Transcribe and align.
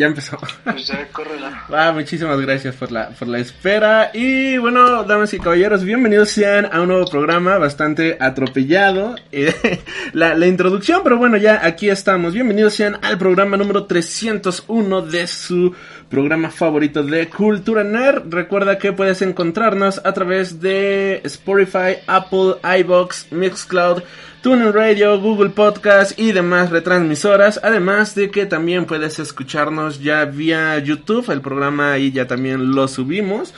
Ya 0.00 0.06
empezó. 0.06 0.38
Pues 0.64 0.86
ya, 0.86 1.06
córrela. 1.12 1.66
Ah, 1.70 1.92
muchísimas 1.92 2.40
gracias 2.40 2.74
por 2.74 2.90
la, 2.90 3.10
por 3.10 3.28
la 3.28 3.38
espera. 3.38 4.10
Y 4.14 4.56
bueno, 4.56 5.04
damas 5.04 5.34
y 5.34 5.38
caballeros, 5.38 5.84
bienvenidos 5.84 6.30
sean 6.30 6.66
a 6.72 6.80
un 6.80 6.88
nuevo 6.88 7.04
programa 7.04 7.58
bastante 7.58 8.16
atropellado. 8.18 9.14
Eh, 9.30 9.52
la, 10.14 10.34
la 10.34 10.46
introducción, 10.46 11.02
pero 11.04 11.18
bueno, 11.18 11.36
ya 11.36 11.60
aquí 11.66 11.90
estamos. 11.90 12.32
Bienvenidos 12.32 12.72
sean 12.72 12.96
al 13.02 13.18
programa 13.18 13.58
número 13.58 13.84
301 13.84 15.02
de 15.02 15.26
su 15.26 15.74
programa 16.08 16.50
favorito 16.50 17.02
de 17.02 17.28
Cultura 17.28 17.84
Nerd. 17.84 18.22
Recuerda 18.32 18.78
que 18.78 18.94
puedes 18.94 19.20
encontrarnos 19.20 20.00
a 20.02 20.14
través 20.14 20.62
de 20.62 21.20
Spotify, 21.24 21.98
Apple, 22.06 22.54
iBox, 22.80 23.30
Mixcloud, 23.32 24.02
TuneIn 24.42 24.72
Radio, 24.72 25.20
Google 25.20 25.50
Podcast 25.50 26.18
y 26.18 26.32
demás 26.32 26.70
retransmisoras. 26.70 27.60
Además 27.62 28.14
de 28.14 28.30
que 28.30 28.46
también 28.46 28.86
puedes 28.86 29.18
escucharnos 29.18 30.00
ya 30.00 30.24
vía 30.24 30.78
YouTube. 30.78 31.30
El 31.30 31.42
programa 31.42 31.92
ahí 31.92 32.10
ya 32.10 32.26
también 32.26 32.72
lo 32.72 32.88
subimos. 32.88 33.52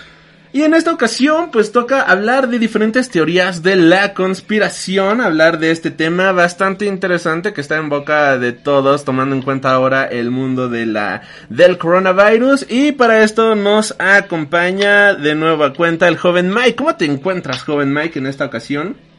Y 0.55 0.63
en 0.63 0.75
esta 0.75 0.93
ocasión, 0.93 1.51
pues 1.51 1.73
toca 1.73 2.03
hablar 2.03 2.49
de 2.49 2.59
diferentes 2.59 3.09
teorías 3.09 3.63
de 3.63 3.77
la 3.77 4.13
conspiración, 4.13 5.23
hablar 5.23 5.59
de 5.59 5.71
este 5.71 5.91
tema 5.91 6.33
bastante 6.33 6.85
interesante 6.85 7.55
que 7.55 7.63
está 7.63 7.77
en 7.79 7.89
boca 7.89 8.37
de 8.37 8.53
todos, 8.53 9.05
tomando 9.05 9.35
en 9.35 9.41
cuenta 9.41 9.73
ahora 9.73 10.05
el 10.05 10.31
mundo 10.31 10.69
de 10.69 10.85
la, 10.85 11.23
del 11.49 11.79
coronavirus. 11.79 12.67
Y 12.69 12.93
para 12.93 13.23
esto 13.23 13.55
nos 13.55 13.95
acompaña 13.99 15.15
de 15.15 15.35
nueva 15.37 15.73
cuenta 15.73 16.07
el 16.09 16.19
joven 16.19 16.53
Mike. 16.53 16.75
¿Cómo 16.75 16.97
te 16.97 17.07
encuentras, 17.07 17.63
joven 17.63 17.95
Mike, 17.95 18.19
en 18.19 18.27
esta 18.27 18.45
ocasión? 18.45 19.12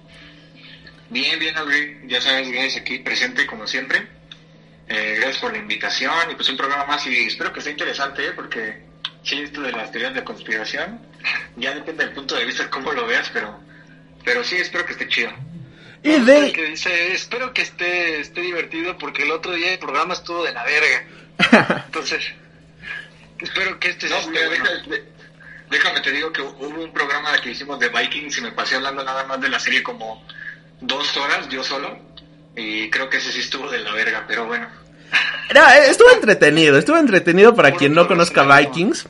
Bien, 1.09 1.39
bien, 1.39 1.55
Audrey. 1.57 1.99
Ya 2.07 2.21
sabes, 2.21 2.49
gracias 2.51 2.77
aquí 2.77 2.99
presente 2.99 3.45
como 3.45 3.67
siempre. 3.67 4.07
Eh, 4.87 5.15
gracias 5.17 5.37
por 5.37 5.51
la 5.51 5.59
invitación 5.59 6.31
y 6.31 6.35
pues 6.35 6.49
un 6.49 6.57
programa 6.57 6.85
más 6.85 7.05
y 7.07 7.25
espero 7.27 7.53
que 7.53 7.61
sea 7.61 7.71
interesante, 7.71 8.25
¿eh? 8.27 8.31
porque 8.35 8.81
sí, 9.23 9.39
esto 9.39 9.61
de 9.61 9.71
las 9.71 9.91
teorías 9.91 10.13
de 10.13 10.23
conspiración, 10.23 10.99
ya 11.55 11.73
depende 11.73 12.05
del 12.05 12.13
punto 12.13 12.35
de 12.35 12.45
vista 12.45 12.63
de 12.63 12.69
cómo 12.69 12.91
lo 12.91 13.05
veas, 13.07 13.29
pero, 13.33 13.59
pero 14.25 14.43
sí, 14.43 14.55
espero 14.57 14.85
que 14.85 14.91
esté 14.93 15.07
chido. 15.07 15.31
Y 16.03 16.19
de... 16.19 16.51
Que 16.51 16.65
dice, 16.65 17.13
espero 17.13 17.53
que 17.53 17.61
esté, 17.61 18.19
esté 18.19 18.41
divertido 18.41 18.97
porque 18.97 19.23
el 19.23 19.31
otro 19.31 19.53
día 19.53 19.71
el 19.71 19.79
programa 19.79 20.13
estuvo 20.15 20.43
de 20.43 20.51
la 20.51 20.65
verga. 20.65 21.05
Entonces, 21.85 22.25
espero 23.39 23.79
que 23.79 23.89
este 23.89 24.09
No, 24.09 24.17
esté 24.17 24.31
mira, 24.31 24.47
bueno. 24.47 24.63
deja- 24.65 24.89
de- 24.89 25.03
déjame 25.69 26.01
te 26.01 26.11
digo 26.11 26.31
que 26.33 26.41
hubo 26.41 26.67
un 26.83 26.91
programa 26.91 27.37
que 27.39 27.51
hicimos 27.51 27.79
de 27.79 27.87
Vikings 27.87 28.37
y 28.37 28.41
me 28.41 28.51
pasé 28.51 28.75
hablando 28.75 29.01
nada 29.01 29.23
más 29.23 29.39
de 29.39 29.47
la 29.47 29.59
serie 29.61 29.81
como 29.81 30.27
dos 30.81 31.15
horas 31.17 31.47
yo 31.49 31.63
solo 31.63 31.97
y 32.55 32.89
creo 32.89 33.09
que 33.09 33.17
ese 33.17 33.31
sí 33.31 33.39
estuvo 33.39 33.69
de 33.69 33.79
la 33.79 33.93
verga, 33.93 34.25
pero 34.27 34.45
bueno. 34.45 34.67
No, 35.53 35.61
eh, 35.69 35.89
estuvo 35.89 36.09
entretenido, 36.11 36.77
estuvo 36.77 36.97
entretenido 36.97 37.53
para 37.55 37.71
quien 37.71 37.93
no 37.93 38.07
conozca 38.07 38.43
Vikings. 38.43 39.07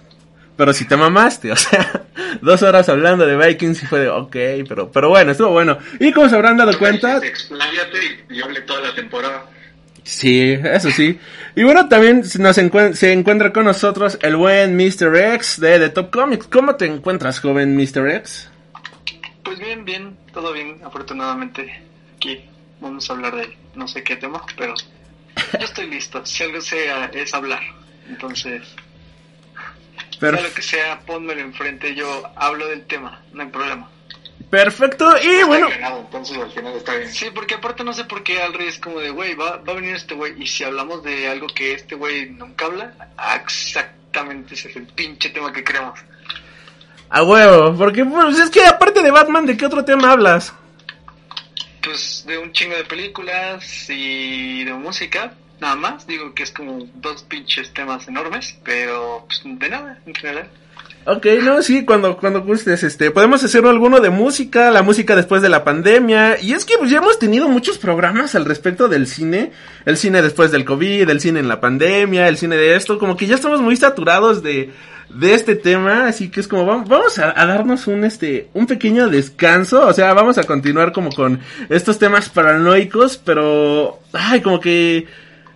Pero 0.56 0.72
si 0.72 0.86
te 0.86 0.96
mamaste, 0.96 1.52
o 1.54 1.56
sea, 1.56 2.04
dos 2.42 2.62
horas 2.62 2.88
hablando 2.88 3.26
de 3.26 3.36
Vikings 3.36 3.82
y 3.84 3.86
fue 3.88 4.02
de, 4.02 4.10
ok, 4.10 4.36
pero, 4.70 4.92
pero 4.92 5.10
bueno, 5.10 5.32
estuvo 5.32 5.50
bueno. 5.50 5.78
Y 6.00 6.12
como 6.12 6.30
se 6.30 6.36
habrán 6.36 6.58
dado 6.58 6.78
cuenta, 6.78 7.18
Expláyate 7.18 7.98
y 8.30 8.36
yo 8.38 8.46
hablé 8.46 8.62
toda 8.62 8.82
la 8.82 8.94
temporada. 8.94 9.46
sí, 10.04 10.52
eso 10.64 10.92
sí. 10.92 11.20
Y 11.56 11.64
bueno, 11.64 11.88
también 11.90 12.24
nos 12.40 12.58
encuen- 12.60 12.94
se 12.94 13.12
encuentra 13.14 13.52
con 13.52 13.66
nosotros 13.66 14.20
el 14.22 14.36
buen 14.36 14.76
Mr. 14.76 15.16
X 15.36 15.60
de 15.60 15.80
The 15.80 15.90
Top 15.90 16.12
Comics. 16.12 16.46
¿Cómo 16.48 16.76
te 16.76 16.86
encuentras, 16.86 17.40
joven 17.40 17.76
Mr. 17.76 18.08
X? 18.18 18.50
Pues 19.44 19.60
bien, 19.60 19.86
bien, 19.86 20.18
todo 20.34 20.54
bien, 20.54 20.80
afortunadamente. 20.84 21.82
Aquí 22.16 22.46
vamos 22.80 23.10
a 23.10 23.14
hablar 23.14 23.36
de 23.36 23.58
no 23.76 23.88
sé 23.88 24.04
qué 24.04 24.16
tema, 24.16 24.42
pero 24.58 24.74
yo 25.36 25.60
estoy 25.66 25.88
listo. 25.88 26.26
Si 26.26 26.44
algo 26.44 26.62
sea 26.62 27.06
es 27.14 27.34
hablar. 27.34 27.62
Entonces, 28.08 28.64
Per- 30.20 30.36
sea 30.38 30.48
lo 30.48 30.54
que 30.54 30.62
sea, 30.62 31.00
pónmelo 31.02 31.42
enfrente, 31.42 31.94
yo 31.96 32.24
hablo 32.36 32.68
del 32.68 32.86
tema, 32.86 33.22
no 33.34 33.44
hay 33.44 33.50
problema. 33.50 33.90
perfecto, 34.50 35.16
y 35.22 35.44
bueno, 35.44 35.68
Está 35.68 35.80
ganado, 35.80 36.02
entonces 36.02 36.38
al 36.38 36.52
final 36.52 36.74
está 36.76 36.96
bien. 36.96 37.10
Sí, 37.12 37.28
porque 37.34 37.56
aparte 37.56 37.84
no 37.84 37.94
sé 37.94 38.04
por 38.06 38.24
qué 38.24 38.42
al 38.42 38.54
es 38.62 38.78
como 38.80 39.00
de, 39.00 39.10
güey, 39.10 39.34
va, 39.36 39.58
va 39.58 39.74
a 39.74 39.76
venir 39.76 39.96
este 39.96 40.14
güey, 40.16 40.42
y 40.42 40.48
si 40.48 40.64
hablamos 40.64 41.04
de 41.04 41.28
algo 41.28 41.48
que 41.48 41.74
este 41.74 41.96
güey 41.96 42.30
nunca 42.30 42.66
habla, 42.66 42.94
exactamente 43.42 44.54
ese 44.54 44.70
es 44.70 44.76
el 44.76 44.86
pinche 44.88 45.30
tema 45.30 45.52
que 45.52 45.64
creamos. 45.64 46.00
A 47.14 47.22
huevo, 47.22 47.76
porque 47.78 48.04
pues 48.04 48.40
es 48.40 48.50
que 48.50 48.66
aparte 48.66 49.04
de 49.04 49.12
Batman, 49.12 49.46
¿de 49.46 49.56
qué 49.56 49.68
otro 49.68 49.86
tema 49.86 50.12
hablas? 50.12 50.52
Pues 51.84 52.26
de 52.26 52.40
un 52.40 52.52
chingo 52.52 52.76
de 52.76 52.86
películas 52.86 53.88
y 53.88 54.64
de 54.64 54.74
música, 54.74 55.32
nada 55.62 55.76
más. 55.76 56.08
Digo 56.08 56.34
que 56.34 56.42
es 56.42 56.52
como 56.52 56.88
dos 56.96 57.22
pinches 57.22 57.72
temas 57.72 58.08
enormes, 58.08 58.58
pero 58.64 59.28
pues 59.28 59.42
de 59.46 59.70
nada 59.70 60.00
en 60.08 60.16
general. 60.16 60.50
Ok, 61.06 61.28
no, 61.44 61.62
sí, 61.62 61.86
cuando, 61.86 62.18
cuando 62.18 62.42
gustes, 62.42 62.82
este, 62.82 63.12
podemos 63.12 63.44
hacer 63.44 63.64
alguno 63.66 64.00
de 64.00 64.10
música, 64.10 64.72
la 64.72 64.82
música 64.82 65.16
después 65.16 65.42
de 65.44 65.50
la 65.50 65.64
pandemia, 65.64 66.42
y 66.42 66.54
es 66.54 66.66
que 66.66 66.78
pues 66.80 66.90
ya 66.90 66.98
hemos 66.98 67.20
tenido 67.20 67.50
muchos 67.50 67.78
programas 67.78 68.36
al 68.36 68.46
respecto 68.46 68.88
del 68.88 69.06
cine, 69.06 69.52
el 69.86 69.98
cine 69.98 70.22
después 70.22 70.50
del 70.52 70.64
COVID, 70.66 71.10
el 71.10 71.20
cine 71.20 71.42
en 71.42 71.50
la 71.50 71.60
pandemia, 71.60 72.28
el 72.30 72.38
cine 72.38 72.56
de 72.56 72.76
esto, 72.76 72.98
como 73.00 73.18
que 73.18 73.28
ya 73.28 73.36
estamos 73.36 73.60
muy 73.60 73.76
saturados 73.76 74.42
de, 74.42 74.72
de 75.16 75.34
este 75.34 75.56
tema, 75.56 76.08
así 76.08 76.30
que 76.30 76.40
es 76.40 76.48
como, 76.48 76.66
vamos, 76.66 76.90
vamos 76.90 77.20
a, 77.20 77.40
a 77.40 77.46
darnos 77.46 77.88
un, 77.88 78.04
este, 78.04 78.50
un 78.54 78.68
pequeño 78.68 79.10
descanso, 79.10 79.88
o 79.88 79.94
sea, 79.94 80.14
vamos 80.14 80.38
a 80.38 80.44
continuar 80.44 80.92
como 80.92 81.10
con 81.12 81.40
estos 81.70 82.00
temas 82.00 82.30
paranoicos, 82.30 83.18
pero, 83.18 84.00
ay, 84.12 84.42
como 84.42 84.60
que, 84.60 85.08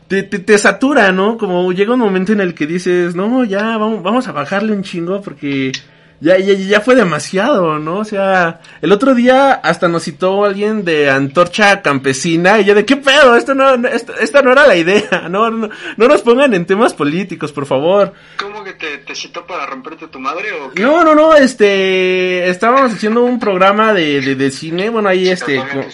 te, 0.07 0.23
te, 0.23 0.39
te 0.39 0.57
satura, 0.57 1.11
¿no? 1.11 1.37
Como 1.37 1.71
llega 1.71 1.93
un 1.93 1.99
momento 1.99 2.31
en 2.31 2.41
el 2.41 2.53
que 2.53 2.67
dices, 2.67 3.15
no, 3.15 3.43
ya, 3.43 3.77
vamos, 3.77 4.03
vamos 4.03 4.27
a 4.27 4.31
bajarle 4.31 4.73
un 4.73 4.83
chingo 4.83 5.21
porque 5.21 5.71
ya, 6.19 6.37
ya, 6.39 6.53
ya 6.53 6.81
fue 6.81 6.95
demasiado, 6.95 7.79
¿no? 7.79 7.97
O 7.99 8.05
sea, 8.05 8.61
el 8.81 8.91
otro 8.91 9.13
día 9.13 9.53
hasta 9.53 9.87
nos 9.87 10.03
citó 10.03 10.45
alguien 10.45 10.83
de 10.83 11.09
Antorcha 11.09 11.81
Campesina 11.81 12.59
y 12.59 12.65
yo 12.65 12.73
de 12.75 12.85
qué 12.85 12.95
pedo, 12.97 13.35
esto 13.35 13.53
no, 13.53 13.77
no- 13.77 13.87
esto- 13.87 14.13
esta 14.19 14.41
no 14.41 14.51
era 14.51 14.65
la 14.65 14.75
idea, 14.75 15.27
no, 15.29 15.49
no, 15.49 15.69
no 15.97 16.07
nos 16.07 16.21
pongan 16.21 16.53
en 16.53 16.65
temas 16.65 16.93
políticos, 16.93 17.51
por 17.51 17.65
favor. 17.65 18.13
¿Cómo 18.39 18.63
que 18.63 18.73
te, 18.73 18.97
te 18.99 19.13
citó 19.15 19.45
para 19.45 19.65
romperte 19.65 20.07
tu 20.07 20.19
madre 20.19 20.51
o 20.53 20.71
qué? 20.71 20.81
No, 20.81 21.03
no, 21.03 21.13
no, 21.13 21.35
este, 21.35 22.47
estábamos 22.49 22.93
haciendo 22.93 23.23
un 23.23 23.39
programa 23.39 23.93
de, 23.93 24.21
de, 24.21 24.35
de 24.35 24.51
cine, 24.51 24.89
bueno, 24.89 25.09
ahí 25.09 25.27
este, 25.29 25.57
con- 25.57 25.85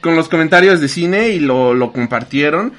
con 0.00 0.16
los 0.16 0.28
comentarios 0.28 0.80
de 0.80 0.88
cine 0.88 1.28
y 1.28 1.40
lo, 1.40 1.74
lo 1.74 1.92
compartieron. 1.92 2.72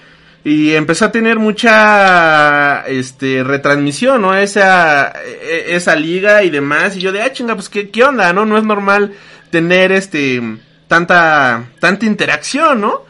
Y 0.44 0.74
empezó 0.74 1.06
a 1.06 1.12
tener 1.12 1.38
mucha 1.38 2.86
este 2.88 3.44
retransmisión, 3.44 4.22
¿no? 4.22 4.36
Esa, 4.36 5.12
e- 5.22 5.76
esa 5.76 5.96
liga 5.96 6.44
y 6.44 6.50
demás. 6.50 6.96
Y 6.96 7.02
yo 7.02 7.12
de, 7.12 7.22
ah, 7.22 7.32
chinga, 7.32 7.56
pues 7.56 7.70
qué, 7.70 7.90
qué 7.90 8.04
onda, 8.04 8.32
¿no? 8.32 8.46
No 8.46 8.58
es 8.58 8.64
normal 8.64 9.14
tener 9.50 9.92
este 9.92 10.42
tanta, 10.88 11.66
tanta 11.80 12.06
interacción, 12.06 12.82
¿no? 12.82 13.06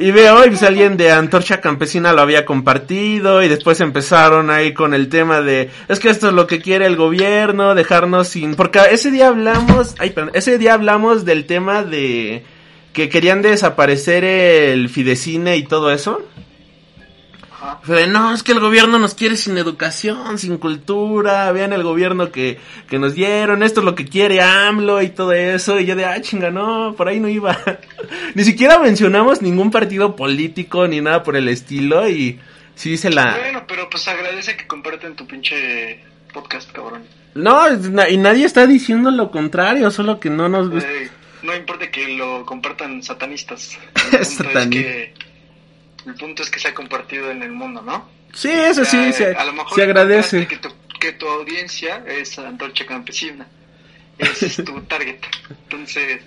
Y 0.00 0.12
veo, 0.12 0.44
y 0.46 0.50
pues 0.50 0.62
alguien 0.62 0.96
de 0.96 1.10
Antorcha 1.10 1.60
Campesina 1.60 2.12
lo 2.12 2.22
había 2.22 2.44
compartido, 2.44 3.42
y 3.42 3.48
después 3.48 3.80
empezaron 3.80 4.48
ahí 4.48 4.72
con 4.72 4.94
el 4.94 5.08
tema 5.08 5.40
de, 5.40 5.70
es 5.88 5.98
que 5.98 6.08
esto 6.08 6.28
es 6.28 6.34
lo 6.34 6.46
que 6.46 6.60
quiere 6.60 6.86
el 6.86 6.94
gobierno, 6.94 7.74
dejarnos 7.74 8.28
sin, 8.28 8.54
porque 8.54 8.78
ese 8.92 9.10
día 9.10 9.26
hablamos, 9.26 9.96
ay, 9.98 10.10
perdón, 10.10 10.30
ese 10.34 10.56
día 10.56 10.74
hablamos 10.74 11.24
del 11.24 11.46
tema 11.46 11.82
de 11.82 12.44
que 12.92 13.08
querían 13.08 13.42
desaparecer 13.42 14.22
el 14.22 14.88
Fidecine 14.88 15.56
y 15.56 15.64
todo 15.64 15.90
eso. 15.90 16.22
Ajá. 17.60 17.80
Fue 17.82 17.96
de, 18.02 18.06
no, 18.06 18.32
es 18.32 18.42
que 18.42 18.52
el 18.52 18.60
gobierno 18.60 18.98
nos 18.98 19.14
quiere 19.14 19.36
sin 19.36 19.58
educación, 19.58 20.38
sin 20.38 20.58
cultura, 20.58 21.50
vean 21.52 21.72
el 21.72 21.82
gobierno 21.82 22.30
que, 22.30 22.58
que 22.88 22.98
nos 22.98 23.14
dieron, 23.14 23.62
esto 23.62 23.80
es 23.80 23.84
lo 23.84 23.94
que 23.94 24.04
quiere 24.04 24.40
AMLO 24.42 25.02
y 25.02 25.08
todo 25.08 25.32
eso, 25.32 25.80
y 25.80 25.86
yo 25.86 25.96
de, 25.96 26.04
ah, 26.04 26.20
chinga, 26.20 26.50
no, 26.50 26.94
por 26.96 27.08
ahí 27.08 27.18
no 27.20 27.28
iba. 27.28 27.58
ni 28.34 28.44
siquiera 28.44 28.78
mencionamos 28.78 29.42
ningún 29.42 29.70
partido 29.70 30.14
político 30.14 30.86
ni 30.86 31.00
nada 31.00 31.22
por 31.22 31.36
el 31.36 31.48
estilo, 31.48 32.08
y 32.08 32.38
sí 32.74 32.96
se 32.96 33.10
la... 33.10 33.36
Bueno, 33.36 33.64
pero 33.66 33.90
pues 33.90 34.06
agradece 34.06 34.56
que 34.56 34.66
comparten 34.66 35.16
tu 35.16 35.26
pinche 35.26 36.00
podcast, 36.32 36.70
cabrón. 36.70 37.02
No, 37.34 37.66
y 38.08 38.16
nadie 38.16 38.46
está 38.46 38.66
diciendo 38.66 39.10
lo 39.10 39.30
contrario, 39.30 39.90
solo 39.90 40.18
que 40.20 40.30
no 40.30 40.48
nos 40.48 40.70
gusta. 40.70 40.90
Eh, 40.90 41.10
no 41.42 41.54
importa 41.54 41.90
que 41.90 42.08
lo 42.16 42.44
compartan 42.44 43.02
satanistas. 43.02 43.78
El 43.94 44.02
punto, 44.02 44.18
es 44.18 44.40
Satani- 44.40 44.70
que, 44.70 45.14
el 46.08 46.14
punto 46.14 46.42
es 46.42 46.50
que 46.50 46.58
se 46.58 46.68
ha 46.68 46.74
compartido 46.74 47.30
en 47.30 47.42
el 47.42 47.52
mundo, 47.52 47.82
¿no? 47.82 48.08
Sí, 48.32 48.50
eso 48.50 48.84
sí, 48.84 48.96
Eh, 48.98 49.12
se, 49.12 49.34
a 49.34 49.44
lo 49.44 49.52
mejor 49.52 49.74
se 49.74 49.82
agradece. 49.82 50.46
Que 50.46 50.56
tu, 50.58 50.68
que 51.00 51.12
tu 51.12 51.26
audiencia 51.28 52.04
es 52.06 52.38
Antorcha 52.38 52.84
Campesina. 52.86 53.46
ese 54.18 54.46
es 54.46 54.56
tu 54.64 54.80
target. 54.88 55.16
Entonces, 55.50 56.20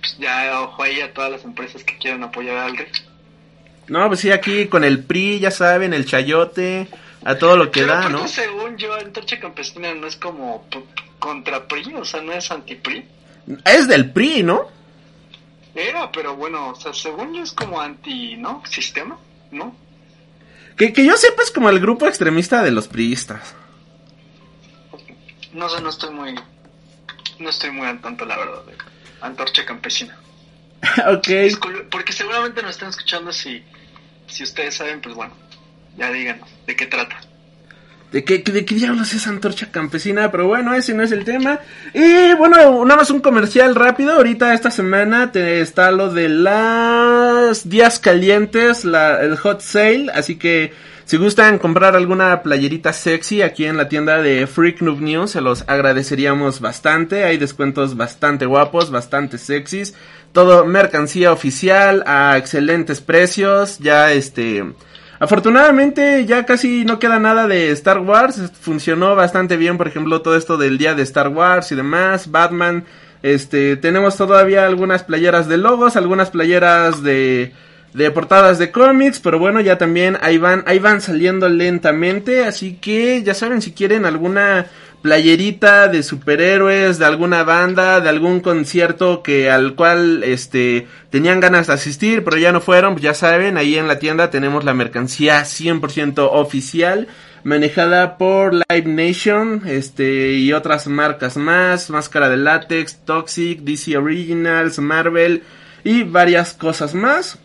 pues 0.00 0.16
ya 0.18 0.60
ojo 0.62 0.82
ahí 0.82 1.00
a 1.00 1.12
todas 1.12 1.30
las 1.30 1.44
empresas 1.44 1.84
que 1.84 1.96
quieran 1.98 2.22
apoyar 2.24 2.56
al 2.56 2.76
RIC. 2.76 3.02
No, 3.88 4.06
pues 4.08 4.20
sí, 4.20 4.30
aquí 4.30 4.66
con 4.68 4.84
el 4.84 5.04
PRI, 5.04 5.40
ya 5.40 5.50
saben, 5.50 5.92
el 5.92 6.06
chayote, 6.06 6.86
a 7.24 7.34
todo 7.34 7.56
lo 7.56 7.70
que 7.70 7.80
Pero 7.82 7.92
da, 7.92 8.08
¿no? 8.08 8.26
según 8.28 8.76
yo, 8.78 8.94
Antorcha 8.94 9.38
Campesina 9.40 9.92
no 9.94 10.06
es 10.06 10.16
como 10.16 10.66
contra 11.18 11.66
PRI, 11.66 11.94
o 11.96 12.04
sea, 12.04 12.22
no 12.22 12.32
es 12.32 12.50
anti-PRI. 12.50 13.04
Es 13.64 13.88
del 13.88 14.10
PRI, 14.12 14.44
¿no? 14.44 14.68
Era, 15.74 16.10
pero 16.12 16.36
bueno, 16.36 16.70
o 16.70 16.74
sea, 16.74 16.92
según 16.92 17.34
yo 17.34 17.42
es 17.42 17.52
como 17.52 17.80
anti, 17.80 18.36
¿no? 18.36 18.62
Sistema, 18.68 19.18
¿no? 19.50 19.74
Que, 20.76 20.92
que 20.92 21.04
yo 21.04 21.16
sepa 21.16 21.42
es 21.42 21.50
como 21.50 21.70
el 21.70 21.80
grupo 21.80 22.06
extremista 22.06 22.62
de 22.62 22.70
los 22.70 22.88
priistas. 22.88 23.54
No 25.52 25.68
sé, 25.68 25.80
no 25.82 25.90
estoy 25.90 26.10
muy, 26.14 26.34
no 27.38 27.50
estoy 27.50 27.70
muy 27.70 27.86
al 27.86 28.00
tanto, 28.00 28.24
la 28.24 28.36
verdad, 28.36 28.64
de 28.64 28.74
Antorcha 29.20 29.64
Campesina. 29.64 30.18
ok. 31.06 31.26
Disculpe, 31.26 31.82
porque 31.84 32.12
seguramente 32.12 32.62
nos 32.62 32.72
están 32.72 32.90
escuchando 32.90 33.32
si, 33.32 33.62
si 34.26 34.42
ustedes 34.42 34.74
saben, 34.74 35.00
pues 35.00 35.14
bueno, 35.14 35.34
ya 35.96 36.10
díganos 36.10 36.48
de 36.66 36.76
qué 36.76 36.86
trata. 36.86 37.20
¿De 38.12 38.24
qué, 38.24 38.38
de 38.38 38.64
qué 38.66 38.74
diablos 38.74 39.14
es 39.14 39.26
antorcha 39.26 39.70
campesina? 39.70 40.30
Pero 40.30 40.46
bueno, 40.46 40.74
ese 40.74 40.92
no 40.92 41.02
es 41.02 41.12
el 41.12 41.24
tema. 41.24 41.60
Y 41.94 42.34
bueno, 42.34 42.84
nada 42.84 43.00
más 43.00 43.10
un 43.10 43.20
comercial 43.20 43.74
rápido. 43.74 44.12
Ahorita 44.12 44.52
esta 44.52 44.70
semana 44.70 45.32
te 45.32 45.62
está 45.62 45.90
lo 45.90 46.12
de 46.12 46.28
las 46.28 47.68
días 47.68 47.98
calientes, 47.98 48.84
el 48.84 49.36
hot 49.38 49.62
sale. 49.62 50.10
Así 50.12 50.36
que 50.36 50.74
si 51.06 51.16
gustan 51.16 51.58
comprar 51.58 51.96
alguna 51.96 52.42
playerita 52.42 52.92
sexy 52.92 53.40
aquí 53.40 53.64
en 53.64 53.78
la 53.78 53.88
tienda 53.88 54.20
de 54.20 54.46
Freak 54.46 54.82
Noob 54.82 55.00
News, 55.00 55.30
se 55.30 55.40
los 55.40 55.64
agradeceríamos 55.66 56.60
bastante. 56.60 57.24
Hay 57.24 57.38
descuentos 57.38 57.96
bastante 57.96 58.44
guapos, 58.44 58.90
bastante 58.90 59.38
sexys. 59.38 59.94
Todo 60.32 60.66
mercancía 60.66 61.32
oficial 61.32 62.04
a 62.06 62.36
excelentes 62.36 63.00
precios. 63.00 63.78
Ya 63.78 64.12
este... 64.12 64.64
Afortunadamente 65.22 66.26
ya 66.26 66.44
casi 66.46 66.84
no 66.84 66.98
queda 66.98 67.20
nada 67.20 67.46
de 67.46 67.70
Star 67.70 68.00
Wars, 68.00 68.50
funcionó 68.60 69.14
bastante 69.14 69.56
bien, 69.56 69.78
por 69.78 69.86
ejemplo, 69.86 70.20
todo 70.20 70.34
esto 70.36 70.56
del 70.56 70.78
día 70.78 70.96
de 70.96 71.04
Star 71.04 71.28
Wars 71.28 71.70
y 71.70 71.76
demás, 71.76 72.32
Batman, 72.32 72.82
este, 73.22 73.76
tenemos 73.76 74.16
todavía 74.16 74.66
algunas 74.66 75.04
playeras 75.04 75.46
de 75.46 75.58
logos, 75.58 75.94
algunas 75.94 76.30
playeras 76.30 77.04
de 77.04 77.52
de 77.94 78.10
portadas 78.10 78.58
de 78.58 78.72
cómics, 78.72 79.20
pero 79.20 79.38
bueno, 79.38 79.60
ya 79.60 79.78
también 79.78 80.18
ahí 80.22 80.38
van, 80.38 80.64
ahí 80.66 80.80
van 80.80 81.00
saliendo 81.00 81.48
lentamente, 81.48 82.44
así 82.44 82.78
que 82.80 83.22
ya 83.22 83.34
saben 83.34 83.62
si 83.62 83.72
quieren 83.72 84.06
alguna 84.06 84.66
playerita 85.02 85.88
de 85.88 86.02
superhéroes, 86.02 86.98
de 86.98 87.04
alguna 87.04 87.42
banda, 87.42 88.00
de 88.00 88.08
algún 88.08 88.40
concierto 88.40 89.22
que 89.22 89.50
al 89.50 89.74
cual 89.74 90.22
este 90.24 90.86
tenían 91.10 91.40
ganas 91.40 91.66
de 91.66 91.74
asistir, 91.74 92.24
pero 92.24 92.38
ya 92.38 92.52
no 92.52 92.60
fueron, 92.60 92.94
pues 92.94 93.02
ya 93.02 93.14
saben, 93.14 93.58
ahí 93.58 93.76
en 93.76 93.88
la 93.88 93.98
tienda 93.98 94.30
tenemos 94.30 94.64
la 94.64 94.74
mercancía 94.74 95.42
100% 95.42 96.28
oficial 96.32 97.08
manejada 97.44 98.18
por 98.18 98.54
Live 98.54 98.86
Nation, 98.86 99.62
este 99.66 100.32
y 100.34 100.52
otras 100.52 100.86
marcas 100.86 101.36
más, 101.36 101.90
Máscara 101.90 102.28
de 102.28 102.36
Látex, 102.36 103.00
Toxic, 103.04 103.60
DC 103.60 103.96
Originals, 103.96 104.78
Marvel 104.78 105.42
y 105.84 106.04
varias 106.04 106.52
cosas 106.52 106.94
más. 106.94 107.38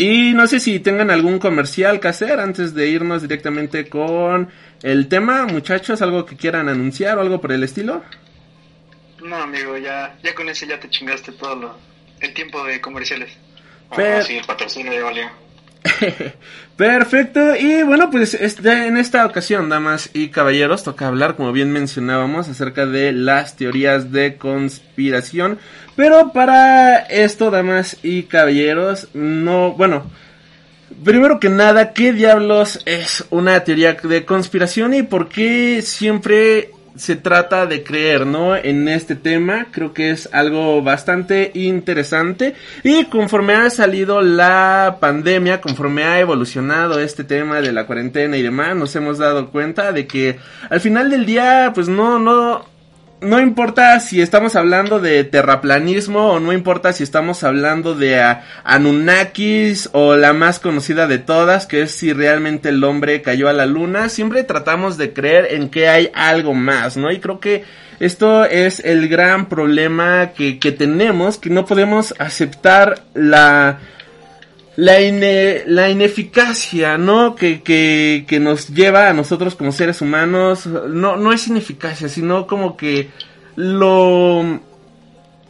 Y 0.00 0.32
no 0.32 0.46
sé 0.46 0.60
si 0.60 0.80
tengan 0.80 1.10
algún 1.10 1.38
comercial 1.38 2.00
que 2.00 2.08
hacer 2.08 2.40
antes 2.40 2.74
de 2.74 2.88
irnos 2.88 3.20
directamente 3.20 3.88
con 3.88 4.48
el 4.82 5.08
tema, 5.08 5.44
muchachos, 5.46 6.00
algo 6.00 6.24
que 6.24 6.36
quieran 6.36 6.68
anunciar 6.70 7.18
o 7.18 7.20
algo 7.20 7.40
por 7.40 7.52
el 7.52 7.62
estilo. 7.64 8.02
No, 9.22 9.36
amigo, 9.36 9.76
ya, 9.76 10.16
ya 10.22 10.34
con 10.34 10.48
ese 10.48 10.66
ya 10.66 10.80
te 10.80 10.88
chingaste 10.88 11.32
todo 11.32 11.54
lo, 11.54 11.78
el 12.20 12.32
tiempo 12.32 12.64
de 12.64 12.80
comerciales. 12.80 13.30
Pero- 13.94 14.16
Ah, 14.18 14.22
sí, 14.22 14.36
el 14.38 14.44
patrocinio 14.46 14.90
de 14.92 15.02
valió. 15.02 15.26
Perfecto, 16.76 17.56
y 17.56 17.82
bueno, 17.82 18.10
pues 18.10 18.34
en 18.34 18.96
esta 18.96 19.26
ocasión, 19.26 19.68
damas 19.68 20.10
y 20.14 20.28
caballeros, 20.28 20.82
toca 20.82 21.06
hablar, 21.06 21.36
como 21.36 21.52
bien 21.52 21.70
mencionábamos, 21.70 22.48
acerca 22.48 22.86
de 22.86 23.12
las 23.12 23.56
teorías 23.56 24.12
de 24.12 24.36
conspiración. 24.36 25.58
Pero 25.96 26.32
para 26.32 26.96
esto, 26.96 27.50
damas 27.50 27.98
y 28.02 28.22
caballeros, 28.24 29.08
no, 29.12 29.72
bueno, 29.72 30.04
primero 31.04 31.38
que 31.38 31.50
nada, 31.50 31.92
¿qué 31.92 32.12
diablos 32.12 32.80
es 32.86 33.24
una 33.30 33.62
teoría 33.64 33.94
de 33.94 34.24
conspiración 34.24 34.94
y 34.94 35.02
por 35.02 35.28
qué 35.28 35.82
siempre 35.82 36.70
se 37.00 37.16
trata 37.16 37.64
de 37.64 37.82
creer, 37.82 38.26
¿no? 38.26 38.54
En 38.54 38.86
este 38.86 39.16
tema, 39.16 39.68
creo 39.70 39.94
que 39.94 40.10
es 40.10 40.28
algo 40.32 40.82
bastante 40.82 41.50
interesante 41.54 42.54
y 42.84 43.06
conforme 43.06 43.54
ha 43.54 43.70
salido 43.70 44.20
la 44.20 44.98
pandemia, 45.00 45.62
conforme 45.62 46.04
ha 46.04 46.20
evolucionado 46.20 47.00
este 47.00 47.24
tema 47.24 47.62
de 47.62 47.72
la 47.72 47.86
cuarentena 47.86 48.36
y 48.36 48.42
demás, 48.42 48.76
nos 48.76 48.94
hemos 48.96 49.16
dado 49.16 49.50
cuenta 49.50 49.92
de 49.92 50.06
que 50.06 50.38
al 50.68 50.80
final 50.80 51.08
del 51.08 51.24
día, 51.24 51.72
pues 51.74 51.88
no, 51.88 52.18
no, 52.18 52.66
no 53.20 53.40
importa 53.40 53.98
si 54.00 54.22
estamos 54.22 54.56
hablando 54.56 54.98
de 54.98 55.24
terraplanismo 55.24 56.32
o 56.32 56.40
no 56.40 56.52
importa 56.52 56.92
si 56.92 57.02
estamos 57.02 57.44
hablando 57.44 57.94
de 57.94 58.20
Anunnakis 58.64 59.90
o 59.92 60.16
la 60.16 60.32
más 60.32 60.58
conocida 60.58 61.06
de 61.06 61.18
todas, 61.18 61.66
que 61.66 61.82
es 61.82 61.90
si 61.90 62.12
realmente 62.12 62.70
el 62.70 62.82
hombre 62.82 63.22
cayó 63.22 63.48
a 63.48 63.52
la 63.52 63.66
luna, 63.66 64.08
siempre 64.08 64.44
tratamos 64.44 64.96
de 64.96 65.12
creer 65.12 65.48
en 65.50 65.68
que 65.68 65.88
hay 65.88 66.10
algo 66.14 66.54
más, 66.54 66.96
¿no? 66.96 67.10
Y 67.10 67.20
creo 67.20 67.40
que 67.40 67.64
esto 67.98 68.46
es 68.46 68.80
el 68.80 69.08
gran 69.08 69.48
problema 69.48 70.30
que, 70.34 70.58
que 70.58 70.72
tenemos, 70.72 71.36
que 71.36 71.50
no 71.50 71.66
podemos 71.66 72.14
aceptar 72.18 73.02
la 73.12 73.80
la, 74.76 75.00
ine- 75.00 75.64
la 75.66 75.90
ineficacia, 75.90 76.96
¿no? 76.98 77.34
Que, 77.34 77.62
que, 77.62 78.24
que 78.28 78.40
nos 78.40 78.68
lleva 78.68 79.08
a 79.08 79.12
nosotros 79.14 79.54
como 79.54 79.72
seres 79.72 80.00
humanos, 80.00 80.66
no, 80.66 81.16
no 81.16 81.32
es 81.32 81.46
ineficacia, 81.48 82.08
sino 82.08 82.46
como 82.46 82.76
que 82.76 83.10
lo, 83.56 84.60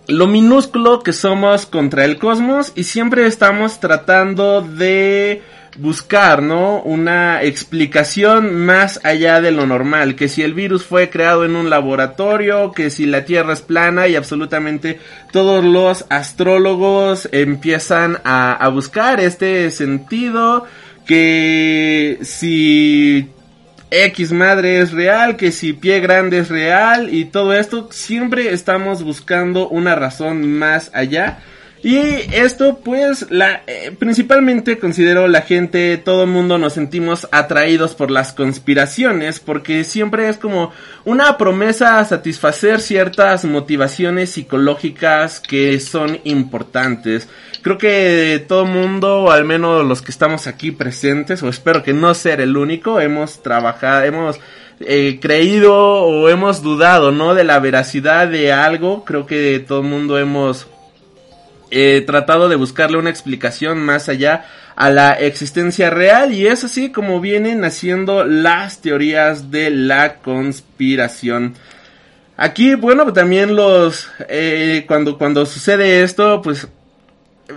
lo 0.09 0.27
minúsculo 0.27 1.01
que 1.01 1.13
somos 1.13 1.67
contra 1.67 2.05
el 2.05 2.19
cosmos 2.19 2.73
y 2.75 2.85
siempre 2.85 3.27
estamos 3.27 3.79
tratando 3.79 4.63
de 4.63 5.43
buscar, 5.79 6.43
¿no? 6.43 6.83
Una 6.83 7.43
explicación 7.43 8.55
más 8.65 9.01
allá 9.05 9.41
de 9.41 9.53
lo 9.53 9.67
normal, 9.67 10.15
que 10.15 10.29
si 10.29 10.43
el 10.43 10.55
virus 10.55 10.85
fue 10.85 11.11
creado 11.11 11.45
en 11.45 11.57
un 11.57 11.71
laboratorio, 11.71 12.73
que 12.73 12.91
si 12.91 13.07
la 13.07 13.25
Tierra 13.25 13.53
es 13.53 13.63
plana 13.63 14.09
y 14.09 14.17
absolutamente 14.17 14.99
todos 15.33 15.65
los 15.65 16.07
astrólogos 16.11 17.29
empiezan 17.33 18.19
a, 18.25 18.69
buscar 18.69 19.21
este 19.21 19.71
sentido, 19.71 20.65
que 21.07 22.19
si 22.23 23.31
X 23.91 24.33
madre 24.33 24.81
es 24.81 24.93
real, 24.93 25.37
que 25.37 25.51
si 25.51 25.73
pie 25.73 26.01
grande 26.01 26.39
es 26.39 26.49
real 26.49 27.13
y 27.13 27.25
todo 27.27 27.53
esto, 27.53 27.89
siempre 27.91 28.53
estamos 28.53 29.03
buscando 29.03 29.69
una 29.69 29.95
razón 29.95 30.53
más 30.53 30.91
allá. 30.95 31.41
Y 31.83 31.99
esto 32.35 32.81
pues 32.85 33.31
la 33.31 33.63
eh, 33.67 33.97
principalmente 33.99 34.79
considero 34.79 35.29
la 35.29 35.41
gente, 35.43 35.97
todo 35.97 36.25
el 36.25 36.31
mundo 36.31 36.59
nos 36.59 36.75
sentimos 36.75 37.27
atraídos 37.33 37.95
por 37.95 38.11
las 38.11 38.35
conspiraciones 38.35 39.41
porque 39.41 39.85
siempre 39.85 40.29
es 40.29 40.37
como 40.37 40.73
una 41.07 41.39
promesa 41.39 41.99
a 41.99 42.05
satisfacer 42.05 42.81
ciertas 42.81 43.47
motivaciones 43.47 44.31
psicológicas 44.31 45.41
que 45.41 45.81
son 45.81 46.19
importantes. 46.25 47.29
Creo 47.63 47.79
que 47.79 48.45
todo 48.47 48.65
el 48.65 48.71
mundo, 48.71 49.31
al 49.31 49.47
menos 49.47 49.85
los 49.85 50.03
que 50.03 50.11
estamos 50.11 50.47
aquí 50.47 50.73
presentes, 50.73 51.43
o 51.43 51.49
espero 51.49 51.83
que 51.83 51.95
no 51.95 52.13
ser 52.15 52.43
el 52.43 52.57
único, 52.59 53.01
hemos 53.01 53.43
trabajado, 53.43 54.05
hemos 54.05 54.41
eh, 54.81 55.19
creído 55.21 55.75
o 55.75 56.29
hemos 56.29 56.63
dudado, 56.63 57.11
¿no? 57.13 57.35
De 57.35 57.45
la 57.45 57.59
veracidad 57.59 58.29
de 58.29 58.53
algo. 58.53 59.05
Creo 59.05 59.27
que 59.27 59.65
todo 59.67 59.81
el 59.81 59.89
mundo 59.89 60.19
hemos 60.19 60.67
eh, 61.71 62.03
tratado 62.07 62.49
de 62.49 62.57
buscarle 62.57 62.99
una 62.99 63.11
explicación 63.11 63.79
más 63.79 64.09
allá 64.09 64.45
a 64.77 64.91
la 64.91 65.13
existencia 65.13 65.91
real 65.91 66.33
y 66.33 66.47
es 66.47 66.65
así 66.65 66.91
como 66.91 67.21
vienen 67.21 67.61
naciendo 67.61 68.25
las 68.25 68.81
teorías 68.81 69.51
de 69.51 69.71
la 69.71 70.17
conspiración. 70.17 71.55
Aquí, 72.37 72.75
bueno, 72.75 73.13
también 73.13 73.55
los, 73.55 74.11
eh, 74.29 74.85
cuando, 74.89 75.19
cuando 75.19 75.45
sucede 75.45 76.03
esto, 76.03 76.41
pues 76.41 76.69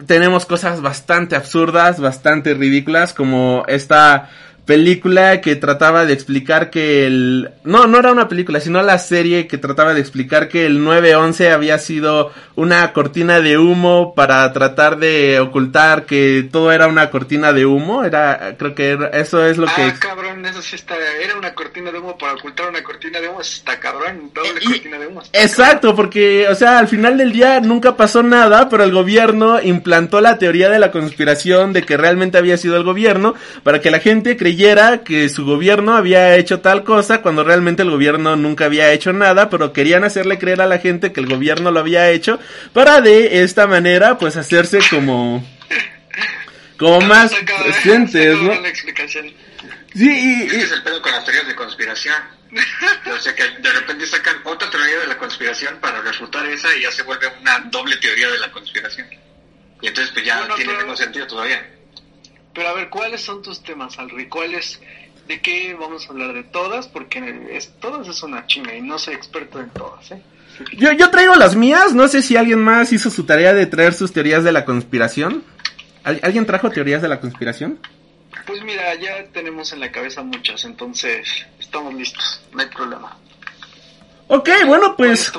tenemos 0.05 0.45
cosas 0.45 0.81
bastante 0.81 1.35
absurdas, 1.35 1.99
bastante 1.99 2.53
ridículas, 2.53 3.13
como 3.13 3.63
esta 3.67 4.29
película 4.65 5.41
que 5.41 5.55
trataba 5.55 6.05
de 6.05 6.13
explicar 6.13 6.69
que 6.69 7.05
el... 7.05 7.51
No, 7.63 7.85
no 7.85 7.99
era 7.99 8.11
una 8.11 8.29
película, 8.29 8.59
sino 8.61 8.81
la 8.81 8.97
serie 8.97 9.45
que 9.47 9.57
trataba 9.57 9.93
de 9.93 9.99
explicar 9.99 10.47
que 10.47 10.65
el 10.65 10.79
9-11 10.79 11.51
había 11.51 11.77
sido 11.77 12.31
una 12.55 12.93
cortina 12.93 13.41
de 13.41 13.57
humo 13.57 14.13
para 14.15 14.51
tratar 14.53 14.97
de 14.97 15.39
ocultar 15.39 16.05
que 16.05 16.47
todo 16.49 16.71
era 16.71 16.87
una 16.87 17.09
cortina 17.09 17.51
de 17.51 17.65
humo. 17.65 18.05
Era, 18.05 18.55
creo 18.57 18.73
que 18.73 18.97
eso 19.13 19.45
es 19.45 19.57
lo 19.57 19.67
que... 19.67 19.81
Ah, 19.81 19.95
cabrón, 19.99 20.45
eso 20.45 20.61
sí 20.61 20.75
está... 20.75 20.95
Era 21.21 21.35
una 21.35 21.53
cortina 21.53 21.91
de 21.91 21.99
humo 21.99 22.17
para 22.17 22.33
ocultar 22.33 22.69
una 22.69 22.81
cortina 22.83 23.19
de 23.19 23.27
humo. 23.27 23.41
Está 23.41 23.79
cabrón, 23.79 24.31
doble 24.33 24.61
cortina 24.63 24.97
de 24.97 25.07
humo. 25.07 25.21
Exacto, 25.33 25.93
porque, 25.93 26.47
o 26.47 26.55
sea, 26.55 26.79
al 26.79 26.87
final 26.87 27.17
del 27.17 27.33
día 27.33 27.59
nunca 27.59 27.97
pasó 27.97 28.23
nada, 28.23 28.69
pero 28.69 28.85
el 28.85 28.93
gobierno 28.93 29.61
implantó 29.61 30.21
la 30.21 30.37
teoría 30.37 30.69
de 30.69 30.79
la 30.79 30.91
conspiración 30.91 31.73
de 31.73 31.83
que 31.83 31.97
realmente 31.97 32.37
había 32.37 32.57
sido 32.57 32.77
el 32.77 32.83
gobierno 32.83 33.35
para 33.63 33.81
que 33.81 33.91
la 33.91 33.99
gente 33.99 34.37
creyera 34.37 34.52
que 35.03 35.29
su 35.29 35.45
gobierno 35.45 35.95
había 35.95 36.35
hecho 36.35 36.59
tal 36.59 36.83
cosa 36.83 37.21
cuando 37.21 37.43
realmente 37.43 37.83
el 37.83 37.89
gobierno 37.89 38.35
nunca 38.35 38.65
había 38.65 38.91
hecho 38.91 39.13
nada, 39.13 39.49
pero 39.49 39.73
querían 39.73 40.03
hacerle 40.03 40.37
creer 40.37 40.61
a 40.61 40.67
la 40.67 40.79
gente 40.79 41.11
que 41.11 41.19
el 41.19 41.27
gobierno 41.27 41.71
lo 41.71 41.79
había 41.79 42.09
hecho 42.09 42.39
para 42.71 43.01
de 43.01 43.43
esta 43.43 43.67
manera 43.67 44.17
pues 44.17 44.37
hacerse 44.37 44.79
como 44.89 45.45
como 46.77 47.01
más 47.01 47.31
conscientes, 47.61 48.37
¿no? 48.41 48.53
Sí, 49.95 50.09
y, 50.09 50.55
es 50.55 50.71
el 50.71 50.83
pedo 50.83 51.01
con 51.01 51.11
las 51.11 51.23
teorías 51.23 51.47
de 51.47 51.55
conspiración. 51.55 52.15
o 53.11 53.19
sea 53.19 53.35
que 53.35 53.43
de 53.43 53.71
repente 53.71 54.07
sacan 54.07 54.37
otra 54.43 54.69
teoría 54.69 54.99
de 54.99 55.07
la 55.07 55.17
conspiración 55.17 55.79
para 55.79 56.01
refutar 56.01 56.45
esa 56.47 56.75
y 56.75 56.81
ya 56.81 56.91
se 56.91 57.03
vuelve 57.03 57.27
una 57.41 57.59
doble 57.71 57.95
teoría 57.97 58.29
de 58.29 58.39
la 58.39 58.51
conspiración. 58.51 59.07
Y 59.81 59.87
entonces 59.87 60.13
pues 60.13 60.25
ya 60.25 60.47
tiene 60.55 60.73
menos 60.73 60.97
sentido 60.97 61.27
todavía. 61.27 61.63
Pero 62.53 62.69
a 62.69 62.73
ver, 62.73 62.89
¿cuáles 62.89 63.21
son 63.21 63.41
tus 63.41 63.61
temas, 63.63 63.97
Alri? 63.97 64.27
¿Cuáles, 64.27 64.79
de 65.27 65.41
qué 65.41 65.75
vamos 65.79 66.07
a 66.07 66.11
hablar 66.11 66.33
de 66.33 66.43
todas? 66.43 66.87
Porque 66.87 67.47
es, 67.51 67.73
todas 67.79 68.07
es 68.07 68.21
una 68.23 68.45
chinga 68.45 68.75
y 68.75 68.81
no 68.81 68.99
soy 68.99 69.15
experto 69.15 69.59
en 69.59 69.69
todas, 69.71 70.11
¿eh? 70.11 70.21
Yo, 70.77 70.91
yo 70.91 71.09
traigo 71.09 71.33
las 71.35 71.55
mías, 71.55 71.95
no 71.95 72.07
sé 72.07 72.21
si 72.21 72.37
alguien 72.37 72.61
más 72.61 72.93
hizo 72.93 73.09
su 73.09 73.23
tarea 73.23 73.53
de 73.53 73.65
traer 73.65 73.93
sus 73.93 74.13
teorías 74.13 74.43
de 74.43 74.51
la 74.51 74.65
conspiración. 74.65 75.43
¿Alguien 76.03 76.45
trajo 76.45 76.69
teorías 76.69 77.01
de 77.01 77.07
la 77.07 77.19
conspiración? 77.19 77.79
Pues 78.45 78.61
mira, 78.63 78.93
ya 78.95 79.25
tenemos 79.31 79.71
en 79.73 79.79
la 79.79 79.91
cabeza 79.91 80.21
muchas, 80.21 80.65
entonces 80.65 81.45
estamos 81.59 81.93
listos, 81.93 82.43
no 82.51 82.61
hay 82.61 82.67
problema. 82.67 83.17
Ok, 84.27 84.49
bueno, 84.67 84.95
pues... 84.95 85.31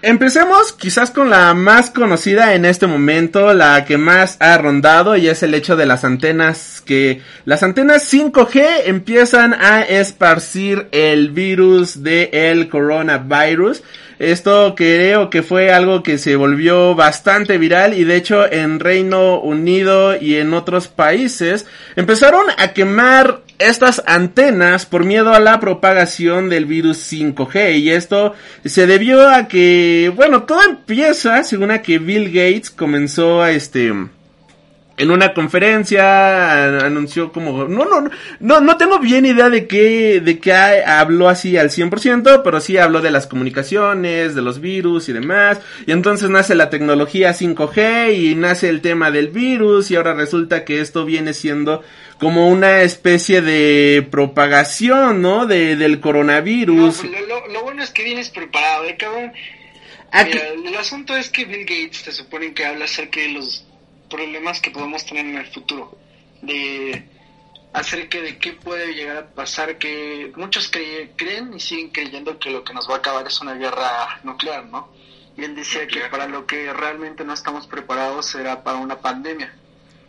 Empecemos 0.00 0.72
quizás 0.72 1.10
con 1.10 1.28
la 1.28 1.54
más 1.54 1.90
conocida 1.90 2.54
en 2.54 2.64
este 2.64 2.86
momento, 2.86 3.52
la 3.52 3.84
que 3.84 3.98
más 3.98 4.36
ha 4.38 4.56
rondado 4.56 5.16
y 5.16 5.26
es 5.26 5.42
el 5.42 5.54
hecho 5.54 5.74
de 5.74 5.86
las 5.86 6.04
antenas 6.04 6.80
que 6.80 7.20
las 7.44 7.64
antenas 7.64 8.12
5G 8.12 8.82
empiezan 8.84 9.54
a 9.54 9.82
esparcir 9.82 10.86
el 10.92 11.30
virus 11.30 12.04
de 12.04 12.30
el 12.32 12.68
coronavirus. 12.68 13.82
Esto 14.18 14.74
creo 14.76 15.30
que 15.30 15.42
fue 15.42 15.72
algo 15.72 16.02
que 16.02 16.18
se 16.18 16.34
volvió 16.34 16.94
bastante 16.96 17.56
viral 17.56 17.94
y 17.94 18.02
de 18.04 18.16
hecho 18.16 18.50
en 18.50 18.80
Reino 18.80 19.40
Unido 19.40 20.20
y 20.20 20.36
en 20.36 20.54
otros 20.54 20.88
países 20.88 21.66
empezaron 21.94 22.46
a 22.58 22.72
quemar 22.72 23.42
estas 23.58 24.02
antenas 24.06 24.86
por 24.86 25.04
miedo 25.04 25.34
a 25.34 25.40
la 25.40 25.60
propagación 25.60 26.48
del 26.48 26.66
virus 26.66 27.12
5G 27.12 27.78
y 27.78 27.90
esto 27.90 28.34
se 28.64 28.86
debió 28.86 29.28
a 29.28 29.48
que, 29.48 30.12
bueno, 30.14 30.44
todo 30.44 30.62
empieza 30.62 31.42
según 31.44 31.70
a 31.70 31.82
que 31.82 31.98
Bill 31.98 32.26
Gates 32.26 32.70
comenzó 32.70 33.42
a 33.42 33.52
este 33.52 33.92
en 34.98 35.10
una 35.10 35.32
conferencia 35.32 36.84
anunció 36.84 37.32
como 37.32 37.64
no 37.64 37.84
no 37.84 38.10
no 38.40 38.60
no 38.60 38.76
tengo 38.76 38.98
bien 38.98 39.24
idea 39.24 39.48
de 39.48 39.66
qué 39.66 40.20
de 40.20 40.38
qué 40.38 40.52
habló 40.52 41.28
así 41.28 41.56
al 41.56 41.70
100%, 41.70 42.42
pero 42.42 42.60
sí 42.60 42.76
habló 42.76 43.00
de 43.00 43.10
las 43.10 43.26
comunicaciones, 43.26 44.34
de 44.34 44.42
los 44.42 44.60
virus 44.60 45.08
y 45.08 45.12
demás, 45.12 45.60
y 45.86 45.92
entonces 45.92 46.28
nace 46.30 46.54
la 46.54 46.68
tecnología 46.68 47.32
5G 47.32 48.14
y 48.14 48.34
nace 48.34 48.68
el 48.68 48.80
tema 48.80 49.10
del 49.10 49.28
virus 49.28 49.90
y 49.90 49.96
ahora 49.96 50.14
resulta 50.14 50.64
que 50.64 50.80
esto 50.80 51.04
viene 51.04 51.32
siendo 51.32 51.82
como 52.18 52.48
una 52.48 52.82
especie 52.82 53.40
de 53.40 54.06
propagación, 54.10 55.22
¿no? 55.22 55.46
De, 55.46 55.76
del 55.76 56.00
coronavirus. 56.00 57.04
No, 57.04 57.10
lo, 57.20 57.46
lo, 57.46 57.62
bueno 57.62 57.82
es 57.82 57.90
que 57.90 58.02
vienes 58.02 58.30
preparado, 58.30 58.84
¿eh, 58.84 58.96
cabrón? 58.96 59.32
Mira, 60.12 60.48
el 60.48 60.76
asunto 60.76 61.16
es 61.16 61.28
que 61.28 61.44
Bill 61.44 61.60
Gates 61.60 61.98
se 61.98 62.12
supone 62.12 62.54
que 62.54 62.64
habla 62.64 62.86
acerca 62.86 63.20
de 63.20 63.28
los 63.28 63.67
problemas 64.08 64.60
que 64.60 64.70
podemos 64.70 65.04
tener 65.04 65.26
en 65.26 65.36
el 65.36 65.46
futuro, 65.46 65.96
de 66.42 67.08
acerca 67.72 68.20
de 68.20 68.38
qué 68.38 68.52
puede 68.52 68.94
llegar 68.94 69.16
a 69.16 69.26
pasar, 69.26 69.78
que 69.78 70.32
muchos 70.36 70.70
creen 70.70 71.54
y 71.54 71.60
siguen 71.60 71.90
creyendo 71.90 72.38
que 72.38 72.50
lo 72.50 72.64
que 72.64 72.74
nos 72.74 72.88
va 72.88 72.94
a 72.94 72.98
acabar 72.98 73.26
es 73.26 73.40
una 73.40 73.54
guerra 73.54 74.20
nuclear, 74.24 74.64
¿no? 74.66 74.88
Y 75.36 75.44
él 75.44 75.54
decía 75.54 75.86
que 75.86 76.00
para 76.10 76.26
lo 76.26 76.46
que 76.46 76.72
realmente 76.72 77.24
no 77.24 77.32
estamos 77.32 77.66
preparados 77.66 78.26
será 78.26 78.64
para 78.64 78.78
una 78.78 78.98
pandemia 78.98 79.54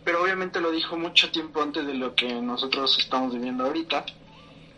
pero 0.04 0.22
obviamente 0.22 0.60
lo 0.60 0.70
dijo 0.70 0.96
mucho 0.96 1.30
tiempo 1.30 1.62
antes 1.62 1.86
de 1.86 1.94
lo 1.94 2.14
que 2.14 2.26
nosotros 2.26 2.98
estamos 2.98 3.34
viviendo 3.34 3.64
ahorita. 3.64 4.04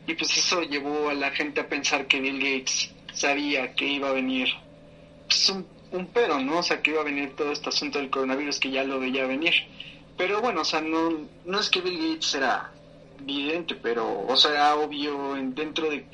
Y 0.06 0.14
pues 0.14 0.36
eso 0.36 0.62
llevó 0.62 1.10
a 1.10 1.14
la 1.14 1.30
gente 1.30 1.60
a 1.60 1.68
pensar 1.68 2.06
que 2.06 2.20
Bill 2.20 2.38
Gates 2.38 2.90
sabía 3.14 3.74
que 3.74 3.86
iba 3.86 4.08
a 4.08 4.12
venir 4.12 4.48
pues, 5.26 5.48
un, 5.50 5.66
un 5.92 6.06
pedo, 6.06 6.38
¿no? 6.40 6.58
O 6.58 6.62
sea, 6.62 6.82
que 6.82 6.90
iba 6.90 7.00
a 7.00 7.04
venir 7.04 7.34
todo 7.36 7.52
este 7.52 7.68
asunto 7.68 7.98
del 7.98 8.10
coronavirus 8.10 8.60
que 8.60 8.70
ya 8.70 8.84
lo 8.84 9.00
veía 9.00 9.26
venir. 9.26 9.54
Pero 10.16 10.40
bueno, 10.40 10.62
o 10.62 10.64
sea, 10.64 10.80
no, 10.80 11.28
no 11.44 11.60
es 11.60 11.68
que 11.68 11.80
Bill 11.80 12.14
Gates 12.14 12.34
era 12.34 12.70
evidente, 13.20 13.74
pero, 13.74 14.26
o 14.26 14.36
sea, 14.36 14.50
era 14.52 14.76
obvio 14.76 15.34
dentro 15.34 15.88
de... 15.88 16.04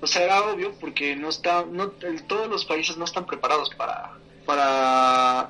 O 0.00 0.06
sea, 0.06 0.22
era 0.22 0.42
obvio 0.42 0.74
porque 0.80 1.14
no 1.16 1.28
está, 1.28 1.64
no, 1.64 1.88
todos 2.26 2.48
los 2.48 2.64
países 2.64 2.96
no 2.96 3.04
están 3.04 3.26
preparados 3.26 3.70
para, 3.74 4.12
para 4.46 5.48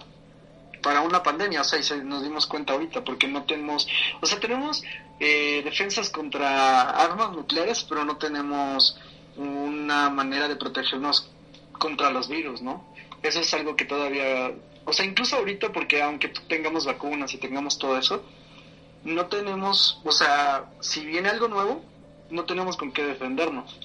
para 0.83 1.01
una 1.03 1.23
pandemia, 1.23 1.61
o 1.61 1.65
sea, 1.65 1.79
y 1.79 2.05
nos 2.05 2.23
dimos 2.23 2.47
cuenta 2.47 2.73
ahorita, 2.73 3.05
porque 3.05 3.29
no 3.29 3.45
tenemos, 3.45 3.87
o 4.21 4.27
sea, 4.27 4.41
tenemos 4.41 4.83
eh, 5.21 5.63
defensas 5.65 6.11
contra 6.11 6.91
armas 6.91 7.31
nucleares, 7.33 7.87
pero 7.89 8.05
no 8.05 8.17
tenemos 8.17 8.99
una 9.37 10.11
manera 10.11 10.49
de 10.49 10.57
protegernos 10.57 11.31
contra 11.79 12.11
los 12.11 12.29
virus, 12.29 12.61
¿no? 12.61 12.85
Eso 13.23 13.41
es 13.41 13.55
algo 13.55 13.77
que 13.77 13.85
todavía, 13.85 14.53
o 14.85 14.93
sea, 14.93 15.05
incluso 15.05 15.37
ahorita, 15.37 15.73
porque 15.73 16.03
aunque 16.03 16.29
tengamos 16.49 16.85
vacunas 16.85 17.33
y 17.35 17.39
tengamos 17.39 17.79
todo 17.79 17.97
eso, 17.99 18.25
no 19.05 19.27
tenemos, 19.27 20.01
o 20.05 20.13
sea, 20.13 20.67
si 20.81 21.05
viene 21.05 21.29
algo 21.29 21.49
nuevo, 21.49 21.85
no 22.31 22.45
tenemos 22.45 22.77
con 22.77 22.93
qué 22.93 23.05
defendernos. 23.05 23.79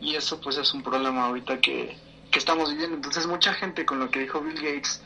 Y 0.00 0.14
eso 0.14 0.40
pues 0.40 0.56
es 0.58 0.72
un 0.74 0.82
problema 0.82 1.26
ahorita 1.26 1.60
que, 1.60 1.96
que 2.30 2.38
estamos 2.38 2.70
viviendo. 2.70 2.96
Entonces 2.96 3.26
mucha 3.26 3.52
gente 3.54 3.84
con 3.84 3.98
lo 3.98 4.10
que 4.10 4.20
dijo 4.20 4.40
Bill 4.40 4.54
Gates, 4.54 5.02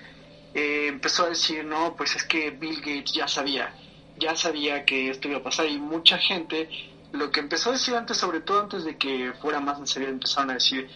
eh, 0.55 0.87
empezó 0.89 1.25
a 1.25 1.31
decir, 1.31 1.65
no, 1.65 1.95
pues 1.97 2.15
es 2.17 2.25
que 2.25 2.51
Bill 2.51 2.81
Gates 2.81 3.13
ya 3.13 3.27
sabía, 3.27 3.75
ya 4.19 4.37
sabía 4.37 4.85
que 4.85 5.09
esto 5.09 5.29
iba 5.29 5.39
a 5.39 5.43
pasar 5.43 5.67
y 5.67 5.79
mucha 5.79 6.19
gente, 6.19 6.69
lo 7.13 7.31
que 7.31 7.41
empezó 7.41 7.71
a 7.71 7.73
decir 7.73 7.95
antes, 7.95 8.19
sobre 8.19 8.41
todo 8.41 8.61
antes 8.61 8.85
de 8.85 8.99
que 8.99 9.33
fuera 9.41 9.61
más 9.61 9.79
en 9.79 9.87
serio, 9.87 10.09
empezaron 10.09 10.51
a 10.51 10.55
decir 10.55 10.89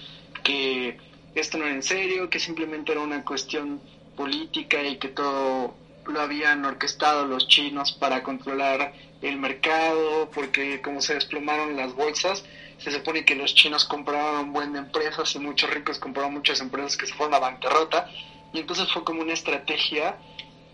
que 0.44 0.98
esto 1.40 1.58
no 1.58 1.66
era 1.66 1.74
en 1.74 1.82
serio, 1.82 2.30
que 2.30 2.38
simplemente 2.38 2.92
era 2.92 3.00
una 3.00 3.24
cuestión 3.24 3.80
política 4.16 4.82
y 4.82 4.96
que 4.96 5.08
todo 5.08 5.76
lo 6.06 6.20
habían 6.20 6.64
orquestado 6.64 7.26
los 7.26 7.46
chinos 7.48 7.92
para 7.92 8.22
controlar 8.22 8.92
el 9.20 9.36
mercado, 9.36 10.30
porque 10.32 10.80
como 10.80 11.00
se 11.00 11.14
desplomaron 11.14 11.76
las 11.76 11.94
bolsas, 11.94 12.42
se 12.78 12.90
supone 12.90 13.24
que 13.24 13.34
los 13.34 13.54
chinos 13.54 13.84
compraban 13.84 14.46
un 14.46 14.52
buen 14.52 14.72
de 14.72 14.78
empresas 14.78 15.34
y 15.34 15.38
muchos 15.38 15.70
ricos 15.70 15.98
compraban 15.98 16.32
muchas 16.32 16.60
empresas 16.60 16.96
que 16.96 17.06
se 17.06 17.14
fueron 17.14 17.34
a 17.34 17.38
bancarrota 17.38 18.06
y 18.52 18.58
entonces 18.58 18.90
fue 18.92 19.04
como 19.04 19.22
una 19.22 19.32
estrategia 19.32 20.16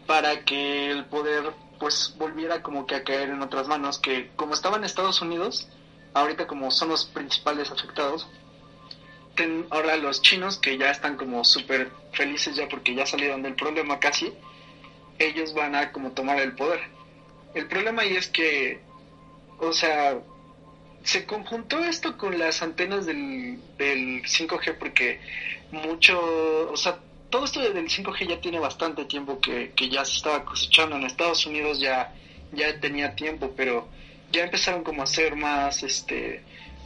para 0.07 0.45
que 0.45 0.91
el 0.91 1.05
poder 1.07 1.53
pues 1.79 2.15
volviera 2.17 2.63
como 2.63 2.87
que 2.87 2.95
a 2.95 3.03
caer 3.03 3.31
en 3.31 3.43
otras 3.43 3.67
manos, 3.67 3.99
que 3.99 4.31
como 4.37 4.55
estaba 4.55 4.77
en 4.77 4.85
Estados 4.85 5.21
Unidos, 5.21 5.67
ahorita 6.15 6.47
como 6.47 6.71
son 6.71 6.91
los 6.91 7.05
principales 7.07 7.71
afectados, 7.73 8.29
ahora 9.71 9.97
los 9.97 10.23
chinos 10.23 10.59
que 10.59 10.77
ya 10.79 10.91
están 10.91 11.17
como 11.17 11.45
súper 11.45 11.91
felices 12.13 12.55
ya 12.57 12.69
porque 12.69 12.95
ya 12.95 13.07
salieron 13.07 13.43
del 13.43 13.55
problema 13.55 13.99
casi, 13.99 14.33
ellos 15.19 15.55
van 15.55 15.75
a 15.75 15.93
como 15.93 16.13
tomar 16.13 16.41
el 16.41 16.55
poder. 16.55 16.81
El 17.55 17.67
problema 17.69 18.03
ahí 18.03 18.17
es 18.17 18.29
que, 18.29 18.81
o 19.59 19.73
sea, 19.73 20.19
se 21.05 21.27
conjuntó 21.27 21.81
esto 21.85 22.17
con 22.17 22.39
las 22.39 22.63
antenas 22.63 23.07
del, 23.07 23.59
del 23.77 24.23
5G 24.23 24.79
porque 24.79 25.21
mucho, 25.71 26.71
o 26.71 26.77
sea, 26.77 26.99
todo 27.33 27.47
esto 27.47 27.61
del 27.61 27.89
5G 27.89 28.29
ya 28.29 28.41
tiene 28.41 28.59
bastante 28.59 29.07
tiempo 29.07 29.41
que, 29.41 29.73
ya 29.91 30.05
se 30.05 30.19
estaba 30.19 30.45
cosechando. 30.45 30.97
En 30.97 31.05
Estados 31.05 31.47
Unidos 31.47 31.81
ya, 31.81 32.15
ya 32.53 32.79
tenía 32.79 33.17
tiempo, 33.17 33.55
pero 33.57 33.89
ya 34.31 34.45
empezaron 34.45 34.85
como 34.85 35.03
a 35.03 35.07
ser 35.07 35.35
más 35.35 35.83
este 35.83 36.43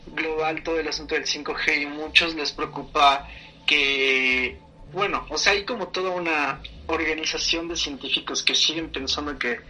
global 0.07 0.63
todo 0.63 0.79
el 0.79 0.89
asunto 0.89 1.15
del 1.15 1.25
5G 1.25 1.83
y 1.83 1.87
muchos 1.87 2.35
les 2.35 2.53
preocupa 2.53 3.29
que, 3.67 4.59
bueno, 4.93 5.27
o 5.29 5.39
sea, 5.39 5.53
hay 5.53 5.65
como 5.65 5.89
toda 5.89 6.11
una 6.11 6.61
organización 6.87 7.69
de 7.69 7.77
científicos 7.77 8.43
que 8.43 8.55
siguen 8.55 8.91
pensando 8.91 9.39
que 9.39 9.61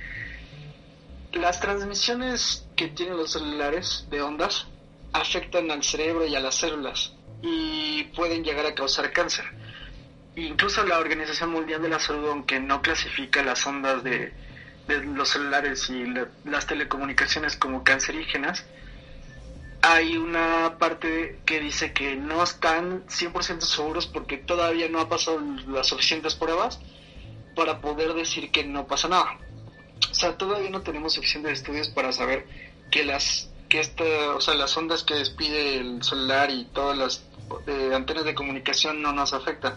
las 1.33 1.61
transmisiones 1.61 2.67
que 2.77 2.89
tienen 2.89 3.17
los 3.17 3.33
celulares 3.33 4.07
de 4.11 4.23
ondas 4.23 4.67
afectan 5.13 5.71
al 5.71 5.83
cerebro 5.83 6.27
y 6.27 6.35
a 6.35 6.41
las 6.41 6.57
células 6.57 7.13
y 7.43 8.05
pueden 8.15 8.45
llegar 8.45 8.67
a 8.67 8.75
causar 8.75 9.13
cáncer. 9.13 9.45
Incluso 10.37 10.85
la 10.85 10.99
Organización 10.99 11.51
Mundial 11.51 11.81
de 11.81 11.89
la 11.89 11.99
Salud, 11.99 12.29
aunque 12.29 12.61
no 12.61 12.83
clasifica 12.83 13.43
las 13.43 13.67
ondas 13.67 14.05
de, 14.05 14.33
los 14.89 15.31
celulares 15.31 15.89
y 15.91 16.05
las 16.45 16.67
telecomunicaciones 16.67 17.57
como 17.57 17.83
cancerígenas, 17.83 18.65
hay 19.89 20.17
una 20.17 20.79
parte 20.79 21.39
que 21.47 21.61
dice 21.61 21.93
que 21.93 22.17
no 22.17 22.43
están 22.43 23.07
100% 23.07 23.61
seguros 23.61 24.09
porque 24.09 24.37
todavía 24.37 24.89
no 24.89 24.99
ha 24.99 25.09
pasado 25.09 25.41
las 25.69 25.87
suficientes 25.87 26.35
pruebas 26.35 26.81
para 27.55 27.81
poder 27.81 28.15
decir 28.15 28.51
que 28.51 28.65
no 28.65 28.89
pasa 28.89 29.07
nada. 29.07 29.39
O 30.11 30.15
sea, 30.15 30.37
todavía 30.37 30.71
no 30.71 30.83
tenemos 30.83 31.13
suficientes 31.13 31.61
estudios 31.61 31.89
para 31.89 32.11
saber 32.11 32.49
que 32.91 33.05
las 33.05 33.49
que 33.69 33.79
esta, 33.79 34.05
o 34.35 34.41
sea, 34.41 34.55
las 34.55 34.77
ondas 34.77 35.05
que 35.05 35.15
despide 35.15 35.79
el 35.79 36.03
celular 36.03 36.51
y 36.51 36.65
todas 36.67 36.99
las 36.99 37.25
eh, 37.69 37.93
antenas 37.95 38.25
de 38.25 38.35
comunicación 38.35 39.03
no 39.03 39.13
nos 39.13 39.33
afectan. 39.33 39.75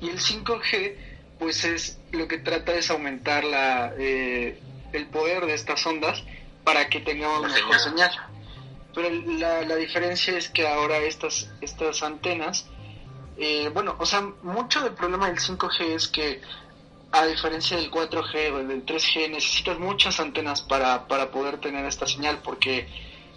Y 0.00 0.08
el 0.08 0.18
5G, 0.18 0.96
pues 1.38 1.64
es 1.64 1.98
lo 2.10 2.26
que 2.26 2.38
trata 2.38 2.72
es 2.72 2.90
aumentar 2.90 3.44
la, 3.44 3.92
eh, 3.98 4.58
el 4.94 5.06
poder 5.08 5.44
de 5.44 5.54
estas 5.54 5.84
ondas 5.86 6.22
para 6.64 6.88
que 6.88 7.00
tengamos 7.00 7.42
mejor 7.52 7.78
señal. 7.80 8.31
Pero 8.94 9.08
la, 9.10 9.62
la 9.62 9.76
diferencia 9.76 10.36
es 10.36 10.50
que 10.50 10.66
ahora 10.66 10.98
estas, 10.98 11.50
estas 11.60 12.02
antenas, 12.02 12.66
eh, 13.38 13.70
bueno, 13.72 13.96
o 13.98 14.06
sea, 14.06 14.20
mucho 14.42 14.82
del 14.82 14.94
problema 14.94 15.28
del 15.28 15.38
5G 15.38 15.94
es 15.94 16.08
que 16.08 16.40
a 17.12 17.26
diferencia 17.26 17.76
del 17.76 17.90
4G 17.90 18.52
o 18.52 18.66
del 18.66 18.86
3G, 18.86 19.30
necesitas 19.30 19.78
muchas 19.78 20.18
antenas 20.18 20.62
para, 20.62 21.06
para 21.06 21.30
poder 21.30 21.58
tener 21.58 21.84
esta 21.84 22.06
señal, 22.06 22.40
porque 22.42 22.86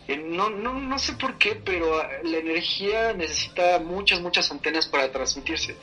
eh, 0.08 0.18
no, 0.18 0.50
no, 0.50 0.74
no 0.74 0.98
sé 0.98 1.14
por 1.14 1.38
qué, 1.38 1.56
pero 1.56 2.02
la 2.24 2.38
energía 2.38 3.14
necesita 3.14 3.80
muchas, 3.80 4.22
muchas 4.22 4.50
antenas 4.50 4.88
para 4.88 5.12
transmitirse. 5.12 5.76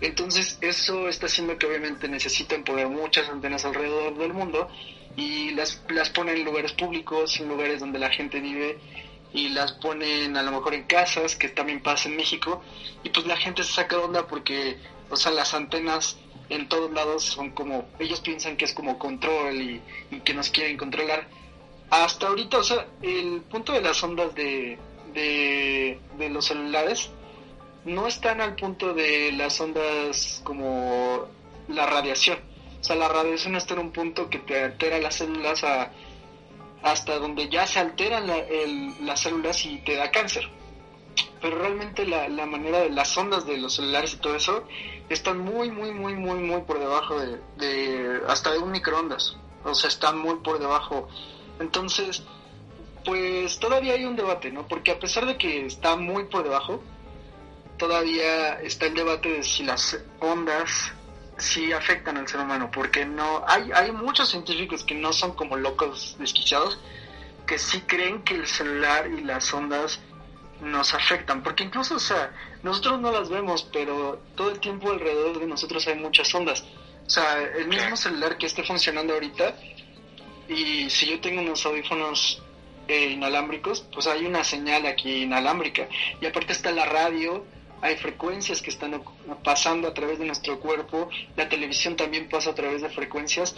Entonces 0.00 0.58
eso 0.60 1.08
está 1.08 1.26
haciendo 1.26 1.58
que 1.58 1.66
obviamente 1.66 2.08
necesiten 2.08 2.62
poner 2.64 2.88
muchas 2.88 3.28
antenas 3.28 3.64
alrededor 3.64 4.16
del 4.16 4.32
mundo 4.32 4.68
y 5.16 5.50
las, 5.50 5.82
las 5.88 6.08
ponen 6.10 6.38
en 6.38 6.44
lugares 6.44 6.72
públicos, 6.72 7.38
en 7.40 7.48
lugares 7.48 7.80
donde 7.80 7.98
la 7.98 8.10
gente 8.10 8.40
vive 8.40 8.78
y 9.32 9.50
las 9.50 9.72
ponen 9.72 10.36
a 10.36 10.42
lo 10.42 10.52
mejor 10.52 10.74
en 10.74 10.84
casas, 10.84 11.36
que 11.36 11.48
también 11.48 11.82
pasa 11.82 12.08
en 12.08 12.16
México, 12.16 12.62
y 13.04 13.10
pues 13.10 13.26
la 13.26 13.36
gente 13.36 13.62
se 13.62 13.72
saca 13.72 13.98
onda 13.98 14.26
porque, 14.26 14.76
o 15.08 15.16
sea, 15.16 15.32
las 15.32 15.54
antenas 15.54 16.18
en 16.48 16.68
todos 16.68 16.90
lados 16.92 17.24
son 17.24 17.50
como, 17.50 17.88
ellos 17.98 18.20
piensan 18.20 18.56
que 18.56 18.64
es 18.64 18.74
como 18.74 18.98
control 18.98 19.60
y, 19.60 19.82
que 20.24 20.34
nos 20.34 20.50
quieren 20.50 20.76
controlar. 20.76 21.28
Hasta 21.90 22.28
ahorita, 22.28 22.58
o 22.58 22.64
sea, 22.64 22.86
el 23.02 23.42
punto 23.42 23.72
de 23.72 23.80
las 23.80 24.02
ondas 24.02 24.34
de, 24.34 24.78
de, 25.12 26.00
de 26.18 26.28
los 26.28 26.46
celulares 26.46 27.10
no 27.84 28.06
están 28.06 28.40
al 28.40 28.56
punto 28.56 28.94
de 28.94 29.32
las 29.32 29.60
ondas 29.60 30.40
como 30.44 31.26
la 31.68 31.86
radiación. 31.86 32.38
O 32.80 32.84
sea, 32.84 32.96
la 32.96 33.08
radiación 33.08 33.56
está 33.56 33.74
en 33.74 33.80
un 33.80 33.92
punto 33.92 34.30
que 34.30 34.38
te 34.38 34.62
altera 34.62 34.98
las 34.98 35.16
células 35.16 35.64
a, 35.64 35.92
hasta 36.82 37.18
donde 37.18 37.48
ya 37.48 37.66
se 37.66 37.78
alteran 37.78 38.26
las 39.00 39.20
células 39.20 39.64
y 39.66 39.78
te 39.78 39.96
da 39.96 40.10
cáncer. 40.10 40.48
Pero 41.40 41.58
realmente 41.58 42.06
la, 42.06 42.28
la, 42.28 42.46
manera 42.46 42.80
de 42.80 42.90
las 42.90 43.16
ondas 43.16 43.46
de 43.46 43.56
los 43.56 43.74
celulares 43.76 44.14
y 44.14 44.16
todo 44.18 44.36
eso 44.36 44.64
están 45.08 45.38
muy, 45.38 45.70
muy, 45.70 45.92
muy, 45.92 46.14
muy, 46.14 46.38
muy 46.38 46.62
por 46.62 46.78
debajo 46.78 47.18
de, 47.18 47.40
de 47.56 48.20
hasta 48.28 48.52
de 48.52 48.58
un 48.58 48.70
microondas. 48.70 49.36
O 49.64 49.74
sea, 49.74 49.88
están 49.88 50.18
muy 50.18 50.36
por 50.36 50.58
debajo. 50.58 51.08
Entonces, 51.58 52.22
pues 53.04 53.58
todavía 53.58 53.94
hay 53.94 54.04
un 54.04 54.16
debate, 54.16 54.50
¿no? 54.50 54.66
Porque 54.66 54.90
a 54.90 54.98
pesar 54.98 55.26
de 55.26 55.36
que 55.36 55.66
está 55.66 55.96
muy 55.96 56.24
por 56.24 56.42
debajo, 56.42 56.82
todavía 57.78 58.60
está 58.60 58.86
el 58.86 58.94
debate 58.94 59.30
de 59.30 59.42
si 59.42 59.64
las 59.64 59.98
ondas 60.20 60.92
sí 61.40 61.72
afectan 61.72 62.16
al 62.16 62.28
ser 62.28 62.40
humano, 62.40 62.70
porque 62.72 63.04
no 63.04 63.44
hay, 63.46 63.70
hay 63.72 63.92
muchos 63.92 64.28
científicos 64.28 64.84
que 64.84 64.94
no 64.94 65.12
son 65.12 65.34
como 65.34 65.56
locos 65.56 66.16
desquiciados, 66.18 66.78
que 67.46 67.58
sí 67.58 67.80
creen 67.82 68.22
que 68.22 68.34
el 68.34 68.46
celular 68.46 69.08
y 69.08 69.22
las 69.22 69.52
ondas 69.52 70.00
nos 70.60 70.94
afectan, 70.94 71.42
porque 71.42 71.64
incluso, 71.64 71.96
o 71.96 72.00
sea, 72.00 72.32
nosotros 72.62 73.00
no 73.00 73.10
las 73.10 73.28
vemos, 73.28 73.68
pero 73.72 74.22
todo 74.36 74.50
el 74.50 74.60
tiempo 74.60 74.90
alrededor 74.90 75.38
de 75.38 75.46
nosotros 75.46 75.86
hay 75.86 75.96
muchas 75.96 76.32
ondas. 76.34 76.64
O 77.06 77.10
sea, 77.10 77.42
el 77.42 77.66
mismo 77.66 77.96
celular 77.96 78.36
que 78.36 78.46
esté 78.46 78.62
funcionando 78.62 79.14
ahorita, 79.14 79.56
y 80.48 80.90
si 80.90 81.06
yo 81.06 81.20
tengo 81.20 81.40
unos 81.40 81.64
audífonos 81.64 82.42
eh, 82.88 83.10
inalámbricos, 83.10 83.86
pues 83.92 84.06
hay 84.06 84.26
una 84.26 84.44
señal 84.44 84.86
aquí 84.86 85.22
inalámbrica. 85.22 85.88
Y 86.20 86.26
aparte 86.26 86.52
está 86.52 86.72
la 86.72 86.86
radio, 86.86 87.44
hay 87.82 87.96
frecuencias 87.96 88.62
que 88.62 88.70
están 88.70 89.02
pasando 89.42 89.88
a 89.88 89.94
través 89.94 90.18
de 90.18 90.26
nuestro 90.26 90.60
cuerpo, 90.60 91.08
la 91.36 91.48
televisión 91.48 91.96
también 91.96 92.28
pasa 92.28 92.50
a 92.50 92.54
través 92.54 92.82
de 92.82 92.88
frecuencias 92.88 93.56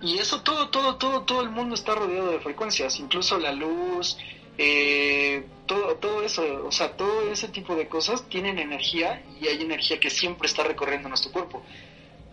y 0.00 0.18
eso 0.18 0.42
todo, 0.42 0.68
todo, 0.68 0.96
todo, 0.96 1.22
todo 1.22 1.40
el 1.42 1.50
mundo 1.50 1.74
está 1.74 1.94
rodeado 1.94 2.30
de 2.30 2.40
frecuencias, 2.40 3.00
incluso 3.00 3.38
la 3.38 3.52
luz, 3.52 4.18
eh, 4.58 5.44
todo, 5.66 5.96
todo 5.96 6.22
eso, 6.22 6.64
o 6.66 6.72
sea, 6.72 6.96
todo 6.96 7.30
ese 7.30 7.48
tipo 7.48 7.74
de 7.74 7.88
cosas 7.88 8.28
tienen 8.28 8.58
energía 8.58 9.22
y 9.40 9.48
hay 9.48 9.62
energía 9.62 9.98
que 9.98 10.10
siempre 10.10 10.46
está 10.46 10.64
recorriendo 10.64 11.08
nuestro 11.08 11.32
cuerpo. 11.32 11.62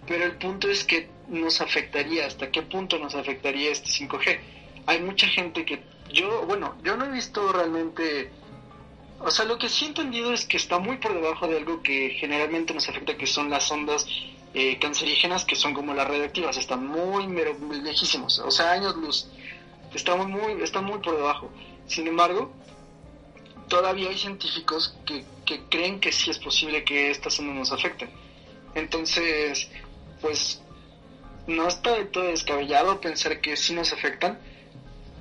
Pero 0.06 0.26
el 0.26 0.38
punto 0.38 0.70
es 0.70 0.84
que 0.84 1.10
nos 1.30 1.62
afectaría, 1.62 2.26
hasta 2.26 2.52
qué 2.52 2.62
punto 2.62 3.00
nos 3.00 3.16
afectaría 3.16 3.72
este 3.72 3.90
5G. 3.90 4.40
Hay 4.86 5.02
mucha 5.02 5.28
gente 5.28 5.64
que 5.66 5.82
yo, 6.12 6.46
bueno, 6.46 6.76
yo 6.84 6.98
no 6.98 7.06
he 7.06 7.12
visto 7.12 7.52
realmente 7.52 8.30
o 9.26 9.32
sea, 9.32 9.46
lo 9.46 9.58
que 9.58 9.70
sí 9.70 9.86
he 9.86 9.88
entendido 9.88 10.34
es 10.34 10.46
que 10.46 10.58
está 10.58 10.80
muy 10.80 10.98
por 10.98 11.14
debajo 11.14 11.48
de 11.48 11.58
algo 11.58 11.82
que 11.82 12.10
generalmente 12.20 12.74
nos 12.74 12.90
afecta, 12.90 13.16
que 13.16 13.26
son 13.26 13.50
las 13.50 13.72
ondas 13.72 14.06
eh, 14.54 14.78
cancerígenas, 14.80 15.46
que 15.46 15.56
son 15.56 15.74
como 15.74 15.94
las 15.94 16.08
radioactivas, 16.08 16.58
están 16.58 16.86
muy, 16.86 17.28
muy 17.28 17.82
lejísimos, 17.82 18.40
o 18.40 18.52
sea, 18.52 18.72
años 18.72 18.96
luz. 18.98 19.28
Estamos 19.94 20.28
muy, 20.28 20.62
están 20.62 20.86
muy 20.86 21.00
por 21.00 21.16
debajo. 21.16 21.50
Sin 21.88 22.08
embargo, 22.08 22.52
todavía 23.70 24.10
hay 24.10 24.18
científicos 24.18 24.96
que, 25.06 25.24
que 25.46 25.62
creen 25.70 26.00
que 26.00 26.12
sí 26.12 26.30
es 26.30 26.40
posible 26.40 26.84
que 26.84 27.10
estas 27.10 27.40
ondas 27.40 27.56
nos 27.56 27.72
afecten. 27.72 28.10
Entonces, 28.76 29.70
pues, 30.20 30.62
no 31.48 31.68
está 31.68 31.96
de 31.96 32.06
todo 32.06 32.26
descabellado 32.26 33.00
pensar 33.00 33.40
que 33.40 33.56
sí 33.56 33.74
nos 33.74 33.94
afectan 33.94 34.40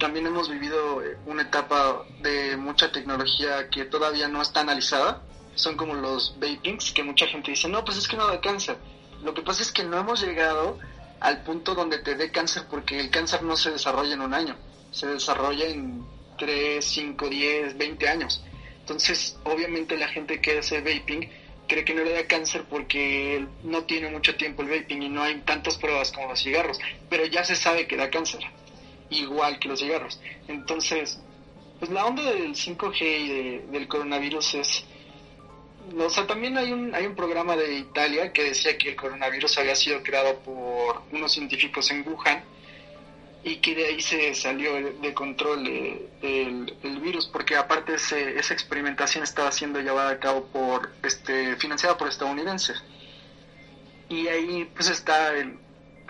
también 0.02 0.26
hemos 0.26 0.50
vivido 0.50 1.00
eh, 1.00 1.16
una 1.26 1.42
etapa 1.42 2.04
de 2.22 2.56
mucha 2.56 2.90
tecnología 2.90 3.70
que 3.70 3.84
todavía 3.84 4.26
no 4.26 4.42
está 4.42 4.58
analizada. 4.62 5.22
Son 5.54 5.76
como 5.76 5.94
los 5.94 6.34
vapings, 6.40 6.90
que 6.90 7.04
mucha 7.04 7.28
gente 7.28 7.52
dice, 7.52 7.68
no, 7.68 7.84
pues 7.84 7.98
es 7.98 8.08
que 8.08 8.16
no 8.16 8.26
da 8.26 8.40
cáncer. 8.40 8.78
Lo 9.22 9.32
que 9.32 9.42
pasa 9.42 9.62
es 9.62 9.70
que 9.70 9.84
no 9.84 9.96
hemos 10.00 10.20
llegado 10.20 10.76
al 11.20 11.44
punto 11.44 11.76
donde 11.76 11.98
te 11.98 12.16
dé 12.16 12.32
cáncer 12.32 12.64
porque 12.68 12.98
el 12.98 13.10
cáncer 13.10 13.44
no 13.44 13.56
se 13.56 13.70
desarrolla 13.70 14.14
en 14.14 14.22
un 14.22 14.34
año, 14.34 14.56
se 14.90 15.06
desarrolla 15.06 15.66
en 15.66 16.04
3, 16.36 16.84
5, 16.84 17.28
10, 17.28 17.78
20 17.78 18.08
años. 18.08 18.42
Entonces, 18.80 19.38
obviamente 19.44 19.96
la 19.96 20.08
gente 20.08 20.40
que 20.40 20.58
hace 20.58 20.80
vaping 20.80 21.30
cree 21.68 21.84
que 21.84 21.94
no 21.94 22.02
le 22.02 22.12
da 22.12 22.26
cáncer 22.26 22.64
porque 22.68 23.46
no 23.62 23.84
tiene 23.84 24.10
mucho 24.10 24.34
tiempo 24.34 24.62
el 24.62 24.80
vaping 24.80 25.00
y 25.00 25.08
no 25.08 25.22
hay 25.22 25.38
tantas 25.42 25.78
pruebas 25.78 26.10
como 26.10 26.26
los 26.26 26.42
cigarros, 26.42 26.80
pero 27.08 27.24
ya 27.26 27.44
se 27.44 27.54
sabe 27.54 27.86
que 27.86 27.96
da 27.96 28.10
cáncer 28.10 28.40
igual 29.12 29.58
que 29.58 29.68
los 29.68 29.80
cigarros. 29.80 30.20
Entonces, 30.48 31.20
pues 31.78 31.90
la 31.90 32.06
onda 32.06 32.22
del 32.22 32.54
5G 32.54 33.00
y 33.00 33.72
del 33.72 33.88
coronavirus 33.88 34.54
es... 34.54 34.84
O 35.98 36.08
sea, 36.08 36.26
también 36.26 36.56
hay 36.56 36.72
un, 36.72 36.94
hay 36.94 37.06
un 37.06 37.16
programa 37.16 37.56
de 37.56 37.74
Italia 37.74 38.32
que 38.32 38.44
decía 38.44 38.78
que 38.78 38.90
el 38.90 38.96
coronavirus 38.96 39.58
había 39.58 39.74
sido 39.74 40.02
creado 40.02 40.38
por 40.40 41.02
unos 41.10 41.32
científicos 41.32 41.90
en 41.90 42.06
Wuhan 42.06 42.44
y 43.44 43.56
que 43.56 43.74
de 43.74 43.86
ahí 43.86 44.00
se 44.00 44.34
salió 44.34 44.74
de 44.74 45.14
control 45.14 45.66
el, 46.22 47.00
virus, 47.00 47.26
porque 47.26 47.56
aparte 47.56 47.94
ese, 47.94 48.38
esa 48.38 48.54
experimentación 48.54 49.24
estaba 49.24 49.50
siendo 49.50 49.80
llevada 49.80 50.10
a 50.10 50.20
cabo 50.20 50.44
por, 50.46 50.92
este, 51.02 51.56
financiada 51.56 51.98
por 51.98 52.08
estadounidenses. 52.08 52.80
Y 54.08 54.28
ahí 54.28 54.70
pues 54.76 54.88
está 54.90 55.34
el, 55.34 55.58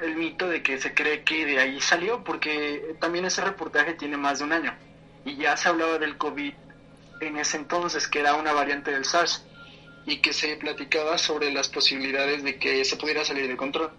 el 0.02 0.16
mito 0.16 0.48
de 0.48 0.62
que 0.62 0.78
se 0.78 0.94
cree 0.94 1.22
que 1.22 1.46
de 1.46 1.58
ahí 1.58 1.80
salió, 1.80 2.24
porque 2.24 2.96
también 3.00 3.24
ese 3.24 3.42
reportaje 3.42 3.94
tiene 3.94 4.16
más 4.16 4.38
de 4.38 4.44
un 4.44 4.52
año. 4.52 4.76
Y 5.24 5.36
ya 5.36 5.56
se 5.56 5.68
hablaba 5.68 5.98
del 5.98 6.18
COVID 6.18 6.52
en 7.20 7.36
ese 7.38 7.56
entonces, 7.56 8.08
que 8.08 8.20
era 8.20 8.34
una 8.34 8.52
variante 8.52 8.90
del 8.90 9.04
SARS, 9.04 9.44
y 10.06 10.16
que 10.18 10.32
se 10.32 10.56
platicaba 10.56 11.18
sobre 11.18 11.52
las 11.52 11.68
posibilidades 11.68 12.42
de 12.42 12.58
que 12.58 12.84
se 12.84 12.96
pudiera 12.96 13.24
salir 13.24 13.46
de 13.46 13.56
control. 13.56 13.90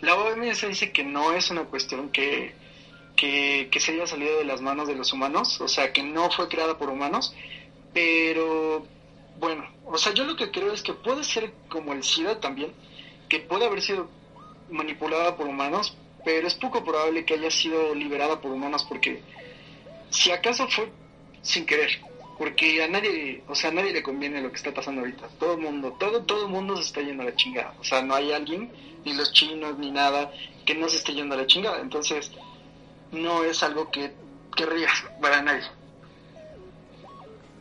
La 0.00 0.14
OMS 0.16 0.66
dice 0.68 0.92
que 0.92 1.04
no 1.04 1.32
es 1.32 1.50
una 1.50 1.64
cuestión 1.64 2.10
que, 2.10 2.54
que, 3.16 3.68
que 3.70 3.80
se 3.80 3.92
haya 3.92 4.06
salido 4.06 4.38
de 4.38 4.44
las 4.44 4.60
manos 4.60 4.88
de 4.88 4.94
los 4.94 5.12
humanos, 5.12 5.60
o 5.60 5.68
sea, 5.68 5.92
que 5.92 6.02
no 6.02 6.30
fue 6.30 6.48
creada 6.48 6.76
por 6.76 6.90
humanos, 6.90 7.34
pero 7.94 8.86
bueno, 9.38 9.66
o 9.86 9.96
sea, 9.96 10.12
yo 10.12 10.24
lo 10.24 10.36
que 10.36 10.50
creo 10.50 10.72
es 10.72 10.82
que 10.82 10.92
puede 10.92 11.24
ser 11.24 11.52
como 11.68 11.92
el 11.92 12.02
SIDA 12.02 12.40
también, 12.40 12.72
que 13.28 13.40
puede 13.40 13.66
haber 13.66 13.80
sido 13.80 14.10
manipulada 14.72 15.36
por 15.36 15.46
humanos 15.46 15.96
pero 16.24 16.46
es 16.46 16.54
poco 16.54 16.84
probable 16.84 17.24
que 17.24 17.34
haya 17.34 17.50
sido 17.50 17.94
liberada 17.94 18.40
por 18.40 18.52
humanos 18.52 18.84
porque 18.88 19.22
si 20.10 20.30
acaso 20.30 20.68
fue 20.68 20.90
sin 21.42 21.66
querer, 21.66 21.90
porque 22.38 22.82
a 22.82 22.88
nadie, 22.88 23.42
o 23.48 23.54
sea, 23.54 23.70
a 23.70 23.72
nadie 23.72 23.92
le 23.92 24.02
conviene 24.02 24.40
lo 24.40 24.50
que 24.50 24.56
está 24.56 24.72
pasando 24.72 25.00
ahorita. 25.00 25.28
Todo 25.38 25.54
el 25.54 25.60
mundo, 25.60 25.96
todo, 25.98 26.22
todo 26.24 26.46
el 26.46 26.52
mundo 26.52 26.76
se 26.76 26.82
está 26.82 27.00
yendo 27.00 27.22
a 27.22 27.26
la 27.26 27.36
chingada. 27.36 27.74
O 27.80 27.84
sea, 27.84 28.02
no 28.02 28.14
hay 28.14 28.32
alguien, 28.32 28.70
ni 29.04 29.14
los 29.14 29.32
chinos, 29.32 29.78
ni 29.78 29.90
nada, 29.90 30.32
que 30.64 30.74
no 30.74 30.88
se 30.88 30.96
esté 30.96 31.14
yendo 31.14 31.34
a 31.34 31.38
la 31.38 31.46
chingada. 31.46 31.80
Entonces, 31.80 32.30
no 33.10 33.42
es 33.44 33.62
algo 33.62 33.90
que 33.90 34.12
querría 34.56 34.88
para 35.20 35.42
nadie. 35.42 35.66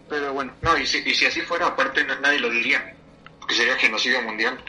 Pero 0.10 0.34
bueno. 0.34 0.54
No, 0.62 0.78
y 0.78 0.86
si, 0.86 1.00
y 1.00 1.16
si 1.16 1.26
así 1.26 1.42
fuera, 1.42 1.68
aparte 1.68 2.04
nadie 2.04 2.40
lo 2.40 2.50
diría, 2.50 2.96
porque 3.40 3.56
sería 3.56 3.76
genocidio 3.78 4.22
mundial. 4.22 4.62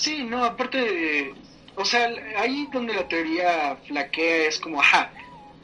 Sí, 0.00 0.22
no, 0.22 0.44
aparte, 0.44 1.34
o 1.74 1.84
sea, 1.84 2.08
ahí 2.36 2.68
donde 2.72 2.94
la 2.94 3.08
teoría 3.08 3.76
flaquea 3.86 4.46
es 4.46 4.60
como, 4.60 4.80
ajá, 4.80 5.10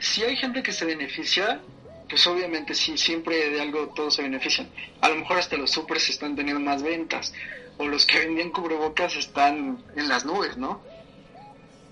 si 0.00 0.24
hay 0.24 0.36
gente 0.36 0.60
que 0.60 0.72
se 0.72 0.84
beneficia, 0.84 1.60
pues 2.08 2.26
obviamente 2.26 2.74
sí, 2.74 2.98
siempre 2.98 3.50
de 3.50 3.60
algo 3.60 3.90
todos 3.94 4.16
se 4.16 4.22
benefician. 4.22 4.68
A 5.00 5.08
lo 5.08 5.16
mejor 5.16 5.38
hasta 5.38 5.56
los 5.56 5.70
supers 5.70 6.10
están 6.10 6.34
teniendo 6.34 6.60
más 6.60 6.82
ventas, 6.82 7.32
o 7.78 7.86
los 7.86 8.06
que 8.06 8.18
vendían 8.18 8.50
cubrebocas 8.50 9.14
están 9.14 9.78
en 9.94 10.08
las 10.08 10.24
nubes, 10.24 10.56
¿no? 10.56 10.82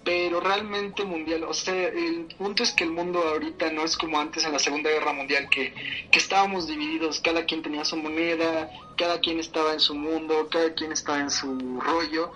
Pero 0.05 0.41
realmente 0.41 1.05
mundial, 1.05 1.45
o 1.45 1.55
sea, 1.55 1.89
el 1.89 2.27
punto 2.37 2.65
es 2.65 2.73
que 2.73 2.83
el 2.83 2.91
mundo 2.91 3.21
ahorita 3.21 3.71
no 3.71 3.85
es 3.85 3.97
como 3.97 4.19
antes 4.19 4.45
en 4.45 4.53
la 4.53 4.59
Segunda 4.59 4.91
Guerra 4.91 5.13
Mundial, 5.13 5.49
que, 5.49 5.73
que 6.11 6.19
estábamos 6.19 6.67
divididos, 6.67 7.21
cada 7.21 7.45
quien 7.45 7.63
tenía 7.63 7.85
su 7.85 7.97
moneda, 7.97 8.69
cada 8.97 9.21
quien 9.21 9.39
estaba 9.39 9.73
en 9.73 9.81
su 9.81 9.95
mundo, 9.95 10.49
cada 10.51 10.75
quien 10.75 10.91
estaba 10.91 11.21
en 11.21 11.31
su 11.31 11.81
rollo. 11.81 12.33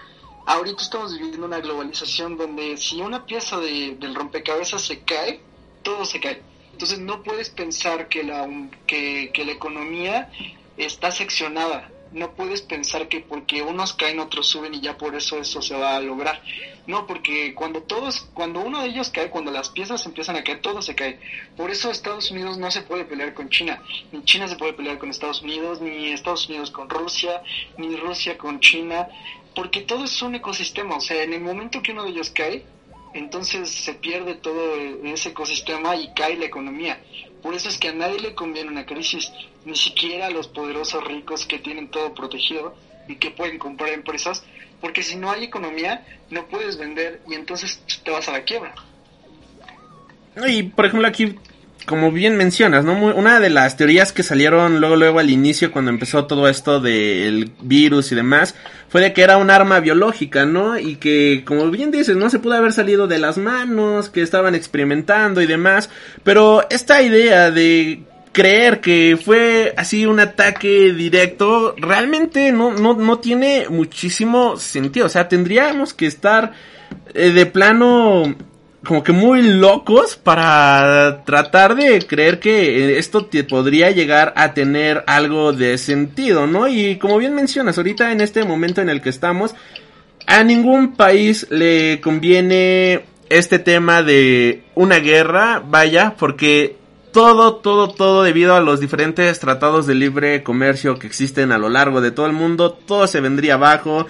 Ahorita 0.47 0.81
estamos 0.81 1.19
viviendo 1.19 1.45
una 1.45 1.59
globalización 1.59 2.37
donde 2.37 2.77
si 2.77 3.01
una 3.01 3.27
pieza 3.27 3.59
de, 3.59 3.97
del 3.99 4.15
rompecabezas 4.15 4.83
se 4.83 5.01
cae, 5.01 5.41
todo 5.83 6.05
se 6.05 6.21
cae. 6.21 6.43
Entonces 6.71 7.01
no 7.01 7.25
puedes 7.25 7.51
pensar 7.51 8.09
que 8.09 8.23
la, 8.23 8.49
que, 8.87 9.33
que 9.35 9.45
la 9.45 9.53
economía 9.53 10.31
está 10.77 11.11
seccionada. 11.11 11.91
No 12.13 12.35
puedes 12.35 12.63
pensar 12.63 13.09
que 13.09 13.21
porque 13.21 13.63
unos 13.63 13.93
caen, 13.93 14.21
otros 14.21 14.47
suben 14.47 14.75
y 14.75 14.81
ya 14.81 14.97
por 14.97 15.15
eso 15.15 15.39
eso 15.39 15.61
se 15.61 15.75
va 15.75 15.97
a 15.97 16.01
lograr. 16.01 16.41
No, 16.87 17.07
porque 17.07 17.55
cuando 17.55 17.83
todos, 17.83 18.29
cuando 18.33 18.61
uno 18.61 18.83
de 18.83 18.89
ellos 18.89 19.11
cae, 19.11 19.29
cuando 19.29 19.51
las 19.51 19.71
piezas 19.71 20.07
empiezan 20.07 20.37
a 20.37 20.45
caer, 20.45 20.61
todo 20.61 20.81
se 20.83 20.95
cae. 20.95 21.19
Por 21.57 21.71
eso 21.71 21.91
Estados 21.91 22.31
Unidos 22.31 22.59
no 22.59 22.71
se 22.71 22.83
puede 22.83 23.05
pelear 23.05 23.35
con 23.35 23.49
China. 23.49 23.83
Ni 24.13 24.23
China 24.25 24.49
se 24.49 24.57
puede 24.57 24.73
pelear 24.73 24.99
con 24.99 25.11
Estados 25.11 25.43
Unidos, 25.43 25.81
ni 25.81 26.13
Estados 26.13 26.49
Unidos 26.49 26.71
con 26.71 26.89
Rusia, 26.89 27.43
ni 27.77 27.97
Rusia 27.97 28.39
con 28.39 28.61
China. 28.61 29.09
Porque 29.55 29.81
todo 29.81 30.05
es 30.05 30.23
un 30.23 30.35
ecosistema. 30.35 30.97
O 30.97 31.01
sea, 31.01 31.23
en 31.23 31.33
el 31.33 31.41
momento 31.41 31.83
que 31.83 31.93
uno 31.93 32.05
de 32.05 32.11
ellos 32.11 32.31
cae, 32.31 32.65
entonces 33.19 33.71
se 33.71 33.95
pierde 33.95 34.35
todo 34.35 34.77
ese 35.05 35.31
ecosistema 35.31 35.97
y 35.97 36.13
cae 36.15 36.37
la 36.37 36.45
economía. 36.45 37.01
Por 37.43 37.55
eso 37.55 37.69
es 37.69 37.79
que 37.79 37.89
a 37.89 37.93
nadie 37.93 38.21
le 38.21 38.35
conviene 38.35 38.71
una 38.71 38.85
crisis, 38.85 39.33
ni 39.65 39.77
siquiera 39.77 40.27
a 40.27 40.31
los 40.31 40.49
poderosos 40.49 41.03
ricos 41.05 41.47
que 41.47 41.59
tienen 41.59 41.89
todo 41.89 42.15
protegido 42.15 42.75
y 43.09 43.17
que 43.17 43.31
pueden 43.31 43.59
comprar 43.59 43.91
empresas, 43.91 44.45
porque 44.81 45.03
si 45.03 45.17
no 45.17 45.31
hay 45.31 45.45
economía 45.45 46.05
no 46.31 46.47
puedes 46.47 46.77
vender 46.77 47.23
y 47.29 47.35
entonces 47.35 47.83
te 48.05 48.11
vas 48.11 48.29
a 48.29 48.33
la 48.33 48.45
quiebra. 48.45 48.75
Y 50.47 50.65
por 50.65 50.87
ejemplo 50.87 51.09
aquí 51.09 51.37
como 51.85 52.11
bien 52.11 52.37
mencionas, 52.37 52.85
¿no? 52.85 52.95
Una 53.15 53.39
de 53.39 53.51
las 53.51 53.77
teorías 53.77 54.13
que 54.13 54.23
salieron 54.23 54.81
luego, 54.81 54.97
luego 54.97 55.19
al 55.21 55.31
inicio, 55.31 55.71
cuando 55.71 55.91
empezó 55.91 56.27
todo 56.27 56.49
esto 56.49 56.81
del 56.81 57.53
virus 57.61 58.11
y 58.11 58.17
demás, 58.17 58.55
fue 58.89 59.01
de 59.01 59.13
que 59.13 59.23
era 59.23 59.37
un 59.37 59.51
arma 59.51 59.79
biológica, 59.81 60.47
¿no? 60.47 60.79
Y 60.79 60.97
que, 60.97 61.45
como 61.47 61.71
bien 61.71 61.91
dices, 61.91 62.17
no 62.17 62.29
se 62.29 62.41
pudo 62.41 62.55
haber 62.55 62.73
salido 62.73 63.07
de 63.07 63.19
las 63.19 63.39
manos, 63.39 64.09
que 64.09 64.23
estaban 64.23 64.55
experimentando 64.55 65.41
y 65.43 65.47
demás. 65.47 65.89
Pero 66.25 66.67
esta 66.71 67.03
idea 67.03 67.51
de 67.51 68.03
creer 68.33 68.81
que 68.81 69.19
fue 69.23 69.73
así 69.77 70.07
un 70.07 70.21
ataque 70.21 70.93
directo, 70.93 71.75
realmente 71.79 72.53
no, 72.53 72.73
no, 72.73 72.95
no 72.95 73.19
tiene 73.21 73.67
muchísimo 73.71 74.57
sentido. 74.57 75.07
O 75.07 75.09
sea, 75.09 75.29
tendríamos 75.29 75.95
que 75.95 76.07
estar 76.07 76.53
eh, 77.15 77.31
de 77.31 77.47
plano 77.47 78.35
como 78.87 79.03
que 79.03 79.13
muy 79.13 79.43
locos 79.43 80.17
para 80.17 81.25
tratar 81.25 81.75
de 81.75 81.99
creer 82.07 82.39
que 82.39 82.99
esto 82.99 83.27
te 83.27 83.45
podría 83.45 83.91
llegar 83.91 84.33
a 84.37 84.55
tener 84.55 85.05
algo 85.07 85.53
de 85.53 85.77
sentido, 85.77 86.47
¿no? 86.47 86.69
Y 86.69 86.97
como 86.97 87.19
bien 87.19 87.35
mencionas, 87.35 87.77
ahorita 87.77 88.13
en 88.13 88.21
este 88.21 88.45
momento 88.45 88.81
en 88.81 88.89
el 88.89 89.03
que 89.03 89.11
estamos, 89.11 89.55
a 90.27 90.43
ningún 90.43 90.95
país 90.95 91.47
le 91.51 92.01
conviene 92.01 93.05
este 93.29 93.59
tema 93.59 94.03
de 94.03 94.63
una 94.75 95.01
guerra, 95.01 95.63
vaya, 95.67 96.15
porque 96.17 96.77
todo, 97.13 97.57
todo, 97.57 97.89
todo 97.89 98.23
debido 98.23 98.55
a 98.55 98.61
los 98.61 98.79
diferentes 98.79 99.41
tratados 99.41 99.87
de 99.87 99.95
libre 99.95 100.43
comercio 100.43 100.99
que 100.99 101.07
existen 101.07 101.51
a 101.51 101.59
lo 101.59 101.69
largo 101.69 102.01
de 102.01 102.11
todo 102.11 102.27
el 102.27 102.33
mundo, 102.33 102.73
todo 102.73 103.07
se 103.07 103.21
vendría 103.21 103.55
abajo 103.55 104.07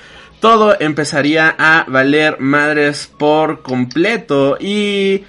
todo 0.47 0.77
empezaría 0.79 1.57
a 1.59 1.87
valer 1.89 2.39
madres 2.39 3.11
por 3.19 3.63
completo. 3.63 4.57
Y 4.61 5.25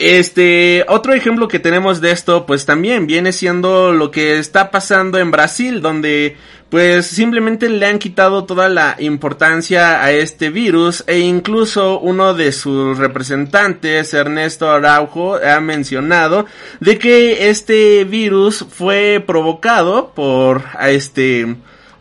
este 0.00 0.84
otro 0.88 1.14
ejemplo 1.14 1.46
que 1.46 1.60
tenemos 1.60 2.00
de 2.00 2.10
esto 2.10 2.44
pues 2.44 2.66
también 2.66 3.06
viene 3.06 3.30
siendo 3.30 3.92
lo 3.92 4.10
que 4.10 4.40
está 4.40 4.72
pasando 4.72 5.20
en 5.20 5.30
Brasil 5.30 5.80
donde 5.80 6.36
pues 6.70 7.06
simplemente 7.06 7.68
le 7.68 7.86
han 7.86 8.00
quitado 8.00 8.42
toda 8.42 8.68
la 8.68 8.96
importancia 8.98 10.02
a 10.02 10.10
este 10.10 10.50
virus 10.50 11.04
e 11.06 11.20
incluso 11.20 12.00
uno 12.00 12.34
de 12.34 12.50
sus 12.50 12.98
representantes 12.98 14.12
Ernesto 14.12 14.72
Araujo 14.72 15.36
ha 15.36 15.60
mencionado 15.60 16.46
de 16.80 16.98
que 16.98 17.48
este 17.48 18.02
virus 18.02 18.66
fue 18.68 19.22
provocado 19.24 20.10
por 20.16 20.64
este 20.80 21.54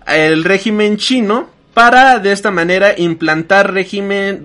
el 0.08 0.44
régimen 0.44 0.98
chino 0.98 1.53
para 1.74 2.20
de 2.20 2.32
esta 2.32 2.52
manera 2.52 2.94
implantar 2.98 3.74
régimen, 3.74 4.44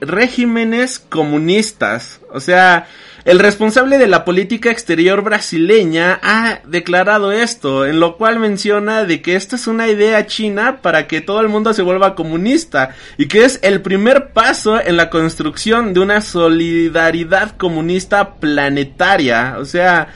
regímenes 0.00 0.98
comunistas. 0.98 2.20
O 2.32 2.40
sea, 2.40 2.86
el 3.24 3.40
responsable 3.40 3.98
de 3.98 4.06
la 4.06 4.24
política 4.24 4.70
exterior 4.70 5.22
brasileña 5.22 6.18
ha 6.22 6.60
declarado 6.64 7.32
esto, 7.32 7.84
en 7.84 8.00
lo 8.00 8.16
cual 8.16 8.38
menciona 8.38 9.04
de 9.04 9.20
que 9.20 9.34
esta 9.34 9.56
es 9.56 9.66
una 9.66 9.88
idea 9.88 10.26
china 10.26 10.78
para 10.80 11.06
que 11.06 11.20
todo 11.20 11.40
el 11.40 11.48
mundo 11.48 11.74
se 11.74 11.82
vuelva 11.82 12.14
comunista 12.14 12.94
y 13.16 13.26
que 13.26 13.44
es 13.44 13.58
el 13.62 13.82
primer 13.82 14.28
paso 14.28 14.80
en 14.80 14.96
la 14.96 15.10
construcción 15.10 15.92
de 15.92 16.00
una 16.00 16.20
solidaridad 16.20 17.56
comunista 17.56 18.36
planetaria. 18.36 19.56
O 19.58 19.64
sea, 19.64 20.08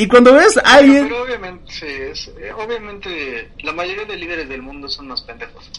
y 0.00 0.08
cuando 0.08 0.32
ves 0.32 0.56
a 0.56 0.76
alguien... 0.76 1.08
Pero, 1.08 1.22
obviamente, 1.22 2.10
es, 2.10 2.28
eh, 2.28 2.52
obviamente 2.52 3.50
la 3.62 3.72
mayoría 3.72 4.06
de 4.06 4.16
líderes 4.16 4.48
del 4.48 4.62
mundo 4.62 4.88
son 4.88 5.06
unos 5.06 5.20
pendejos. 5.20 5.70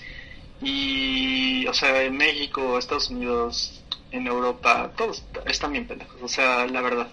Y, 0.62 1.66
o 1.66 1.74
sea, 1.74 2.04
en 2.04 2.18
México, 2.18 2.78
Estados 2.78 3.10
Unidos, 3.10 3.82
en 4.12 4.28
Europa, 4.28 4.92
todos 4.96 5.24
están 5.48 5.72
bien 5.72 5.88
pendejos, 5.88 6.18
o 6.22 6.28
sea, 6.28 6.68
la 6.68 6.82
verdad. 6.82 7.12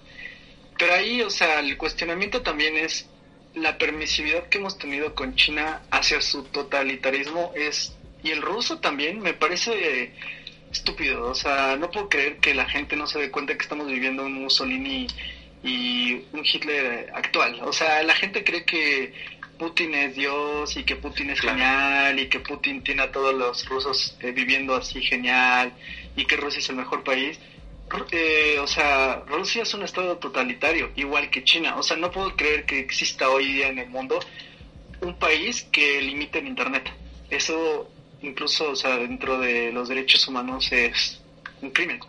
Pero 0.78 0.92
ahí, 0.92 1.22
o 1.22 1.30
sea, 1.30 1.60
el 1.60 1.78
cuestionamiento 1.78 2.42
también 2.42 2.76
es 2.76 3.06
la 3.54 3.78
permisividad 3.78 4.46
que 4.50 4.58
hemos 4.58 4.76
tenido 4.76 5.14
con 5.14 5.34
China 5.34 5.80
hacia 5.90 6.20
su 6.20 6.44
totalitarismo 6.44 7.52
es 7.54 7.94
y 8.22 8.32
el 8.32 8.42
ruso 8.42 8.80
también 8.80 9.20
me 9.20 9.32
parece 9.32 10.12
estúpido, 10.70 11.30
o 11.30 11.34
sea, 11.34 11.76
no 11.76 11.90
puedo 11.90 12.10
creer 12.10 12.36
que 12.36 12.52
la 12.52 12.66
gente 12.66 12.96
no 12.96 13.06
se 13.06 13.18
dé 13.18 13.30
cuenta 13.30 13.56
que 13.56 13.62
estamos 13.62 13.86
viviendo 13.86 14.26
un 14.26 14.34
Mussolini 14.34 15.06
y 15.62 16.14
un 16.32 16.44
Hitler 16.44 17.10
actual. 17.14 17.60
O 17.62 17.72
sea, 17.72 18.02
la 18.02 18.14
gente 18.14 18.44
cree 18.44 18.64
que 18.64 19.12
Putin 19.58 19.94
es 19.94 20.14
Dios 20.14 20.76
y 20.76 20.84
que 20.84 20.96
Putin 20.96 21.30
es 21.30 21.40
genial 21.40 22.18
y 22.18 22.28
que 22.28 22.40
Putin 22.40 22.82
tiene 22.82 23.02
a 23.02 23.12
todos 23.12 23.34
los 23.34 23.66
rusos 23.68 24.16
eh, 24.20 24.30
viviendo 24.30 24.74
así 24.74 25.02
genial 25.02 25.72
y 26.16 26.24
que 26.24 26.36
Rusia 26.36 26.60
es 26.60 26.68
el 26.68 26.76
mejor 26.76 27.02
país. 27.02 27.38
Eh, 28.12 28.58
o 28.60 28.66
sea, 28.66 29.22
Rusia 29.26 29.62
es 29.62 29.74
un 29.74 29.82
estado 29.82 30.18
totalitario, 30.18 30.90
igual 30.94 31.30
que 31.30 31.42
China. 31.42 31.76
O 31.76 31.82
sea, 31.82 31.96
no 31.96 32.10
puedo 32.10 32.36
creer 32.36 32.64
que 32.64 32.78
exista 32.78 33.30
hoy 33.30 33.52
día 33.52 33.68
en 33.68 33.78
el 33.78 33.88
mundo 33.88 34.20
un 35.00 35.18
país 35.18 35.66
que 35.72 36.00
limite 36.02 36.38
el 36.38 36.46
Internet. 36.46 36.92
Eso 37.30 37.90
incluso, 38.22 38.70
o 38.70 38.76
sea, 38.76 38.98
dentro 38.98 39.38
de 39.38 39.72
los 39.72 39.88
derechos 39.88 40.26
humanos 40.28 40.70
es 40.72 41.20
un 41.62 41.70
crimen 41.70 42.00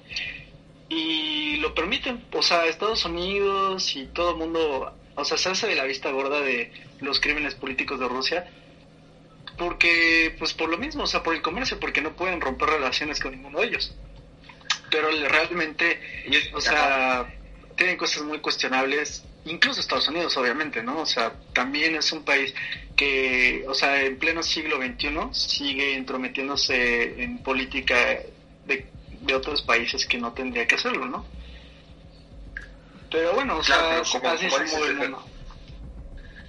y 0.90 1.58
lo 1.58 1.74
permiten. 1.74 2.26
O 2.34 2.42
sea, 2.42 2.66
Estados 2.66 3.06
Unidos 3.06 3.96
y 3.96 4.08
todo 4.08 4.32
el 4.32 4.38
mundo, 4.38 4.94
o 5.16 5.26
sea, 5.26 5.38
se 5.38 5.50
hace 5.50 5.68
de 5.68 5.76
la 5.76 5.86
vista 5.86 6.12
gorda 6.12 6.42
de 6.42 6.72
los 7.00 7.20
crímenes 7.20 7.56
políticos 7.56 8.00
de 8.00 8.08
Rusia. 8.08 8.52
Porque, 9.58 10.36
pues 10.40 10.54
por 10.54 10.70
lo 10.70 10.78
mismo, 10.78 11.04
o 11.04 11.08
sea, 11.08 11.22
por 11.22 11.36
el 11.36 11.42
comercio, 11.42 11.80
porque 11.80 12.02
no 12.02 12.16
pueden 12.16 12.40
romper 12.42 12.70
relaciones 12.70 13.20
con 13.20 13.32
ninguno 13.32 13.60
de 13.60 13.68
ellos. 13.68 13.94
Pero 14.90 15.10
realmente, 15.28 16.00
o 16.54 16.62
sea, 16.62 17.30
tienen 17.76 17.98
cosas 17.98 18.24
muy 18.24 18.40
cuestionables, 18.40 19.24
incluso 19.46 19.82
Estados 19.82 20.08
Unidos, 20.08 20.36
obviamente, 20.38 20.82
¿no? 20.82 21.02
O 21.02 21.06
sea, 21.06 21.34
también 21.54 21.96
es 21.96 22.12
un 22.12 22.24
país 22.24 22.56
que, 22.96 23.66
o 23.68 23.74
sea, 23.74 24.02
en 24.02 24.18
pleno 24.18 24.44
siglo 24.44 24.78
XXI 24.78 25.10
sigue 25.32 25.94
intrometiéndose 25.94 27.22
en 27.22 27.38
política 27.44 28.18
de 29.22 29.28
de 29.28 29.36
otros 29.36 29.62
países 29.62 30.06
que 30.06 30.18
no 30.18 30.34
tendría 30.34 30.68
que 30.68 30.76
hacerlo, 30.76 31.06
¿no? 31.06 31.26
Pero 33.12 33.34
bueno, 33.34 33.58
o 33.58 33.64
sea, 33.64 34.00
así 34.00 34.50
se 34.50 34.86
el 34.86 34.96
mundo. 34.98 35.26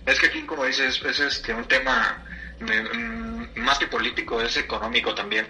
Es 0.07 0.19
que 0.19 0.27
aquí, 0.27 0.43
como 0.43 0.65
dices, 0.65 1.01
es 1.05 1.21
este, 1.21 1.55
un 1.55 1.67
tema 1.67 2.25
mm, 2.61 3.61
más 3.61 3.79
que 3.79 3.87
político, 3.87 4.41
es 4.41 4.57
económico 4.57 5.15
también. 5.15 5.47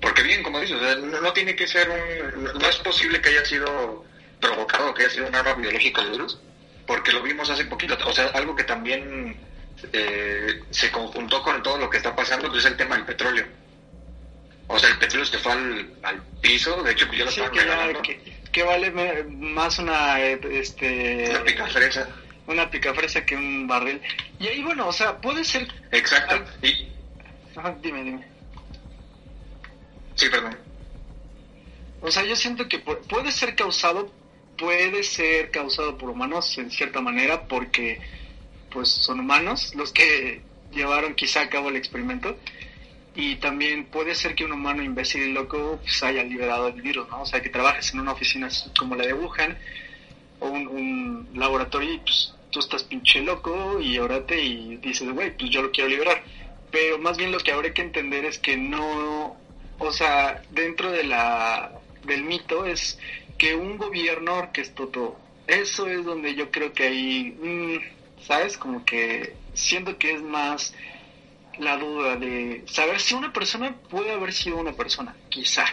Porque 0.00 0.22
bien, 0.22 0.42
como 0.42 0.60
dices, 0.60 0.76
no, 0.98 1.32
tiene 1.32 1.56
que 1.56 1.66
ser 1.66 1.88
un... 1.90 2.44
No 2.44 2.68
es 2.68 2.76
posible 2.76 3.20
que 3.20 3.30
haya 3.30 3.44
sido 3.44 4.04
provocado, 4.40 4.94
que 4.94 5.04
haya 5.04 5.10
sido 5.12 5.26
un 5.26 5.34
arma 5.34 5.54
biológica 5.54 6.02
el 6.02 6.10
virus, 6.10 6.38
porque 6.86 7.12
lo 7.12 7.22
vimos 7.22 7.50
hace 7.50 7.64
poquito. 7.64 7.96
O 8.06 8.12
sea, 8.12 8.26
algo 8.28 8.54
que 8.54 8.64
también 8.64 9.36
eh, 9.92 10.60
se 10.70 10.92
conjuntó 10.92 11.42
con 11.42 11.62
todo 11.62 11.78
lo 11.78 11.90
que 11.90 11.96
está 11.96 12.14
pasando, 12.14 12.48
pues 12.48 12.64
es 12.64 12.70
el 12.70 12.76
tema 12.76 12.94
del 12.96 13.06
petróleo. 13.06 13.46
O 14.68 14.78
sea, 14.78 14.90
el 14.90 14.98
petróleo 14.98 15.26
se 15.26 15.38
fue 15.38 15.52
al, 15.52 16.22
piso, 16.40 16.82
de 16.82 16.92
hecho, 16.92 17.06
pues 17.06 17.18
ya 17.18 17.24
lo 17.24 17.30
sí, 17.30 17.40
que, 18.52 18.62
vale 18.62 18.90
más 18.90 19.78
una... 19.78 20.20
Este, 20.20 21.30
una 21.30 21.44
picafresa 21.44 22.08
una 22.48 22.70
picafresa 22.70 23.24
que 23.24 23.36
un 23.36 23.66
barril. 23.66 24.00
Y 24.40 24.48
ahí, 24.48 24.62
bueno, 24.62 24.88
o 24.88 24.92
sea, 24.92 25.18
puede 25.20 25.44
ser... 25.44 25.68
Exacto. 25.92 26.42
Y... 26.62 26.88
dime, 27.82 28.02
dime. 28.02 28.26
Sí, 30.14 30.28
perdón. 30.30 30.58
O 32.00 32.10
sea, 32.10 32.24
yo 32.24 32.34
siento 32.34 32.68
que 32.68 32.78
puede 32.78 33.32
ser 33.32 33.54
causado, 33.54 34.12
puede 34.56 35.02
ser 35.02 35.50
causado 35.50 35.98
por 35.98 36.10
humanos 36.10 36.56
en 36.58 36.70
cierta 36.70 37.00
manera, 37.00 37.46
porque 37.46 38.00
pues 38.70 38.88
son 38.88 39.20
humanos 39.20 39.74
los 39.74 39.92
que 39.92 40.42
llevaron 40.72 41.14
quizá 41.14 41.42
a 41.42 41.48
cabo 41.50 41.68
el 41.68 41.76
experimento. 41.76 42.38
Y 43.20 43.34
también 43.34 43.86
puede 43.86 44.14
ser 44.14 44.36
que 44.36 44.44
un 44.44 44.52
humano 44.52 44.80
imbécil 44.80 45.22
y 45.24 45.32
loco 45.32 45.80
pues, 45.82 46.00
haya 46.04 46.22
liberado 46.22 46.68
el 46.68 46.80
virus, 46.80 47.08
¿no? 47.08 47.22
O 47.22 47.26
sea, 47.26 47.42
que 47.42 47.48
trabajes 47.48 47.92
en 47.92 47.98
una 47.98 48.12
oficina 48.12 48.48
como 48.78 48.94
la 48.94 49.04
de 49.04 49.12
Wuhan 49.12 49.58
o 50.38 50.46
un, 50.46 51.28
laboratorio 51.34 51.94
y 51.94 51.98
pues 51.98 52.32
tú 52.52 52.60
estás 52.60 52.84
pinche 52.84 53.20
loco 53.22 53.80
y 53.80 53.98
órate 53.98 54.40
y 54.40 54.76
dices, 54.76 55.10
güey, 55.10 55.36
pues 55.36 55.50
yo 55.50 55.62
lo 55.62 55.72
quiero 55.72 55.90
liberar. 55.90 56.22
Pero 56.70 57.00
más 57.00 57.18
bien 57.18 57.32
lo 57.32 57.40
que 57.40 57.50
habrá 57.50 57.74
que 57.74 57.82
entender 57.82 58.24
es 58.24 58.38
que 58.38 58.56
no, 58.56 59.36
o 59.80 59.92
sea, 59.92 60.40
dentro 60.52 60.92
de 60.92 61.02
la, 61.02 61.72
del 62.04 62.22
mito 62.22 62.66
es 62.66 63.00
que 63.36 63.56
un 63.56 63.78
gobierno 63.78 64.34
orquestó 64.34 64.86
todo. 64.86 65.18
Eso 65.48 65.88
es 65.88 66.04
donde 66.04 66.36
yo 66.36 66.52
creo 66.52 66.72
que 66.72 66.84
hay, 66.84 67.32
mm, 67.32 68.22
¿sabes? 68.28 68.56
Como 68.56 68.84
que 68.84 69.34
siento 69.54 69.98
que 69.98 70.12
es 70.12 70.22
más 70.22 70.72
la 71.58 71.76
duda 71.76 72.16
de 72.16 72.64
saber 72.66 73.00
si 73.00 73.14
una 73.14 73.32
persona 73.32 73.74
puede 73.90 74.12
haber 74.12 74.32
sido 74.32 74.56
una 74.56 74.72
persona, 74.72 75.14
quizá, 75.28 75.64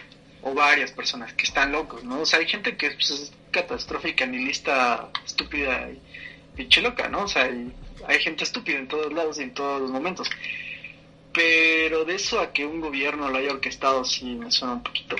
o 0.42 0.54
varias 0.54 0.92
personas 0.92 1.34
que 1.34 1.46
están 1.46 1.72
locos, 1.72 2.04
¿no? 2.04 2.22
O 2.22 2.26
sea, 2.26 2.40
hay 2.40 2.48
gente 2.48 2.76
que 2.78 2.92
pues, 2.92 3.10
es 3.10 3.34
catastrófica, 3.52 4.26
lista 4.26 5.10
estúpida 5.26 5.90
y 5.90 6.00
pinche 6.56 6.82
loca, 6.82 7.08
¿no? 7.08 7.24
O 7.24 7.28
sea, 7.28 7.44
hay, 7.44 8.20
gente 8.20 8.44
estúpida 8.44 8.78
en 8.78 8.88
todos 8.88 9.12
lados 9.14 9.40
y 9.40 9.44
en 9.44 9.54
todos 9.54 9.82
los 9.82 9.92
momentos. 9.92 10.30
Pero 11.34 12.06
de 12.06 12.16
eso 12.16 12.40
a 12.40 12.54
que 12.54 12.66
un 12.66 12.80
gobierno 12.80 13.30
lo 13.30 13.38
haya 13.38 13.52
orquestado 13.52 14.06
sí 14.06 14.26
me 14.36 14.52
suena 14.52 14.76
un 14.76 14.84
poquito, 14.84 15.16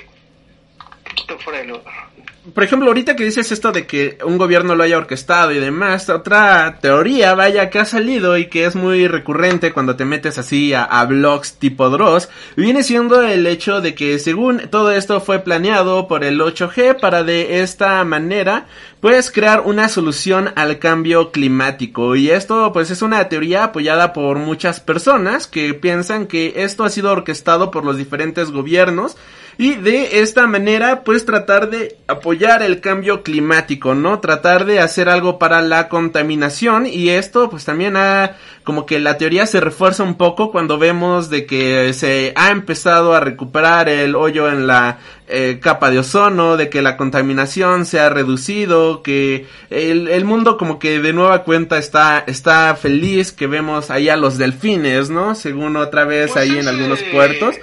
por 2.54 2.62
ejemplo, 2.62 2.88
ahorita 2.88 3.16
que 3.16 3.24
dices 3.24 3.50
esto 3.50 3.72
de 3.72 3.86
que 3.86 4.18
un 4.24 4.38
gobierno 4.38 4.76
lo 4.76 4.84
haya 4.84 4.98
orquestado 4.98 5.50
y 5.50 5.58
demás, 5.58 6.08
otra 6.08 6.78
teoría, 6.80 7.34
vaya, 7.34 7.70
que 7.70 7.80
ha 7.80 7.84
salido 7.84 8.36
y 8.38 8.46
que 8.46 8.66
es 8.66 8.76
muy 8.76 9.08
recurrente 9.08 9.72
cuando 9.72 9.96
te 9.96 10.04
metes 10.04 10.38
así 10.38 10.72
a, 10.72 11.04
blogs 11.06 11.54
tipo 11.54 11.90
Dross, 11.90 12.28
viene 12.56 12.84
siendo 12.84 13.22
el 13.22 13.46
hecho 13.46 13.80
de 13.80 13.94
que 13.94 14.18
según 14.20 14.68
todo 14.70 14.92
esto 14.92 15.20
fue 15.20 15.40
planeado 15.40 16.06
por 16.06 16.22
el 16.22 16.40
8G 16.40 17.00
para 17.00 17.24
de 17.24 17.62
esta 17.62 18.04
manera, 18.04 18.66
pues 19.00 19.32
crear 19.32 19.62
una 19.64 19.88
solución 19.88 20.52
al 20.54 20.78
cambio 20.78 21.32
climático. 21.32 22.14
Y 22.14 22.30
esto 22.30 22.72
pues 22.72 22.90
es 22.92 23.02
una 23.02 23.28
teoría 23.28 23.64
apoyada 23.64 24.12
por 24.12 24.38
muchas 24.38 24.78
personas 24.78 25.48
que 25.48 25.74
piensan 25.74 26.26
que 26.26 26.54
esto 26.56 26.84
ha 26.84 26.90
sido 26.90 27.10
orquestado 27.10 27.72
por 27.72 27.84
los 27.84 27.96
diferentes 27.96 28.52
gobiernos 28.52 29.16
y 29.58 29.74
de 29.76 30.20
esta 30.20 30.46
manera 30.46 31.02
pues 31.02 31.24
tratar 31.24 31.70
de 31.70 31.96
apoyar 32.06 32.62
el 32.62 32.80
cambio 32.80 33.22
climático, 33.22 33.94
¿no? 33.94 34.20
Tratar 34.20 34.66
de 34.66 34.80
hacer 34.80 35.08
algo 35.08 35.38
para 35.38 35.62
la 35.62 35.88
contaminación 35.88 36.86
y 36.86 37.08
esto 37.08 37.48
pues 37.48 37.64
también 37.64 37.96
ha 37.96 38.36
como 38.64 38.84
que 38.84 38.98
la 38.98 39.16
teoría 39.16 39.46
se 39.46 39.60
refuerza 39.60 40.02
un 40.02 40.16
poco 40.16 40.50
cuando 40.50 40.76
vemos 40.76 41.30
de 41.30 41.46
que 41.46 41.92
se 41.94 42.32
ha 42.36 42.50
empezado 42.50 43.14
a 43.14 43.20
recuperar 43.20 43.88
el 43.88 44.16
hoyo 44.16 44.50
en 44.50 44.66
la 44.66 44.98
eh, 45.28 45.60
capa 45.62 45.90
de 45.90 46.00
ozono, 46.00 46.56
de 46.56 46.68
que 46.68 46.82
la 46.82 46.96
contaminación 46.96 47.86
se 47.86 48.00
ha 48.00 48.10
reducido, 48.10 49.02
que 49.02 49.46
el, 49.70 50.08
el 50.08 50.24
mundo 50.24 50.56
como 50.56 50.78
que 50.80 51.00
de 51.00 51.12
nueva 51.12 51.44
cuenta 51.44 51.78
está, 51.78 52.24
está 52.26 52.74
feliz, 52.74 53.32
que 53.32 53.46
vemos 53.46 53.90
ahí 53.90 54.08
a 54.08 54.16
los 54.16 54.36
delfines, 54.36 55.10
¿no? 55.10 55.34
Según 55.34 55.76
otra 55.76 56.04
vez 56.04 56.32
pues 56.32 56.42
ahí 56.42 56.58
en 56.58 56.66
algunos 56.66 57.02
puertos 57.04 57.54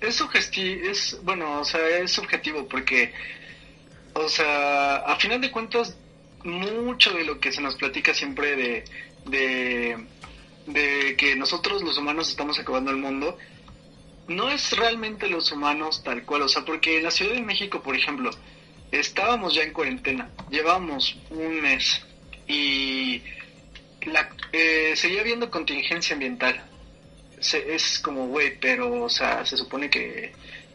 es 0.00 0.16
subjetivo, 0.16 0.90
es, 0.90 1.18
bueno, 1.22 1.60
o 1.60 1.64
sea, 1.64 1.86
es 1.98 2.12
subjetivo 2.12 2.66
porque, 2.66 3.12
o 4.14 4.28
sea, 4.28 4.96
a 4.96 5.16
final 5.16 5.40
de 5.40 5.50
cuentas, 5.50 5.96
mucho 6.44 7.12
de 7.12 7.24
lo 7.24 7.38
que 7.38 7.52
se 7.52 7.60
nos 7.60 7.74
platica 7.74 8.14
siempre 8.14 8.56
de, 8.56 8.84
de, 9.26 10.06
de 10.66 11.16
que 11.16 11.36
nosotros 11.36 11.82
los 11.82 11.98
humanos 11.98 12.30
estamos 12.30 12.58
acabando 12.58 12.90
el 12.90 12.96
mundo, 12.96 13.36
no 14.26 14.48
es 14.48 14.72
realmente 14.76 15.28
los 15.28 15.52
humanos 15.52 16.02
tal 16.02 16.24
cual, 16.24 16.42
o 16.42 16.48
sea, 16.48 16.64
porque 16.64 16.98
en 16.98 17.04
la 17.04 17.10
Ciudad 17.10 17.34
de 17.34 17.42
México, 17.42 17.82
por 17.82 17.94
ejemplo, 17.94 18.30
estábamos 18.90 19.54
ya 19.54 19.62
en 19.62 19.72
cuarentena, 19.72 20.30
llevamos 20.50 21.16
un 21.30 21.60
mes 21.60 22.02
y 22.46 23.22
la, 24.06 24.30
eh, 24.52 24.94
seguía 24.96 25.20
habiendo 25.20 25.50
contingencia 25.50 26.14
ambiental 26.14 26.69
es 27.40 27.98
como, 28.00 28.28
güey, 28.28 28.58
pero, 28.58 29.02
o 29.02 29.08
sea, 29.08 29.44
se 29.44 29.56
supone 29.56 29.88
que 29.90 30.32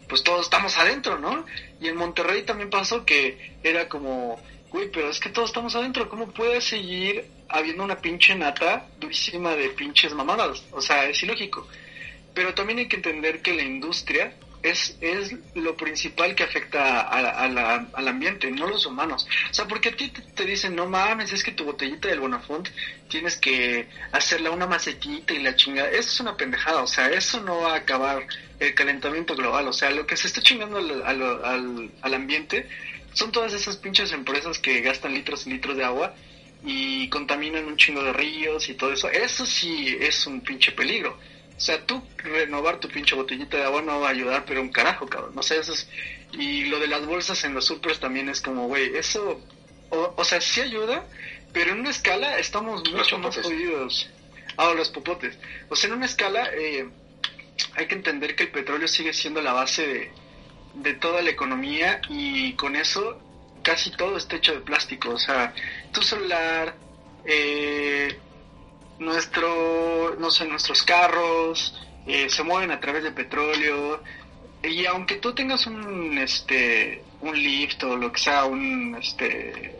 pues 0.07 0.23
todos 0.23 0.41
estamos 0.41 0.77
adentro, 0.77 1.19
¿no? 1.19 1.45
Y 1.81 1.87
en 1.87 1.95
Monterrey 1.95 2.43
también 2.43 2.69
pasó 2.69 3.05
que 3.05 3.55
era 3.63 3.89
como, 3.89 4.39
güey, 4.71 4.89
pero 4.91 5.09
es 5.09 5.19
que 5.19 5.29
todos 5.29 5.49
estamos 5.49 5.75
adentro, 5.75 6.09
¿cómo 6.09 6.31
puede 6.31 6.61
seguir 6.61 7.25
habiendo 7.49 7.83
una 7.83 7.99
pinche 8.01 8.35
nata 8.35 8.87
durísima 8.99 9.55
de 9.55 9.69
pinches 9.69 10.13
mamadas? 10.13 10.63
O 10.71 10.81
sea, 10.81 11.09
es 11.09 11.21
ilógico. 11.23 11.67
Pero 12.33 12.53
también 12.53 12.79
hay 12.79 12.87
que 12.87 12.97
entender 12.97 13.41
que 13.41 13.53
la 13.53 13.63
industria 13.63 14.33
es, 14.69 14.97
es 15.01 15.35
lo 15.53 15.75
principal 15.77 16.35
que 16.35 16.43
afecta 16.43 17.01
al 17.01 18.07
ambiente, 18.07 18.49
no 18.51 18.67
los 18.67 18.85
humanos. 18.85 19.27
O 19.49 19.53
sea, 19.53 19.67
porque 19.67 19.89
a 19.89 19.95
ti 19.95 20.09
te, 20.09 20.45
dicen, 20.45 20.75
no 20.75 20.87
mames, 20.87 21.31
es 21.33 21.43
que 21.43 21.51
tu 21.51 21.65
botellita 21.65 22.07
del 22.07 22.19
Bonafont 22.19 22.67
tienes 23.07 23.37
que 23.37 23.87
hacerla 24.11 24.51
una 24.51 24.67
macetita 24.67 25.33
y 25.33 25.43
la 25.43 25.55
chingada. 25.55 25.89
Eso 25.89 26.09
es 26.09 26.19
una 26.19 26.35
pendejada, 26.35 26.81
o 26.81 26.87
sea, 26.87 27.09
eso 27.09 27.41
no 27.41 27.61
va 27.61 27.73
a 27.73 27.77
acabar 27.77 28.25
el 28.59 28.73
calentamiento 28.73 29.35
global. 29.35 29.67
O 29.67 29.73
sea, 29.73 29.91
lo 29.91 30.07
que 30.07 30.17
se 30.17 30.27
está 30.27 30.41
chingando 30.41 30.77
al, 30.77 31.91
al 32.01 32.13
ambiente 32.13 32.67
son 33.13 33.31
todas 33.31 33.53
esas 33.53 33.77
pinches 33.77 34.11
empresas 34.11 34.59
que 34.59 34.81
gastan 34.81 35.13
litros 35.13 35.47
y 35.47 35.51
litros 35.51 35.77
de 35.77 35.83
agua 35.83 36.15
y 36.65 37.07
contaminan 37.09 37.65
un 37.65 37.77
chingo 37.77 38.03
de 38.03 38.13
ríos 38.13 38.67
y 38.69 38.73
todo 38.73 38.91
eso. 38.91 39.09
Eso 39.09 39.45
sí 39.45 39.95
es 39.99 40.25
un 40.25 40.41
pinche 40.41 40.71
peligro. 40.71 41.17
O 41.57 41.59
sea, 41.59 41.85
tú 41.85 42.03
renovar 42.17 42.79
tu 42.79 42.89
pinche 42.89 43.15
botellita 43.15 43.57
de 43.57 43.63
agua 43.63 43.81
no 43.81 43.99
va 44.01 44.09
a 44.09 44.11
ayudar, 44.11 44.43
pero 44.45 44.61
un 44.61 44.69
carajo, 44.69 45.07
cabrón. 45.07 45.33
No 45.35 45.43
sé, 45.43 45.57
eso 45.57 45.73
es... 45.73 45.89
Y 46.33 46.65
lo 46.65 46.79
de 46.79 46.87
las 46.87 47.05
bolsas 47.05 47.43
en 47.45 47.53
los 47.53 47.65
supers 47.65 47.99
también 47.99 48.27
es 48.27 48.41
como, 48.41 48.67
güey, 48.67 48.95
eso... 48.95 49.41
O, 49.89 50.25
sea, 50.25 50.41
sí 50.41 50.59
ayuda, 50.59 51.07
pero 51.53 51.71
en 51.71 51.79
una 51.79 51.91
escala 51.91 52.37
estamos 52.37 52.83
mucho 52.91 53.17
más 53.19 53.37
jodidos. 53.37 54.09
Ah, 54.57 54.73
los 54.75 54.89
popotes. 54.89 55.37
O 55.69 55.75
sea, 55.75 55.89
en 55.89 55.95
una 55.95 56.05
escala 56.05 56.49
eh, 56.53 56.89
hay 57.75 57.87
que 57.87 57.95
entender 57.95 58.35
que 58.35 58.43
el 58.43 58.51
petróleo 58.51 58.87
sigue 58.87 59.13
siendo 59.13 59.41
la 59.41 59.53
base 59.53 59.87
de, 59.87 60.11
de 60.75 60.93
toda 60.95 61.21
la 61.21 61.29
economía 61.29 62.01
y 62.09 62.53
con 62.53 62.75
eso 62.75 63.21
casi 63.65 63.91
todo 63.91 64.17
está 64.17 64.35
hecho 64.35 64.53
de 64.53 64.61
plástico. 64.61 65.09
O 65.09 65.19
sea, 65.19 65.53
tu 65.91 66.01
celular, 66.01 66.75
eh, 67.25 68.17
nuestro, 68.99 70.15
no 70.17 70.31
sé, 70.31 70.45
nuestros 70.45 70.83
carros 70.83 71.79
eh, 72.07 72.29
se 72.29 72.43
mueven 72.43 72.71
a 72.71 72.79
través 72.79 73.03
de 73.03 73.11
petróleo 73.11 74.01
y 74.63 74.85
aunque 74.85 75.15
tú 75.15 75.33
tengas 75.33 75.67
un, 75.67 76.17
este, 76.17 77.03
un 77.21 77.37
lift 77.37 77.83
o 77.83 77.95
lo 77.95 78.11
que 78.11 78.19
sea, 78.19 78.45
un, 78.45 78.95
este, 78.99 79.75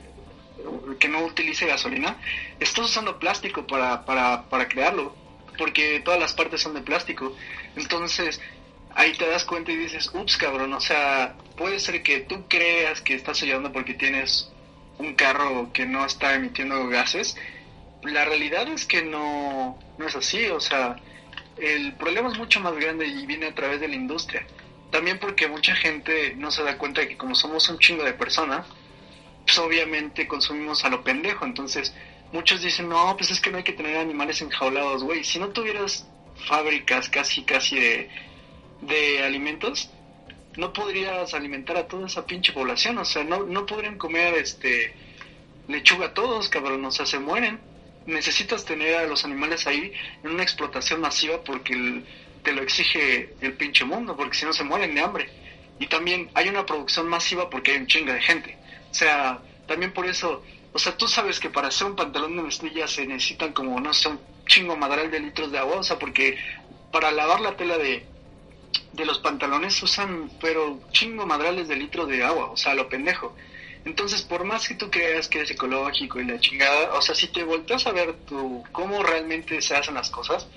que 1.00 1.08
no 1.08 1.24
utilice 1.24 1.66
gasolina, 1.66 2.18
estás 2.60 2.86
usando 2.86 3.20
plástico 3.20 3.66
para, 3.66 4.06
para, 4.06 4.44
para 4.50 4.68
crearlo, 4.68 5.16
porque 5.58 6.02
todas 6.02 6.20
las 6.20 6.34
partes 6.34 6.62
son 6.62 6.74
de 6.74 6.82
plástico. 6.82 7.36
Entonces, 7.76 8.42
ahí 8.94 9.14
te 9.14 9.28
das 9.28 9.44
cuenta 9.44 9.72
y 9.72 9.78
dices, 9.78 10.12
ups, 10.14 10.38
cabrón, 10.38 10.74
o 10.74 10.82
sea, 10.82 11.36
puede 11.58 11.80
ser 11.80 12.04
que 12.04 12.22
tú 12.22 12.48
creas 12.48 13.02
que 13.02 13.16
estás 13.16 13.42
ayudando 13.44 13.72
porque 13.72 13.94
tienes 13.94 14.52
un 14.98 15.16
carro 15.16 15.72
que 15.74 15.86
no 15.86 16.06
está 16.06 16.36
emitiendo 16.36 16.88
gases, 16.88 17.36
la 18.06 18.26
realidad 18.26 18.68
es 18.68 18.86
que 18.86 19.04
no, 19.04 19.78
no 19.98 20.08
es 20.08 20.16
así, 20.16 20.48
o 20.48 20.60
sea, 20.60 20.98
el 21.58 21.94
problema 21.94 22.30
es 22.30 22.38
mucho 22.38 22.60
más 22.60 22.76
grande 22.76 23.08
y 23.08 23.26
viene 23.26 23.48
a 23.48 23.56
través 23.56 23.80
de 23.80 23.88
la 23.88 23.96
industria. 23.96 24.46
también 24.92 25.20
porque 25.20 25.48
mucha 25.48 25.76
gente 25.76 26.36
no 26.38 26.52
se 26.52 26.64
da 26.64 26.78
cuenta 26.78 27.02
de 27.02 27.10
que 27.10 27.18
como 27.18 27.36
somos 27.36 27.68
un 27.70 27.80
chingo 27.80 28.04
de 28.04 28.14
personas, 28.14 28.66
pues 29.46 29.58
obviamente 29.60 30.28
consumimos 30.28 30.86
a 30.86 30.90
lo 30.90 31.04
pendejo. 31.04 31.46
Entonces, 31.46 31.94
muchos 32.32 32.62
dicen, 32.62 32.90
no, 32.90 33.16
pues 33.18 33.30
es 33.32 33.40
que 33.42 33.52
no 33.52 33.58
hay 33.58 33.64
que 33.64 33.74
tener 33.74 33.98
animales 33.98 34.42
enjaulados, 34.42 35.04
güey. 35.04 35.24
Si 35.24 35.38
no 35.40 35.50
tuvieras 35.50 36.08
fábricas 36.48 37.10
casi, 37.10 37.44
casi 37.44 37.78
de, 37.78 38.10
de 38.82 39.24
alimentos, 39.24 39.90
no 40.58 40.72
podrías 40.74 41.34
alimentar 41.34 41.78
a 41.78 41.88
toda 41.88 42.08
esa 42.08 42.26
pinche 42.26 42.54
población. 42.54 42.98
O 42.98 43.06
sea, 43.06 43.24
no, 43.24 43.44
no 43.46 43.66
podrían 43.66 43.98
comer 43.98 44.36
este 44.36 44.96
lechuga 45.68 46.14
todos, 46.14 46.50
cabrón. 46.50 46.84
O 46.86 46.92
sea, 46.92 47.06
se 47.06 47.20
mueren. 47.20 47.60
Necesitas 48.06 48.66
tener 48.66 48.96
a 48.96 49.08
los 49.08 49.26
animales 49.26 49.66
ahí 49.68 49.92
en 50.24 50.32
una 50.32 50.44
explotación 50.44 51.02
masiva 51.02 51.44
porque 51.44 52.04
te 52.44 52.54
lo 52.54 52.62
exige 52.62 53.34
el 53.42 53.54
pinche 53.54 53.84
mundo, 53.86 54.16
porque 54.16 54.38
si 54.38 54.46
no 54.46 54.54
se 54.54 54.64
mueren 54.64 54.94
de 54.94 55.02
hambre. 55.02 55.30
Y 55.80 55.88
también 55.88 56.30
hay 56.34 56.48
una 56.48 56.66
producción 56.66 57.08
masiva 57.08 57.50
porque 57.50 57.72
hay 57.72 57.78
un 57.80 57.88
chingo 57.88 58.14
de 58.14 58.22
gente. 58.22 58.58
O 58.92 58.94
sea, 58.94 59.40
también 59.68 59.92
por 59.92 60.06
eso, 60.06 60.44
o 60.72 60.80
sea, 60.80 60.96
tú 60.96 61.08
sabes 61.08 61.40
que 61.40 61.50
para 61.50 61.68
hacer 61.68 61.88
un 61.88 61.96
pantalón 61.96 62.38
de 62.38 62.44
mezclilla 62.44 62.88
se 62.88 63.06
necesitan 63.06 63.52
como, 63.52 63.80
no 63.80 63.94
sé, 63.94 64.10
un 64.10 64.20
chingo 64.46 64.78
madral 64.78 65.12
de 65.12 65.20
litros 65.20 65.52
de 65.52 65.58
agua, 65.58 65.78
o 65.78 65.84
sea, 65.84 65.98
porque 65.98 66.38
para 66.92 67.12
lavar 67.12 67.42
la 67.42 67.58
tela 67.58 67.78
de, 67.78 68.06
de 68.94 69.06
los 69.06 69.20
pantalones 69.20 69.82
usan, 69.84 70.30
pero 70.40 70.80
chingo 70.92 71.26
madrales 71.26 71.68
de 71.68 71.76
litros 71.76 72.08
de 72.08 72.24
agua, 72.24 72.52
o 72.52 72.58
sea, 72.58 72.74
lo 72.74 72.88
pendejo. 72.88 73.36
Entonces, 73.86 74.24
por 74.24 74.44
más 74.44 74.68
que 74.68 74.74
tú 74.74 74.90
creas 74.90 75.28
que 75.28 75.42
es 75.42 75.52
ecológico 75.52 76.20
y 76.20 76.26
la 76.26 76.40
chingada, 76.40 76.94
o 76.94 77.02
sea, 77.02 77.14
si 77.14 77.28
te 77.28 77.44
volteas 77.44 77.86
a 77.86 77.92
ver 77.92 78.16
tú 78.28 78.64
cómo 78.72 79.04
realmente 79.04 79.62
se 79.62 79.76
hacen 79.76 79.94
las 79.94 80.10
cosas, 80.10 80.48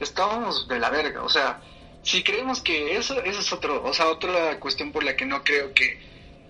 estábamos 0.00 0.66
de 0.66 0.80
la 0.80 0.90
verga. 0.90 1.22
O 1.22 1.28
sea, 1.28 1.60
si 2.02 2.24
creemos 2.24 2.60
que 2.60 2.96
eso, 2.96 3.22
eso 3.22 3.40
es 3.40 3.52
otro, 3.52 3.84
o 3.84 3.94
sea, 3.94 4.08
otra 4.08 4.58
cuestión 4.58 4.90
por 4.90 5.04
la 5.04 5.16
que 5.16 5.26
no 5.26 5.44
creo 5.44 5.72
que, 5.74 5.98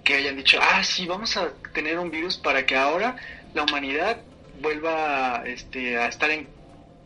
que 0.04 0.14
hayan 0.14 0.36
dicho, 0.36 0.58
ah, 0.60 0.82
sí, 0.82 1.06
vamos 1.06 1.36
a 1.36 1.52
tener 1.74 1.98
un 1.98 2.10
virus 2.10 2.38
para 2.38 2.64
que 2.64 2.76
ahora 2.76 3.16
la 3.52 3.64
humanidad 3.64 4.18
vuelva 4.60 5.42
este, 5.44 5.98
a 5.98 6.08
estar 6.08 6.30
en, 6.30 6.48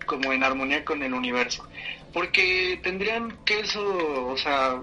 como 0.07 0.33
en 0.33 0.45
armonía 0.45 0.85
con 0.85 1.03
el 1.03 1.15
universo. 1.15 1.67
Porque 2.13 2.79
tendrían 2.83 3.39
que 3.45 3.61
eso, 3.61 3.83
o 4.27 4.37
sea, 4.37 4.81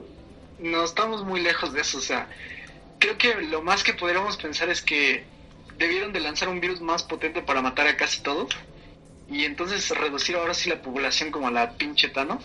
no 0.59 0.83
estamos 0.83 1.23
muy 1.23 1.41
lejos 1.41 1.73
de 1.73 1.81
eso, 1.81 1.97
o 1.97 2.01
sea, 2.01 2.27
creo 2.99 3.17
que 3.17 3.35
lo 3.35 3.61
más 3.61 3.83
que 3.83 3.93
podríamos 3.93 4.37
pensar 4.37 4.69
es 4.69 4.81
que 4.81 5.23
debieron 5.77 6.13
de 6.13 6.19
lanzar 6.19 6.49
un 6.49 6.59
virus 6.59 6.81
más 6.81 7.03
potente 7.03 7.41
para 7.41 7.61
matar 7.61 7.87
a 7.87 7.97
casi 7.97 8.21
todos 8.21 8.49
y 9.29 9.45
entonces 9.45 9.89
reducir 9.89 10.35
ahora 10.35 10.53
sí 10.53 10.69
la 10.69 10.81
población 10.81 11.31
como 11.31 11.47
a 11.47 11.51
la 11.51 11.71
pinche 11.71 12.09
Thanos 12.09 12.43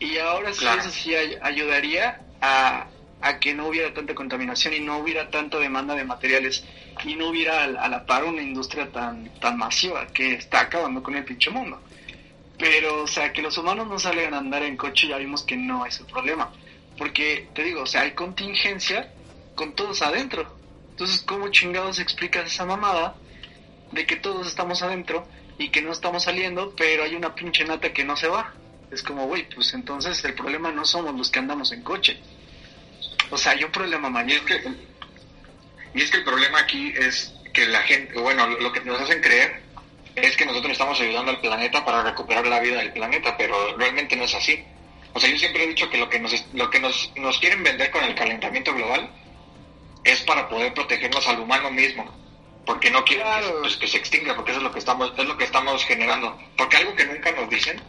y 0.00 0.18
ahora 0.18 0.52
sí 0.52 0.66
eso 0.78 0.90
sí 0.90 1.14
ayudaría 1.14 2.20
a, 2.40 2.88
a, 3.20 3.38
que 3.38 3.54
no 3.54 3.68
hubiera 3.68 3.94
tanta 3.94 4.14
contaminación 4.14 4.74
y 4.74 4.80
no 4.80 4.98
hubiera 4.98 5.30
tanta 5.30 5.58
demanda 5.58 5.94
de 5.94 6.04
materiales 6.04 6.64
y 7.04 7.14
no 7.14 7.28
hubiera 7.28 7.64
a, 7.64 7.88
la 7.88 8.04
par 8.04 8.24
una 8.24 8.42
industria 8.42 8.90
tan, 8.90 9.30
tan 9.40 9.56
masiva 9.56 10.06
que 10.08 10.34
está 10.34 10.60
acabando 10.60 11.02
con 11.02 11.14
el 11.14 11.24
pinche 11.24 11.50
mundo. 11.50 11.80
Pero, 12.58 13.02
o 13.02 13.06
sea, 13.06 13.32
que 13.32 13.42
los 13.42 13.56
humanos 13.56 13.88
no 13.88 13.98
salgan 13.98 14.34
a 14.34 14.38
andar 14.38 14.62
en 14.62 14.76
coche 14.76 15.08
ya 15.08 15.16
vimos 15.16 15.42
que 15.42 15.56
no 15.56 15.86
es 15.86 15.98
el 16.00 16.06
problema. 16.06 16.52
Porque, 16.96 17.48
te 17.54 17.64
digo, 17.64 17.82
o 17.82 17.86
sea, 17.86 18.02
hay 18.02 18.12
contingencia 18.12 19.12
con 19.54 19.74
todos 19.74 20.02
adentro. 20.02 20.56
Entonces, 20.90 21.22
¿cómo 21.22 21.48
chingados 21.48 21.98
explicas 21.98 22.46
esa 22.46 22.64
mamada 22.64 23.16
de 23.92 24.06
que 24.06 24.16
todos 24.16 24.46
estamos 24.46 24.82
adentro 24.82 25.26
y 25.58 25.70
que 25.70 25.82
no 25.82 25.92
estamos 25.92 26.24
saliendo, 26.24 26.74
pero 26.76 27.04
hay 27.04 27.14
una 27.14 27.34
pinche 27.34 27.64
nata 27.64 27.92
que 27.92 28.04
no 28.04 28.16
se 28.16 28.28
va? 28.28 28.54
Es 28.90 29.02
como, 29.02 29.26
güey, 29.26 29.48
pues 29.48 29.74
entonces 29.74 30.24
el 30.24 30.34
problema 30.34 30.70
no 30.70 30.84
somos 30.84 31.14
los 31.16 31.30
que 31.30 31.40
andamos 31.40 31.72
en 31.72 31.82
coche. 31.82 32.20
O 33.30 33.38
sea, 33.38 33.52
hay 33.52 33.64
un 33.64 33.72
problema 33.72 34.08
mayor. 34.08 34.30
Y 34.30 34.34
es 34.34 34.42
que, 34.42 34.72
y 35.94 36.02
es 36.02 36.10
que 36.10 36.18
el 36.18 36.24
problema 36.24 36.60
aquí 36.60 36.92
es 36.96 37.34
que 37.52 37.66
la 37.66 37.82
gente, 37.82 38.18
bueno, 38.20 38.46
lo 38.46 38.72
que 38.72 38.80
nos 38.80 39.00
hacen 39.00 39.20
creer 39.20 39.62
es 40.14 40.36
que 40.36 40.46
nosotros 40.46 40.72
estamos 40.72 41.00
ayudando 41.00 41.32
al 41.32 41.40
planeta 41.40 41.84
para 41.84 42.02
recuperar 42.02 42.46
la 42.46 42.60
vida 42.60 42.78
del 42.78 42.92
planeta, 42.92 43.36
pero 43.36 43.76
realmente 43.76 44.14
no 44.16 44.24
es 44.24 44.34
así. 44.34 44.64
O 45.14 45.20
sea, 45.20 45.30
yo 45.30 45.38
siempre 45.38 45.64
he 45.64 45.68
dicho 45.68 45.88
que 45.88 45.98
lo 45.98 46.08
que 46.08 46.18
nos, 46.18 46.44
lo 46.52 46.68
que 46.70 46.80
nos, 46.80 47.12
nos 47.16 47.38
quieren 47.38 47.62
vender 47.62 47.90
con 47.90 48.04
el 48.04 48.14
calentamiento 48.14 48.74
global 48.74 49.10
es 50.02 50.20
para 50.22 50.48
poder 50.48 50.74
protegernos 50.74 51.26
al 51.28 51.38
humano 51.38 51.70
mismo, 51.70 52.04
porque 52.66 52.90
no 52.90 53.04
quieren 53.04 53.26
que, 53.26 53.50
pues, 53.60 53.76
que, 53.76 53.86
se 53.86 53.98
extinga, 53.98 54.34
porque 54.34 54.50
eso 54.50 54.58
es 54.58 54.64
lo 54.64 54.72
que 54.72 54.80
estamos, 54.80 55.12
es 55.16 55.24
lo 55.24 55.36
que 55.36 55.44
estamos 55.44 55.84
generando. 55.84 56.36
Porque 56.56 56.78
algo 56.78 56.94
que 56.96 57.06
nunca 57.06 57.30
nos 57.32 57.48
dicen 57.48 57.80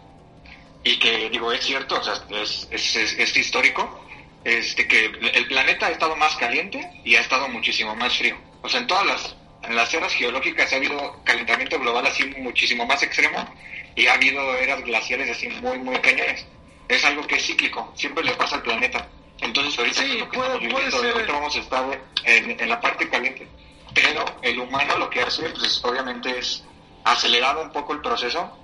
y 0.84 1.00
que 1.00 1.30
digo 1.32 1.52
es 1.52 1.66
cierto, 1.66 2.00
o 2.00 2.04
sea, 2.04 2.14
es, 2.42 2.68
es, 2.70 2.96
es, 2.96 3.36
histórico, 3.36 4.06
este 4.44 4.88
que 4.88 5.06
el 5.06 5.48
planeta 5.48 5.88
ha 5.88 5.92
estado 5.92 6.16
más 6.16 6.36
caliente 6.36 6.88
y 7.04 7.16
ha 7.16 7.22
estado 7.22 7.50
muchísimo 7.50 7.96
más 7.96 8.16
frío. 8.16 8.38
O 8.62 8.70
sea, 8.70 8.82
en 8.82 8.88
todas 8.88 9.06
las 9.06 9.36
en 9.64 9.76
las 9.76 9.92
eras 9.96 10.14
geológicas 10.14 10.72
ha 10.72 10.76
habido 10.76 11.24
calentamiento 11.24 11.80
global 11.80 12.06
así 12.06 12.24
muchísimo 12.38 12.86
más 12.86 13.02
extremo 13.02 13.52
y 13.96 14.06
ha 14.06 14.14
habido 14.14 14.56
eras 14.58 14.84
glaciares 14.84 15.32
así 15.32 15.50
muy 15.50 15.80
muy 15.80 15.98
pequeñas. 15.98 16.46
Es 16.88 17.04
algo 17.06 17.26
que 17.26 17.36
es 17.36 17.46
cíclico, 17.46 17.92
siempre 17.96 18.24
le 18.24 18.34
pasa 18.34 18.58
al 18.58 18.64
planeta. 18.64 19.08
Entonces 19.40 19.78
ahorita, 19.78 20.02
sí, 20.02 20.24
puede, 20.34 21.26
vamos 21.28 21.56
a 21.56 21.60
estar 21.60 22.02
en, 22.24 22.60
en, 22.60 22.70
la 22.70 22.80
parte 22.80 23.10
caliente. 23.10 23.48
Pero 23.94 24.26
el 24.42 24.60
humano 24.60 24.98
lo 24.98 25.10
que 25.10 25.22
hace 25.22 25.50
pues, 25.50 25.84
obviamente 25.84 26.38
es 26.38 26.64
acelerar 27.04 27.58
un 27.58 27.72
poco 27.72 27.94
el 27.94 28.02
proceso 28.02 28.58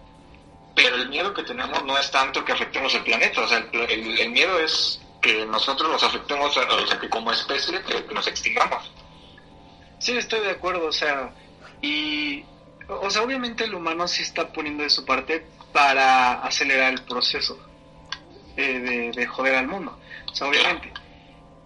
pero 0.75 0.95
el 0.95 1.09
miedo 1.09 1.33
que 1.33 1.43
tenemos 1.43 1.83
no 1.83 1.97
es 1.97 2.09
tanto 2.11 2.45
que 2.45 2.53
afectemos 2.53 2.93
el 2.95 3.03
planeta, 3.03 3.41
o 3.41 3.47
sea, 3.47 3.57
el, 3.71 4.29
miedo 4.31 4.59
es 4.59 5.01
que 5.21 5.45
nosotros 5.45 5.89
nos 5.91 6.03
afectemos, 6.03 6.55
o 6.55 6.87
sea, 6.87 6.99
que 6.99 7.09
como 7.09 7.31
especie 7.31 7.81
que, 7.83 8.13
nos 8.13 8.27
extingamos. 8.27 8.89
Sí, 9.99 10.17
estoy 10.17 10.39
de 10.39 10.51
acuerdo, 10.51 10.87
o 10.87 10.91
sea, 10.91 11.33
y, 11.81 12.43
o 12.87 13.09
sea, 13.09 13.21
obviamente 13.21 13.65
el 13.65 13.75
humano 13.75 14.07
sí 14.07 14.23
está 14.23 14.51
poniendo 14.51 14.83
de 14.83 14.89
su 14.89 15.05
parte 15.05 15.45
para 15.73 16.41
acelerar 16.41 16.93
el 16.93 17.03
proceso 17.03 17.59
eh, 18.57 18.79
de, 18.79 19.11
de, 19.11 19.27
joder 19.27 19.55
al 19.55 19.67
mundo, 19.67 19.97
o 20.31 20.35
sea, 20.35 20.47
obviamente. 20.47 20.91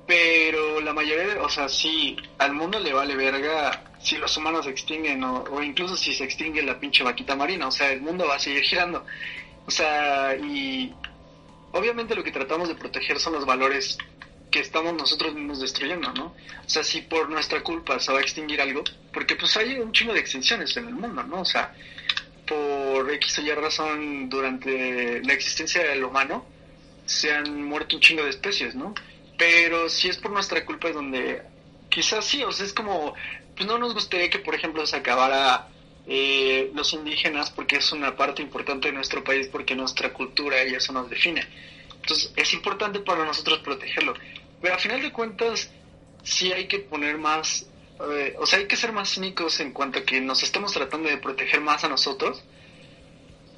Pero 0.07 0.81
la 0.81 0.93
mayoría, 0.93 1.41
o 1.41 1.49
sea, 1.49 1.67
sí, 1.67 2.15
al 2.37 2.53
mundo 2.53 2.79
le 2.79 2.93
vale 2.93 3.15
verga 3.15 3.83
si 4.05 4.17
los 4.17 4.37
humanos 4.37 4.65
se 4.65 4.71
extinguen 4.71 5.23
o, 5.23 5.63
incluso 5.63 5.97
si 5.97 6.13
se 6.13 6.23
extingue 6.23 6.61
la 6.61 6.79
pinche 6.79 7.03
vaquita 7.03 7.35
marina, 7.35 7.67
o 7.67 7.71
sea, 7.71 7.91
el 7.91 8.01
mundo 8.01 8.27
va 8.27 8.35
a 8.35 8.39
seguir 8.39 8.61
girando. 8.61 9.03
O 9.65 9.71
sea, 9.71 10.35
y 10.35 10.93
obviamente 11.71 12.13
lo 12.13 12.23
que 12.23 12.31
tratamos 12.31 12.67
de 12.67 12.75
proteger 12.75 13.19
son 13.19 13.33
los 13.33 13.45
valores 13.45 13.97
que 14.51 14.59
estamos 14.59 14.93
nosotros 14.93 15.33
mismos 15.33 15.59
destruyendo, 15.59 16.13
¿no? 16.13 16.35
O 16.65 16.69
sea, 16.69 16.83
si 16.83 17.01
por 17.01 17.29
nuestra 17.29 17.61
culpa 17.63 17.99
se 17.99 18.11
va 18.11 18.19
a 18.19 18.21
extinguir 18.21 18.61
algo, 18.61 18.83
porque 19.11 19.35
pues 19.35 19.57
hay 19.57 19.79
un 19.79 19.91
chingo 19.91 20.13
de 20.13 20.19
extinciones 20.19 20.77
en 20.77 20.87
el 20.87 20.93
mundo, 20.93 21.23
¿no? 21.23 21.41
O 21.41 21.45
sea, 21.45 21.73
por 22.45 23.11
X 23.11 23.39
o 23.39 23.41
Y 23.41 23.51
razón 23.53 24.29
durante 24.29 25.23
la 25.23 25.33
existencia 25.33 25.83
del 25.83 26.03
humano 26.03 26.45
se 27.05 27.33
han 27.33 27.63
muerto 27.63 27.95
un 27.95 28.01
chingo 28.01 28.23
de 28.23 28.29
especies, 28.29 28.75
¿no? 28.75 28.93
Pero 29.37 29.89
si 29.89 30.09
es 30.09 30.17
por 30.17 30.31
nuestra 30.31 30.65
culpa 30.65 30.89
es 30.89 30.95
donde 30.95 31.41
quizás 31.89 32.25
sí, 32.25 32.43
o 32.43 32.51
sea, 32.51 32.65
es 32.65 32.73
como 32.73 33.13
pues 33.55 33.67
no 33.67 33.77
nos 33.77 33.93
gustaría 33.93 34.29
que, 34.29 34.39
por 34.39 34.53
ejemplo, 34.53 34.85
se 34.85 34.97
acabara 34.97 35.69
eh, 36.07 36.71
los 36.73 36.93
indígenas 36.93 37.49
porque 37.49 37.77
es 37.77 37.91
una 37.91 38.15
parte 38.15 38.41
importante 38.41 38.89
de 38.89 38.93
nuestro 38.93 39.23
país, 39.23 39.47
porque 39.47 39.75
nuestra 39.75 40.13
cultura 40.13 40.63
y 40.65 40.73
eso 40.73 40.91
nos 40.93 41.09
define. 41.09 41.47
Entonces 42.01 42.33
es 42.35 42.53
importante 42.53 42.99
para 42.99 43.25
nosotros 43.25 43.59
protegerlo. 43.59 44.13
Pero 44.61 44.75
a 44.75 44.77
final 44.77 45.01
de 45.01 45.11
cuentas, 45.11 45.71
sí 46.23 46.51
hay 46.51 46.67
que 46.67 46.79
poner 46.79 47.17
más, 47.17 47.67
eh, 48.11 48.35
o 48.37 48.45
sea, 48.45 48.59
hay 48.59 48.67
que 48.67 48.75
ser 48.75 48.91
más 48.91 49.13
cínicos 49.13 49.59
en 49.59 49.71
cuanto 49.71 49.99
a 49.99 50.03
que 50.03 50.19
nos 50.21 50.43
estemos 50.43 50.73
tratando 50.73 51.09
de 51.09 51.17
proteger 51.17 51.61
más 51.61 51.83
a 51.83 51.89
nosotros 51.89 52.43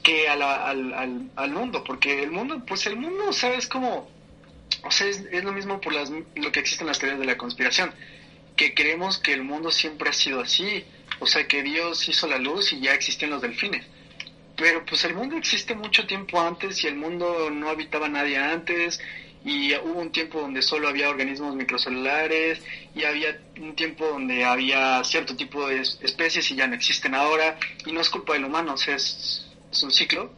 que 0.07 0.29
al, 0.29 0.41
al, 0.41 1.29
al, 1.35 1.51
mundo, 1.51 1.83
porque 1.83 2.23
el 2.23 2.31
mundo, 2.31 2.63
pues 2.65 2.85
el 2.87 2.95
mundo, 2.95 3.33
¿sabes 3.33 3.67
cómo? 3.67 4.09
O 4.83 4.89
sea, 4.89 5.05
es, 5.05 5.21
es 5.33 5.43
lo 5.43 5.51
mismo 5.51 5.81
por 5.81 5.91
las, 5.91 6.09
lo 6.09 6.49
que 6.49 6.61
existen 6.61 6.87
las 6.87 6.97
teorías 6.97 7.19
de 7.19 7.25
la 7.25 7.35
conspiración 7.35 7.93
que 8.55 8.73
creemos 8.73 9.17
que 9.17 9.33
el 9.33 9.43
mundo 9.43 9.69
siempre 9.69 10.09
ha 10.09 10.13
sido 10.13 10.39
así, 10.39 10.85
o 11.19 11.27
sea, 11.27 11.45
que 11.45 11.61
Dios 11.61 12.07
hizo 12.07 12.25
la 12.25 12.37
luz 12.37 12.71
y 12.71 12.79
ya 12.79 12.93
existían 12.93 13.31
los 13.31 13.41
delfines. 13.41 13.85
Pero 14.55 14.85
pues 14.85 15.03
el 15.03 15.13
mundo 15.13 15.35
existe 15.35 15.75
mucho 15.75 16.07
tiempo 16.07 16.39
antes 16.39 16.81
y 16.85 16.87
el 16.87 16.95
mundo 16.95 17.49
no 17.51 17.67
habitaba 17.67 18.07
nadie 18.07 18.37
antes 18.37 19.01
y 19.43 19.75
hubo 19.75 19.99
un 19.99 20.13
tiempo 20.13 20.39
donde 20.39 20.61
solo 20.61 20.87
había 20.87 21.09
organismos 21.09 21.53
microcelulares 21.53 22.61
y 22.95 23.03
había 23.03 23.41
un 23.59 23.75
tiempo 23.75 24.07
donde 24.07 24.45
había 24.45 25.03
cierto 25.03 25.35
tipo 25.35 25.67
de 25.67 25.81
especies 25.81 26.49
y 26.49 26.55
ya 26.55 26.65
no 26.65 26.75
existen 26.75 27.13
ahora 27.13 27.60
y 27.85 27.91
no 27.91 27.99
es 27.99 28.10
culpa 28.10 28.33
del 28.33 28.45
humano, 28.45 28.75
o 28.75 28.77
sea, 28.77 28.95
es, 28.95 29.46
un 29.84 29.92
ciclo. 29.92 30.32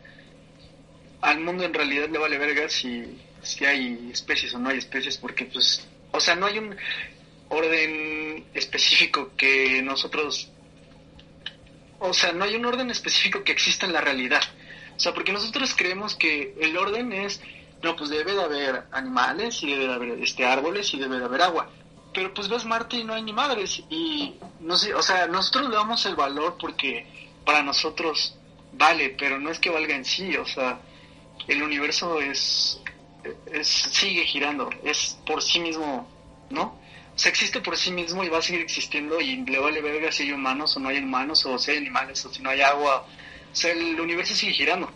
Al 1.21 1.39
mundo 1.39 1.63
en 1.63 1.73
realidad 1.73 2.09
le 2.09 2.17
vale 2.17 2.37
verga 2.37 2.69
si, 2.69 3.19
si 3.41 3.65
hay 3.65 4.09
especies 4.11 4.53
o 4.53 4.59
no 4.59 4.69
hay 4.69 4.77
especies 4.77 5.17
porque 5.17 5.45
pues, 5.45 5.87
o 6.11 6.19
sea, 6.19 6.35
no 6.35 6.45
hay 6.45 6.59
un 6.59 6.75
orden 7.49 8.45
específico 8.53 9.31
que 9.35 9.81
nosotros... 9.81 10.49
O 12.01 12.13
sea, 12.13 12.31
no 12.31 12.45
hay 12.45 12.55
un 12.55 12.65
orden 12.65 12.89
específico 12.89 13.43
que 13.43 13.51
exista 13.51 13.85
en 13.85 13.91
la 13.91 13.99
realidad. 13.99 14.41
O 14.95 14.99
sea, 14.99 15.13
porque 15.13 15.33
nosotros 15.33 15.73
creemos 15.75 16.15
que 16.15 16.55
el 16.61 16.77
orden 16.77 17.11
es 17.11 17.41
no, 17.81 17.95
pues 17.95 18.09
debe 18.09 18.33
de 18.33 18.43
haber 18.43 18.83
animales 18.91 19.63
y 19.63 19.71
debe 19.71 19.87
de 19.87 19.93
haber 19.93 20.09
este, 20.21 20.45
árboles 20.45 20.93
y 20.93 20.99
debe 20.99 21.19
de 21.19 21.25
haber 21.25 21.41
agua. 21.41 21.69
Pero 22.13 22.33
pues 22.33 22.49
ves 22.49 22.65
Marte 22.65 22.97
y 22.97 23.03
no 23.03 23.13
hay 23.13 23.21
ni 23.21 23.31
madres. 23.31 23.81
Y 23.89 24.35
no 24.59 24.77
sé, 24.77 24.93
o 24.93 25.01
sea, 25.01 25.27
nosotros 25.27 25.69
le 25.69 25.75
damos 25.75 26.05
el 26.05 26.15
valor 26.15 26.57
porque 26.59 27.07
para 27.45 27.63
nosotros 27.63 28.35
vale, 28.73 29.15
pero 29.17 29.39
no 29.39 29.49
es 29.51 29.59
que 29.59 29.69
valga 29.69 29.95
en 29.95 30.05
sí, 30.05 30.35
o 30.37 30.45
sea, 30.45 30.79
el 31.47 31.63
universo 31.63 32.19
es, 32.21 32.81
es 33.51 33.67
sigue 33.67 34.23
girando, 34.25 34.69
es 34.83 35.17
por 35.25 35.41
sí 35.41 35.59
mismo, 35.59 36.07
¿no? 36.49 36.79
O 37.19 37.21
sea, 37.21 37.31
existe 37.31 37.59
por 37.59 37.75
sí 37.75 37.91
mismo 37.91 38.23
y 38.23 38.29
va 38.29 38.37
a 38.37 38.41
seguir 38.41 38.61
existiendo 38.61 39.19
y 39.19 39.43
le 39.43 39.59
vale 39.59 39.81
verga 39.81 40.09
si 40.09 40.23
hay 40.23 40.31
humanos 40.31 40.77
o 40.77 40.79
no 40.79 40.87
hay 40.87 40.99
humanos, 40.99 41.45
o 41.45 41.59
si 41.59 41.71
hay 41.71 41.77
animales 41.77 42.23
o 42.25 42.33
si 42.33 42.41
no 42.41 42.49
hay 42.49 42.61
agua. 42.61 43.05
O 43.51 43.55
sea, 43.55 43.73
el 43.73 43.99
universo 43.99 44.33
sigue 44.33 44.53
girando. 44.53 44.89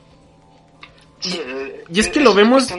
y, 1.89 1.99
es 1.99 2.07
que 2.07 2.21
lo 2.21 2.34
vemos 2.34 2.69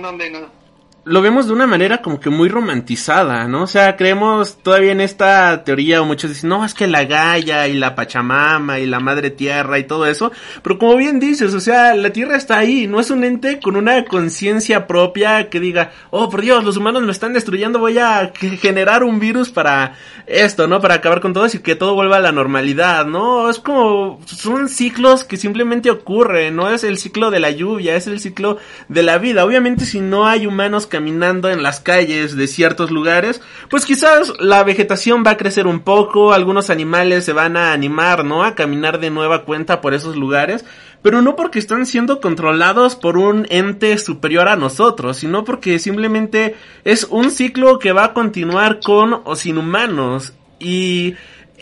lo 1.04 1.20
vemos 1.20 1.46
de 1.46 1.52
una 1.52 1.66
manera 1.66 2.00
como 2.00 2.18
que 2.18 2.30
muy 2.30 2.48
romantizada, 2.48 3.46
¿no? 3.46 3.64
O 3.64 3.66
sea, 3.66 3.96
creemos 3.96 4.56
todavía 4.62 4.92
en 4.92 5.00
esta 5.00 5.62
teoría, 5.62 6.00
o 6.00 6.06
muchos 6.06 6.30
dicen, 6.30 6.48
no, 6.48 6.64
es 6.64 6.72
que 6.72 6.86
la 6.86 7.04
Gaia 7.04 7.68
y 7.68 7.74
la 7.74 7.94
Pachamama 7.94 8.78
y 8.78 8.86
la 8.86 9.00
Madre 9.00 9.30
Tierra 9.30 9.78
y 9.78 9.84
todo 9.84 10.06
eso, 10.06 10.32
pero 10.62 10.78
como 10.78 10.96
bien 10.96 11.20
dices, 11.20 11.52
o 11.52 11.60
sea, 11.60 11.94
la 11.94 12.10
Tierra 12.10 12.36
está 12.36 12.58
ahí, 12.58 12.86
no 12.86 13.00
es 13.00 13.10
un 13.10 13.22
ente 13.24 13.60
con 13.60 13.76
una 13.76 14.04
conciencia 14.06 14.86
propia 14.86 15.50
que 15.50 15.60
diga, 15.60 15.92
oh, 16.10 16.30
por 16.30 16.40
Dios, 16.40 16.64
los 16.64 16.76
humanos 16.76 17.02
me 17.02 17.12
están 17.12 17.34
destruyendo, 17.34 17.78
voy 17.78 17.98
a 17.98 18.32
generar 18.60 19.04
un 19.04 19.20
virus 19.20 19.50
para 19.50 19.94
esto, 20.26 20.66
¿no? 20.66 20.80
Para 20.80 20.94
acabar 20.94 21.20
con 21.20 21.34
todo 21.34 21.44
y 21.52 21.58
que 21.58 21.76
todo 21.76 21.94
vuelva 21.94 22.16
a 22.16 22.20
la 22.20 22.32
normalidad, 22.32 23.04
¿no? 23.04 23.50
Es 23.50 23.58
como, 23.58 24.20
son 24.24 24.70
ciclos 24.70 25.24
que 25.24 25.36
simplemente 25.36 25.90
ocurren, 25.90 26.56
no 26.56 26.70
es 26.70 26.82
el 26.82 26.96
ciclo 26.96 27.30
de 27.30 27.40
la 27.40 27.50
lluvia, 27.50 27.94
es 27.96 28.06
el 28.06 28.20
ciclo 28.20 28.56
de 28.88 29.02
la 29.02 29.18
vida. 29.18 29.44
Obviamente 29.44 29.84
si 29.84 30.00
no 30.00 30.26
hay 30.26 30.46
humanos 30.46 30.86
caminando 30.94 31.50
en 31.50 31.64
las 31.64 31.80
calles 31.80 32.36
de 32.36 32.46
ciertos 32.46 32.92
lugares, 32.92 33.42
pues 33.68 33.84
quizás 33.84 34.32
la 34.38 34.62
vegetación 34.62 35.24
va 35.26 35.32
a 35.32 35.36
crecer 35.36 35.66
un 35.66 35.80
poco, 35.80 36.32
algunos 36.32 36.70
animales 36.70 37.24
se 37.24 37.32
van 37.32 37.56
a 37.56 37.72
animar, 37.72 38.24
¿no? 38.24 38.44
A 38.44 38.54
caminar 38.54 39.00
de 39.00 39.10
nueva 39.10 39.44
cuenta 39.44 39.80
por 39.80 39.92
esos 39.92 40.14
lugares, 40.14 40.64
pero 41.02 41.20
no 41.20 41.34
porque 41.34 41.58
están 41.58 41.84
siendo 41.84 42.20
controlados 42.20 42.94
por 42.94 43.18
un 43.18 43.44
ente 43.50 43.98
superior 43.98 44.46
a 44.46 44.54
nosotros, 44.54 45.16
sino 45.16 45.42
porque 45.42 45.80
simplemente 45.80 46.54
es 46.84 47.08
un 47.10 47.32
ciclo 47.32 47.80
que 47.80 47.90
va 47.90 48.04
a 48.04 48.12
continuar 48.12 48.78
con 48.78 49.20
o 49.24 49.34
sin 49.34 49.58
humanos. 49.58 50.32
Y 50.60 51.16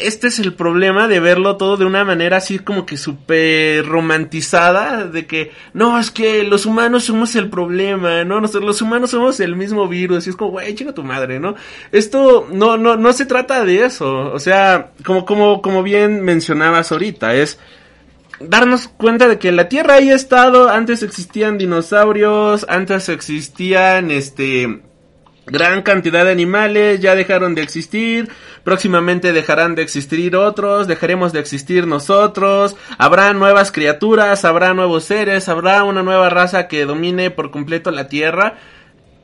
este 0.07 0.29
es 0.29 0.39
el 0.39 0.55
problema 0.55 1.09
de 1.09 1.21
verlo 1.21 1.57
todo 1.57 1.77
de 1.77 1.85
una 1.85 2.05
manera 2.05 2.39
así 2.39 2.59
como 2.59 2.87
que 2.87 2.97
súper 2.97 3.87
romantizada, 3.87 5.07
de 5.07 5.27
que 5.27 5.53
no, 5.73 5.99
es 5.99 6.11
que 6.11 6.45
los 6.45 6.67
humanos 6.67 7.05
somos 7.05 7.35
el 7.37 7.51
problema, 7.51 8.25
¿no? 8.25 8.41
Nosotros 8.41 8.65
los 8.65 8.83
humanos 8.83 9.11
somos 9.11 9.41
el 9.41 9.57
mismo 9.57 9.89
virus, 9.89 10.27
y 10.27 10.31
es 10.31 10.37
como, 10.37 10.53
güey, 10.53 10.75
chica 10.75 10.93
tu 10.93 11.03
madre, 11.03 11.41
¿no? 11.41 11.55
Esto 11.91 12.49
no, 12.53 12.77
no, 12.77 12.97
no 12.97 13.13
se 13.13 13.27
trata 13.27 13.65
de 13.65 13.85
eso, 13.85 14.33
o 14.33 14.39
sea, 14.39 14.93
como, 15.05 15.25
como, 15.25 15.63
como 15.63 15.83
bien 15.83 16.23
mencionabas 16.23 16.93
ahorita, 16.93 17.35
es 17.35 17.59
darnos 18.41 18.89
cuenta 18.89 19.29
de 19.29 19.39
que 19.39 19.53
la 19.53 19.69
Tierra 19.69 19.95
ahí 19.95 20.11
ha 20.11 20.15
estado, 20.15 20.69
antes 20.69 21.03
existían 21.03 21.59
dinosaurios, 21.59 22.67
antes 22.69 23.09
existían, 23.09 24.11
este, 24.11 24.83
gran 25.47 25.83
cantidad 25.83 26.25
de 26.25 26.33
animales 26.33 27.01
ya 27.01 27.15
dejaron 27.15 27.55
de 27.55 27.63
existir, 27.63 28.31
próximamente 28.65 29.33
dejarán 29.33 29.75
de 29.75 29.83
existir 29.83 30.37
otros, 30.37 30.87
dejaremos 30.87 31.33
de 31.33 31.41
existir 31.41 31.87
nosotros, 31.87 32.77
habrá 32.99 33.33
nuevas 33.33 33.73
criaturas, 33.73 34.45
habrá 34.45 34.75
nuevos 34.75 35.05
seres, 35.05 35.49
habrá 35.49 35.85
una 35.85 36.03
nueva 36.03 36.31
raza 36.31 36.69
que 36.69 36.85
domine 36.85 37.31
por 37.31 37.51
completo 37.51 37.91
la 37.91 38.09
Tierra. 38.09 38.59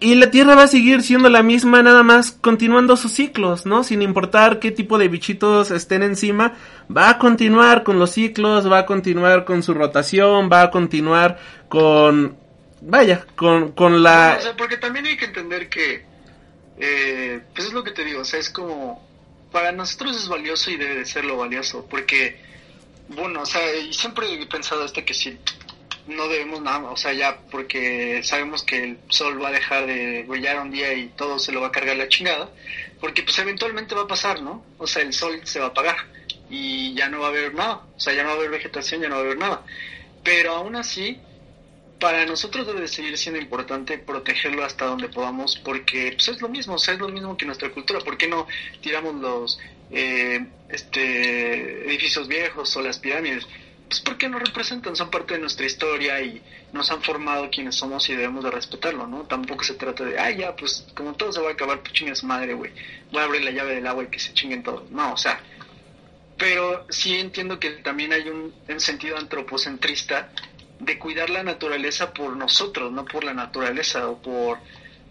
Y 0.01 0.15
la 0.15 0.31
Tierra 0.31 0.55
va 0.55 0.65
a 0.65 0.69
seguir 0.69 1.03
siendo 1.03 1.29
la 1.29 1.43
misma, 1.43 1.83
nada 1.83 2.05
más 2.05 2.31
continuando 2.31 2.97
sus 2.97 3.11
ciclos, 3.13 3.67
¿no? 3.67 3.83
Sin 3.83 4.01
importar 4.01 4.61
qué 4.61 4.71
tipo 4.71 4.97
de 4.97 5.09
bichitos 5.09 5.73
estén 5.73 6.05
encima, 6.05 6.55
va 6.95 7.11
a 7.11 7.19
continuar 7.19 7.83
con 7.83 7.99
los 7.99 8.11
ciclos, 8.11 8.71
va 8.71 8.79
a 8.79 8.87
continuar 8.87 9.45
con 9.45 9.65
su 9.65 9.75
rotación, 9.75 10.49
va 10.53 10.63
a 10.63 10.71
continuar 10.71 11.39
con 11.69 12.37
vaya, 12.81 13.25
con, 13.37 13.73
con 13.73 14.03
la... 14.03 14.37
O 14.39 14.43
sea, 14.43 14.57
porque 14.57 14.77
también 14.77 15.07
hay 15.07 15.17
que 15.17 15.27
entender 15.27 15.69
que, 15.69 16.05
eh, 16.81 17.41
pues 17.55 17.69
es 17.69 17.73
lo 17.73 17.85
que 17.85 17.93
te 17.93 18.05
digo, 18.05 18.21
o 18.21 18.25
sea, 18.25 18.39
es 18.41 18.51
como, 18.51 19.07
para 19.51 19.73
nosotros 19.73 20.17
es 20.17 20.29
valioso 20.29 20.71
y 20.71 20.77
debe 20.77 20.97
de 20.97 21.07
serlo 21.07 21.37
valioso, 21.37 21.87
porque, 21.89 22.41
bueno, 23.09 23.43
o 23.43 23.47
sea, 23.47 23.75
y 23.77 23.93
siempre 23.93 24.33
he 24.33 24.47
pensado 24.47 24.85
este 24.85 25.05
que 25.05 25.15
si 25.15 25.39
no 26.07 26.29
debemos 26.29 26.63
nada, 26.63 26.91
o 26.91 26.97
sea, 26.97 27.13
ya 27.13 27.39
porque 27.51 28.23
sabemos 28.23 28.63
que 28.63 28.83
el 28.83 28.99
sol 29.09 29.43
va 29.43 29.49
a 29.49 29.53
dejar 29.53 29.87
de 29.87 30.25
brillar 30.27 30.61
un 30.61 30.71
día 30.71 30.93
y 30.95 31.09
todo 31.09 31.39
se 31.39 31.53
lo 31.53 31.61
va 31.61 31.69
a 31.69 31.73
cargar 31.73 31.97
la 31.97 32.09
chingada, 32.09 32.51
porque 33.01 33.23
pues 33.23 33.39
eventualmente 33.39 33.95
va 33.95 34.03
a 34.03 34.07
pasar, 34.07 34.43
¿no? 34.43 34.65
O 34.79 34.87
sea, 34.87 35.03
el 35.03 35.13
sol 35.13 35.41
se 35.45 35.61
va 35.61 35.67
a 35.67 35.69
apagar 35.69 35.97
y 36.49 36.95
ya 36.95 37.09
no 37.09 37.21
va 37.21 37.27
a 37.27 37.31
haber 37.31 37.55
nada, 37.55 37.83
o 37.95 38.01
sea, 38.01 38.15
ya 38.15 38.23
no 38.23 38.31
va 38.31 38.35
a 38.35 38.39
haber 38.39 38.51
vegetación, 38.51 39.03
ya 39.03 39.09
no 39.09 39.17
va 39.17 39.21
a 39.21 39.25
haber 39.25 39.39
nada. 39.39 39.63
Pero 40.25 40.55
aún 40.55 40.77
así, 40.77 41.21
para 41.99 42.25
nosotros 42.27 42.67
debe 42.67 42.87
seguir 42.87 43.17
siendo 43.19 43.41
importante 43.41 43.99
protegerlo 43.99 44.65
hasta 44.65 44.87
donde 44.87 45.09
podamos 45.09 45.57
porque 45.57 46.13
pues, 46.13 46.29
es 46.29 46.41
lo 46.41 46.49
mismo, 46.49 46.77
es 46.77 46.99
lo 46.99 47.09
mismo 47.09 47.37
que 47.37 47.47
nuestra 47.47 47.71
cultura. 47.71 48.01
¿Por 48.01 48.17
qué 48.17 48.29
no 48.29 48.47
tiramos 48.81 49.15
los 49.17 49.59
eh, 49.91 50.47
este, 50.69 51.89
edificios 51.89 52.29
viejos 52.29 52.77
o 52.77 52.83
las 52.83 52.99
pirámides? 52.99 53.47
Pues 53.89 54.01
porque 54.01 54.29
nos 54.29 54.43
representan, 54.43 54.95
son 54.95 55.11
parte 55.11 55.35
de 55.35 55.41
nuestra 55.41 55.65
historia 55.65 56.21
y 56.21 56.43
nos 56.73 56.91
han 56.91 57.03
formado 57.03 57.49
quienes 57.51 57.75
somos 57.75 58.09
y 58.11 58.15
debemos 58.15 58.45
de 58.45 58.51
respetarlo, 58.51 59.07
¿no? 59.07 59.23
Tampoco 59.23 59.65
se 59.65 59.75
trata 59.75 60.05
de, 60.05 60.19
ay, 60.19 60.37
ya, 60.37 60.55
pues 60.55 60.87
como 60.95 61.15
todo 61.15 61.33
se 61.33 61.41
va 61.41 61.49
a 61.49 61.53
acabar, 61.53 61.81
pues 61.81 61.95
chingue 61.95 62.15
su 62.15 62.27
madre, 62.27 62.53
güey. 62.53 62.71
Voy 63.11 63.23
a 63.23 63.25
abrir 63.25 63.43
la 63.43 63.51
llave 63.51 63.77
del 63.77 63.87
agua 63.87 64.05
y 64.05 64.09
que 64.09 64.19
se 64.19 64.35
chinguen 64.35 64.63
todos. 64.63 64.91
No, 64.91 65.15
o 65.15 65.17
sea, 65.17 65.41
pero 66.37 66.87
sí 66.91 67.19
entiendo 67.19 67.59
que 67.59 67.71
también 67.71 68.13
hay 68.13 68.29
un 68.29 68.53
sentido 68.79 69.17
antropocentrista 69.17 70.31
de 70.81 70.99
cuidar 70.99 71.31
la 71.31 71.43
naturaleza 71.43 72.13
por 72.13 72.37
nosotros, 72.37 72.93
no 72.93 73.05
por 73.05 73.25
la 73.25 73.35
naturaleza 73.35 74.09
o 74.09 74.19
por, 74.21 74.59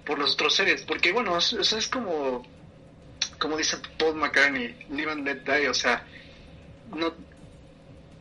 por 0.05 0.19
los 0.19 0.33
otros 0.33 0.55
seres. 0.55 0.83
Porque, 0.83 1.11
bueno, 1.11 1.37
eso 1.37 1.77
es 1.77 1.87
como, 1.87 2.45
como 3.39 3.57
dice 3.57 3.77
Paul 3.97 4.15
McCartney, 4.15 4.75
live 4.89 5.11
and 5.11 5.25
let 5.25 5.41
die, 5.43 5.67
o 5.67 5.73
sea, 5.73 6.05
no 6.95 7.13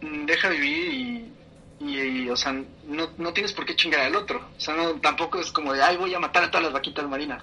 deja 0.01 0.49
vivir 0.49 1.33
y, 1.79 2.29
o 2.29 2.37
sea, 2.37 2.53
no, 2.53 3.11
no 3.19 3.33
tienes 3.33 3.53
por 3.53 3.65
qué 3.65 3.77
chingar 3.77 4.01
al 4.01 4.17
otro. 4.17 4.49
O 4.57 4.61
sea, 4.61 4.75
no, 4.75 5.01
tampoco 5.01 5.41
es 5.41 5.53
como 5.53 5.73
de, 5.73 5.83
ay, 5.83 5.97
voy 5.97 6.15
a 6.15 6.19
matar 6.19 6.45
a 6.45 6.51
todas 6.51 6.65
las 6.65 6.73
vaquitas 6.73 7.09
marinas. 7.09 7.43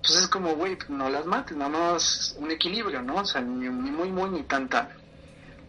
Pues 0.00 0.16
es 0.16 0.28
como, 0.28 0.54
güey, 0.54 0.78
no 0.88 1.10
las 1.10 1.26
mates, 1.26 1.56
nada 1.56 1.70
más 1.70 2.36
un 2.38 2.50
equilibrio, 2.50 3.02
¿no? 3.02 3.16
O 3.16 3.24
sea, 3.24 3.40
ni, 3.40 3.68
ni 3.68 3.90
muy, 3.90 4.10
muy, 4.10 4.30
ni 4.30 4.42
tan, 4.44 4.68
tan. 4.68 4.88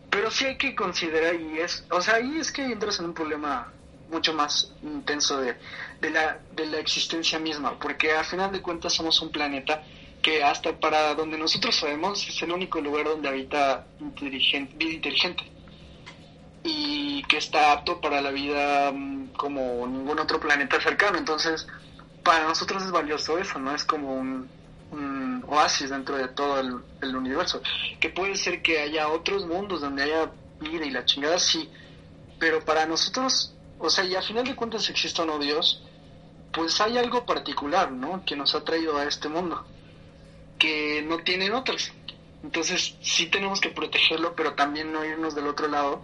Pero 0.09 0.31
sí 0.31 0.45
hay 0.45 0.57
que 0.57 0.75
considerar, 0.75 1.35
y 1.35 1.59
es, 1.59 1.85
o 1.91 2.01
sea, 2.01 2.15
ahí 2.15 2.39
es 2.39 2.51
que 2.51 2.63
entras 2.63 2.99
en 2.99 3.05
un 3.05 3.13
problema 3.13 3.71
mucho 4.09 4.33
más 4.33 4.73
intenso 4.81 5.39
de, 5.39 5.55
de, 6.01 6.09
la, 6.09 6.39
de 6.51 6.65
la 6.65 6.79
existencia 6.79 7.37
misma, 7.39 7.77
porque 7.79 8.11
al 8.11 8.25
final 8.25 8.51
de 8.51 8.61
cuentas 8.61 8.93
somos 8.93 9.21
un 9.21 9.31
planeta 9.31 9.83
que 10.21 10.43
hasta 10.43 10.77
para 10.79 11.13
donde 11.15 11.37
nosotros 11.37 11.75
sabemos 11.75 12.27
es 12.27 12.41
el 12.41 12.51
único 12.51 12.81
lugar 12.81 13.05
donde 13.05 13.29
habita 13.29 13.85
inteligente, 13.99 14.73
vida 14.75 14.93
inteligente 14.93 15.43
y 16.63 17.23
que 17.23 17.37
está 17.37 17.71
apto 17.71 18.01
para 18.01 18.21
la 18.21 18.31
vida 18.31 18.91
mm, 18.91 19.29
como 19.29 19.87
ningún 19.87 20.19
otro 20.19 20.39
planeta 20.39 20.79
cercano. 20.81 21.17
Entonces, 21.17 21.67
para 22.23 22.45
nosotros 22.45 22.83
es 22.83 22.91
valioso 22.91 23.37
eso, 23.37 23.59
¿no? 23.59 23.73
Es 23.73 23.83
como 23.85 24.13
un, 24.13 24.49
un 24.91 25.43
oasis 25.47 25.89
dentro 25.89 26.17
de 26.17 26.27
todo 26.29 26.59
el, 26.59 27.15
universo. 27.15 27.61
Que 27.99 28.09
puede 28.09 28.35
ser 28.35 28.61
que 28.61 28.79
haya 28.79 29.09
otros 29.09 29.45
mundos 29.45 29.81
donde 29.81 30.03
haya 30.03 30.31
vida 30.59 30.85
y 30.85 30.91
la 30.91 31.05
chingada, 31.05 31.39
sí. 31.39 31.69
Pero 32.39 32.63
para 32.63 32.85
nosotros, 32.85 33.53
o 33.77 33.89
sea, 33.89 34.03
y 34.05 34.15
a 34.15 34.21
final 34.21 34.45
de 34.45 34.55
cuentas 34.55 34.89
existe 34.89 35.21
o 35.21 35.25
no 35.25 35.39
Dios, 35.39 35.83
pues 36.53 36.79
hay 36.81 36.97
algo 36.97 37.25
particular, 37.25 37.91
¿no? 37.91 38.23
Que 38.25 38.35
nos 38.35 38.55
ha 38.55 38.63
traído 38.63 38.97
a 38.97 39.05
este 39.05 39.29
mundo, 39.29 39.65
que 40.57 41.03
no 41.07 41.19
tienen 41.19 41.53
otros. 41.53 41.91
Entonces 42.43 42.95
sí 43.01 43.27
tenemos 43.27 43.59
que 43.59 43.69
protegerlo, 43.69 44.35
pero 44.35 44.53
también 44.53 44.91
no 44.91 45.03
irnos 45.03 45.35
del 45.35 45.47
otro 45.47 45.67
lado 45.67 46.03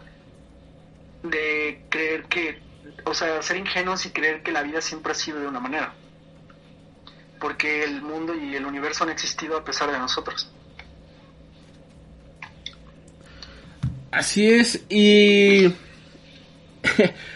de 1.24 1.86
creer 1.90 2.26
que, 2.26 2.62
o 3.06 3.14
sea, 3.14 3.42
ser 3.42 3.58
ingenuos 3.58 4.06
y 4.06 4.12
creer 4.12 4.44
que 4.44 4.52
la 4.52 4.62
vida 4.62 4.82
siempre 4.82 5.14
ha 5.14 5.16
sido 5.16 5.40
de 5.40 5.48
una 5.48 5.60
manera 5.60 5.96
porque 7.40 7.84
el 7.84 8.02
mundo 8.02 8.34
y 8.34 8.56
el 8.56 8.66
universo 8.66 9.04
han 9.04 9.10
existido 9.10 9.58
a 9.58 9.64
pesar 9.64 9.92
de 9.92 10.00
nosotros. 10.00 10.52
Así 14.12 14.50
es, 14.50 14.86
y... 14.90 15.66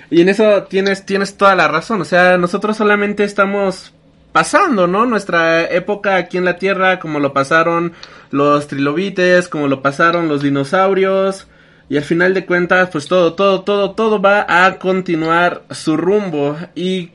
y 0.10 0.22
en 0.22 0.30
eso 0.30 0.64
tienes, 0.64 1.06
tienes 1.06 1.36
toda 1.36 1.56
la 1.56 1.68
razón, 1.68 2.02
o 2.02 2.06
sea, 2.06 2.38
nosotros 2.38 2.78
solamente 2.78 3.24
estamos 3.24 3.94
pasando, 4.32 4.88
¿no? 4.88 5.06
Nuestra 5.06 5.64
época 5.70 6.16
aquí 6.16 6.38
en 6.38 6.46
la 6.46 6.58
Tierra, 6.58 7.00
como 7.00 7.20
lo 7.20 7.34
pasaron 7.34 7.94
los 8.32 8.68
trilobites, 8.68 9.48
como 9.50 9.68
lo 9.68 9.82
pasaron 9.82 10.28
los 10.28 10.42
dinosaurios, 10.42 11.48
y 11.90 11.98
al 11.98 12.04
final 12.04 12.36
de 12.36 12.46
cuentas, 12.46 12.90
pues 12.92 13.08
todo, 13.08 13.34
todo, 13.34 13.64
todo, 13.64 13.92
todo 13.92 14.22
va 14.22 14.46
a 14.48 14.78
continuar 14.78 15.64
su 15.72 15.98
rumbo. 15.98 16.56
Y 16.76 17.10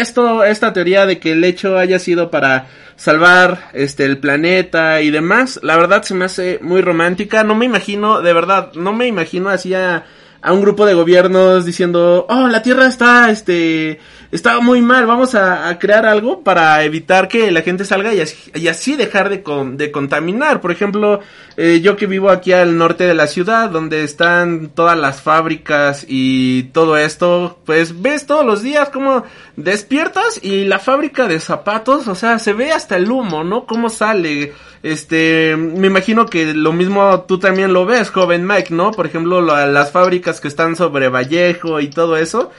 esto, 0.00 0.44
esta 0.44 0.72
teoría 0.72 1.06
de 1.06 1.18
que 1.18 1.32
el 1.32 1.44
hecho 1.44 1.78
haya 1.78 1.98
sido 1.98 2.30
para 2.30 2.66
salvar 2.96 3.70
este 3.74 4.04
el 4.04 4.18
planeta 4.18 5.00
y 5.02 5.10
demás, 5.10 5.60
la 5.62 5.76
verdad 5.76 6.02
se 6.02 6.14
me 6.14 6.24
hace 6.24 6.58
muy 6.62 6.80
romántica, 6.80 7.44
no 7.44 7.54
me 7.54 7.66
imagino, 7.66 8.22
de 8.22 8.32
verdad, 8.32 8.72
no 8.74 8.92
me 8.92 9.06
imagino 9.06 9.50
así 9.50 9.74
a, 9.74 10.04
a 10.42 10.52
un 10.52 10.62
grupo 10.62 10.86
de 10.86 10.94
gobiernos 10.94 11.64
diciendo, 11.64 12.26
oh, 12.28 12.46
la 12.48 12.62
Tierra 12.62 12.86
está, 12.86 13.30
este, 13.30 14.00
está 14.30 14.60
muy 14.60 14.80
mal, 14.80 15.06
vamos 15.06 15.34
a, 15.34 15.78
crear 15.78 16.06
algo 16.06 16.42
para 16.42 16.82
evitar 16.84 17.28
que 17.28 17.50
la 17.50 17.62
gente 17.62 17.84
salga 17.84 18.12
y 18.14 18.68
así, 18.68 18.96
dejar 18.96 19.28
de, 19.28 19.42
de 19.76 19.90
contaminar. 19.90 20.60
Por 20.60 20.72
ejemplo, 20.72 21.20
eh, 21.56 21.80
yo 21.82 21.96
que 21.96 22.06
vivo 22.06 22.30
aquí 22.30 22.52
al 22.52 22.76
norte 22.76 23.04
de 23.04 23.14
la 23.14 23.26
ciudad, 23.26 23.70
donde 23.70 24.04
están 24.04 24.68
todas 24.68 24.98
las 24.98 25.20
fábricas 25.20 26.04
y 26.08 26.64
todo 26.72 26.96
esto, 26.96 27.58
pues 27.64 28.02
ves 28.02 28.26
todos 28.26 28.44
los 28.44 28.62
días 28.62 28.90
como 28.90 29.24
despiertas 29.56 30.40
y 30.42 30.64
la 30.64 30.78
fábrica 30.78 31.26
de 31.26 31.40
zapatos, 31.40 32.08
o 32.08 32.14
sea, 32.14 32.38
se 32.38 32.52
ve 32.52 32.72
hasta 32.72 32.96
el 32.96 33.10
humo, 33.10 33.44
¿no? 33.44 33.66
Cómo 33.66 33.88
sale. 33.90 34.52
Este, 34.82 35.56
me 35.56 35.88
imagino 35.88 36.26
que 36.26 36.54
lo 36.54 36.72
mismo 36.72 37.22
tú 37.22 37.38
también 37.38 37.72
lo 37.72 37.86
ves, 37.86 38.10
joven 38.10 38.46
Mike, 38.46 38.72
¿no? 38.72 38.92
Por 38.92 39.06
ejemplo, 39.06 39.40
las 39.40 39.90
fábricas 39.90 40.40
que 40.40 40.48
están 40.48 40.76
sobre 40.76 41.08
Vallejo 41.08 41.80
y 41.80 41.88
todo 41.88 42.16
eso 42.16 42.52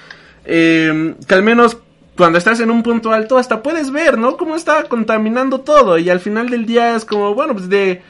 eh, 0.47 1.15
que 1.27 1.35
al 1.35 1.43
menos 1.43 1.77
cuando 2.15 2.39
estás 2.39 2.59
en 2.61 2.71
un 2.71 2.81
punto 2.81 3.11
alto 3.11 3.37
hasta 3.37 3.61
puedes 3.61 3.91
ver, 3.91 4.17
¿no? 4.17 4.37
Cómo 4.37 4.55
está 4.55 4.83
contaminando 4.85 5.59
todo 5.59 5.97
y 5.97 6.09
al 6.09 6.19
final 6.19 6.49
del 6.49 6.65
día 6.65 6.95
es 6.95 7.05
como, 7.05 7.35
bueno, 7.35 7.53
pues 7.53 7.69
de... 7.69 8.01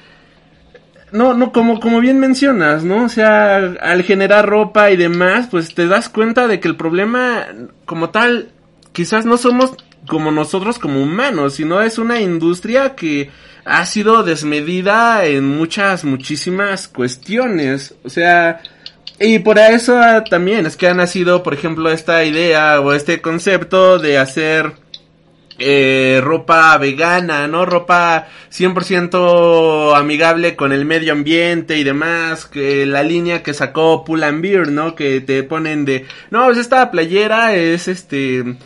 No, 1.12 1.34
no, 1.34 1.54
como, 1.54 1.80
como 1.80 2.00
bien 2.02 2.20
mencionas, 2.20 2.84
¿no? 2.84 3.06
O 3.06 3.10
sea, 3.10 3.58
al 3.58 4.04
generar 4.04 4.48
ropa 4.48 4.92
y 4.92 4.98
demás, 4.98 5.48
pues 5.50 5.74
te 5.74 5.88
das 5.88 6.10
cuenta 6.10 6.48
de 6.48 6.60
que 6.60 6.68
el 6.68 6.76
problema 6.76 7.46
como 7.86 8.10
tal, 8.10 8.52
quizás 8.92 9.26
no 9.26 9.38
somos 9.38 9.74
como 10.08 10.32
nosotros 10.32 10.80
como 10.80 11.02
humanos, 11.02 11.56
sino 11.56 11.82
es 11.82 11.98
una 11.98 12.20
industria 12.20 12.96
que 12.96 13.30
ha 13.64 13.86
sido 13.86 14.24
desmedida 14.24 15.26
en 15.26 15.46
muchas, 15.46 16.04
muchísimas 16.04 16.88
cuestiones. 16.90 17.96
O 18.04 18.10
sea, 18.10 18.62
y 19.20 19.40
por 19.40 19.58
eso 19.58 20.00
también 20.30 20.66
es 20.66 20.78
que 20.78 20.88
ha 20.88 20.94
nacido, 20.94 21.44
por 21.44 21.54
ejemplo, 21.54 21.90
esta 21.90 22.24
idea 22.24 22.80
o 22.82 22.94
este 22.94 23.22
concepto 23.22 24.00
de 24.00 24.18
hacer 24.18 24.74
eh, 25.60 26.22
ropa 26.24 26.78
vegana, 26.78 27.48
¿no? 27.48 27.66
Ropa 27.66 28.28
100% 28.52 29.98
amigable 29.98 30.56
con 30.56 30.72
el 30.72 30.86
medio 30.86 31.14
ambiente 31.14 31.78
y 31.78 31.84
demás, 31.84 32.46
que 32.46 32.86
la 32.86 33.02
línea 33.02 33.42
que 33.42 33.56
sacó 33.56 34.04
Pull 34.06 34.24
and 34.24 34.42
Beer, 34.42 34.72
¿no? 34.72 34.94
Que 34.94 35.20
te 35.22 35.42
ponen 35.42 35.84
de, 35.84 36.06
no, 36.30 36.46
pues 36.46 36.60
esta 36.60 36.92
playera 36.92 37.56
es 37.56 37.88
este 37.88 38.58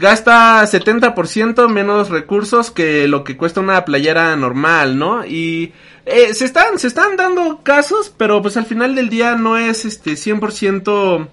gasta 0.00 0.62
70% 0.62 1.68
menos 1.68 2.08
recursos 2.08 2.70
que 2.70 3.06
lo 3.06 3.22
que 3.22 3.36
cuesta 3.36 3.60
una 3.60 3.84
playera 3.84 4.34
normal, 4.36 4.98
¿no? 4.98 5.24
Y 5.24 5.72
eh, 6.06 6.34
se 6.34 6.46
están 6.46 6.78
se 6.78 6.86
están 6.86 7.16
dando 7.16 7.60
casos, 7.62 8.12
pero 8.16 8.40
pues 8.42 8.56
al 8.56 8.66
final 8.66 8.94
del 8.94 9.10
día 9.10 9.36
no 9.36 9.58
es 9.58 9.84
este 9.84 10.12
100% 10.12 11.28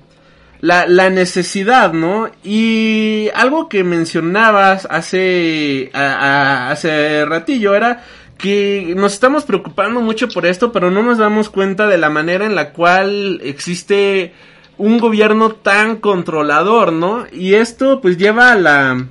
la, 0.59 0.85
la 0.87 1.09
necesidad, 1.09 1.93
¿no? 1.93 2.29
Y 2.43 3.29
algo 3.33 3.69
que 3.69 3.83
mencionabas 3.83 4.87
hace 4.89 5.89
hace 5.93 7.25
ratillo 7.25 7.73
era 7.73 8.03
que 8.37 8.93
nos 8.95 9.13
estamos 9.13 9.45
preocupando 9.45 10.01
mucho 10.01 10.27
por 10.29 10.45
esto, 10.45 10.71
pero 10.71 10.91
no 10.91 11.01
nos 11.01 11.17
damos 11.17 11.49
cuenta 11.49 11.87
de 11.87 11.97
la 11.97 12.09
manera 12.09 12.45
en 12.45 12.55
la 12.55 12.71
cual 12.71 13.39
existe 13.43 14.33
un 14.77 14.99
gobierno 14.99 15.51
tan 15.51 15.97
controlador, 15.97 16.93
¿no? 16.93 17.25
Y 17.31 17.55
esto 17.55 18.01
pues 18.01 18.17
lleva 18.17 18.51
a 18.51 18.55
la 18.55 19.07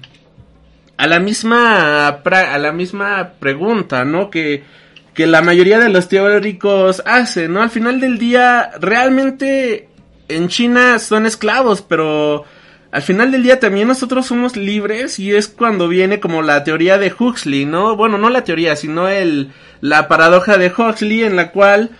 a 0.96 1.06
la 1.06 1.20
misma 1.20 2.08
a 2.08 2.58
la 2.58 2.72
misma 2.72 3.32
pregunta, 3.38 4.04
¿no? 4.04 4.30
Que 4.30 4.64
que 5.16 5.26
la 5.26 5.40
mayoría 5.40 5.78
de 5.78 5.88
los 5.88 6.08
teóricos 6.08 7.02
hacen, 7.06 7.54
¿no? 7.54 7.62
Al 7.62 7.70
final 7.70 8.00
del 8.00 8.18
día, 8.18 8.70
realmente 8.80 9.88
en 10.28 10.48
China 10.48 10.98
son 10.98 11.24
esclavos, 11.24 11.80
pero 11.80 12.44
al 12.90 13.02
final 13.02 13.32
del 13.32 13.42
día 13.42 13.58
también 13.58 13.88
nosotros 13.88 14.26
somos 14.26 14.56
libres 14.56 15.18
y 15.18 15.34
es 15.34 15.48
cuando 15.48 15.88
viene 15.88 16.20
como 16.20 16.42
la 16.42 16.64
teoría 16.64 16.98
de 16.98 17.14
Huxley, 17.18 17.64
¿no? 17.64 17.96
Bueno, 17.96 18.18
no 18.18 18.28
la 18.28 18.44
teoría, 18.44 18.76
sino 18.76 19.08
el 19.08 19.52
la 19.80 20.06
paradoja 20.06 20.58
de 20.58 20.70
Huxley 20.76 21.24
en 21.24 21.36
la 21.36 21.50
cual 21.50 21.90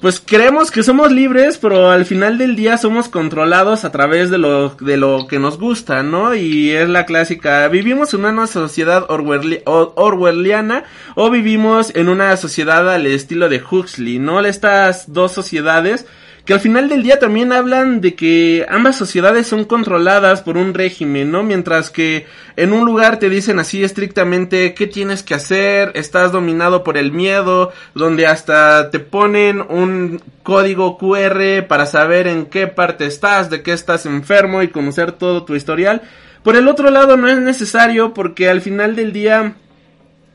pues 0.00 0.22
creemos 0.24 0.70
que 0.70 0.82
somos 0.82 1.10
libres, 1.10 1.58
pero 1.58 1.90
al 1.90 2.04
final 2.04 2.38
del 2.38 2.56
día 2.56 2.78
somos 2.78 3.08
controlados 3.08 3.84
a 3.84 3.92
través 3.92 4.30
de 4.30 4.38
lo, 4.38 4.70
de 4.70 4.96
lo 4.96 5.26
que 5.26 5.38
nos 5.38 5.58
gusta, 5.58 6.02
¿no? 6.02 6.34
Y 6.34 6.70
es 6.70 6.88
la 6.88 7.06
clásica, 7.06 7.66
vivimos 7.68 8.12
en 8.14 8.24
una 8.24 8.46
sociedad 8.46 9.06
orwelliana 9.08 10.84
o 11.14 11.30
vivimos 11.30 11.92
en 11.94 12.08
una 12.08 12.36
sociedad 12.36 12.92
al 12.92 13.06
estilo 13.06 13.48
de 13.48 13.62
Huxley, 13.62 14.18
¿no? 14.18 14.40
Estas 14.40 15.12
dos 15.12 15.32
sociedades 15.32 16.06
que 16.46 16.54
al 16.54 16.60
final 16.60 16.88
del 16.88 17.02
día 17.02 17.18
también 17.18 17.52
hablan 17.52 18.00
de 18.00 18.14
que 18.14 18.64
ambas 18.68 18.96
sociedades 18.96 19.48
son 19.48 19.64
controladas 19.64 20.42
por 20.42 20.56
un 20.56 20.74
régimen, 20.74 21.32
¿no? 21.32 21.42
Mientras 21.42 21.90
que 21.90 22.26
en 22.54 22.72
un 22.72 22.86
lugar 22.86 23.18
te 23.18 23.28
dicen 23.28 23.58
así 23.58 23.82
estrictamente 23.82 24.72
qué 24.72 24.86
tienes 24.86 25.24
que 25.24 25.34
hacer, 25.34 25.90
estás 25.96 26.30
dominado 26.30 26.84
por 26.84 26.98
el 26.98 27.10
miedo, 27.10 27.72
donde 27.96 28.28
hasta 28.28 28.92
te 28.92 29.00
ponen 29.00 29.60
un 29.60 30.22
código 30.44 30.96
QR 30.98 31.66
para 31.66 31.84
saber 31.84 32.28
en 32.28 32.46
qué 32.46 32.68
parte 32.68 33.06
estás, 33.06 33.50
de 33.50 33.62
qué 33.62 33.72
estás 33.72 34.06
enfermo 34.06 34.62
y 34.62 34.68
conocer 34.68 35.10
todo 35.10 35.44
tu 35.44 35.56
historial. 35.56 36.02
Por 36.44 36.54
el 36.54 36.68
otro 36.68 36.90
lado 36.90 37.16
no 37.16 37.26
es 37.26 37.38
necesario 37.38 38.14
porque 38.14 38.48
al 38.48 38.60
final 38.60 38.94
del 38.94 39.12
día 39.12 39.54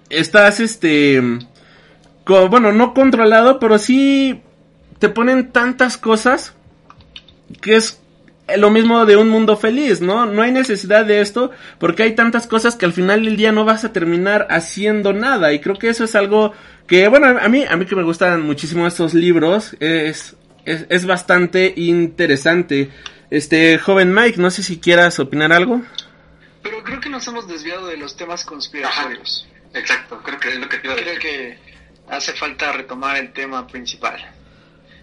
estás 0.10 0.60
este... 0.60 1.22
bueno, 2.26 2.74
no 2.74 2.94
controlado, 2.94 3.60
pero 3.60 3.78
sí 3.78 4.42
te 5.02 5.10
ponen 5.10 5.52
tantas 5.52 5.98
cosas 5.98 6.54
que 7.60 7.76
es 7.76 8.00
lo 8.56 8.70
mismo 8.70 9.08
de 9.08 9.18
un 9.18 9.30
mundo 9.30 9.58
feliz, 9.58 10.00
¿no? 10.00 10.28
No 10.28 10.44
hay 10.44 10.52
necesidad 10.52 11.06
de 11.06 11.22
esto 11.22 11.50
porque 11.80 12.04
hay 12.04 12.14
tantas 12.14 12.46
cosas 12.46 12.76
que 12.76 12.86
al 12.86 12.94
final 12.94 13.26
del 13.26 13.36
día 13.36 13.52
no 13.52 13.66
vas 13.66 13.84
a 13.84 13.92
terminar 13.94 14.46
haciendo 14.52 15.12
nada 15.12 15.54
y 15.54 15.60
creo 15.60 15.80
que 15.80 15.90
eso 15.90 16.04
es 16.04 16.14
algo 16.14 16.54
que, 16.86 17.08
bueno, 17.08 17.26
a 17.26 17.50
mí, 17.50 17.66
a 17.68 17.76
mí 17.78 17.86
que 17.88 17.96
me 17.96 18.04
gustan 18.04 18.44
muchísimo 18.44 18.86
estos 18.86 19.16
libros, 19.16 19.76
es, 19.80 20.36
es, 20.66 21.06
bastante 21.08 21.74
interesante. 21.78 22.92
Este, 23.32 23.80
joven 23.80 24.14
Mike, 24.14 24.40
no 24.40 24.52
sé 24.52 24.62
si 24.62 24.80
quieras 24.80 25.20
opinar 25.20 25.52
algo. 25.52 25.82
Pero 26.62 26.84
creo 26.84 27.00
que 27.00 27.10
nos 27.10 27.28
hemos 27.28 27.48
desviado 27.48 27.88
de 27.88 27.98
los 27.98 28.16
temas 28.16 28.46
conspiratorios. 28.46 29.48
Exacto, 29.74 30.22
creo 30.22 30.40
que 30.40 30.50
es 30.50 30.60
lo 30.60 30.70
que 30.70 30.78
te 30.78 30.86
iba 30.86 30.94
a 30.94 30.98
decir. 30.98 31.18
Creo 31.18 31.22
que 31.22 31.58
hace 32.08 32.34
falta 32.34 32.72
retomar 32.72 33.18
el 33.18 33.34
tema 33.34 33.66
principal. 33.66 34.22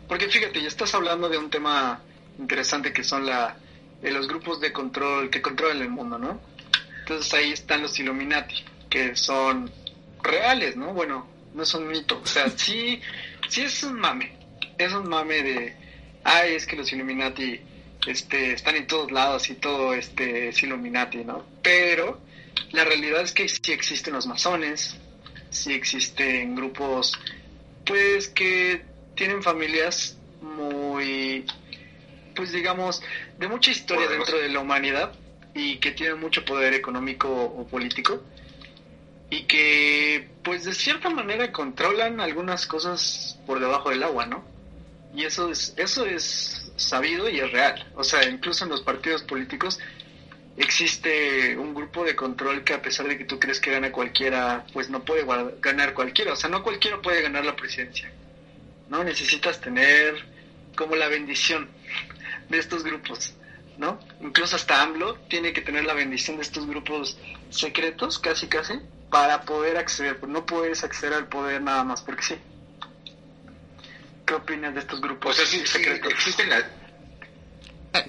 Porque 0.09 0.29
fíjate, 0.29 0.63
ya 0.63 0.69
estás 0.69 0.95
hablando 0.95 1.29
de 1.29 1.37
un 1.37 1.51
tema 1.51 2.01
interesante 2.39 2.93
que 2.93 3.05
son 3.05 3.27
la, 3.27 3.57
de 4.01 4.11
los 4.11 4.27
grupos 4.27 4.61
de 4.61 4.73
control 4.73 5.29
que 5.29 5.43
controlan 5.43 5.83
el 5.83 5.91
mundo, 5.91 6.19
¿no? 6.19 6.41
Entonces 7.01 7.33
ahí 7.35 7.53
están 7.53 7.83
los 7.83 7.99
Illuminati, 7.99 8.65
que 8.89 9.15
son 9.17 9.71
reales, 10.23 10.77
¿no? 10.77 10.93
Bueno, 10.95 11.27
no 11.55 11.65
son 11.65 11.89
mitos. 11.89 12.23
O 12.23 12.27
sea, 12.27 12.49
sí, 12.51 13.01
sí 13.49 13.63
es 13.63 13.83
un 13.83 14.01
mame. 14.01 14.37
Es 14.79 14.93
un 14.93 15.09
mame 15.09 15.43
de, 15.43 15.77
ay, 16.25 16.55
es 16.55 16.67
que 16.67 16.77
los 16.77 16.93
Illuminati 16.93 17.61
este, 18.07 18.53
están 18.53 18.77
en 18.77 18.87
todos 18.87 19.11
lados 19.11 19.51
y 19.51 19.55
todo 19.55 19.93
este 19.93 20.49
es 20.49 20.63
Illuminati, 20.63 21.25
¿no? 21.25 21.45
Pero 21.63 22.21
la 22.73 22.85
realidad 22.85 23.23
es 23.23 23.33
que 23.33 23.49
sí 23.49 23.73
existen 23.73 24.15
los 24.15 24.27
masones, 24.27 24.97
sí 25.51 25.73
existen 25.73 26.55
grupos, 26.55 27.19
pues 27.85 28.29
que 28.29 28.85
tienen 29.19 29.43
familias 29.43 30.17
muy, 30.41 31.45
pues 32.37 32.53
digamos, 32.53 33.03
de 33.37 33.49
mucha 33.49 33.73
historia 33.73 34.09
dentro 34.09 34.39
de 34.39 34.49
la 34.49 34.61
humanidad 34.61 35.13
y 35.55 35.79
que 35.79 35.91
tienen 35.91 36.21
mucho 36.21 36.45
poder 36.45 36.73
económico 36.73 37.29
o 37.29 37.67
político 37.67 38.23
y 39.29 39.43
que 39.43 40.31
pues 40.45 40.65
de 40.65 40.73
cierta 40.73 41.11
manera 41.11 41.51
controlan 41.51 42.21
algunas 42.21 42.67
cosas 42.67 43.37
por 43.45 43.59
debajo 43.59 43.91
del 43.91 44.05
agua, 44.05 44.25
¿no? 44.25 44.45
Y 45.13 45.25
eso 45.25 45.51
es 45.51 45.75
eso 45.77 46.07
es 46.07 46.71
sabido 46.77 47.29
y 47.29 47.41
es 47.41 47.51
real. 47.51 47.85
O 47.97 48.05
sea, 48.05 48.23
incluso 48.25 48.65
en 48.65 48.71
los 48.71 48.83
partidos 48.83 49.23
políticos 49.25 49.81
existe 50.57 51.57
un 51.57 51.75
grupo 51.75 52.05
de 52.05 52.15
control 52.15 52.63
que 52.63 52.75
a 52.75 52.83
pesar 52.83 53.09
de 53.09 53.19
que 53.19 53.25
tú 53.25 53.41
crees 53.41 53.59
que 53.59 53.73
gana 53.73 53.91
cualquiera, 53.91 54.65
pues 54.73 54.89
no 54.89 55.05
puede 55.05 55.27
ganar 55.61 55.93
cualquiera. 55.93 56.35
O 56.35 56.37
sea, 56.37 56.49
no 56.49 56.63
cualquiera 56.63 57.03
puede 57.03 57.21
ganar 57.21 57.45
la 57.45 57.57
presidencia. 57.57 58.13
¿No? 58.89 59.05
Necesitas 59.05 59.61
tener 59.61 60.15
como 60.77 60.97
la 60.97 61.09
bendición 61.09 61.69
de 62.49 62.59
estos 62.59 62.85
grupos, 62.85 63.35
¿no? 63.77 63.99
Incluso 64.21 64.57
hasta 64.57 64.83
AMLO 64.83 65.15
tiene 65.29 65.53
que 65.53 65.61
tener 65.61 65.85
la 65.85 65.95
bendición 65.95 66.37
de 66.37 66.43
estos 66.43 66.67
grupos 66.67 67.19
secretos, 67.51 68.19
casi 68.19 68.47
casi, 68.49 68.75
para 69.11 69.43
poder 69.43 69.77
acceder, 69.77 70.19
pues 70.19 70.31
no 70.31 70.45
puedes 70.47 70.85
acceder 70.85 71.15
al 71.15 71.29
poder 71.29 71.63
nada 71.63 71.85
más 71.85 72.03
porque 72.03 72.23
sí. 72.23 72.35
¿Qué 74.27 74.35
opinas 74.35 74.75
de 74.75 74.81
estos 74.81 75.01
grupos 75.01 75.39
o 75.39 75.39
sea, 75.39 75.47
sí, 75.47 75.67
secretos? 75.67 76.13
existen 76.13 76.51
las... 76.51 76.65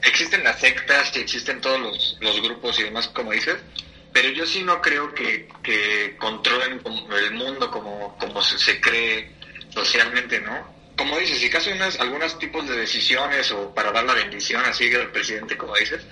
existen 0.03 0.43
las 0.43 0.59
sectas 0.59 1.15
y 1.15 1.19
existen 1.19 1.61
todos 1.61 1.79
los, 1.79 2.17
los 2.19 2.41
grupos 2.41 2.79
y 2.79 2.83
demás, 2.83 3.07
como 3.07 3.31
dices, 3.31 3.57
pero 4.11 4.29
yo 4.29 4.45
sí 4.45 4.63
no 4.63 4.81
creo 4.81 5.13
que, 5.13 5.47
que 5.63 6.15
controlen 6.17 6.81
el 6.83 7.33
mundo 7.33 7.69
como, 7.71 8.17
como 8.17 8.41
se, 8.41 8.81
cree 8.81 9.31
socialmente, 9.69 10.39
¿no? 10.39 10.77
Como 10.95 11.17
dices, 11.17 11.39
si 11.39 11.49
caso 11.49 11.71
unas, 11.71 11.99
algunos 11.99 12.37
tipos 12.39 12.67
de 12.67 12.75
decisiones 12.75 13.51
o 13.51 13.73
para 13.73 13.91
dar 13.91 14.03
la 14.03 14.13
bendición 14.13 14.63
así 14.65 14.93
al 14.93 15.11
presidente, 15.11 15.57
como 15.57 15.75
dices, 15.75 16.05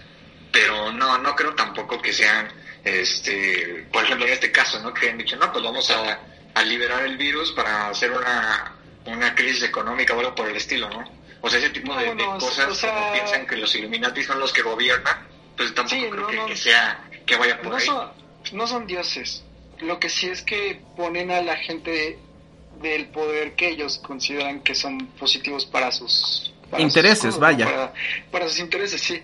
pero 0.52 0.92
no, 0.94 1.18
no 1.18 1.36
creo 1.36 1.54
tampoco 1.56 2.02
que 2.02 2.14
sean, 2.14 2.48
este, 2.84 3.86
por 3.92 4.04
ejemplo, 4.04 4.26
en 4.26 4.34
este 4.34 4.52
caso, 4.52 4.80
¿no? 4.82 4.94
Que 4.94 5.10
han 5.10 5.18
dicho, 5.18 5.36
no, 5.36 5.52
pues 5.52 5.64
vamos 5.64 5.90
a, 5.92 6.20
a 6.54 6.64
liberar 6.64 7.04
el 7.06 7.18
virus 7.18 7.52
para 7.52 7.90
hacer 7.90 8.12
una, 8.12 8.76
una 9.06 9.36
crisis 9.36 9.64
económica 9.64 10.16
o 10.16 10.20
algo 10.20 10.36
por 10.36 10.48
el 10.48 10.56
estilo, 10.56 10.90
¿no? 10.90 11.04
O 11.42 11.50
sea, 11.50 11.60
ese 11.60 11.70
tipo 11.70 11.96
de, 11.96 12.16
cosas, 12.40 12.80
como 12.80 13.14
piensan 13.14 13.46
que 13.46 13.58
los 13.58 13.74
Illuminati 13.76 14.24
son 14.24 14.40
los 14.40 14.52
que 14.52 14.62
gobiernan, 14.62 15.28
pues 15.56 15.74
tampoco 15.74 16.10
creo 16.10 16.46
que, 16.46 16.56
sea 16.56 17.08
que 17.26 17.36
vaya 17.36 17.58
por 17.58 17.72
no 17.72 17.78
ahí. 17.78 17.86
Son, 17.86 18.12
no 18.54 18.68
son 18.68 18.88
dioses. 18.88 19.44
Lo 19.80 20.00
que 20.00 20.10
sí 20.10 20.30
es 20.30 20.42
que 20.42 20.82
ponen 20.96 21.30
a 21.30 21.42
la 21.42 21.56
gente 21.58 22.18
del 22.82 23.08
poder 23.08 23.56
que 23.56 23.70
ellos 23.70 23.98
consideran 24.00 24.62
que 24.62 24.76
son 24.76 25.08
positivos 25.20 25.66
para 25.66 25.92
sus 25.92 26.54
intereses, 26.78 27.38
vaya. 27.38 27.92
Para, 28.32 28.48
sus 28.48 28.60
intereses, 28.60 29.02
sí. 29.02 29.22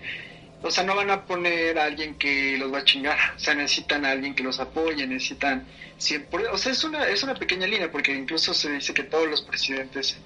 O 0.62 0.70
sea, 0.70 0.82
no 0.82 0.96
van 0.96 1.10
a 1.10 1.24
poner 1.26 1.78
a 1.78 1.84
alguien 1.84 2.14
que 2.14 2.56
los 2.56 2.72
va 2.72 2.78
a 2.78 2.84
chingar. 2.84 3.18
O 3.36 3.38
sea, 3.38 3.54
necesitan 3.54 4.04
a 4.04 4.10
alguien 4.10 4.34
que 4.34 4.42
los 4.42 4.58
apoye, 4.60 5.06
necesitan 5.06 5.66
siempre. 5.98 6.48
O 6.48 6.56
sea, 6.56 6.72
es 6.72 6.82
una, 6.84 7.06
es 7.06 7.22
una 7.22 7.34
pequeña 7.34 7.66
línea, 7.66 7.90
porque 7.90 8.14
incluso 8.14 8.54
se 8.54 8.72
dice 8.72 8.94
que 8.94 9.02
todos 9.02 9.28
los 9.28 9.42
presidentes 9.42 10.16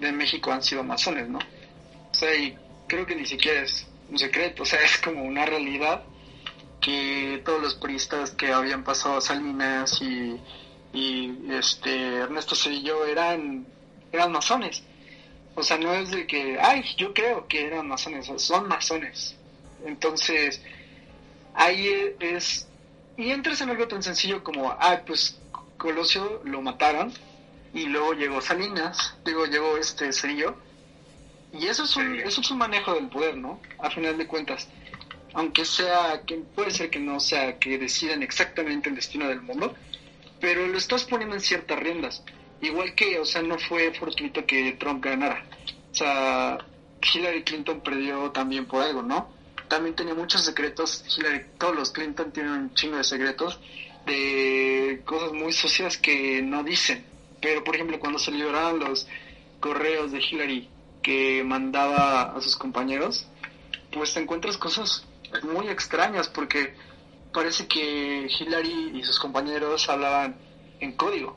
de 0.00 0.12
México 0.12 0.52
han 0.52 0.62
sido 0.62 0.84
masones, 0.84 1.28
¿no? 1.28 1.38
O 1.38 2.14
sea, 2.14 2.34
y 2.34 2.56
creo 2.86 3.06
que 3.06 3.16
ni 3.16 3.26
siquiera 3.26 3.62
es 3.62 3.86
un 4.08 4.18
secreto, 4.18 4.62
o 4.62 4.66
sea, 4.66 4.80
es 4.84 4.98
como 4.98 5.24
una 5.24 5.44
realidad 5.44 6.04
que 6.80 7.42
todos 7.44 7.60
los 7.60 7.74
puristas 7.74 8.30
que 8.30 8.52
habían 8.52 8.84
pasado 8.84 9.18
a 9.18 9.20
Salinas 9.20 10.00
y, 10.00 10.40
este 10.92 12.16
Ernesto 12.16 12.54
Cedillo 12.54 13.04
eran, 13.04 13.66
eran 14.12 14.32
masones. 14.32 14.82
O 15.54 15.62
sea, 15.62 15.76
no 15.76 15.92
es 15.92 16.10
de 16.10 16.26
que, 16.26 16.58
ay, 16.60 16.84
yo 16.96 17.12
creo 17.12 17.46
que 17.48 17.66
eran 17.66 17.88
masones, 17.88 18.30
son 18.36 18.68
masones. 18.68 19.36
Entonces, 19.84 20.62
ahí 21.54 22.14
es, 22.20 22.68
y 23.16 23.30
entras 23.30 23.60
en 23.60 23.70
algo 23.70 23.88
tan 23.88 24.02
sencillo 24.02 24.42
como, 24.44 24.74
ay, 24.78 24.98
pues 25.06 25.40
Colosio 25.76 26.40
lo 26.44 26.62
mataron 26.62 27.12
y 27.74 27.86
luego 27.86 28.14
llegó 28.14 28.40
Salinas, 28.40 29.16
digo, 29.24 29.46
llegó 29.46 29.76
este 29.76 30.12
Cedillo 30.12 30.56
y 31.52 31.66
eso 31.66 31.84
es 31.84 31.96
un, 31.96 32.20
eso 32.20 32.40
es 32.40 32.50
un 32.50 32.58
manejo 32.58 32.94
del 32.94 33.08
poder, 33.08 33.36
¿no? 33.36 33.60
A 33.78 33.90
final 33.90 34.16
de 34.16 34.26
cuentas 34.26 34.68
aunque 35.34 35.64
sea, 35.64 36.22
que 36.26 36.36
puede 36.36 36.70
ser 36.70 36.90
que 36.90 36.98
no 36.98 37.20
sea 37.20 37.58
que 37.58 37.78
decidan 37.78 38.22
exactamente 38.22 38.88
el 38.88 38.96
destino 38.96 39.28
del 39.28 39.42
mundo, 39.42 39.74
pero 40.40 40.66
lo 40.66 40.78
estás 40.78 41.04
poniendo 41.04 41.34
en 41.34 41.40
ciertas 41.40 41.78
riendas. 41.78 42.22
Igual 42.60 42.94
que, 42.94 43.18
o 43.18 43.24
sea, 43.24 43.42
no 43.42 43.58
fue 43.58 43.92
fortuito 43.94 44.44
que 44.44 44.72
Trump 44.72 45.04
ganara. 45.04 45.44
O 45.90 45.94
sea, 45.94 46.58
Hillary 47.02 47.44
Clinton 47.44 47.80
perdió 47.80 48.30
también 48.30 48.66
por 48.66 48.82
algo, 48.82 49.02
¿no? 49.02 49.30
También 49.68 49.94
tenía 49.94 50.14
muchos 50.14 50.44
secretos. 50.44 51.04
Hillary, 51.16 51.46
todos 51.58 51.76
los 51.76 51.92
Clinton 51.92 52.32
tienen 52.32 52.52
un 52.52 52.74
chingo 52.74 52.96
de 52.96 53.04
secretos 53.04 53.60
de 54.06 55.02
cosas 55.04 55.32
muy 55.32 55.52
sucias 55.52 55.98
que 55.98 56.42
no 56.42 56.64
dicen. 56.64 57.04
Pero, 57.40 57.62
por 57.62 57.74
ejemplo, 57.74 58.00
cuando 58.00 58.18
se 58.18 58.32
liberaron 58.32 58.80
los 58.80 59.06
correos 59.60 60.10
de 60.10 60.18
Hillary 60.18 60.68
que 61.02 61.42
mandaba 61.44 62.36
a 62.36 62.40
sus 62.40 62.56
compañeros, 62.56 63.26
pues 63.92 64.14
te 64.14 64.20
encuentras 64.20 64.56
cosas 64.56 65.06
muy 65.42 65.68
extrañas 65.68 66.28
porque 66.28 66.74
parece 67.32 67.66
que 67.66 68.28
Hillary 68.28 68.92
y 68.94 69.02
sus 69.02 69.18
compañeros 69.18 69.88
hablaban 69.88 70.36
en 70.80 70.92
código, 70.92 71.36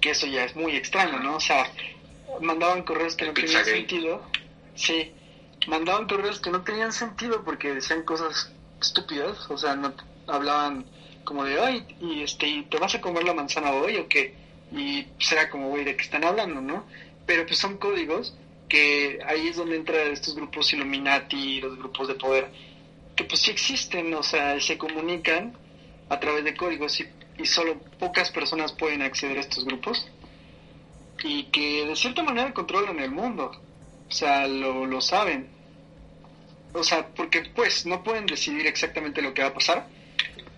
que 0.00 0.10
eso 0.10 0.26
ya 0.26 0.44
es 0.44 0.54
muy 0.56 0.76
extraño, 0.76 1.18
¿no? 1.20 1.36
O 1.36 1.40
sea, 1.40 1.70
mandaban 2.40 2.82
correos 2.82 3.16
que 3.16 3.26
no 3.26 3.32
tenían 3.32 3.64
sentido, 3.64 4.22
sí, 4.74 5.10
mandaban 5.66 6.06
correos 6.06 6.40
que 6.40 6.50
no 6.50 6.62
tenían 6.62 6.92
sentido 6.92 7.42
porque 7.44 7.74
decían 7.74 8.02
cosas 8.02 8.50
estúpidas, 8.80 9.50
o 9.50 9.56
sea, 9.56 9.74
no 9.74 9.94
hablaban 10.26 10.84
como 11.24 11.44
de, 11.44 11.60
ay, 11.60 11.84
y 12.00 12.22
este, 12.22 12.64
¿te 12.70 12.78
vas 12.78 12.94
a 12.94 13.00
comer 13.00 13.24
la 13.24 13.34
manzana 13.34 13.72
hoy 13.72 13.96
o 13.96 14.08
qué? 14.08 14.32
Y 14.72 15.06
será 15.18 15.48
como, 15.50 15.68
güey, 15.68 15.84
¿de 15.84 15.96
qué 15.96 16.02
están 16.02 16.24
hablando, 16.24 16.60
no? 16.60 16.86
Pero 17.26 17.44
pues 17.46 17.58
son 17.58 17.76
códigos 17.78 18.34
que 18.68 19.18
ahí 19.26 19.48
es 19.48 19.56
donde 19.56 19.76
entran 19.76 20.12
estos 20.12 20.34
grupos 20.34 20.72
Illuminati, 20.72 21.60
los 21.60 21.76
grupos 21.76 22.08
de 22.08 22.14
poder, 22.14 22.50
que 23.16 23.24
pues 23.24 23.40
sí 23.40 23.50
existen, 23.50 24.12
o 24.14 24.22
sea, 24.22 24.60
se 24.60 24.76
comunican 24.76 25.56
a 26.08 26.20
través 26.20 26.44
de 26.44 26.54
códigos 26.54 27.00
y, 27.00 27.08
y 27.38 27.46
solo 27.46 27.80
pocas 27.98 28.30
personas 28.30 28.72
pueden 28.72 29.02
acceder 29.02 29.38
a 29.38 29.40
estos 29.40 29.64
grupos. 29.64 30.06
Y 31.24 31.44
que 31.44 31.86
de 31.86 31.96
cierta 31.96 32.22
manera 32.22 32.52
controlan 32.52 33.00
el 33.00 33.10
mundo, 33.10 33.50
o 34.06 34.12
sea, 34.12 34.46
lo, 34.46 34.84
lo 34.84 35.00
saben, 35.00 35.48
o 36.74 36.84
sea, 36.84 37.08
porque 37.08 37.40
pues 37.54 37.86
no 37.86 38.04
pueden 38.04 38.26
decidir 38.26 38.66
exactamente 38.66 39.22
lo 39.22 39.32
que 39.32 39.42
va 39.42 39.48
a 39.48 39.54
pasar, 39.54 39.88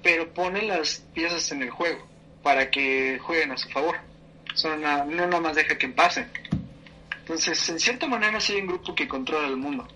pero 0.03 0.35
ponen 0.35 0.67
las 0.67 1.05
piezas 1.15 1.53
en 1.53 1.63
el 1.63 1.71
juego 1.71 2.05
para 2.43 2.71
que 2.73 3.21
jueguen 3.21 3.53
a 3.53 3.57
su 3.57 3.69
favor, 3.69 3.97
son 4.55 4.83
no 4.83 5.05
nada 5.07 5.41
más 5.41 5.55
deja 5.55 5.79
que 5.79 5.89
pasen. 5.89 6.29
Entonces, 7.21 7.69
en 7.69 7.79
cierta 7.79 8.09
manera 8.09 8.41
sí 8.41 8.55
hay 8.55 8.63
un 8.63 8.67
grupo 8.67 8.97
que 8.97 9.07
controla 9.07 9.47
el 9.47 9.57
mundo 9.57 9.87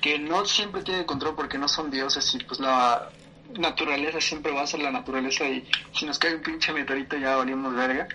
que 0.00 0.18
no 0.18 0.44
siempre 0.44 0.82
tiene 0.82 1.06
control 1.06 1.34
porque 1.34 1.58
no 1.58 1.68
son 1.68 1.90
dioses 1.90 2.34
y 2.34 2.38
pues 2.44 2.60
la 2.60 3.10
naturaleza 3.58 4.20
siempre 4.20 4.52
va 4.52 4.62
a 4.62 4.66
ser 4.66 4.80
la 4.80 4.90
naturaleza 4.90 5.48
y 5.48 5.66
si 5.92 6.06
nos 6.06 6.18
cae 6.18 6.34
un 6.34 6.42
pinche 6.42 6.72
meteorito 6.72 7.16
ya 7.16 7.36
valimos 7.36 7.74
verga. 7.74 8.08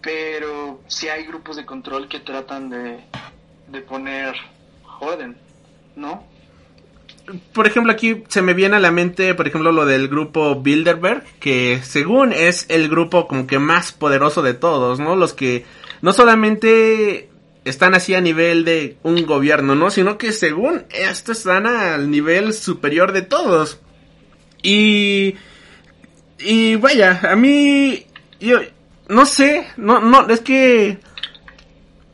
Pero 0.00 0.80
sí 0.88 1.08
hay 1.08 1.24
grupos 1.24 1.56
de 1.56 1.64
control 1.64 2.08
que 2.08 2.20
tratan 2.20 2.68
de, 2.70 3.04
de 3.68 3.80
poner 3.82 4.34
joden, 4.82 5.36
¿no? 5.94 6.26
Por 7.52 7.66
ejemplo, 7.66 7.92
aquí 7.92 8.24
se 8.28 8.42
me 8.42 8.52
viene 8.52 8.76
a 8.76 8.80
la 8.80 8.90
mente, 8.90 9.34
por 9.34 9.46
ejemplo, 9.46 9.70
lo 9.70 9.86
del 9.86 10.08
grupo 10.08 10.56
Bilderberg, 10.56 11.22
que 11.38 11.80
según 11.84 12.32
es 12.32 12.66
el 12.68 12.88
grupo 12.88 13.28
como 13.28 13.46
que 13.46 13.60
más 13.60 13.92
poderoso 13.92 14.42
de 14.42 14.54
todos, 14.54 14.98
¿no? 14.98 15.14
Los 15.14 15.32
que 15.32 15.64
no 16.00 16.12
solamente 16.12 17.30
están 17.64 17.94
así 17.94 18.14
a 18.14 18.20
nivel 18.20 18.64
de 18.64 18.96
un 19.02 19.24
gobierno, 19.26 19.74
¿no? 19.74 19.90
Sino 19.90 20.18
que 20.18 20.32
según 20.32 20.84
esto 20.90 21.32
están 21.32 21.66
al 21.66 22.10
nivel 22.10 22.52
superior 22.52 23.12
de 23.12 23.22
todos. 23.22 23.80
Y... 24.62 25.36
Y 26.38 26.76
vaya, 26.76 27.20
a 27.22 27.36
mí... 27.36 28.06
Yo 28.40 28.58
no 29.08 29.26
sé, 29.26 29.66
no, 29.76 30.00
no, 30.00 30.28
es 30.28 30.40
que... 30.40 30.98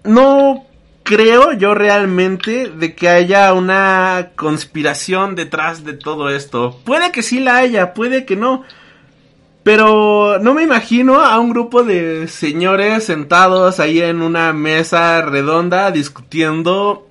No 0.04 0.66
creo 1.08 1.52
yo 1.52 1.74
realmente 1.74 2.68
de 2.68 2.94
que 2.94 3.08
haya 3.08 3.54
una 3.54 4.32
conspiración 4.36 5.34
detrás 5.34 5.84
de 5.84 5.94
todo 5.94 6.28
esto. 6.28 6.80
Puede 6.84 7.12
que 7.12 7.22
sí 7.22 7.40
la 7.40 7.56
haya, 7.56 7.94
puede 7.94 8.26
que 8.26 8.36
no. 8.36 8.64
Pero 9.62 10.38
no 10.40 10.54
me 10.54 10.62
imagino 10.62 11.20
a 11.20 11.38
un 11.38 11.50
grupo 11.50 11.82
de 11.82 12.28
señores 12.28 13.04
sentados 13.04 13.80
ahí 13.80 14.00
en 14.00 14.22
una 14.22 14.52
mesa 14.52 15.20
redonda 15.22 15.90
discutiendo 15.90 17.06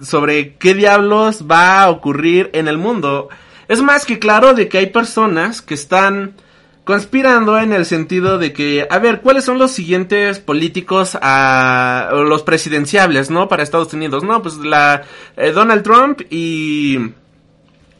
sobre 0.00 0.54
qué 0.56 0.74
diablos 0.74 1.44
va 1.50 1.82
a 1.82 1.90
ocurrir 1.90 2.50
en 2.52 2.68
el 2.68 2.78
mundo. 2.78 3.28
Es 3.68 3.82
más 3.82 4.04
que 4.04 4.18
claro 4.18 4.54
de 4.54 4.68
que 4.68 4.78
hay 4.78 4.86
personas 4.86 5.62
que 5.62 5.74
están 5.74 6.34
conspirando 6.84 7.58
en 7.58 7.72
el 7.72 7.86
sentido 7.86 8.38
de 8.38 8.52
que, 8.52 8.86
a 8.90 8.98
ver, 8.98 9.22
¿cuáles 9.22 9.44
son 9.44 9.58
los 9.58 9.70
siguientes 9.70 10.38
políticos 10.38 11.16
a 11.20 12.10
los 12.12 12.42
presidenciables, 12.42 13.30
no? 13.30 13.48
Para 13.48 13.62
Estados 13.62 13.94
Unidos, 13.94 14.22
no, 14.22 14.42
pues 14.42 14.56
la 14.58 15.02
eh, 15.36 15.52
Donald 15.52 15.82
Trump 15.82 16.20
y 16.28 16.98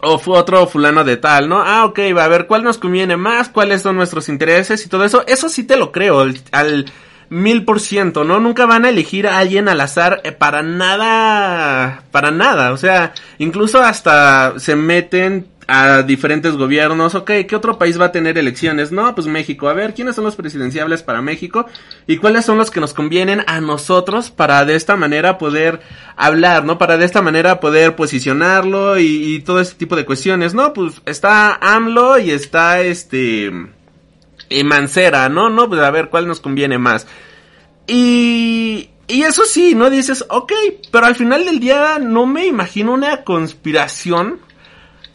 o 0.05 0.20
otro 0.32 0.66
fulano 0.66 1.05
de 1.05 1.16
tal, 1.16 1.48
¿no? 1.48 1.62
Ah, 1.62 1.84
ok, 1.84 1.98
va 2.16 2.24
a 2.24 2.28
ver 2.28 2.46
cuál 2.46 2.62
nos 2.62 2.78
conviene 2.78 3.16
más, 3.16 3.48
cuáles 3.48 3.82
son 3.82 3.96
nuestros 3.96 4.28
intereses 4.28 4.84
y 4.84 4.88
todo 4.88 5.05
eso. 5.05 5.24
Eso 5.26 5.48
sí 5.48 5.64
te 5.64 5.76
lo 5.76 5.92
creo, 5.92 6.20
al 6.52 6.84
mil 7.30 7.64
por 7.64 7.80
ciento, 7.80 8.24
¿no? 8.24 8.38
Nunca 8.40 8.66
van 8.66 8.84
a 8.84 8.90
elegir 8.90 9.26
a 9.26 9.38
alguien 9.38 9.68
al 9.68 9.80
azar 9.80 10.20
eh, 10.24 10.32
para 10.32 10.62
nada, 10.62 12.05
para 12.11 12.30
nada. 12.30 12.72
O 12.72 12.76
sea, 12.76 13.12
incluso 13.38 13.80
hasta 13.80 14.59
se 14.59 14.76
meten 14.76 15.48
a 15.66 16.02
diferentes 16.02 16.56
gobiernos, 16.56 17.14
ok, 17.14 17.30
¿qué 17.48 17.56
otro 17.56 17.78
país 17.78 18.00
va 18.00 18.06
a 18.06 18.12
tener 18.12 18.38
elecciones? 18.38 18.92
No, 18.92 19.14
pues 19.14 19.26
México, 19.26 19.68
a 19.68 19.72
ver, 19.72 19.94
¿quiénes 19.94 20.16
son 20.16 20.24
los 20.24 20.36
presidenciables 20.36 21.02
para 21.02 21.22
México? 21.22 21.66
¿Y 22.06 22.18
cuáles 22.18 22.44
son 22.44 22.58
los 22.58 22.70
que 22.70 22.80
nos 22.80 22.94
convienen 22.94 23.42
a 23.46 23.60
nosotros 23.60 24.30
para 24.30 24.64
de 24.64 24.74
esta 24.74 24.96
manera 24.96 25.38
poder 25.38 25.80
hablar, 26.16 26.64
¿no? 26.64 26.78
Para 26.78 26.96
de 26.96 27.04
esta 27.04 27.22
manera 27.22 27.60
poder 27.60 27.96
posicionarlo 27.96 28.98
y, 28.98 29.40
todo 29.44 29.60
ese 29.60 29.74
tipo 29.74 29.96
de 29.96 30.04
cuestiones, 30.04 30.54
¿no? 30.54 30.72
Pues 30.72 31.02
está 31.06 31.54
AMLO 31.54 32.18
y 32.18 32.30
está 32.30 32.80
este... 32.80 33.50
Y 34.50 34.62
Mancera, 34.62 35.28
¿no? 35.28 35.48
No, 35.48 35.68
pues 35.68 35.80
a 35.80 35.90
ver, 35.90 36.10
¿cuál 36.10 36.26
nos 36.26 36.40
conviene 36.40 36.78
más? 36.78 37.06
Y 37.86 38.90
y 39.06 39.22
eso 39.22 39.44
sí, 39.44 39.74
¿no? 39.74 39.90
Dices, 39.90 40.24
ok, 40.30 40.52
pero 40.90 41.06
al 41.06 41.14
final 41.14 41.44
del 41.44 41.60
día 41.60 41.98
no 41.98 42.24
me 42.26 42.46
imagino 42.46 42.92
una 42.92 43.22
conspiración 43.22 44.40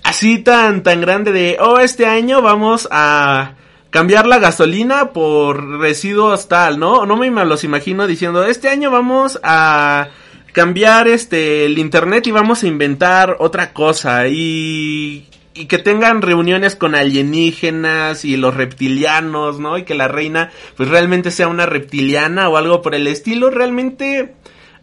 así 0.09 0.39
tan, 0.39 0.81
tan 0.81 1.01
grande 1.01 1.31
de, 1.31 1.57
oh, 1.59 1.77
este 1.77 2.07
año 2.07 2.41
vamos 2.41 2.87
a 2.89 3.53
cambiar 3.91 4.25
la 4.25 4.39
gasolina 4.39 5.11
por 5.13 5.77
residuos 5.77 6.47
tal, 6.47 6.79
¿no? 6.79 7.05
No 7.05 7.15
me 7.15 7.29
los 7.45 7.63
imagino 7.63 8.07
diciendo, 8.07 8.43
este 8.43 8.69
año 8.69 8.89
vamos 8.89 9.39
a 9.43 10.07
cambiar 10.51 11.07
este 11.07 11.67
el 11.67 11.77
internet 11.77 12.25
y 12.25 12.31
vamos 12.31 12.63
a 12.63 12.67
inventar 12.67 13.37
otra 13.37 13.71
cosa 13.71 14.27
y 14.27 15.27
y 15.53 15.65
que 15.65 15.77
tengan 15.77 16.23
reuniones 16.23 16.75
con 16.75 16.95
alienígenas 16.95 18.25
y 18.25 18.35
los 18.35 18.55
reptilianos, 18.55 19.59
¿no? 19.59 19.77
Y 19.77 19.83
que 19.83 19.93
la 19.93 20.07
reina 20.07 20.49
pues 20.75 20.89
realmente 20.89 21.29
sea 21.29 21.47
una 21.47 21.67
reptiliana 21.67 22.49
o 22.49 22.57
algo 22.57 22.81
por 22.81 22.95
el 22.95 23.05
estilo, 23.05 23.51
realmente 23.51 24.33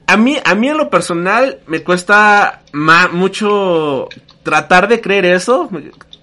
a 0.06 0.16
mí 0.16 0.36
a 0.44 0.54
mí 0.54 0.68
en 0.68 0.76
lo 0.76 0.88
personal 0.88 1.58
me 1.66 1.82
cuesta 1.82 2.62
mucho 3.12 4.08
tratar 4.46 4.86
de 4.86 5.00
creer 5.00 5.24
eso. 5.24 5.68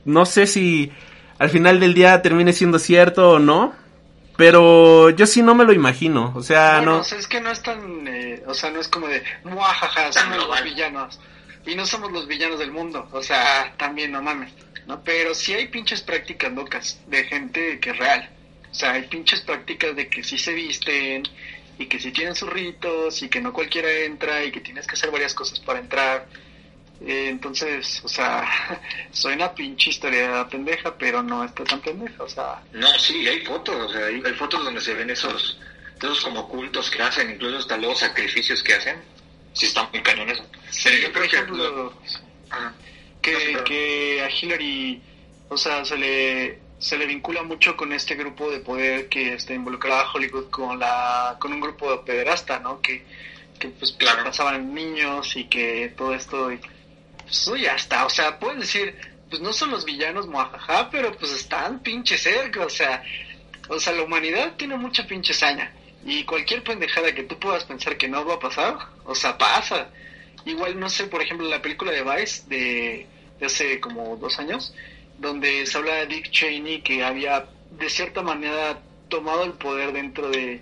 No 0.06 0.26
sé 0.26 0.48
si 0.48 0.92
al 1.38 1.50
final 1.50 1.82
del 1.82 1.94
día 1.94 2.22
termine 2.22 2.54
siendo 2.54 2.80
cierto 2.80 3.32
o 3.32 3.40
no. 3.40 3.76
Pero 4.36 5.12
yo 5.12 5.28
sí 5.28 5.44
no 5.44 5.54
me 5.54 5.64
lo 5.64 5.74
imagino, 5.74 6.34
o 6.36 6.42
sea, 6.42 6.82
no. 6.82 7.00
O 7.00 7.04
sea, 7.04 7.20
es 7.20 7.28
que 7.28 7.40
no 7.40 7.52
es 7.52 7.62
tan, 7.62 8.08
eh, 8.08 8.42
o 8.48 8.54
sea, 8.56 8.72
no 8.72 8.80
es 8.80 8.88
como 8.88 9.08
de, 9.08 9.22
muajaja, 9.44 10.12
somos 10.12 10.48
los 10.48 10.64
villanos 10.64 11.20
y 11.68 11.76
no 11.76 11.86
somos 11.86 12.12
los 12.12 12.28
villanos 12.28 12.58
del 12.58 12.72
mundo, 12.72 13.08
o 13.12 13.22
sea, 13.22 13.72
también 13.78 14.12
no 14.12 14.24
mames, 14.24 14.52
¿no? 14.88 15.04
Pero 15.04 15.36
sí 15.36 15.54
hay 15.54 15.68
pinches 15.68 16.02
prácticas 16.02 16.52
locas 16.52 17.00
de 17.06 17.24
gente 17.26 17.80
que 17.80 17.92
es 17.92 17.98
real, 17.98 18.28
o 18.72 18.74
sea, 18.74 18.94
hay 18.94 19.04
pinches 19.04 19.42
prácticas 19.42 19.96
de 19.96 20.10
que 20.10 20.24
sí 20.24 20.40
se 20.40 20.54
visten 20.54 21.22
y 21.78 21.86
que 21.86 22.00
sí 22.00 22.12
tienen 22.12 22.34
sus 22.34 22.50
ritos 22.50 23.22
y 23.22 23.30
que 23.30 23.40
no 23.40 23.54
cualquiera 23.54 23.92
entra 23.92 24.44
y 24.44 24.52
que 24.52 24.62
tienes 24.62 24.88
que 24.88 24.94
hacer 24.94 25.12
varias 25.12 25.36
cosas 25.36 25.60
para 25.60 25.78
entrar. 25.80 26.28
Eh, 27.06 27.28
entonces, 27.30 28.02
o 28.04 28.08
sea, 28.08 28.48
suena 29.12 29.54
pinche 29.54 29.90
historia 29.90 30.48
pendeja, 30.50 30.98
pero 30.98 31.22
no 31.22 31.44
está 31.44 31.64
tan 31.64 31.82
pendeja, 31.82 32.24
o 32.24 32.30
sea. 32.30 32.64
No, 32.72 32.88
sí, 32.98 33.28
hay 33.28 33.42
fotos, 33.46 33.76
o 33.76 33.90
sea, 33.90 34.06
hay, 34.06 34.22
fotos 34.34 34.64
donde 34.64 34.80
se 34.80 34.94
ven 34.94 35.10
esos, 35.10 35.60
esos 35.98 36.22
como 36.22 36.48
cultos 36.48 36.90
que 36.90 37.02
hacen, 37.02 37.32
incluso 37.32 37.58
hasta 37.58 37.78
los 37.78 38.00
sacrificios 38.00 38.64
que 38.64 38.74
hacen 38.74 39.14
sí 39.54 39.68
está 39.68 39.88
muy 39.92 40.02
cañón 40.02 40.30
eso. 40.30 40.44
Sí, 40.70 40.90
por 41.14 41.24
ejemplo, 41.24 41.94
que, 43.22 43.64
que, 43.66 44.22
a 44.22 44.30
Hillary, 44.30 45.02
o 45.50 45.58
sea, 45.58 45.86
se 45.86 45.98
le, 45.98 46.60
se 46.80 46.98
le 46.98 47.06
vincula 47.06 47.44
mucho 47.44 47.78
con 47.78 47.94
este 47.94 48.16
grupo 48.16 48.50
de 48.50 48.60
poder 48.60 49.08
que 49.08 49.34
está 49.34 49.54
involucrado 49.54 50.02
a 50.02 50.12
Hollywood 50.12 50.50
con, 50.50 50.80
la, 50.80 51.38
con 51.40 51.54
un 51.54 51.62
grupo 51.62 51.92
de 51.92 51.98
pederasta, 52.00 52.60
¿no? 52.60 52.82
Que, 52.82 53.06
que 53.60 53.70
pues 53.70 53.92
claro. 53.94 54.24
pasaban 54.26 54.74
niños 54.74 55.36
y 55.36 55.46
que 55.46 55.94
todo 55.96 56.14
esto, 56.14 56.52
y, 56.52 56.60
pues 57.24 57.62
ya 57.62 57.76
está, 57.76 58.06
o 58.06 58.10
sea, 58.10 58.40
puedes 58.40 58.60
decir, 58.60 58.96
pues 59.30 59.42
no 59.42 59.54
son 59.54 59.72
los 59.72 59.86
villanos 59.86 60.28
mojaja, 60.28 60.90
pero 60.90 61.12
pues 61.18 61.32
están 61.32 61.82
pinche 61.82 62.18
cerca, 62.18 62.66
o 62.66 62.70
sea, 62.70 63.04
o 63.70 63.80
sea, 63.80 63.94
la 63.94 64.04
humanidad 64.04 64.54
tiene 64.58 64.78
mucha 64.78 65.06
pinche 65.08 65.34
saña 65.34 65.74
y 66.06 66.24
cualquier 66.26 66.64
pendejada 66.64 67.14
que 67.14 67.24
tú 67.24 67.40
puedas 67.40 67.64
pensar 67.64 67.98
que 67.98 68.08
no 68.08 68.26
va 68.26 68.36
a 68.36 68.40
pasar, 68.40 68.78
o 69.06 69.16
sea, 69.16 69.38
pasa. 69.38 69.90
Igual, 70.46 70.80
no 70.80 70.90
sé, 70.90 71.06
por 71.06 71.22
ejemplo, 71.22 71.48
la 71.48 71.62
película 71.62 71.92
de 71.92 72.04
Vice 72.04 72.44
de, 72.48 73.08
hace 73.42 73.80
como 73.80 74.18
dos 74.18 74.38
años, 74.40 74.74
donde 75.18 75.66
se 75.66 75.78
habla 75.78 75.96
de 75.96 76.08
Dick 76.08 76.30
Cheney 76.30 76.82
que 76.82 77.04
había 77.04 77.46
de 77.72 77.90
cierta 77.90 78.22
manera 78.22 78.80
tomado 79.08 79.44
el 79.46 79.54
poder 79.54 79.94
dentro 79.94 80.30
de, 80.30 80.62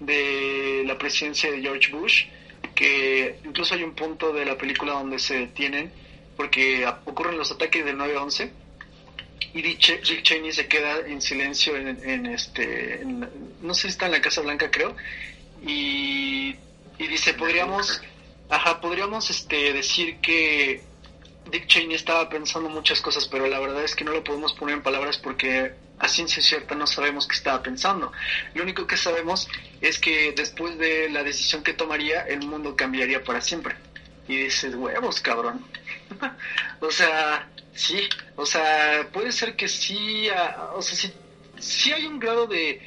de 0.00 0.82
la 0.86 0.98
presidencia 0.98 1.50
de 1.50 1.62
George 1.62 1.90
Bush, 1.92 2.26
que 2.74 3.38
incluso 3.44 3.74
hay 3.74 3.82
un 3.82 3.94
punto 3.94 4.32
de 4.32 4.44
la 4.44 4.56
película 4.56 4.92
donde 4.92 5.18
se 5.18 5.38
detienen 5.38 5.92
porque 6.36 6.86
ocurren 7.04 7.38
los 7.38 7.50
ataques 7.52 7.84
del 7.84 7.96
9-11 7.96 8.50
y 9.54 9.62
Dick, 9.62 10.02
Cheney 10.22 10.52
se 10.52 10.66
queda 10.66 10.98
en 11.06 11.22
silencio 11.22 11.76
en, 11.76 12.26
este, 12.26 13.02
no 13.62 13.72
sé 13.74 13.82
si 13.82 13.88
está 13.88 14.06
en 14.06 14.12
la 14.12 14.20
Casa 14.20 14.40
Blanca 14.40 14.70
creo, 14.70 14.96
y, 15.64 16.56
dice, 16.98 17.34
podríamos, 17.34 18.02
ajá, 18.48 18.80
podríamos 18.80 19.30
este, 19.30 19.72
decir 19.72 20.16
que 20.16 20.82
Dick 21.50 21.66
Cheney 21.68 21.94
estaba 21.94 22.28
pensando 22.28 22.68
muchas 22.68 23.00
cosas, 23.00 23.28
pero 23.28 23.46
la 23.46 23.60
verdad 23.60 23.84
es 23.84 23.94
que 23.94 24.04
no 24.04 24.10
lo 24.12 24.24
podemos 24.24 24.52
poner 24.54 24.76
en 24.76 24.82
palabras 24.82 25.18
porque 25.18 25.72
a 25.98 26.08
ciencia 26.08 26.42
cierta 26.42 26.74
no 26.74 26.86
sabemos 26.86 27.26
qué 27.26 27.36
estaba 27.36 27.62
pensando. 27.62 28.12
Lo 28.54 28.62
único 28.62 28.86
que 28.86 28.96
sabemos 28.96 29.48
es 29.80 29.98
que 29.98 30.32
después 30.36 30.76
de 30.78 31.08
la 31.10 31.22
decisión 31.22 31.62
que 31.62 31.72
tomaría, 31.72 32.22
el 32.22 32.46
mundo 32.46 32.76
cambiaría 32.76 33.22
para 33.22 33.40
siempre. 33.40 33.76
Y 34.28 34.36
dices, 34.36 34.74
huevos, 34.74 35.20
cabrón. 35.20 35.64
o 36.80 36.90
sea, 36.90 37.48
Sí, 37.74 38.08
o 38.36 38.46
sea, 38.46 39.08
puede 39.12 39.32
ser 39.32 39.56
que 39.56 39.68
sí, 39.68 40.28
o 40.74 40.80
sea, 40.80 40.96
sí, 40.96 41.12
sí 41.58 41.92
hay 41.92 42.06
un 42.06 42.20
grado 42.20 42.46
de, 42.46 42.80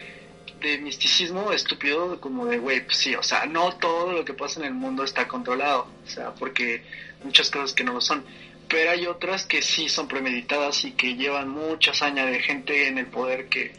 de 0.61 0.77
misticismo 0.77 1.51
estúpido, 1.51 2.21
como 2.21 2.45
de, 2.45 2.57
güey, 2.57 2.85
pues 2.85 2.97
sí, 2.97 3.13
o 3.13 3.21
sea, 3.21 3.45
no 3.45 3.75
todo 3.75 4.13
lo 4.13 4.23
que 4.23 4.33
pasa 4.33 4.61
en 4.61 4.67
el 4.67 4.73
mundo 4.73 5.03
está 5.03 5.27
controlado, 5.27 5.87
o 6.05 6.09
sea, 6.09 6.33
porque 6.35 6.83
muchas 7.21 7.51
cosas 7.51 7.73
que 7.73 7.83
no 7.83 7.93
lo 7.93 7.99
son, 7.99 8.23
pero 8.67 8.91
hay 8.91 9.07
otras 9.07 9.45
que 9.45 9.61
sí 9.61 9.89
son 9.89 10.07
premeditadas 10.07 10.83
y 10.83 10.91
que 10.91 11.15
llevan 11.15 11.49
mucha 11.49 11.91
hazaña 11.91 12.25
de 12.25 12.39
gente 12.39 12.87
en 12.87 12.97
el 12.97 13.07
poder 13.07 13.47
que, 13.47 13.73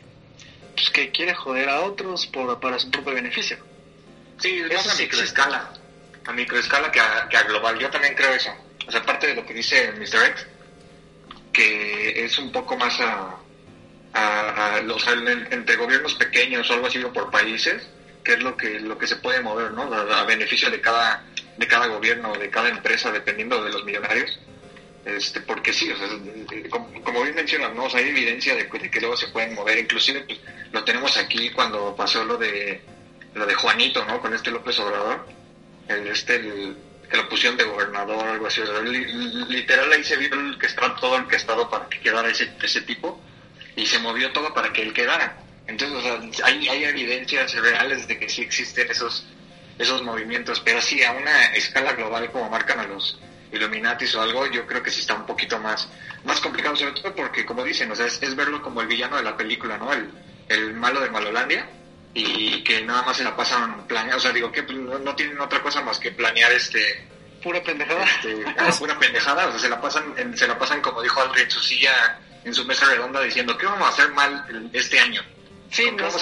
pues, 0.75 0.91
que 0.91 1.11
quiere 1.11 1.35
joder 1.35 1.69
a 1.69 1.81
otros 1.81 2.27
por, 2.27 2.59
para 2.61 2.79
su 2.79 2.91
propio 2.91 3.15
beneficio. 3.15 3.59
Sí, 4.39 4.63
es 4.71 4.87
a 4.87 4.95
microescala, 4.95 5.73
a 6.25 6.33
microescala 6.33 6.93
que 6.93 7.01
a, 7.01 7.29
que 7.29 7.37
a 7.37 7.43
global, 7.43 7.79
yo 7.79 7.91
también 7.91 8.15
creo 8.15 8.33
eso, 8.33 8.55
o 8.87 8.91
sea, 8.91 9.01
aparte 9.01 9.27
de 9.27 9.35
lo 9.35 9.45
que 9.45 9.55
dice 9.55 9.93
Mr. 9.93 10.25
X, 10.31 10.47
que 11.53 12.25
es 12.25 12.39
un 12.39 12.53
poco 12.53 12.77
más 12.77 12.99
a, 13.01 13.37
a, 14.13 14.81
los, 14.83 15.07
entre 15.07 15.77
gobiernos 15.77 16.15
pequeños 16.15 16.69
o 16.71 16.75
algo 16.75 16.87
así 16.87 17.03
o 17.03 17.13
por 17.13 17.31
países, 17.31 17.87
que 18.25 18.35
es 18.35 18.43
lo 18.43 18.57
que 18.57 18.81
lo 18.81 18.99
que 18.99 19.07
se 19.07 19.17
puede 19.17 19.41
mover, 19.41 19.73
¿no? 19.73 19.93
A, 19.93 20.25
beneficio 20.25 20.71
de 20.71 20.81
cada 20.81 21.25
de 21.57 21.67
cada 21.67 21.87
gobierno, 21.87 22.33
de 22.35 22.51
cada 22.51 22.69
empresa, 22.69 23.11
dependiendo 23.11 23.63
de 23.63 23.73
los 23.73 23.85
millonarios. 23.85 24.39
Este, 25.05 25.41
porque 25.41 25.73
sí, 25.73 25.91
o 25.91 25.97
sea, 25.97 26.09
como, 26.71 27.23
bien 27.23 27.35
mencionas, 27.35 27.75
¿no? 27.75 27.87
hay 27.95 28.09
evidencia 28.09 28.55
de, 28.55 28.69
que 28.69 29.01
luego 29.01 29.17
se 29.17 29.29
pueden 29.29 29.55
mover, 29.55 29.79
inclusive 29.79 30.21
pues, 30.23 30.39
lo 30.73 30.85
tenemos 30.85 31.17
aquí 31.17 31.51
cuando 31.51 31.97
pasó 31.97 32.25
lo 32.25 32.37
de 32.37 32.83
lo 33.35 33.47
de 33.47 33.55
Juanito, 33.55 34.05
¿no? 34.05 34.21
Con 34.21 34.35
este 34.35 34.51
López 34.51 34.79
Obrador, 34.81 35.27
el, 35.89 36.09
este, 36.09 36.37
el, 36.37 36.77
que 37.09 37.17
lo 37.17 37.29
pusieron 37.29 37.57
de 37.57 37.65
gobernador 37.65 38.27
o 38.27 38.33
algo 38.33 38.47
así. 38.47 38.61
literal 39.49 39.93
ahí 39.93 40.05
se 40.05 40.17
vio 40.17 40.35
el 40.35 40.59
que 40.59 40.67
estaba 40.67 40.95
todo 40.97 41.13
orquestado 41.13 41.71
para 41.71 41.89
que 41.89 42.01
quedara 42.01 42.29
ese, 42.29 42.51
ese 42.63 42.83
tipo 42.83 43.21
y 43.77 43.87
se 43.87 43.99
movió 43.99 44.33
todo 44.33 44.53
para 44.53 44.73
que 44.73 44.83
él 44.83 44.93
quedara. 44.93 45.39
Entonces, 45.67 46.43
hay, 46.43 46.69
hay 46.69 46.85
evidencias 46.85 47.55
reales 47.55 48.09
de 48.09 48.19
que 48.19 48.29
sí 48.29 48.43
existen 48.43 48.91
esos, 48.91 49.27
esos 49.79 50.03
movimientos, 50.03 50.61
pero 50.61 50.81
sí 50.81 51.03
a 51.03 51.13
una 51.13 51.47
escala 51.55 51.93
global 51.93 52.31
como 52.31 52.51
marcan 52.51 52.81
a 52.81 52.87
los 52.87 53.19
Illuminatis 53.53 54.15
o 54.15 54.23
algo, 54.23 54.47
yo 54.47 54.67
creo 54.67 54.83
que 54.83 54.91
sí 54.91 55.01
está 55.01 55.15
un 55.15 55.27
poquito 55.27 55.59
más, 55.59 55.89
más 56.25 56.41
complicado, 56.41 56.77
sobre 56.77 56.93
todo 56.93 57.15
porque, 57.15 57.45
como 57.45 57.65
dicen, 57.65 57.91
o 57.91 57.95
sea, 57.95 58.07
es, 58.07 58.35
verlo 58.37 58.63
como 58.63 58.81
el 58.81 58.87
villano 58.87 59.17
de 59.17 59.23
la 59.23 59.37
película, 59.37 59.79
¿no? 59.79 59.93
El, 59.93 60.11
el 60.49 60.75
malo 60.75 61.01
de 61.01 61.11
Malolandia 61.11 61.67
y 62.15 62.63
que 62.65 62.83
nada 62.83 63.03
más 63.03 63.17
se 63.17 63.25
la 63.25 63.37
pasan 63.37 63.87
planeando, 63.87 64.17
o 64.17 64.21
sea, 64.21 64.33
digo 64.33 64.51
que 64.51 64.63
no, 64.63 65.15
tienen 65.15 65.39
otra 65.41 65.63
cosa 65.63 65.83
más 65.83 65.99
que 65.99 66.11
planear 66.11 66.51
este 66.53 67.07
pura 67.43 67.63
pendejada, 67.63 68.05
este, 68.05 68.45
ah, 68.59 68.71
pura 68.79 68.99
pendejada, 68.99 69.47
o 69.47 69.51
sea, 69.53 69.61
se 69.61 69.69
la 69.69 69.81
pasan, 69.81 70.37
se 70.37 70.49
la 70.49 70.59
pasan 70.59 70.81
como 70.81 71.03
dijo 71.03 71.21
Aldrich 71.21 71.45
en 71.45 71.51
su 71.51 71.61
silla, 71.61 72.19
en 72.45 72.55
su 72.55 72.65
mesa 72.65 72.87
redonda 72.87 73.21
diciendo 73.21 73.57
qué 73.57 73.67
vamos 73.67 73.87
a 73.87 73.91
hacer 73.91 74.11
mal 74.13 74.71
este 74.73 74.99
año. 74.99 75.23
Sí, 75.71 75.91
no, 75.93 75.97
no, 76.03 76.09
es, 76.09 76.19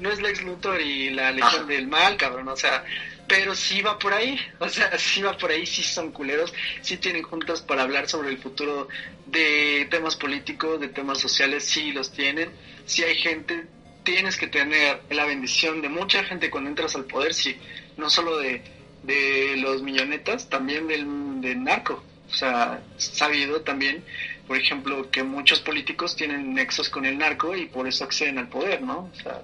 no, 0.00 0.10
es 0.10 0.20
Lex, 0.20 0.42
Luthor 0.42 0.80
y 0.80 1.10
la 1.10 1.30
legión 1.30 1.66
del 1.68 1.86
mal, 1.86 2.16
cabrón, 2.16 2.48
o 2.48 2.56
sea, 2.56 2.84
pero 3.32 3.54
sí 3.54 3.80
va 3.80 3.98
por 3.98 4.12
ahí, 4.12 4.38
o 4.58 4.68
sea, 4.68 4.90
sí 4.98 5.22
va 5.22 5.34
por 5.38 5.50
ahí, 5.50 5.64
sí 5.64 5.82
son 5.82 6.12
culeros, 6.12 6.52
sí 6.82 6.98
tienen 6.98 7.22
juntas 7.22 7.62
para 7.62 7.80
hablar 7.80 8.06
sobre 8.06 8.28
el 8.28 8.36
futuro 8.36 8.88
de 9.24 9.88
temas 9.90 10.16
políticos, 10.16 10.78
de 10.78 10.88
temas 10.88 11.16
sociales, 11.18 11.64
sí 11.64 11.92
los 11.92 12.12
tienen, 12.12 12.50
sí 12.84 13.02
hay 13.02 13.14
gente 13.14 13.64
tienes 14.04 14.36
que 14.36 14.48
tener 14.48 15.00
la 15.08 15.24
bendición 15.24 15.80
de 15.80 15.88
mucha 15.88 16.24
gente 16.24 16.50
cuando 16.50 16.68
entras 16.68 16.94
al 16.94 17.06
poder, 17.06 17.32
sí, 17.32 17.56
no 17.96 18.10
solo 18.10 18.36
de, 18.36 18.60
de 19.02 19.56
los 19.56 19.80
millonetas, 19.80 20.50
también 20.50 20.86
del, 20.86 21.40
del 21.40 21.64
narco. 21.64 22.04
O 22.30 22.34
sea, 22.34 22.82
sabido 22.98 23.62
también, 23.62 24.04
por 24.46 24.58
ejemplo, 24.58 25.10
que 25.10 25.22
muchos 25.22 25.60
políticos 25.60 26.16
tienen 26.16 26.52
nexos 26.52 26.90
con 26.90 27.06
el 27.06 27.16
narco 27.16 27.56
y 27.56 27.64
por 27.64 27.88
eso 27.88 28.04
acceden 28.04 28.36
al 28.36 28.48
poder, 28.48 28.82
¿no? 28.82 29.10
O 29.10 29.14
sea, 29.14 29.40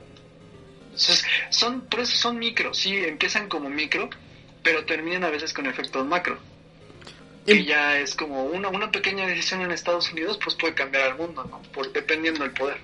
son, 1.51 1.83
por 1.83 2.01
eso 2.01 2.17
son 2.17 2.39
micro, 2.39 2.75
sí, 2.75 2.97
empiezan 2.97 3.49
como 3.49 3.71
micro, 3.71 4.11
pero 4.63 4.85
terminan 4.85 5.25
a 5.25 5.31
veces 5.31 5.53
con 5.53 5.67
efectos 5.67 6.07
macro. 6.07 6.39
Que 7.47 7.65
ya 7.65 7.99
es 7.99 8.15
como 8.15 8.45
una, 8.45 8.69
una 8.69 8.91
pequeña 8.91 9.27
decisión 9.27 9.63
en 9.63 9.71
Estados 9.71 10.13
Unidos, 10.13 10.39
pues 10.43 10.55
puede 10.55 10.75
cambiar 10.75 11.05
al 11.11 11.17
mundo, 11.17 11.45
¿no? 11.45 11.63
Por, 11.73 11.91
dependiendo 11.93 12.43
del 12.43 12.53
poder. 12.53 12.79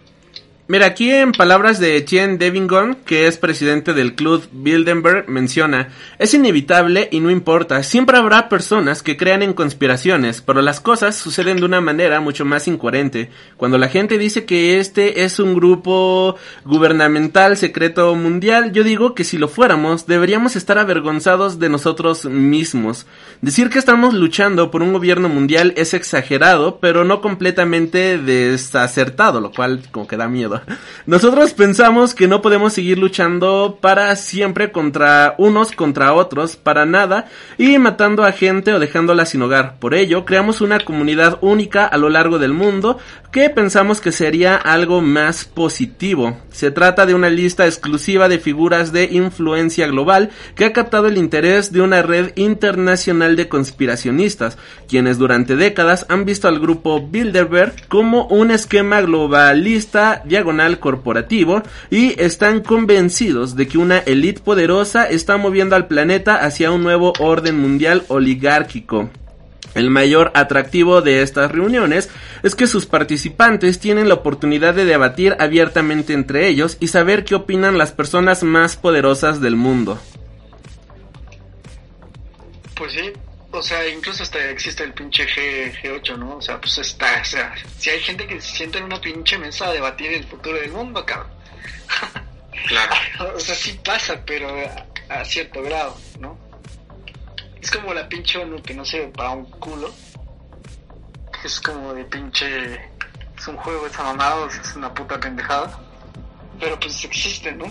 Mira, 0.66 0.86
aquí 0.86 1.10
en 1.10 1.32
palabras 1.32 1.78
de 1.78 1.98
Etienne 1.98 2.38
Devingon, 2.38 2.94
que 3.04 3.26
es 3.26 3.36
presidente 3.36 3.92
del 3.92 4.14
club 4.14 4.48
Bilderberg, 4.50 5.28
menciona, 5.28 5.90
es 6.18 6.32
inevitable 6.32 7.10
y 7.12 7.20
no 7.20 7.30
importa, 7.30 7.82
siempre 7.82 8.16
habrá 8.16 8.48
personas 8.48 9.02
que 9.02 9.18
crean 9.18 9.42
en 9.42 9.52
conspiraciones, 9.52 10.40
pero 10.40 10.62
las 10.62 10.80
cosas 10.80 11.16
suceden 11.16 11.58
de 11.58 11.66
una 11.66 11.82
manera 11.82 12.20
mucho 12.20 12.46
más 12.46 12.66
incoherente. 12.66 13.28
Cuando 13.58 13.76
la 13.76 13.88
gente 13.88 14.16
dice 14.16 14.46
que 14.46 14.80
este 14.80 15.24
es 15.24 15.38
un 15.38 15.52
grupo 15.52 16.36
gubernamental 16.64 17.58
secreto 17.58 18.14
mundial, 18.14 18.72
yo 18.72 18.84
digo 18.84 19.14
que 19.14 19.24
si 19.24 19.36
lo 19.36 19.48
fuéramos, 19.48 20.06
deberíamos 20.06 20.56
estar 20.56 20.78
avergonzados 20.78 21.58
de 21.58 21.68
nosotros 21.68 22.24
mismos. 22.24 23.06
Decir 23.42 23.68
que 23.68 23.78
estamos 23.78 24.14
luchando 24.14 24.70
por 24.70 24.82
un 24.82 24.94
gobierno 24.94 25.28
mundial 25.28 25.74
es 25.76 25.92
exagerado, 25.92 26.78
pero 26.80 27.04
no 27.04 27.20
completamente 27.20 28.16
desacertado, 28.16 29.42
lo 29.42 29.52
cual 29.52 29.82
como 29.92 30.06
que 30.06 30.16
da 30.16 30.26
miedo. 30.26 30.53
Nosotros 31.06 31.52
pensamos 31.52 32.14
que 32.14 32.28
no 32.28 32.42
podemos 32.42 32.72
seguir 32.72 32.98
luchando 32.98 33.78
para 33.80 34.14
siempre 34.16 34.72
contra 34.72 35.34
unos 35.38 35.72
contra 35.72 36.14
otros, 36.14 36.56
para 36.56 36.86
nada, 36.86 37.26
y 37.58 37.78
matando 37.78 38.24
a 38.24 38.32
gente 38.32 38.72
o 38.72 38.78
dejándola 38.78 39.26
sin 39.26 39.42
hogar. 39.42 39.78
Por 39.78 39.94
ello, 39.94 40.24
creamos 40.24 40.60
una 40.60 40.80
comunidad 40.80 41.38
única 41.40 41.86
a 41.86 41.96
lo 41.98 42.08
largo 42.08 42.38
del 42.38 42.52
mundo 42.52 42.98
que 43.32 43.50
pensamos 43.50 44.00
que 44.00 44.12
sería 44.12 44.54
algo 44.54 45.00
más 45.00 45.44
positivo. 45.44 46.38
Se 46.50 46.70
trata 46.70 47.04
de 47.04 47.14
una 47.14 47.30
lista 47.30 47.66
exclusiva 47.66 48.28
de 48.28 48.38
figuras 48.38 48.92
de 48.92 49.04
influencia 49.10 49.88
global 49.88 50.30
que 50.54 50.64
ha 50.64 50.72
captado 50.72 51.08
el 51.08 51.18
interés 51.18 51.72
de 51.72 51.80
una 51.80 52.02
red 52.02 52.30
internacional 52.36 53.34
de 53.34 53.48
conspiracionistas, 53.48 54.56
quienes 54.88 55.18
durante 55.18 55.56
décadas 55.56 56.06
han 56.08 56.24
visto 56.24 56.46
al 56.46 56.60
grupo 56.60 57.00
Bilderberg 57.00 57.88
como 57.88 58.26
un 58.26 58.52
esquema 58.52 59.00
globalista 59.00 60.22
diagonal 60.24 60.43
corporativo 60.78 61.62
y 61.90 62.20
están 62.20 62.60
convencidos 62.60 63.56
de 63.56 63.66
que 63.66 63.78
una 63.78 63.98
élite 63.98 64.40
poderosa 64.40 65.04
está 65.04 65.36
moviendo 65.36 65.76
al 65.76 65.86
planeta 65.86 66.36
hacia 66.36 66.70
un 66.70 66.82
nuevo 66.82 67.12
orden 67.18 67.58
mundial 67.58 68.04
oligárquico. 68.08 69.10
El 69.74 69.90
mayor 69.90 70.30
atractivo 70.34 71.02
de 71.02 71.22
estas 71.22 71.50
reuniones 71.50 72.08
es 72.42 72.54
que 72.54 72.66
sus 72.66 72.86
participantes 72.86 73.80
tienen 73.80 74.08
la 74.08 74.14
oportunidad 74.14 74.74
de 74.74 74.84
debatir 74.84 75.36
abiertamente 75.40 76.12
entre 76.12 76.48
ellos 76.48 76.76
y 76.78 76.88
saber 76.88 77.24
qué 77.24 77.34
opinan 77.34 77.76
las 77.76 77.90
personas 77.90 78.44
más 78.44 78.76
poderosas 78.76 79.40
del 79.40 79.56
mundo. 79.56 79.98
Pues 82.76 82.92
sí, 82.92 83.12
o 83.54 83.62
sea, 83.62 83.86
incluso 83.88 84.22
hasta 84.22 84.50
existe 84.50 84.82
el 84.82 84.92
pinche 84.92 85.26
G, 85.26 85.72
G8, 85.80 86.18
¿no? 86.18 86.36
O 86.36 86.42
sea, 86.42 86.60
pues 86.60 86.76
está, 86.78 87.20
o 87.20 87.24
sea, 87.24 87.54
si 87.78 87.90
hay 87.90 88.00
gente 88.00 88.26
que 88.26 88.40
se 88.40 88.56
sienta 88.56 88.78
en 88.78 88.84
una 88.84 89.00
pinche 89.00 89.38
mesa 89.38 89.68
a 89.68 89.72
debatir 89.72 90.12
el 90.12 90.24
futuro 90.24 90.58
del 90.58 90.72
mundo, 90.72 91.04
cabrón. 91.04 91.32
Claro. 92.66 92.94
o 93.36 93.40
sea, 93.40 93.54
sí 93.54 93.78
pasa, 93.84 94.22
pero 94.24 94.48
a, 94.48 95.20
a 95.20 95.24
cierto 95.26 95.60
grado, 95.60 95.98
¿no? 96.18 96.38
Es 97.60 97.70
como 97.70 97.92
la 97.92 98.08
pinche 98.08 98.38
ONU 98.38 98.62
que 98.62 98.72
no 98.72 98.84
sirve 98.86 99.08
para 99.08 99.30
un 99.30 99.44
culo. 99.46 99.92
Es 101.44 101.60
como 101.60 101.92
de 101.92 102.04
pinche. 102.04 102.74
Es 103.36 103.48
un 103.48 103.56
juego 103.56 103.86
de 103.86 103.98
mamada, 103.98 104.48
es 104.48 104.76
una 104.76 104.94
puta 104.94 105.20
pendejada. 105.20 105.78
Pero 106.58 106.80
pues 106.80 107.04
existe, 107.04 107.52
¿no? 107.52 107.66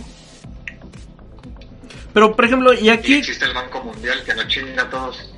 Pero, 2.13 2.35
por 2.35 2.45
ejemplo, 2.45 2.73
y 2.73 2.85
Y 2.85 2.89
aquí... 2.89 3.15
existe 3.15 3.45
el 3.45 3.53
Banco 3.53 3.81
Mundial 3.81 4.23
que 4.23 4.35
no 4.35 4.47
chinga 4.47 4.83
a 4.83 4.89
todos. 4.89 5.32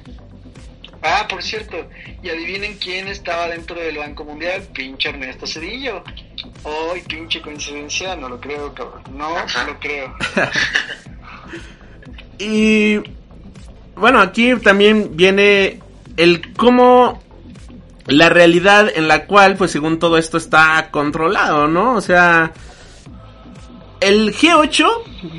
Ah, 1.08 1.28
por 1.30 1.44
cierto, 1.44 1.88
y 2.24 2.30
adivinen 2.30 2.78
quién 2.78 3.08
estaba 3.08 3.48
dentro 3.48 3.80
del 3.80 3.98
Banco 3.98 4.24
Mundial, 4.24 4.64
pinche 4.74 5.10
Ernesto 5.10 5.46
Cedillo. 5.46 6.04
Ay, 6.64 7.02
pinche 7.08 7.42
coincidencia, 7.42 8.16
no 8.16 8.28
lo 8.28 8.42
creo, 8.42 8.74
cabrón. 8.74 9.04
No 9.12 9.36
lo 9.68 9.80
creo. 9.80 10.16
Y 12.38 12.98
bueno, 13.96 14.20
aquí 14.20 14.56
también 14.58 15.16
viene 15.16 15.80
el 16.18 16.54
cómo 16.56 17.22
la 18.08 18.30
realidad 18.30 18.90
en 18.94 19.08
la 19.08 19.26
cual, 19.26 19.56
pues 19.56 19.72
según 19.72 20.00
todo 20.00 20.18
esto 20.18 20.38
está 20.38 20.90
controlado, 20.92 21.68
¿no? 21.68 21.96
O 21.96 22.02
sea, 22.02 22.52
el 24.00 24.34
G8 24.34 24.86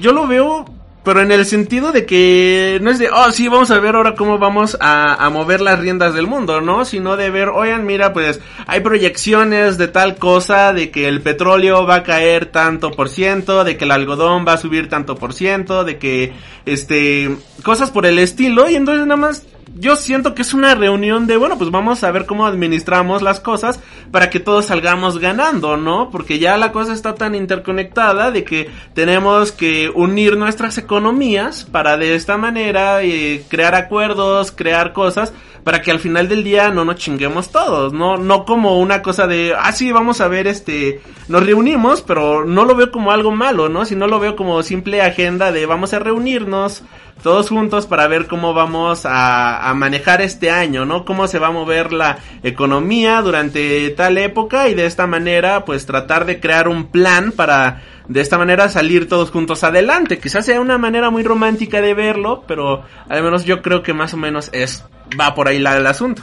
yo 0.00 0.12
lo 0.12 0.26
veo, 0.26 0.64
pero 1.06 1.20
en 1.20 1.30
el 1.30 1.46
sentido 1.46 1.92
de 1.92 2.04
que 2.04 2.80
no 2.82 2.90
es 2.90 2.98
de, 2.98 3.08
oh, 3.10 3.30
sí, 3.30 3.46
vamos 3.46 3.70
a 3.70 3.78
ver 3.78 3.94
ahora 3.94 4.16
cómo 4.16 4.40
vamos 4.40 4.76
a, 4.80 5.30
mover 5.30 5.60
las 5.60 5.78
riendas 5.78 6.14
del 6.14 6.26
mundo, 6.26 6.60
¿no? 6.60 6.84
Sino 6.84 7.16
de 7.16 7.30
ver, 7.30 7.48
oigan, 7.48 7.86
mira, 7.86 8.12
pues 8.12 8.40
hay 8.66 8.80
proyecciones 8.80 9.78
de 9.78 9.86
tal 9.86 10.16
cosa, 10.16 10.72
de 10.72 10.90
que 10.90 11.06
el 11.06 11.22
petróleo 11.22 11.86
va 11.86 11.94
a 11.94 12.02
caer 12.02 12.46
tanto 12.46 12.90
por 12.90 13.08
ciento, 13.08 13.62
de 13.62 13.76
que 13.76 13.84
el 13.84 13.92
algodón 13.92 14.44
va 14.48 14.54
a 14.54 14.58
subir 14.58 14.88
tanto 14.88 15.14
por 15.14 15.32
ciento, 15.32 15.84
de 15.84 15.96
que, 15.98 16.32
este, 16.64 17.36
cosas 17.62 17.92
por 17.92 18.04
el 18.04 18.18
estilo, 18.18 18.68
y 18.68 18.74
entonces 18.74 19.06
nada 19.06 19.20
más 19.20 19.46
yo 19.78 19.96
siento 19.96 20.34
que 20.34 20.42
es 20.42 20.54
una 20.54 20.74
reunión 20.74 21.26
de, 21.26 21.36
bueno, 21.36 21.58
pues 21.58 21.70
vamos 21.70 22.02
a 22.02 22.10
ver 22.10 22.26
cómo 22.26 22.46
administramos 22.46 23.22
las 23.22 23.40
cosas 23.40 23.80
para 24.10 24.30
que 24.30 24.40
todos 24.40 24.66
salgamos 24.66 25.18
ganando, 25.18 25.76
¿no? 25.76 26.10
Porque 26.10 26.38
ya 26.38 26.56
la 26.56 26.72
cosa 26.72 26.92
está 26.92 27.14
tan 27.14 27.34
interconectada 27.34 28.30
de 28.30 28.44
que 28.44 28.70
tenemos 28.94 29.52
que 29.52 29.90
unir 29.94 30.36
nuestras 30.36 30.78
economías 30.78 31.64
para 31.64 31.96
de 31.96 32.14
esta 32.14 32.36
manera 32.36 33.02
eh, 33.02 33.44
crear 33.48 33.74
acuerdos, 33.74 34.52
crear 34.52 34.92
cosas 34.92 35.32
para 35.66 35.82
que 35.82 35.90
al 35.90 35.98
final 35.98 36.28
del 36.28 36.44
día 36.44 36.70
no 36.70 36.84
nos 36.84 36.94
chinguemos 36.94 37.50
todos, 37.50 37.92
no 37.92 38.16
no 38.18 38.44
como 38.44 38.78
una 38.78 39.02
cosa 39.02 39.26
de, 39.26 39.52
ah 39.58 39.72
sí, 39.72 39.90
vamos 39.90 40.20
a 40.20 40.28
ver 40.28 40.46
este, 40.46 41.00
nos 41.26 41.44
reunimos, 41.44 42.02
pero 42.02 42.44
no 42.44 42.64
lo 42.64 42.76
veo 42.76 42.92
como 42.92 43.10
algo 43.10 43.32
malo, 43.32 43.68
¿no? 43.68 43.84
Sino 43.84 44.06
lo 44.06 44.20
veo 44.20 44.36
como 44.36 44.62
simple 44.62 45.02
agenda 45.02 45.50
de 45.50 45.66
vamos 45.66 45.92
a 45.92 45.98
reunirnos 45.98 46.84
todos 47.22 47.48
juntos 47.48 47.86
para 47.86 48.06
ver 48.06 48.26
cómo 48.26 48.54
vamos 48.54 49.02
a, 49.04 49.72
manejar 49.74 50.20
este 50.20 50.50
año, 50.50 50.84
¿no? 50.84 51.04
Cómo 51.04 51.26
se 51.26 51.38
va 51.38 51.48
a 51.48 51.52
mover 51.52 51.92
la 51.92 52.18
economía 52.42 53.20
durante 53.22 53.90
tal 53.90 54.18
época 54.18 54.68
y 54.68 54.74
de 54.74 54.86
esta 54.86 55.06
manera 55.06 55.64
pues 55.64 55.86
tratar 55.86 56.24
de 56.24 56.40
crear 56.40 56.68
un 56.68 56.86
plan 56.90 57.32
para 57.32 57.82
de 58.08 58.20
esta 58.20 58.38
manera 58.38 58.68
salir 58.68 59.08
todos 59.08 59.30
juntos 59.30 59.64
adelante. 59.64 60.18
Quizás 60.18 60.46
sea 60.46 60.60
una 60.60 60.78
manera 60.78 61.10
muy 61.10 61.22
romántica 61.22 61.80
de 61.80 61.94
verlo, 61.94 62.44
pero 62.46 62.84
al 63.08 63.22
menos 63.22 63.44
yo 63.44 63.62
creo 63.62 63.82
que 63.82 63.92
más 63.92 64.14
o 64.14 64.16
menos 64.16 64.50
es 64.52 64.84
va 65.18 65.34
por 65.34 65.48
ahí 65.48 65.58
la, 65.58 65.76
el 65.76 65.86
asunto. 65.86 66.22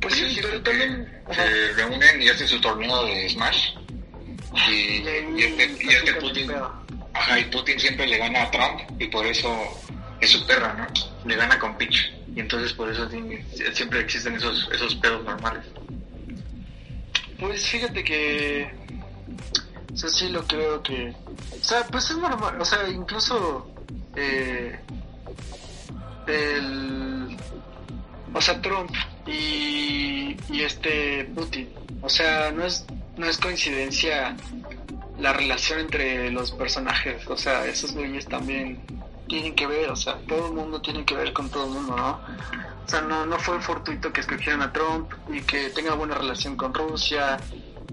Pues 0.00 0.14
sí, 0.14 0.38
pero 0.42 0.60
también... 0.62 1.08
se 1.30 1.72
reúnen 1.74 2.22
y 2.22 2.28
hacen 2.28 2.48
su 2.48 2.60
torneo 2.60 3.04
de 3.04 3.28
Smash. 3.28 3.70
Y, 4.70 4.72
y 4.72 5.44
este, 5.44 5.76
y 5.84 5.88
este 5.88 6.14
Putin, 6.14 6.50
ajá, 7.18 7.38
y 7.38 7.44
Putin 7.46 7.78
siempre 7.78 8.06
le 8.06 8.18
gana 8.18 8.42
a 8.42 8.50
Trump 8.50 8.80
y 8.98 9.06
por 9.08 9.26
eso 9.26 9.50
es 10.20 10.30
su 10.30 10.46
perra, 10.46 10.74
¿no? 10.74 10.86
Le 11.28 11.36
gana 11.36 11.58
con 11.58 11.76
pitch. 11.76 12.12
Y 12.34 12.40
entonces 12.40 12.72
por 12.72 12.90
eso 12.90 13.08
siempre 13.72 14.00
existen 14.00 14.36
esos, 14.36 14.68
esos 14.72 14.94
pedos 14.96 15.24
normales. 15.24 15.64
Pues 17.38 17.66
fíjate 17.66 18.02
que. 18.02 18.70
O 19.92 19.96
sea, 19.96 20.10
sí 20.10 20.28
lo 20.28 20.46
creo 20.46 20.82
que. 20.82 21.14
O 21.60 21.64
sea, 21.64 21.84
pues 21.86 22.10
es 22.10 22.16
normal. 22.16 22.60
O 22.60 22.64
sea, 22.64 22.88
incluso. 22.88 23.70
Eh, 24.16 24.78
el. 26.26 27.36
O 28.34 28.40
sea, 28.40 28.60
Trump 28.60 28.90
y. 29.26 30.36
Y 30.50 30.62
este 30.62 31.24
Putin. 31.34 31.70
O 32.02 32.08
sea, 32.08 32.50
no 32.52 32.64
es, 32.64 32.84
no 33.16 33.26
es 33.26 33.38
coincidencia 33.38 34.36
la 35.18 35.32
relación 35.32 35.80
entre 35.80 36.30
los 36.30 36.52
personajes. 36.52 37.26
O 37.26 37.36
sea, 37.36 37.66
esos 37.66 37.92
güeyes 37.92 38.26
también 38.26 38.80
tienen 39.28 39.54
que 39.54 39.66
ver. 39.66 39.90
O 39.90 39.96
sea, 39.96 40.18
todo 40.26 40.48
el 40.48 40.54
mundo 40.54 40.80
tiene 40.80 41.04
que 41.04 41.14
ver 41.14 41.32
con 41.32 41.50
todo 41.50 41.64
el 41.64 41.70
mundo, 41.70 41.96
¿no? 41.96 42.20
O 42.86 42.90
sea, 42.90 43.02
no, 43.02 43.26
no 43.26 43.38
fue 43.38 43.60
fortuito 43.60 44.12
que 44.12 44.20
escogieran 44.20 44.62
a 44.62 44.72
Trump 44.72 45.12
y 45.30 45.40
que 45.42 45.70
tenga 45.70 45.94
buena 45.94 46.14
relación 46.14 46.56
con 46.56 46.72
Rusia, 46.72 47.38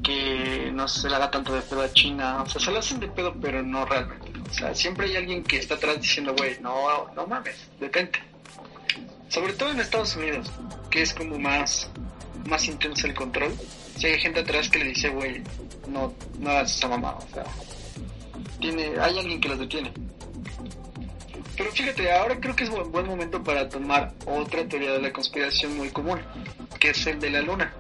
que 0.02 0.72
no 0.74 0.88
se 0.88 1.10
le 1.10 1.16
haga 1.16 1.32
tanto 1.32 1.54
de 1.54 1.62
pedo 1.62 1.82
a 1.82 1.92
China. 1.92 2.44
O 2.44 2.50
sea, 2.50 2.62
se 2.62 2.72
lo 2.72 2.80
hacen 2.80 3.00
de 3.00 3.08
pedo, 3.08 3.34
pero 3.42 3.62
no 3.62 3.86
realmente. 3.86 4.32
O 4.50 4.54
sea, 4.54 4.74
siempre 4.74 5.08
hay 5.08 5.18
alguien 5.18 5.44
que 5.44 5.58
está 5.58 5.76
atrás 5.76 6.00
diciendo, 6.00 6.34
güey, 6.38 6.58
no, 6.62 7.12
no 7.14 7.28
mames, 7.28 7.68
detente. 7.80 8.24
Sobre 9.28 9.54
todo 9.54 9.72
en 9.72 9.80
Estados 9.80 10.16
Unidos, 10.16 10.50
que 10.90 11.02
es 11.02 11.14
como 11.14 11.38
más, 11.40 11.90
más 12.46 12.66
intenso 12.68 13.08
el 13.08 13.14
control. 13.14 13.54
Si 13.98 14.08
hay 14.08 14.20
gente 14.20 14.42
atrás 14.42 14.70
que 14.70 14.80
le 14.80 14.86
dice, 14.86 15.10
güey, 15.10 15.42
no, 15.88 16.14
no 16.40 16.50
hagas 16.50 16.76
esa 16.76 16.88
mamada. 16.88 17.18
O 17.18 17.34
sea, 17.34 17.44
tiene, 18.60 18.92
hay 19.00 19.18
alguien 19.18 19.40
que 19.40 19.50
los 19.50 19.60
detiene. 19.60 19.92
Pero 21.58 21.72
fíjate, 21.72 22.12
ahora 22.12 22.38
creo 22.40 22.56
que 22.56 22.66
es 22.66 22.70
buen, 22.70 22.92
buen 22.92 23.06
momento 23.06 23.42
para 23.44 23.70
tomar 23.70 24.14
otra 24.26 24.68
teoría 24.68 24.92
de 24.92 25.02
la 25.02 25.14
conspiración 25.14 25.78
muy 25.78 25.90
común, 25.90 26.20
que 26.80 26.90
es 26.90 27.08
el 27.08 27.20
de 27.20 27.30
la 27.30 27.42
luna. 27.42 27.74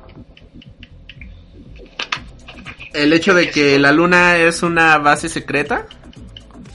El 2.94 3.12
hecho 3.12 3.34
de 3.34 3.50
que 3.50 3.78
la 3.78 3.92
luna 3.92 4.38
es 4.38 4.64
una 4.64 4.98
base 5.00 5.28
secreta. 5.28 5.86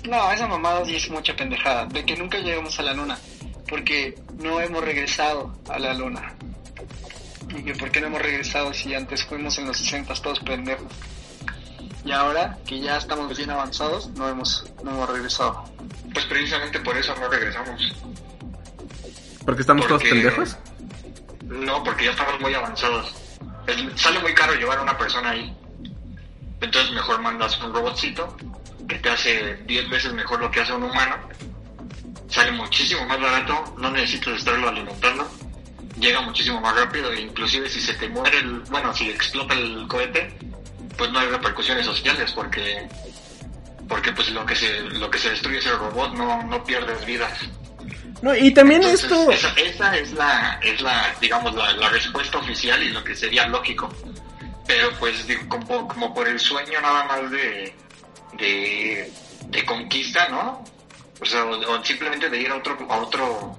No, 0.07 0.31
esa 0.31 0.47
mamada 0.47 0.85
sí 0.85 0.97
es 0.97 1.09
mucha 1.09 1.35
pendejada, 1.35 1.87
de 1.87 2.05
que 2.05 2.17
nunca 2.17 2.39
llegamos 2.39 2.79
a 2.79 2.83
la 2.83 2.93
luna, 2.93 3.19
porque 3.67 4.15
no 4.39 4.61
hemos 4.61 4.85
regresado 4.85 5.57
a 5.69 5.79
la 5.79 5.95
luna. 5.95 6.35
Y 7.57 7.63
que 7.65 7.75
por 7.75 7.91
qué 7.91 8.01
no 8.01 8.09
hemos 8.09 8.23
regresado 8.23 8.73
si 8.73 8.95
antes 8.95 9.25
fuimos 9.25 9.59
en 9.59 9.67
los 9.67 9.77
60 9.77 10.15
todos 10.15 10.41
pendejos. 10.41 10.93
y 12.05 12.13
ahora 12.13 12.59
que 12.67 12.81
ya 12.81 12.97
estamos 12.97 13.37
bien 13.37 13.51
avanzados, 13.51 14.09
no 14.11 14.29
hemos, 14.29 14.65
no 14.83 14.91
hemos 14.93 15.11
regresado. 15.11 15.65
Pues 16.13 16.25
precisamente 16.27 16.81
por 16.81 16.97
eso 16.97 17.15
no 17.17 17.29
regresamos. 17.29 17.95
¿Porque 19.45 19.63
estamos 19.63 19.87
todos 19.87 20.03
pendejos? 20.03 20.57
No, 21.45 21.83
porque 21.83 22.05
ya 22.05 22.11
estamos 22.13 22.41
muy 22.41 22.55
avanzados. 22.55 23.15
sale 23.97 24.21
muy 24.21 24.35
caro 24.35 24.55
llevar 24.55 24.79
a 24.79 24.83
una 24.83 24.97
persona 24.97 25.31
ahí. 25.31 25.57
Entonces 26.61 26.93
mejor 26.93 27.21
mandas 27.21 27.59
un 27.61 27.73
robotcito 27.73 28.37
que 28.89 28.99
te 28.99 29.09
hace 29.09 29.57
10 29.67 29.89
veces 29.89 30.13
mejor 30.13 30.41
lo 30.41 30.51
que 30.51 30.61
hace 30.61 30.73
un 30.73 30.85
humano. 30.85 31.17
Sale 32.29 32.53
muchísimo 32.53 33.05
más 33.07 33.21
barato, 33.21 33.75
no 33.79 33.91
necesitas 33.91 34.35
estarlo 34.39 34.69
alimentando. 34.69 35.29
Llega 36.01 36.21
muchísimo 36.23 36.61
más 36.61 36.75
rápido 36.75 37.13
e 37.13 37.21
inclusive 37.21 37.69
si 37.69 37.81
se 37.81 37.95
te 37.95 38.09
muere 38.09 38.39
el, 38.39 38.61
bueno, 38.71 38.95
si 38.95 39.11
explota 39.11 39.55
el 39.55 39.87
cohete, 39.87 40.33
pues 40.97 41.11
no 41.13 41.19
hay 41.19 41.29
repercusiones 41.29 41.85
sociales 41.85 42.33
porque 42.33 42.89
porque 43.89 44.13
pues 44.13 44.31
lo 44.31 44.47
que 44.47 44.55
se 44.55 44.81
lo 44.81 45.11
que 45.11 45.19
se 45.19 45.31
destruye 45.31 45.59
es 45.59 45.67
el 45.67 45.79
robot, 45.79 46.15
no, 46.15 46.43
no 46.45 46.65
pierdes 46.65 47.05
vidas. 47.05 47.39
No, 48.23 48.35
y 48.35 48.53
también 48.53 48.83
esto... 48.83 49.31
Esa, 49.31 49.53
esa, 49.55 49.97
es 49.97 50.13
la, 50.13 50.61
es 50.63 50.81
la 50.81 51.15
digamos, 51.21 51.55
la, 51.55 51.73
la, 51.73 51.89
respuesta 51.89 52.39
oficial 52.39 52.83
y 52.83 52.91
lo 52.91 53.03
que 53.03 53.17
sería 53.17 53.47
lógico. 53.49 53.89
Pero 54.67 54.91
pues 54.99 55.27
digo, 55.27 55.49
como, 55.49 55.89
como 55.89 56.15
por 56.15 56.29
el 56.29 56.39
sueño 56.39 56.81
nada 56.81 57.05
más 57.05 57.31
de, 57.31 57.75
de, 58.35 59.13
de 59.47 59.65
conquista, 59.65 60.29
¿no? 60.29 60.65
O 61.21 61.27
sea, 61.27 61.45
o, 61.45 61.85
simplemente 61.85 62.29
de 62.29 62.41
ir 62.41 62.51
a 62.51 62.57
otro, 62.57 62.77
a 62.89 62.99
otro, 62.99 63.59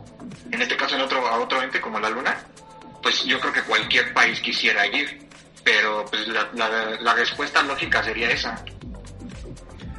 en 0.51 0.61
este 0.61 0.75
caso 0.75 0.95
en 0.95 1.01
otro, 1.01 1.25
a 1.27 1.39
otro 1.39 1.61
ente 1.61 1.79
como 1.79 1.99
la 1.99 2.09
luna, 2.09 2.37
pues 3.01 3.23
yo 3.25 3.39
creo 3.39 3.53
que 3.53 3.61
cualquier 3.61 4.13
país 4.13 4.39
quisiera 4.39 4.85
ir. 4.87 5.19
Pero 5.63 6.05
pues 6.09 6.27
la, 6.27 6.49
la, 6.55 6.99
la 6.99 7.13
respuesta 7.13 7.61
lógica 7.61 8.03
sería 8.03 8.31
esa. 8.31 8.63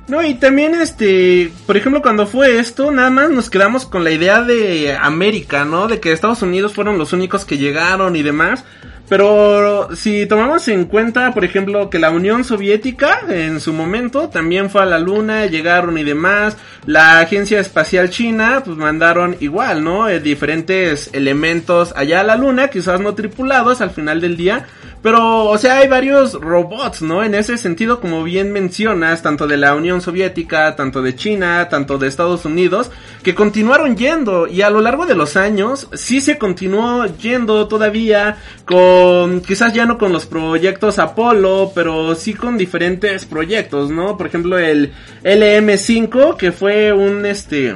No, 0.09 0.23
y 0.23 0.35
también 0.35 0.75
este, 0.75 1.53
por 1.67 1.77
ejemplo, 1.77 2.03
cuando 2.03 2.27
fue 2.27 2.59
esto, 2.59 2.91
nada 2.91 3.11
más 3.11 3.31
nos 3.31 3.49
quedamos 3.49 3.87
con 3.87 4.03
la 4.03 4.11
idea 4.11 4.43
de 4.43 4.97
América, 4.97 5.65
¿no? 5.65 5.87
De 5.87 6.01
que 6.01 6.13
Estados 6.13 6.43
Unidos 6.43 6.75
fueron 6.75 6.99
los 6.99 7.13
únicos 7.13 7.45
que 7.45 7.59
llegaron 7.59 8.17
y 8.17 8.23
demás. 8.23 8.65
Pero 9.09 9.95
si 9.95 10.27
tomamos 10.27 10.67
en 10.69 10.87
cuenta, 10.87 11.33
por 11.35 11.45
ejemplo, 11.45 11.91
que 11.91 11.99
la 11.99 12.11
Unión 12.11 12.45
Soviética 12.45 13.21
en 13.29 13.61
su 13.61 13.73
momento 13.73 14.29
también 14.29 14.71
fue 14.71 14.83
a 14.83 14.87
la 14.87 14.99
Luna, 14.99 15.47
llegaron 15.47 15.99
y 15.99 16.05
demás, 16.05 16.57
la 16.87 17.19
Agencia 17.19 17.61
Espacial 17.61 18.11
China 18.11 18.63
pues 18.65 18.77
mandaron 18.77 19.37
igual, 19.41 19.85
¿no? 19.85 20.09
Eh, 20.09 20.21
diferentes 20.21 21.11
elementos 21.13 21.93
allá 21.97 22.21
a 22.21 22.25
la 22.25 22.37
Luna, 22.37 22.69
quizás 22.69 23.01
no 23.01 23.15
tripulados 23.15 23.81
al 23.81 23.91
final 23.91 24.21
del 24.21 24.37
día, 24.37 24.67
pero, 25.03 25.47
o 25.47 25.59
sea, 25.59 25.79
hay 25.79 25.89
varios 25.89 26.35
robots, 26.35 27.03
¿no? 27.03 27.25
En 27.25 27.35
ese 27.35 27.59
sentido, 27.59 28.01
como 28.01 28.23
bien 28.23 28.53
mencionas, 28.53 29.21
tanto 29.21 29.49
de 29.49 29.57
la 29.57 29.75
Unión 29.75 30.01
Soviética, 30.01 30.77
tanto 30.77 31.03
de 31.03 31.17
China, 31.17 31.69
tanto 31.69 31.99
de 31.99 32.07
Estados 32.07 32.45
Unidos, 32.45 32.91
que 33.25 33.35
continuaron 33.35 33.97
yendo 33.97 34.47
y 34.47 34.63
a 34.63 34.71
lo 34.71 34.81
largo 34.81 35.05
de 35.05 35.17
los 35.17 35.37
años 35.37 35.89
sí 35.95 36.21
se 36.21 36.39
continuó 36.39 37.07
yendo 37.07 37.67
todavía 37.67 38.39
con, 38.65 39.41
quizás 39.41 39.73
ya 39.73 39.87
no 39.87 39.99
con 39.99 40.13
los 40.13 40.27
proyectos 40.27 41.01
Apolo, 41.01 41.73
pero 41.75 42.15
sí 42.15 42.35
con 42.35 42.57
diferentes 42.57 43.25
proyectos, 43.25 43.91
¿no? 43.91 44.17
Por 44.17 44.29
ejemplo, 44.29 44.57
el 44.59 44.93
LM5, 45.25 46.37
que 46.37 46.53
fue 46.53 46.93
un, 46.93 47.27
este, 47.27 47.75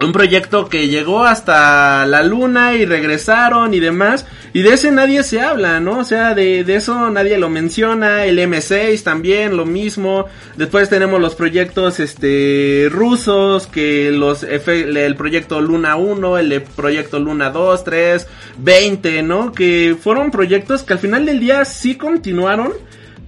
un 0.00 0.12
proyecto 0.12 0.68
que 0.68 0.88
llegó 0.88 1.24
hasta 1.24 2.04
la 2.06 2.22
luna 2.22 2.74
y 2.74 2.84
regresaron 2.84 3.72
y 3.72 3.80
demás. 3.80 4.26
Y 4.52 4.62
de 4.62 4.74
ese 4.74 4.90
nadie 4.90 5.22
se 5.22 5.40
habla, 5.40 5.80
¿no? 5.80 5.98
O 5.98 6.04
sea, 6.04 6.34
de, 6.34 6.64
de 6.64 6.76
eso 6.76 7.10
nadie 7.10 7.38
lo 7.38 7.48
menciona. 7.48 8.24
El 8.24 8.38
M6 8.38 9.02
también, 9.02 9.56
lo 9.56 9.64
mismo. 9.64 10.26
Después 10.56 10.88
tenemos 10.88 11.20
los 11.20 11.34
proyectos 11.34 12.00
este 12.00 12.88
rusos, 12.90 13.66
que 13.66 14.10
los 14.12 14.42
el 14.44 15.16
proyecto 15.16 15.60
Luna 15.60 15.96
1, 15.96 16.38
el 16.38 16.62
proyecto 16.62 17.18
Luna 17.18 17.50
2, 17.50 17.84
3, 17.84 18.26
20, 18.58 19.22
¿no? 19.22 19.52
Que 19.52 19.96
fueron 19.98 20.30
proyectos 20.30 20.82
que 20.82 20.92
al 20.92 20.98
final 20.98 21.26
del 21.26 21.40
día 21.40 21.64
sí 21.64 21.96
continuaron. 21.96 22.72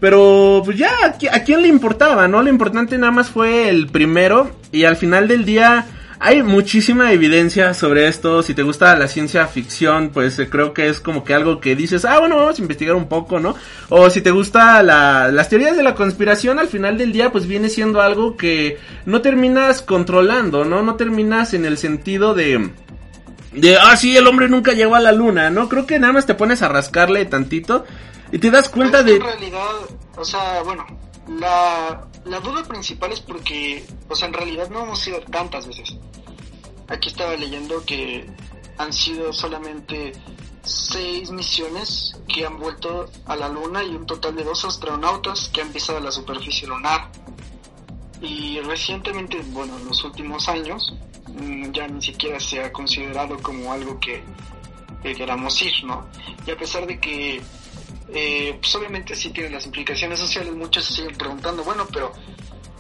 Pero 0.01 0.63
pues 0.65 0.79
ya, 0.79 0.91
¿a 1.33 1.43
quién 1.43 1.63
le 1.63 1.69
importaba, 1.69 2.29
no? 2.29 2.43
Lo 2.43 2.51
importante 2.51 2.97
nada 2.99 3.11
más 3.11 3.31
fue 3.31 3.69
el 3.69 3.89
primero. 3.89 4.51
Y 4.71 4.85
al 4.85 4.97
final 4.97 5.27
del 5.27 5.45
día 5.45 5.87
hay 6.21 6.43
muchísima 6.43 7.13
evidencia 7.13 7.75
sobre 7.75 8.09
esto. 8.09 8.43
Si 8.43 8.55
te 8.55 8.63
gusta 8.63 8.97
la 8.97 9.09
ciencia 9.09 9.47
ficción, 9.47 10.11
pues 10.11 10.39
eh, 10.39 10.49
creo 10.49 10.73
que 10.73 10.89
es 10.89 11.01
como 11.01 11.25
que 11.25 11.35
algo 11.35 11.61
que 11.61 11.77
dices, 11.77 12.05
ah, 12.05 12.19
bueno, 12.19 12.37
vamos 12.37 12.59
a 12.59 12.63
investigar 12.63 12.97
un 12.97 13.09
poco, 13.09 13.39
¿no? 13.39 13.55
O 13.89 14.11
si 14.11 14.21
te 14.21 14.31
gusta 14.31 14.83
la, 14.83 15.31
las 15.31 15.49
teorías 15.49 15.77
de 15.77 15.83
la 15.83 15.95
conspiración, 15.95 16.59
al 16.59 16.69
final 16.69 16.99
del 16.99 17.13
día, 17.13 17.31
pues 17.31 17.47
viene 17.47 17.69
siendo 17.69 18.01
algo 18.01 18.37
que 18.37 18.79
no 19.07 19.21
terminas 19.23 19.83
controlando, 19.83 20.65
¿no? 20.65 20.83
No 20.83 20.97
terminas 20.97 21.55
en 21.55 21.65
el 21.65 21.79
sentido 21.79 22.35
de... 22.35 22.71
De, 23.53 23.77
ah, 23.77 23.97
sí, 23.97 24.17
el 24.17 24.27
hombre 24.27 24.49
nunca 24.49 24.73
llegó 24.73 24.95
a 24.95 25.01
la 25.01 25.13
luna, 25.13 25.51
¿no? 25.51 25.69
Creo 25.69 25.87
que 25.87 25.99
nada 25.99 26.13
más 26.13 26.27
te 26.27 26.35
pones 26.35 26.63
a 26.63 26.69
rascarle 26.69 27.25
tantito 27.25 27.85
y 28.31 28.39
te 28.39 28.51
das 28.51 28.69
cuenta 28.69 29.03
de... 29.03 29.17
En 29.17 29.23
realidad, 29.23 29.61
o 30.17 30.25
sea, 30.25 30.63
bueno, 30.63 30.85
la, 31.41 32.07
la 32.29 32.41
duda 32.41 32.63
principal 32.65 33.13
es 33.13 33.21
porque, 33.21 33.85
o 34.09 34.15
sea, 34.15 34.29
en 34.29 34.35
realidad 34.35 34.69
no 34.71 34.83
hemos 34.83 35.07
ido 35.07 35.21
tantas 35.23 35.67
veces. 35.67 35.97
Aquí 36.89 37.09
estaba 37.09 37.35
leyendo 37.37 37.85
que 37.85 38.27
han 38.77 38.93
sido 38.93 39.33
solamente 39.33 40.13
seis 40.63 41.31
misiones 41.31 42.17
que 42.29 42.45
han 42.45 42.59
vuelto 42.59 43.11
a 43.27 43.37
la 43.37 43.49
Luna 43.49 43.83
y 43.83 43.91
un 43.91 44.07
total 44.07 44.37
de 44.37 44.45
dos 44.45 44.65
astronautas 44.65 45.49
que 45.49 45.63
han 45.63 45.73
pisado 45.73 46.01
la 46.01 46.11
superficie 46.11 46.69
lunar. 46.69 47.11
Y 48.21 48.61
recientemente, 48.61 49.41
bueno, 49.49 49.79
en 49.79 49.87
los 49.87 50.05
últimos 50.05 50.49
años, 50.49 50.95
mm, 51.29 51.71
ya 51.73 51.89
ni 51.89 52.03
siquiera 52.03 52.39
se 52.41 52.63
ha 52.63 52.73
considerado 52.73 53.39
como 53.39 53.73
algo 53.73 53.99
que, 54.01 54.23
que 55.03 55.15
queramos 55.15 55.61
ir, 55.63 55.73
¿no? 55.85 56.07
Y 56.47 56.51
a 56.51 56.57
pesar 56.57 56.87
de 56.87 56.99
que 56.99 57.41
eh, 58.15 58.57
pues 58.61 58.75
obviamente 58.75 59.15
sí 59.15 59.31
tiene 59.31 59.51
las 59.51 59.67
implicaciones 59.67 60.19
sociales, 60.19 60.55
muchos 60.55 60.85
se 60.85 60.95
siguen 60.95 61.17
preguntando, 61.17 61.63
bueno, 61.65 61.87
pero, 61.93 62.13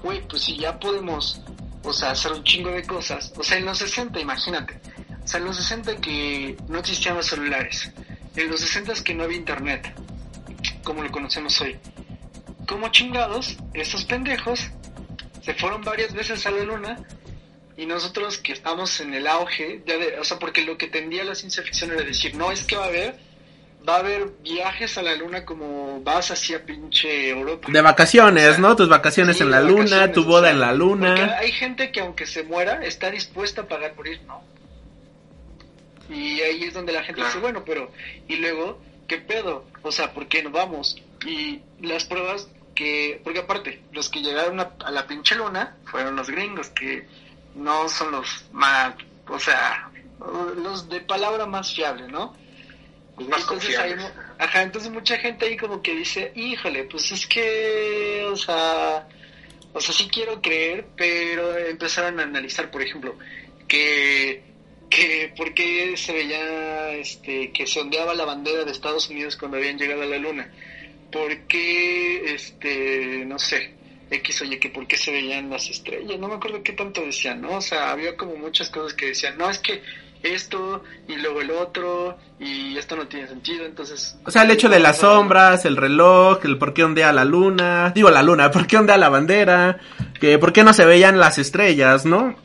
güey, 0.03 0.27
pues 0.27 0.43
si 0.43 0.57
ya 0.57 0.79
podemos, 0.79 1.43
o 1.83 1.93
sea, 1.93 2.13
hacer 2.13 2.33
un 2.33 2.45
chingo 2.45 2.71
de 2.71 2.85
cosas, 2.85 3.33
o 3.37 3.43
sea, 3.43 3.59
en 3.59 3.67
los 3.67 3.79
60, 3.79 4.19
imagínate, 4.21 4.81
o 5.23 5.27
sea, 5.27 5.41
en 5.41 5.47
los 5.47 5.57
60 5.57 6.01
que 6.01 6.57
no 6.69 6.79
existían 6.79 7.17
los 7.17 7.27
celulares, 7.27 7.93
en 8.37 8.51
los 8.51 8.61
60 8.61 8.95
que 9.05 9.15
no 9.15 9.25
había 9.25 9.37
internet, 9.37 9.95
como 10.83 11.03
lo 11.03 11.11
conocemos 11.11 11.61
hoy, 11.61 11.79
como 12.67 12.89
chingados, 12.89 13.57
estos 13.75 14.05
pendejos 14.05 14.71
se 15.43 15.55
fueron 15.55 15.83
varias 15.83 16.13
veces 16.13 16.47
a 16.47 16.51
la 16.51 16.63
luna 16.65 17.03
y 17.77 17.87
nosotros 17.87 18.39
que 18.39 18.53
estamos 18.53 19.01
en 19.01 19.15
el 19.15 19.27
auge, 19.27 19.83
ya 19.87 19.97
de, 19.97 20.19
o 20.19 20.25
sea, 20.25 20.39
porque 20.39 20.63
lo 20.63 20.77
que 20.77 20.89
tendía 20.89 21.25
la 21.25 21.35
ciencia 21.35 21.63
ficción 21.63 21.93
era 21.93 22.03
decir, 22.03 22.35
no, 22.35 22.51
es 22.51 22.65
que 22.65 22.77
va 22.77 22.85
a 22.85 22.89
haber 22.89 23.28
va 23.89 23.97
a 23.97 23.99
haber 24.01 24.29
viajes 24.43 24.99
a 24.99 25.03
la 25.03 25.15
luna 25.15 25.45
como 25.45 26.01
vas 26.03 26.31
hacia 26.31 26.65
pinche 26.65 27.31
Europa. 27.31 27.69
De 27.71 27.81
vacaciones, 27.81 28.59
¿no? 28.59 28.77
Tus 28.77 28.89
vacaciones 28.89 29.41
en 29.41 29.51
la 29.51 29.61
luna, 29.61 30.13
tu 30.13 30.25
boda 30.25 30.51
en 30.51 30.61
la 30.61 30.73
luna. 30.73 31.39
hay 31.39 31.53
gente 31.53 31.91
que 31.91 32.01
aunque 32.01 32.27
se 32.27 32.43
muera 32.43 32.85
está 32.85 33.11
dispuesta 33.11 33.63
a 33.63 33.69
pagar 33.69 33.95
por 33.95 34.07
ir, 34.07 34.21
¿no? 34.23 34.43
Y 36.11 36.41
ahí 36.41 36.65
es 36.65 36.75
donde 36.75 36.93
la 36.93 37.03
gente 37.03 37.23
dice, 37.23 37.39
bueno, 37.39 37.65
pero 37.65 37.91
y 38.27 38.37
luego, 38.37 38.81
¿qué 39.07 39.19
pedo? 39.19 39.67
O 39.83 39.93
sea, 39.93 40.13
¿por 40.13 40.27
qué 40.27 40.43
no 40.43 40.51
vamos? 40.51 40.97
Y 41.27 41.61
las 41.81 42.05
pruebas 42.05 42.49
que, 42.75 43.21
porque 43.25 43.41
aparte, 43.41 43.83
los 43.93 44.09
que 44.09 44.21
llegaron 44.21 44.61
a, 44.61 44.73
a 44.85 44.91
la 44.91 45.07
pinche 45.07 45.35
luna 45.35 45.77
fueron 45.85 46.17
los 46.17 46.31
gringos, 46.31 46.69
que 46.69 47.07
no 47.55 47.89
son 47.89 48.13
los 48.13 48.45
más, 48.53 48.95
o 49.29 49.39
sea, 49.39 49.91
los 50.63 50.89
de 50.89 51.01
palabra 51.01 51.47
más 51.47 51.75
fiable, 51.75 52.09
¿no? 52.09 52.35
Entonces, 53.21 53.79
ajá, 54.39 54.63
entonces 54.63 54.91
mucha 54.91 55.19
gente 55.19 55.47
ahí 55.47 55.57
como 55.57 55.83
que 55.83 55.95
dice, 55.95 56.33
híjole, 56.35 56.85
pues 56.85 57.11
es 57.13 57.27
que, 57.27 58.25
o 58.31 58.37
sea, 58.37 59.09
o 59.73 59.81
sea, 59.81 59.95
sí 59.95 60.09
quiero 60.13 60.41
creer, 60.41 60.87
pero 60.97 61.57
empezaron 61.57 62.21
a 62.21 62.25
analizar, 62.25 62.71
por 62.71 62.83
ejemplo, 62.83 63.17
que, 63.67 64.43
que 64.89 65.33
por 65.37 65.55
qué 65.55 65.97
se 65.97 66.13
veía, 66.13 66.91
este, 66.91 67.53
que 67.53 67.67
se 67.67 67.81
ondeaba 67.81 68.15
la 68.15 68.25
bandera 68.25 68.65
de 68.65 68.73
Estados 68.73 69.09
Unidos 69.11 69.37
cuando 69.37 69.57
habían 69.57 69.79
llegado 69.79 70.03
a 70.03 70.07
la 70.07 70.19
luna, 70.19 70.53
por 71.11 71.47
qué, 71.47 72.35
este, 72.35 73.25
no 73.27 73.39
sé, 73.39 73.75
X 74.11 74.43
oye, 74.43 74.59
que 74.59 74.71
por 74.71 74.87
qué 74.87 74.97
se 74.97 75.13
veían 75.13 75.51
las 75.51 75.69
estrellas, 75.69 76.19
no 76.19 76.29
me 76.29 76.37
acuerdo 76.37 76.63
qué 76.63 76.73
tanto 76.73 77.05
decían, 77.05 77.43
¿no? 77.43 77.57
O 77.57 77.61
sea, 77.61 77.91
había 77.91 78.17
como 78.17 78.37
muchas 78.37 78.71
cosas 78.71 78.95
que 78.95 79.07
decían, 79.07 79.37
no, 79.37 79.51
es 79.51 79.59
que 79.59 79.83
esto 80.23 80.83
y 81.07 81.17
luego 81.17 81.41
el 81.41 81.51
otro 81.51 82.17
y 82.41 82.77
esto 82.77 82.97
no 82.97 83.07
tiene 83.07 83.29
sentido, 83.29 83.65
entonces... 83.65 84.19
O 84.25 84.31
sea, 84.31 84.43
el 84.43 84.51
hecho 84.51 84.69
de 84.69 84.81
las 84.81 84.99
sombras, 84.99 85.65
el 85.65 85.77
reloj, 85.77 86.45
el 86.45 86.59
por 86.59 86.75
qué 86.75 86.85
ondea 86.85 87.13
la 87.13 87.25
luna, 87.25 87.93
digo 87.95 88.11
la 88.11 88.23
luna, 88.23 88.51
por 88.53 88.67
qué 88.67 88.77
ondea 88.77 88.97
la 88.97 89.09
bandera, 89.09 89.79
que 90.21 90.39
por 90.39 90.53
qué 90.53 90.65
no 90.65 90.73
se 90.73 90.85
veían 90.85 91.19
las 91.19 91.39
estrellas, 91.39 92.05
¿no? 92.05 92.37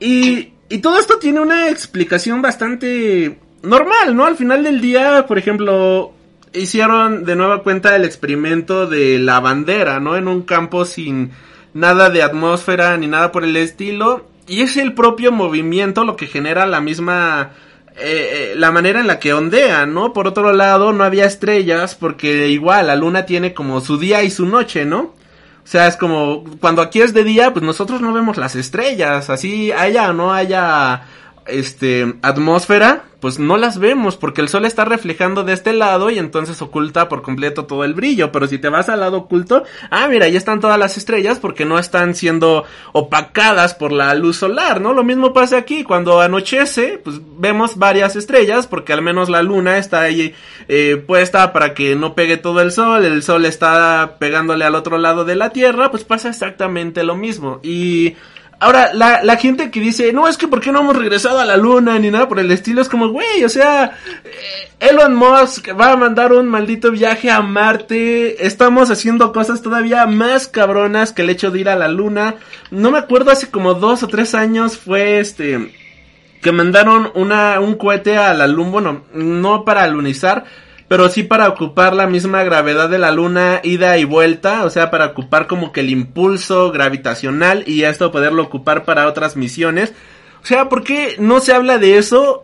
Y, 0.00 0.52
y 0.68 0.78
todo 0.78 0.98
esto 0.98 1.18
tiene 1.18 1.40
una 1.40 1.68
explicación 1.68 2.42
bastante 2.42 3.38
normal, 3.62 4.14
¿no? 4.14 4.24
Al 4.24 4.36
final 4.36 4.62
del 4.62 4.80
día, 4.80 5.26
por 5.26 5.38
ejemplo, 5.38 6.12
hicieron 6.52 7.24
de 7.24 7.36
nueva 7.36 7.62
cuenta 7.62 7.96
el 7.96 8.04
experimento 8.04 8.86
de 8.86 9.18
la 9.18 9.40
bandera, 9.40 10.00
¿no? 10.00 10.16
En 10.16 10.28
un 10.28 10.42
campo 10.42 10.84
sin 10.84 11.32
nada 11.74 12.10
de 12.10 12.22
atmósfera 12.22 12.96
ni 12.96 13.06
nada 13.06 13.32
por 13.32 13.44
el 13.44 13.56
estilo. 13.56 14.26
Y 14.48 14.62
es 14.62 14.76
el 14.76 14.94
propio 14.94 15.30
movimiento 15.30 16.04
lo 16.04 16.16
que 16.16 16.26
genera 16.26 16.66
la 16.66 16.80
misma... 16.80 17.50
Eh, 18.00 18.52
eh, 18.52 18.54
la 18.56 18.70
manera 18.70 19.00
en 19.00 19.08
la 19.08 19.18
que 19.18 19.32
ondea, 19.32 19.84
¿no? 19.84 20.12
Por 20.12 20.28
otro 20.28 20.52
lado, 20.52 20.92
no 20.92 21.02
había 21.02 21.24
estrellas 21.24 21.96
porque 21.96 22.48
igual 22.48 22.86
la 22.86 22.94
luna 22.94 23.26
tiene 23.26 23.54
como 23.54 23.80
su 23.80 23.98
día 23.98 24.22
y 24.22 24.30
su 24.30 24.46
noche, 24.46 24.84
¿no? 24.84 25.00
O 25.68 25.70
sea, 25.70 25.88
es 25.88 25.96
como 25.96 26.44
cuando 26.60 26.80
aquí 26.80 27.02
es 27.02 27.12
de 27.12 27.24
día, 27.24 27.52
pues 27.52 27.64
nosotros 27.64 28.00
no 28.00 28.12
vemos 28.12 28.36
las 28.36 28.54
estrellas, 28.54 29.28
así 29.30 29.72
haya 29.72 30.10
o 30.10 30.12
no 30.12 30.32
haya 30.32 31.02
este 31.46 32.14
atmósfera, 32.22 33.04
pues 33.20 33.38
no 33.38 33.56
las 33.56 33.78
vemos 33.78 34.16
porque 34.16 34.40
el 34.40 34.48
sol 34.48 34.64
está 34.64 34.84
reflejando 34.84 35.42
de 35.44 35.52
este 35.52 35.72
lado 35.72 36.10
y 36.10 36.18
entonces 36.18 36.62
oculta 36.62 37.08
por 37.08 37.22
completo 37.22 37.66
todo 37.66 37.84
el 37.84 37.94
brillo, 37.94 38.30
pero 38.30 38.46
si 38.46 38.58
te 38.58 38.68
vas 38.68 38.88
al 38.88 39.00
lado 39.00 39.18
oculto, 39.18 39.64
ah, 39.90 40.06
mira, 40.08 40.26
ahí 40.26 40.36
están 40.36 40.60
todas 40.60 40.78
las 40.78 40.96
estrellas 40.96 41.38
porque 41.38 41.64
no 41.64 41.78
están 41.78 42.14
siendo 42.14 42.64
opacadas 42.92 43.74
por 43.74 43.92
la 43.92 44.14
luz 44.14 44.36
solar, 44.36 44.80
¿no? 44.80 44.92
Lo 44.92 45.04
mismo 45.04 45.32
pasa 45.32 45.56
aquí, 45.56 45.82
cuando 45.82 46.20
anochece, 46.20 47.00
pues 47.02 47.20
vemos 47.38 47.76
varias 47.76 48.14
estrellas 48.14 48.66
porque 48.66 48.92
al 48.92 49.02
menos 49.02 49.28
la 49.28 49.42
luna 49.42 49.78
está 49.78 50.02
ahí 50.02 50.34
eh, 50.68 51.02
puesta 51.04 51.52
para 51.52 51.74
que 51.74 51.96
no 51.96 52.14
pegue 52.14 52.36
todo 52.36 52.60
el 52.60 52.70
sol, 52.72 53.04
el 53.04 53.22
sol 53.22 53.44
está 53.46 54.16
pegándole 54.18 54.64
al 54.64 54.74
otro 54.74 54.98
lado 54.98 55.24
de 55.24 55.34
la 55.34 55.50
Tierra, 55.50 55.90
pues 55.90 56.04
pasa 56.04 56.28
exactamente 56.28 57.02
lo 57.02 57.16
mismo 57.16 57.58
y 57.62 58.16
Ahora, 58.60 58.92
la, 58.92 59.22
la 59.22 59.36
gente 59.36 59.70
que 59.70 59.78
dice, 59.78 60.12
no, 60.12 60.26
es 60.26 60.36
que 60.36 60.48
¿por 60.48 60.60
qué 60.60 60.72
no 60.72 60.80
hemos 60.80 60.96
regresado 60.96 61.38
a 61.38 61.44
la 61.44 61.56
luna 61.56 61.96
ni 61.98 62.10
nada 62.10 62.28
por 62.28 62.40
el 62.40 62.50
estilo? 62.50 62.82
Es 62.82 62.88
como, 62.88 63.08
güey, 63.08 63.44
o 63.44 63.48
sea, 63.48 63.98
eh, 64.24 64.68
Elon 64.80 65.14
Musk 65.14 65.68
va 65.80 65.92
a 65.92 65.96
mandar 65.96 66.32
un 66.32 66.48
maldito 66.48 66.90
viaje 66.90 67.30
a 67.30 67.40
Marte, 67.40 68.44
estamos 68.44 68.90
haciendo 68.90 69.32
cosas 69.32 69.62
todavía 69.62 70.06
más 70.06 70.48
cabronas 70.48 71.12
que 71.12 71.22
el 71.22 71.30
hecho 71.30 71.52
de 71.52 71.60
ir 71.60 71.68
a 71.68 71.76
la 71.76 71.86
luna. 71.86 72.34
No 72.72 72.90
me 72.90 72.98
acuerdo, 72.98 73.30
hace 73.30 73.48
como 73.48 73.74
dos 73.74 74.02
o 74.02 74.08
tres 74.08 74.34
años 74.34 74.76
fue 74.76 75.20
este, 75.20 75.72
que 76.42 76.50
mandaron 76.50 77.12
una, 77.14 77.60
un 77.60 77.76
cohete 77.76 78.16
a 78.16 78.34
la 78.34 78.48
luna, 78.48 78.70
bueno, 78.70 79.02
no 79.12 79.64
para 79.64 79.86
lunizar, 79.86 80.44
pero 80.88 81.10
sí 81.10 81.22
para 81.22 81.48
ocupar 81.48 81.94
la 81.94 82.06
misma 82.06 82.42
gravedad 82.42 82.88
de 82.88 82.98
la 82.98 83.12
luna 83.12 83.60
ida 83.62 83.98
y 83.98 84.04
vuelta, 84.04 84.64
o 84.64 84.70
sea, 84.70 84.90
para 84.90 85.06
ocupar 85.06 85.46
como 85.46 85.70
que 85.70 85.80
el 85.80 85.90
impulso 85.90 86.72
gravitacional 86.72 87.62
y 87.66 87.82
esto 87.82 88.10
poderlo 88.10 88.42
ocupar 88.42 88.84
para 88.84 89.06
otras 89.06 89.36
misiones. 89.36 89.92
O 90.42 90.46
sea, 90.46 90.68
¿por 90.70 90.82
qué 90.84 91.16
no 91.18 91.40
se 91.40 91.52
habla 91.52 91.78
de 91.78 91.98
eso? 91.98 92.42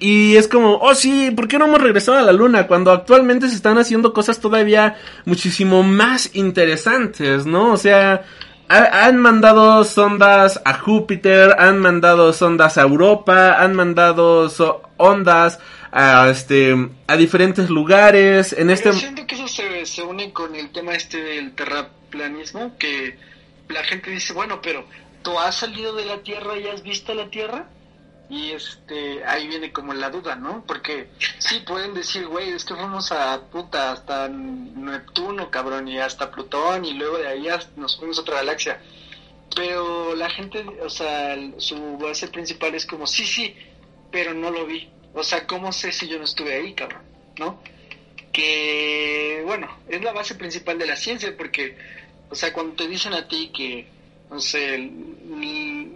Y 0.00 0.36
es 0.36 0.48
como, 0.48 0.78
oh 0.78 0.94
sí, 0.96 1.30
¿por 1.30 1.46
qué 1.46 1.56
no 1.56 1.66
hemos 1.66 1.80
regresado 1.80 2.18
a 2.18 2.22
la 2.22 2.32
luna? 2.32 2.66
Cuando 2.66 2.90
actualmente 2.90 3.48
se 3.48 3.54
están 3.54 3.78
haciendo 3.78 4.12
cosas 4.12 4.40
todavía 4.40 4.96
muchísimo 5.24 5.84
más 5.84 6.34
interesantes, 6.34 7.46
¿no? 7.46 7.72
O 7.72 7.76
sea, 7.76 8.24
han 8.68 9.18
mandado 9.18 9.84
sondas 9.84 10.60
a 10.64 10.74
Júpiter, 10.74 11.54
han 11.58 11.78
mandado 11.78 12.32
sondas 12.32 12.76
a 12.76 12.82
Europa, 12.82 13.62
han 13.62 13.74
mandado 13.74 14.50
ondas 14.96 15.60
a 15.96 16.28
este 16.28 16.74
a 17.06 17.16
diferentes 17.16 17.70
lugares 17.70 18.52
en 18.52 18.68
este 18.68 18.92
siento 18.92 19.24
que 19.28 19.36
eso 19.36 19.46
se, 19.46 19.86
se 19.86 20.02
une 20.02 20.32
con 20.32 20.56
el 20.56 20.70
tema 20.70 20.92
este 20.92 21.22
del 21.22 21.54
terraplanismo 21.54 22.76
que 22.78 23.16
la 23.68 23.84
gente 23.84 24.10
dice 24.10 24.32
bueno 24.32 24.60
pero 24.60 24.84
tú 25.22 25.38
has 25.38 25.54
salido 25.54 25.94
de 25.94 26.04
la 26.04 26.18
tierra 26.18 26.58
y 26.58 26.66
has 26.66 26.82
visto 26.82 27.14
la 27.14 27.30
tierra 27.30 27.68
y 28.28 28.50
este 28.50 29.24
ahí 29.24 29.46
viene 29.46 29.72
como 29.72 29.94
la 29.94 30.10
duda 30.10 30.34
no 30.34 30.64
porque 30.66 31.10
sí 31.38 31.60
pueden 31.60 31.94
decir 31.94 32.26
güey 32.26 32.48
es 32.48 32.64
que 32.64 32.74
fuimos 32.74 33.12
a 33.12 33.40
puta 33.42 33.92
hasta 33.92 34.28
Neptuno 34.28 35.48
cabrón 35.48 35.86
y 35.86 36.00
hasta 36.00 36.32
Plutón 36.32 36.84
y 36.84 36.94
luego 36.94 37.18
de 37.18 37.28
ahí 37.28 37.46
nos 37.76 37.96
fuimos 37.96 38.18
a 38.18 38.22
otra 38.22 38.36
galaxia 38.38 38.80
pero 39.54 40.16
la 40.16 40.28
gente 40.28 40.66
o 40.82 40.90
sea 40.90 41.36
su 41.58 41.98
base 41.98 42.26
principal 42.26 42.74
es 42.74 42.84
como 42.84 43.06
sí 43.06 43.24
sí 43.24 43.54
pero 44.10 44.34
no 44.34 44.50
lo 44.50 44.66
vi 44.66 44.90
o 45.14 45.22
sea, 45.22 45.46
¿cómo 45.46 45.72
sé 45.72 45.92
si 45.92 46.08
yo 46.08 46.18
no 46.18 46.24
estuve 46.24 46.54
ahí, 46.54 46.74
cabrón? 46.74 47.02
¿No? 47.38 47.62
Que, 48.32 49.42
bueno, 49.44 49.78
es 49.88 50.02
la 50.02 50.12
base 50.12 50.34
principal 50.34 50.78
de 50.78 50.86
la 50.86 50.96
ciencia, 50.96 51.34
porque, 51.36 51.76
o 52.28 52.34
sea, 52.34 52.52
cuando 52.52 52.74
te 52.74 52.88
dicen 52.88 53.14
a 53.14 53.28
ti 53.28 53.50
que, 53.54 53.86
no 54.28 54.40
sé, 54.40 54.78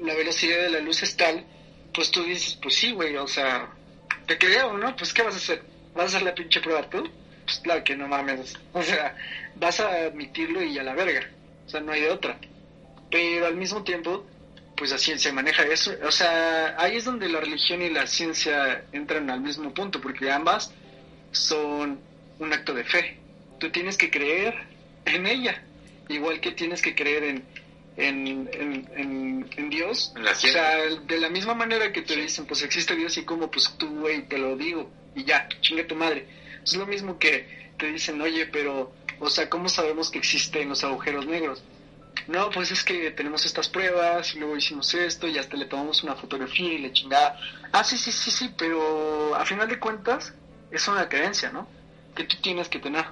la 0.02 0.14
velocidad 0.14 0.58
de 0.62 0.70
la 0.70 0.80
luz 0.80 1.02
es 1.02 1.16
tal, 1.16 1.44
pues 1.92 2.10
tú 2.10 2.22
dices, 2.22 2.56
pues 2.62 2.76
sí, 2.76 2.92
güey, 2.92 3.16
o 3.16 3.26
sea, 3.26 3.72
te 4.26 4.38
creo, 4.38 4.76
¿no? 4.76 4.94
Pues 4.94 5.12
¿qué 5.12 5.22
vas 5.22 5.34
a 5.34 5.38
hacer? 5.38 5.62
¿Vas 5.94 6.04
a 6.04 6.16
hacer 6.16 6.22
la 6.22 6.34
pinche 6.34 6.60
prueba 6.60 6.88
tú? 6.88 7.02
Pues 7.44 7.58
claro 7.60 7.82
que 7.82 7.96
no 7.96 8.06
mames. 8.06 8.56
O 8.72 8.82
sea, 8.82 9.16
vas 9.56 9.80
a 9.80 9.90
admitirlo 10.04 10.62
y 10.62 10.78
a 10.78 10.82
la 10.82 10.94
verga. 10.94 11.28
O 11.66 11.68
sea, 11.68 11.80
no 11.80 11.92
hay 11.92 12.02
de 12.02 12.10
otra. 12.10 12.38
Pero 13.10 13.46
al 13.46 13.56
mismo 13.56 13.82
tiempo, 13.82 14.26
pues 14.78 14.92
la 14.92 14.98
ciencia 14.98 15.32
maneja 15.32 15.64
eso. 15.64 15.92
O 16.04 16.12
sea, 16.12 16.76
ahí 16.78 16.96
es 16.96 17.04
donde 17.04 17.28
la 17.28 17.40
religión 17.40 17.82
y 17.82 17.90
la 17.90 18.06
ciencia 18.06 18.84
entran 18.92 19.28
al 19.28 19.40
mismo 19.40 19.74
punto, 19.74 20.00
porque 20.00 20.30
ambas 20.30 20.72
son 21.32 22.00
un 22.38 22.52
acto 22.52 22.72
de 22.72 22.84
fe. 22.84 23.18
Tú 23.58 23.70
tienes 23.70 23.96
que 23.96 24.10
creer 24.10 24.54
en 25.04 25.26
ella, 25.26 25.62
igual 26.08 26.40
que 26.40 26.52
tienes 26.52 26.80
que 26.80 26.94
creer 26.94 27.24
en, 27.24 27.44
en, 27.96 29.48
en, 29.56 29.70
Dios. 29.70 30.14
o 30.16 30.34
sea, 30.34 30.78
de 31.06 31.18
la 31.18 31.28
misma 31.28 31.54
manera 31.54 31.92
que 31.92 32.02
te 32.02 32.14
dicen, 32.14 32.46
pues 32.46 32.62
existe 32.62 32.94
Dios 32.94 33.16
y 33.18 33.24
como, 33.24 33.50
pues 33.50 33.74
tú, 33.76 33.88
güey, 34.00 34.22
te 34.28 34.38
lo 34.38 34.56
digo 34.56 34.90
y 35.14 35.24
ya, 35.24 35.48
chinga 35.60 35.86
tu 35.86 35.96
madre. 35.96 36.26
Es 36.62 36.74
lo 36.76 36.86
mismo 36.86 37.18
que 37.18 37.72
te 37.76 37.92
dicen, 37.92 38.20
oye, 38.20 38.46
pero, 38.46 38.92
o 39.18 39.28
sea, 39.28 39.50
¿cómo 39.50 39.68
sabemos 39.68 40.10
que 40.10 40.18
existen 40.18 40.68
los 40.68 40.84
agujeros 40.84 41.26
negros? 41.26 41.62
No, 42.26 42.50
pues 42.50 42.70
es 42.70 42.84
que 42.84 43.10
tenemos 43.12 43.44
estas 43.46 43.68
pruebas 43.68 44.34
y 44.34 44.38
luego 44.38 44.56
hicimos 44.56 44.92
esto 44.94 45.26
y 45.26 45.38
hasta 45.38 45.56
le 45.56 45.66
tomamos 45.66 46.02
una 46.02 46.16
fotografía 46.16 46.72
y 46.72 46.78
le 46.78 46.92
chingada. 46.92 47.38
Ah, 47.72 47.84
sí, 47.84 47.96
sí, 47.96 48.12
sí, 48.12 48.30
sí, 48.30 48.54
pero 48.56 49.34
a 49.34 49.44
final 49.44 49.68
de 49.68 49.78
cuentas 49.78 50.34
es 50.70 50.88
una 50.88 51.08
creencia, 51.08 51.50
¿no? 51.50 51.68
Que 52.14 52.24
tú 52.24 52.36
tienes 52.42 52.68
que 52.68 52.78
tener, 52.78 53.04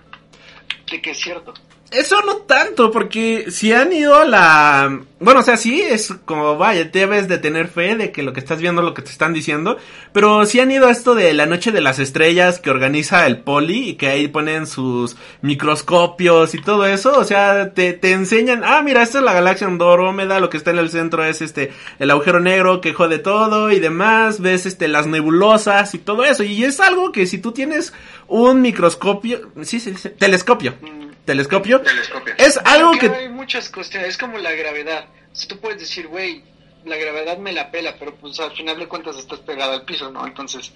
de 0.91 1.01
que 1.01 1.11
es 1.11 1.19
cierto. 1.19 1.55
Eso 1.93 2.21
no 2.23 2.39
tanto, 2.39 2.91
porque 2.91 3.47
si 3.51 3.73
han 3.73 3.93
ido 3.93 4.17
a 4.17 4.25
la... 4.25 5.01
Bueno, 5.21 5.41
o 5.41 5.43
sea, 5.43 5.57
sí, 5.57 5.81
es 5.81 6.13
como, 6.25 6.59
vaya, 6.59 6.85
debes 6.85 7.29
de 7.29 7.39
tener 7.39 7.69
fe 7.69 7.95
de 7.95 8.11
que 8.11 8.25
lo 8.25 8.33
que 8.33 8.41
estás 8.41 8.61
viendo 8.61 8.83
lo 8.83 8.93
que 8.93 9.03
te 9.03 9.11
están 9.11 9.33
diciendo, 9.33 9.79
pero 10.13 10.45
si 10.47 10.59
han 10.59 10.71
ido 10.71 10.89
a 10.89 10.91
esto 10.91 11.15
de 11.15 11.33
la 11.33 11.47
Noche 11.47 11.71
de 11.71 11.81
las 11.81 12.01
Estrellas 12.01 12.59
que 12.59 12.71
organiza 12.71 13.25
el 13.27 13.39
Poli 13.39 13.91
y 13.91 13.95
que 13.95 14.09
ahí 14.09 14.27
ponen 14.27 14.67
sus 14.67 15.17
microscopios 15.43 16.55
y 16.55 16.61
todo 16.61 16.85
eso, 16.87 17.17
o 17.19 17.25
sea, 17.25 17.73
te, 17.73 17.93
te 17.93 18.13
enseñan, 18.13 18.63
ah, 18.65 18.83
mira, 18.83 19.03
esta 19.03 19.19
es 19.19 19.25
la 19.25 19.33
galaxia 19.33 19.69
Andrómeda, 19.69 20.41
lo 20.41 20.51
que 20.51 20.57
está 20.57 20.73
en 20.73 20.79
el 20.79 20.91
centro 20.91 21.25
es 21.25 21.41
este, 21.41 21.73
el 21.99 22.11
agujero 22.11 22.41
negro 22.41 22.81
que 22.81 22.93
jode 22.93 23.21
todo 23.21 23.71
y 23.71 23.79
demás, 23.79 24.41
ves 24.41 24.67
este, 24.67 24.89
las 24.89 25.07
nebulosas 25.07 25.95
y 25.95 25.99
todo 25.99 26.25
eso, 26.25 26.43
y 26.43 26.65
es 26.65 26.81
algo 26.81 27.13
que 27.13 27.27
si 27.27 27.39
tú 27.39 27.53
tienes 27.53 27.95
un 28.27 28.61
microscopio, 28.61 29.51
sí, 29.63 29.81
sí, 29.81 29.95
sí 29.97 30.11
telescopio. 30.11 30.75
Mm 31.27 31.83
telescopio. 31.83 31.83
Es 32.39 32.57
algo 32.65 32.93
que... 32.93 33.09
Hay 33.09 33.29
muchas 33.29 33.69
cuestiones, 33.69 34.11
es 34.11 34.19
como 34.19 34.39
la 34.39 34.53
gravedad. 34.53 35.07
Si 35.33 35.47
tú 35.49 35.59
puedes 35.59 35.81
decir, 35.81 36.07
güey, 36.07 36.45
la 36.85 36.97
gravedad 36.97 37.39
me 37.39 37.53
la 37.53 37.71
pela, 37.71 37.97
pero 37.99 38.15
pues 38.15 38.39
al 38.41 38.53
final 38.53 38.79
de 38.79 38.87
cuentas 38.87 39.17
estás 39.17 39.41
pegado 39.41 39.73
al 39.73 39.85
piso, 39.85 40.11
¿no? 40.11 40.27
Entonces, 40.27 40.73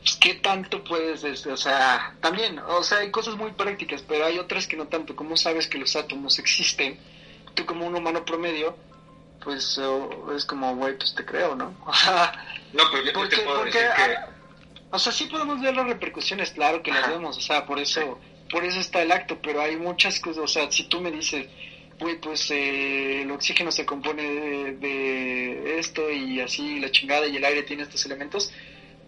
pues, 0.00 0.16
¿qué 0.16 0.34
tanto 0.34 0.82
puedes, 0.82 1.24
o 1.46 1.56
sea, 1.56 2.14
también, 2.20 2.58
o 2.58 2.82
sea, 2.82 2.98
hay 2.98 3.10
cosas 3.10 3.36
muy 3.36 3.52
prácticas, 3.52 4.02
pero 4.02 4.24
hay 4.24 4.38
otras 4.38 4.66
que 4.66 4.76
no 4.76 4.86
tanto. 4.88 5.14
¿Cómo 5.14 5.36
sabes 5.36 5.68
que 5.68 5.78
los 5.78 5.94
átomos 5.94 6.38
existen? 6.38 6.98
Tú 7.54 7.66
como 7.66 7.86
un 7.86 7.94
humano 7.94 8.24
promedio, 8.24 8.76
pues 9.44 9.78
es 10.34 10.44
como, 10.46 10.74
güey, 10.76 10.96
pues 10.96 11.14
te 11.14 11.24
creo, 11.24 11.54
¿no? 11.54 11.70
no, 12.72 12.82
pero 12.90 13.04
yo 13.04 13.12
porque, 13.12 13.36
te 13.36 13.42
puedo 13.42 13.64
decir 13.64 13.82
que... 13.82 14.38
O 14.90 14.98
sea, 14.98 15.12
sí 15.12 15.24
podemos 15.26 15.60
ver 15.60 15.76
las 15.76 15.86
repercusiones, 15.86 16.50
claro 16.52 16.82
que 16.82 16.90
las 16.90 17.10
vemos, 17.10 17.36
o 17.36 17.40
sea, 17.42 17.66
por 17.66 17.78
eso 17.78 18.18
por 18.50 18.64
eso 18.64 18.80
está 18.80 19.02
el 19.02 19.12
acto, 19.12 19.38
pero 19.42 19.60
hay 19.60 19.76
muchas 19.76 20.20
cosas, 20.20 20.44
o 20.44 20.48
sea, 20.48 20.70
si 20.70 20.84
tú 20.84 21.00
me 21.00 21.10
dices, 21.10 21.46
güey, 21.98 22.20
pues 22.20 22.50
eh, 22.50 23.22
el 23.22 23.30
oxígeno 23.30 23.70
se 23.70 23.84
compone 23.84 24.22
de, 24.74 25.78
esto 25.78 26.10
y 26.10 26.40
así 26.40 26.80
la 26.80 26.90
chingada 26.90 27.26
y 27.26 27.36
el 27.36 27.44
aire 27.44 27.62
tiene 27.62 27.82
estos 27.82 28.04
elementos, 28.06 28.52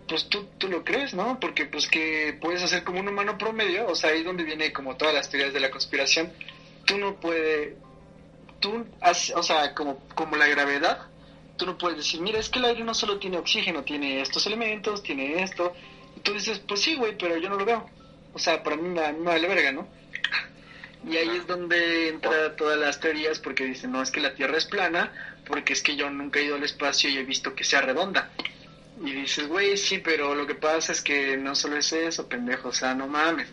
pues 0.07 0.29
tú, 0.29 0.47
tú 0.59 0.69
lo 0.69 0.85
crees, 0.85 1.15
¿no? 1.15 1.39
Porque 1.41 1.67
pues 1.67 1.89
que 1.89 2.37
puedes 2.41 2.63
hacer 2.63 2.85
como 2.85 3.01
un 3.01 3.09
humano 3.09 3.39
promedio, 3.39 3.87
o 3.89 3.95
sea, 3.95 4.11
ahí 4.11 4.23
donde 4.23 4.45
viene 4.45 4.73
como 4.73 4.97
todas 4.97 5.15
las 5.15 5.31
teorías 5.31 5.53
de 5.53 5.61
la 5.61 5.71
conspiración, 5.71 6.33
tú 6.85 6.99
no 6.99 7.19
puedes, 7.19 7.75
tú, 8.59 8.87
o 9.35 9.43
sea, 9.43 9.75
como, 9.75 10.01
como 10.15 10.37
la 10.37 10.49
gravedad, 10.49 11.07
tú 11.57 11.67
no 11.67 11.79
puedes 11.79 11.99
decir, 11.99 12.21
mira, 12.21 12.39
es 12.39 12.49
que 12.49 12.59
el 12.59 12.65
aire 12.67 12.85
no 12.85 12.95
solo 12.95 13.19
tiene 13.19 13.39
oxígeno, 13.39 13.85
tiene 13.85 14.21
estos 14.21 14.47
elementos, 14.47 15.03
tiene 15.03 15.43
esto, 15.43 15.73
y 16.17 16.21
tú 16.21 16.33
dices, 16.33 16.59
pues 16.59 16.81
sí, 16.81 16.97
güey, 16.97 17.17
pero 17.17 17.37
yo 17.37 17.49
no 17.49 17.57
lo 17.57 17.65
veo 17.65 18.00
o 18.33 18.39
sea, 18.39 18.63
para 18.63 18.77
mí 18.77 18.89
me, 18.89 19.13
me 19.13 19.25
vale 19.25 19.49
verga, 19.49 19.73
¿no? 19.73 19.89
Y 21.09 21.17
ahí 21.17 21.37
es 21.39 21.47
donde 21.47 22.09
entra 22.09 22.55
todas 22.57 22.79
las 22.79 23.01
teorías 23.01 23.39
porque 23.39 23.65
dicen, 23.65 23.93
no, 23.93 24.03
es 24.03 24.11
que 24.11 24.21
la 24.21 24.35
Tierra 24.35 24.59
es 24.59 24.67
plana, 24.67 25.13
porque 25.47 25.73
es 25.73 25.83
que 25.83 25.97
yo 25.97 26.11
nunca 26.11 26.39
he 26.39 26.45
ido 26.45 26.57
al 26.57 26.65
espacio 26.65 27.09
y 27.09 27.17
he 27.17 27.25
visto 27.25 27.55
que 27.55 27.65
sea 27.65 27.81
redonda. 27.81 28.31
Y 29.03 29.13
dices, 29.13 29.49
güey, 29.49 29.77
sí, 29.79 29.99
pero 29.99 30.35
lo 30.35 30.47
que 30.47 30.55
pasa 30.55 30.93
es 30.93 31.01
que 31.01 31.37
no 31.39 31.55
solo 31.55 31.79
es 31.79 31.91
eso, 31.93 32.29
pendejo, 32.29 32.69
o 32.69 32.73
sea, 32.73 32.95
no 32.95 33.07
mames, 33.07 33.49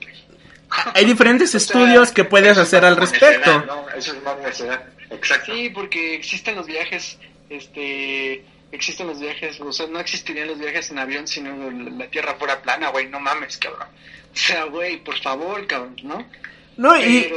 Hay 0.94 1.06
diferentes 1.06 1.56
estudios 1.56 2.12
que 2.12 2.26
puedes 2.26 2.58
hacer 2.58 2.84
al 2.84 2.98
respecto. 2.98 3.88
Eso 3.96 4.14
es 4.14 4.24
más 4.24 4.38
necesidad. 4.40 4.84
Exacto. 5.10 5.54
Sí, 5.54 5.70
porque 5.70 6.16
existen 6.16 6.56
los 6.56 6.68
viajes, 6.68 7.18
este, 7.50 8.44
existen 8.72 9.08
los 9.08 9.20
viajes, 9.20 9.60
o 9.60 9.72
sea, 9.72 9.88
no 9.88 10.00
existirían 10.00 10.48
los 10.48 10.60
viajes 10.60 10.92
en 10.92 11.00
avión 11.00 11.28
si 11.28 11.42
no 11.42 11.72
la 11.72 12.08
Tierra 12.08 12.36
fuera 12.36 12.62
plana, 12.62 12.90
güey, 12.90 13.08
no 13.08 13.20
mames, 13.20 13.58
cabrón. 13.58 13.88
O 14.34 14.38
sea, 14.38 14.66
güey, 14.66 15.04
por 15.04 15.18
favor, 15.20 15.66
cabrón, 15.68 15.96
¿no? 16.04 16.26
No, 16.78 17.00
y... 17.00 17.32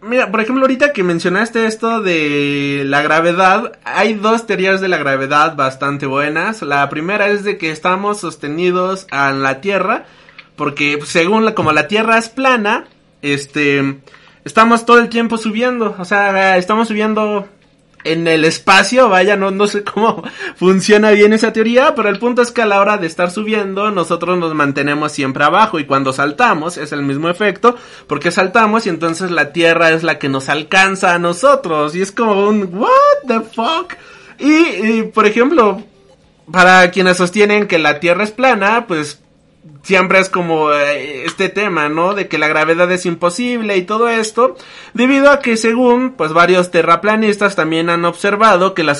Mira, 0.00 0.30
por 0.30 0.42
ejemplo, 0.42 0.64
ahorita 0.64 0.92
que 0.92 1.02
mencionaste 1.02 1.64
esto 1.64 2.02
de 2.02 2.82
la 2.84 3.00
gravedad, 3.00 3.78
hay 3.84 4.12
dos 4.12 4.46
teorías 4.46 4.82
de 4.82 4.88
la 4.88 4.98
gravedad 4.98 5.56
bastante 5.56 6.04
buenas. 6.04 6.60
La 6.60 6.86
primera 6.90 7.28
es 7.28 7.42
de 7.42 7.56
que 7.56 7.70
estamos 7.70 8.20
sostenidos 8.20 9.06
a 9.10 9.32
la 9.32 9.62
Tierra, 9.62 10.04
porque 10.56 10.98
según 11.06 11.46
la, 11.46 11.54
como 11.54 11.72
la 11.72 11.88
Tierra 11.88 12.18
es 12.18 12.28
plana, 12.28 12.84
este, 13.22 13.96
estamos 14.44 14.84
todo 14.84 14.98
el 14.98 15.08
tiempo 15.08 15.38
subiendo, 15.38 15.96
o 15.98 16.04
sea, 16.04 16.58
estamos 16.58 16.88
subiendo 16.88 17.48
en 18.04 18.26
el 18.28 18.44
espacio, 18.44 19.08
vaya, 19.08 19.36
no, 19.36 19.50
no 19.50 19.66
sé 19.66 19.82
cómo 19.82 20.22
funciona 20.56 21.10
bien 21.10 21.32
esa 21.32 21.52
teoría, 21.52 21.94
pero 21.94 22.08
el 22.08 22.18
punto 22.18 22.42
es 22.42 22.52
que 22.52 22.62
a 22.62 22.66
la 22.66 22.80
hora 22.80 22.98
de 22.98 23.06
estar 23.06 23.30
subiendo, 23.30 23.90
nosotros 23.90 24.38
nos 24.38 24.54
mantenemos 24.54 25.12
siempre 25.12 25.44
abajo 25.44 25.78
y 25.78 25.86
cuando 25.86 26.12
saltamos 26.12 26.76
es 26.76 26.92
el 26.92 27.02
mismo 27.02 27.28
efecto, 27.28 27.76
porque 28.06 28.30
saltamos 28.30 28.86
y 28.86 28.90
entonces 28.90 29.30
la 29.30 29.52
Tierra 29.52 29.90
es 29.90 30.02
la 30.02 30.18
que 30.18 30.28
nos 30.28 30.48
alcanza 30.48 31.14
a 31.14 31.18
nosotros 31.18 31.96
y 31.96 32.02
es 32.02 32.12
como 32.12 32.46
un 32.48 32.68
what 32.72 33.26
the 33.26 33.40
fuck. 33.40 33.94
Y, 34.38 34.52
y 34.52 35.02
por 35.04 35.26
ejemplo, 35.26 35.82
para 36.50 36.90
quienes 36.90 37.16
sostienen 37.16 37.66
que 37.66 37.78
la 37.78 38.00
Tierra 38.00 38.24
es 38.24 38.30
plana, 38.30 38.86
pues 38.86 39.23
siempre 39.82 40.18
es 40.18 40.28
como 40.28 40.72
eh, 40.72 41.24
este 41.24 41.48
tema, 41.48 41.88
¿no? 41.88 42.14
De 42.14 42.28
que 42.28 42.38
la 42.38 42.48
gravedad 42.48 42.90
es 42.90 43.06
imposible 43.06 43.76
y 43.76 43.82
todo 43.82 44.08
esto, 44.08 44.56
debido 44.94 45.30
a 45.30 45.40
que 45.40 45.56
según, 45.56 46.12
pues 46.12 46.32
varios 46.32 46.70
terraplanistas 46.70 47.56
también 47.56 47.90
han 47.90 48.04
observado 48.04 48.74
que 48.74 48.82
la 48.82 48.96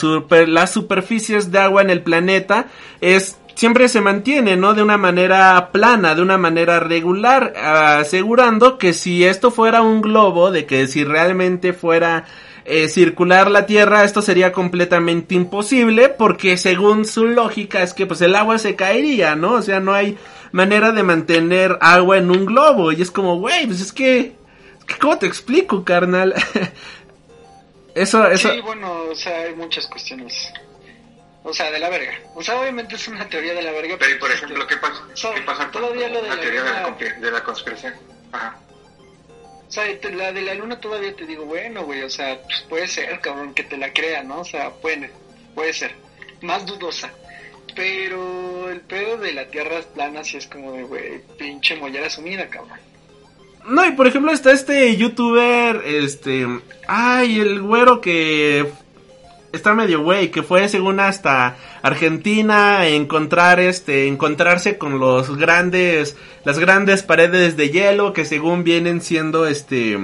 las 0.46 0.72
superficies 0.72 1.50
de 1.50 1.58
agua 1.58 1.82
en 1.82 1.90
el 1.90 2.02
planeta 2.02 2.66
es 3.00 3.38
siempre 3.54 3.88
se 3.88 4.00
mantiene, 4.00 4.56
¿no? 4.56 4.74
De 4.74 4.82
una 4.82 4.98
manera 4.98 5.70
plana, 5.72 6.14
de 6.14 6.22
una 6.22 6.38
manera 6.38 6.80
regular, 6.80 7.54
asegurando 7.56 8.78
que 8.78 8.92
si 8.92 9.24
esto 9.24 9.50
fuera 9.50 9.82
un 9.82 10.02
globo, 10.02 10.50
de 10.50 10.66
que 10.66 10.86
si 10.86 11.04
realmente 11.04 11.72
fuera 11.72 12.24
eh, 12.64 12.88
circular 12.88 13.50
la 13.50 13.66
Tierra, 13.66 14.04
esto 14.04 14.22
sería 14.22 14.52
completamente 14.52 15.34
imposible, 15.34 16.08
porque 16.08 16.56
según 16.56 17.04
su 17.04 17.26
lógica 17.26 17.82
es 17.82 17.94
que 17.94 18.06
pues 18.06 18.20
el 18.22 18.34
agua 18.34 18.58
se 18.58 18.74
caería, 18.74 19.36
¿no? 19.36 19.52
O 19.52 19.62
sea, 19.62 19.80
no 19.80 19.92
hay 19.92 20.16
manera 20.54 20.92
de 20.92 21.02
mantener 21.02 21.76
agua 21.80 22.16
en 22.16 22.30
un 22.30 22.46
globo. 22.46 22.92
Y 22.92 23.02
es 23.02 23.10
como, 23.10 23.40
güey, 23.40 23.66
pues 23.66 23.80
es 23.80 23.92
que, 23.92 24.36
¿cómo 25.00 25.18
te 25.18 25.26
explico, 25.26 25.84
carnal? 25.84 26.32
eso, 27.96 28.24
eso. 28.28 28.52
Sí, 28.52 28.60
bueno, 28.60 29.06
o 29.10 29.14
sea, 29.16 29.36
hay 29.40 29.54
muchas 29.56 29.88
cuestiones. 29.88 30.52
O 31.42 31.52
sea, 31.52 31.72
de 31.72 31.80
la 31.80 31.90
verga. 31.90 32.12
O 32.36 32.42
sea, 32.42 32.60
obviamente 32.60 32.94
es 32.94 33.08
una 33.08 33.28
teoría 33.28 33.52
de 33.52 33.62
la 33.62 33.72
verga. 33.72 33.96
Pero, 33.98 34.18
por 34.20 34.30
ejemplo, 34.30 34.64
¿qué 34.68 34.76
pasa, 34.76 35.02
¿qué 35.34 35.42
pasa 35.42 35.64
la 35.64 35.70
teoría 35.72 36.08
de 36.08 36.22
la, 36.22 36.36
de 37.20 37.30
la 37.32 37.42
conspiración? 37.42 37.94
Ajá. 38.30 38.56
O 39.66 39.72
sea, 39.72 39.86
la 40.12 40.30
de 40.30 40.42
la 40.42 40.54
luna 40.54 40.78
todavía 40.78 41.16
te 41.16 41.26
digo, 41.26 41.46
bueno, 41.46 41.82
güey, 41.82 42.02
o 42.02 42.10
sea, 42.10 42.40
pues 42.44 42.60
puede 42.68 42.86
ser, 42.86 43.18
cabrón, 43.20 43.54
que 43.54 43.64
te 43.64 43.76
la 43.76 43.92
crea, 43.92 44.22
¿no? 44.22 44.42
O 44.42 44.44
sea, 44.44 44.70
puede, 44.70 45.10
puede 45.52 45.72
ser. 45.72 45.96
Más 46.42 46.64
dudosa. 46.64 47.10
Pero 47.74 48.70
el 48.70 48.80
pedo 48.80 49.18
de 49.18 49.32
la 49.32 49.46
tierra 49.46 49.80
plana 49.94 50.22
sí 50.24 50.36
es 50.36 50.46
como 50.46 50.72
de, 50.72 50.84
güey, 50.84 51.20
pinche 51.38 51.76
mollera 51.76 52.08
sumida, 52.08 52.48
cabrón. 52.48 52.78
No, 53.66 53.84
y 53.86 53.92
por 53.92 54.06
ejemplo 54.06 54.30
está 54.30 54.52
este 54.52 54.94
youtuber, 54.96 55.82
este... 55.86 56.46
Ay, 56.86 57.40
el 57.40 57.62
güero 57.62 58.00
que 58.00 58.70
está 59.52 59.72
medio 59.72 60.02
güey, 60.02 60.30
que 60.30 60.42
fue 60.42 60.68
según 60.68 61.00
hasta 61.00 61.56
Argentina 61.82 62.86
encontrar 62.86 63.60
este, 63.60 64.08
encontrarse 64.08 64.76
con 64.76 64.98
los 64.98 65.36
grandes, 65.36 66.16
las 66.44 66.58
grandes 66.58 67.02
paredes 67.02 67.56
de 67.56 67.70
hielo 67.70 68.12
que 68.12 68.24
según 68.24 68.64
vienen 68.64 69.00
siendo 69.00 69.46
este, 69.46 69.98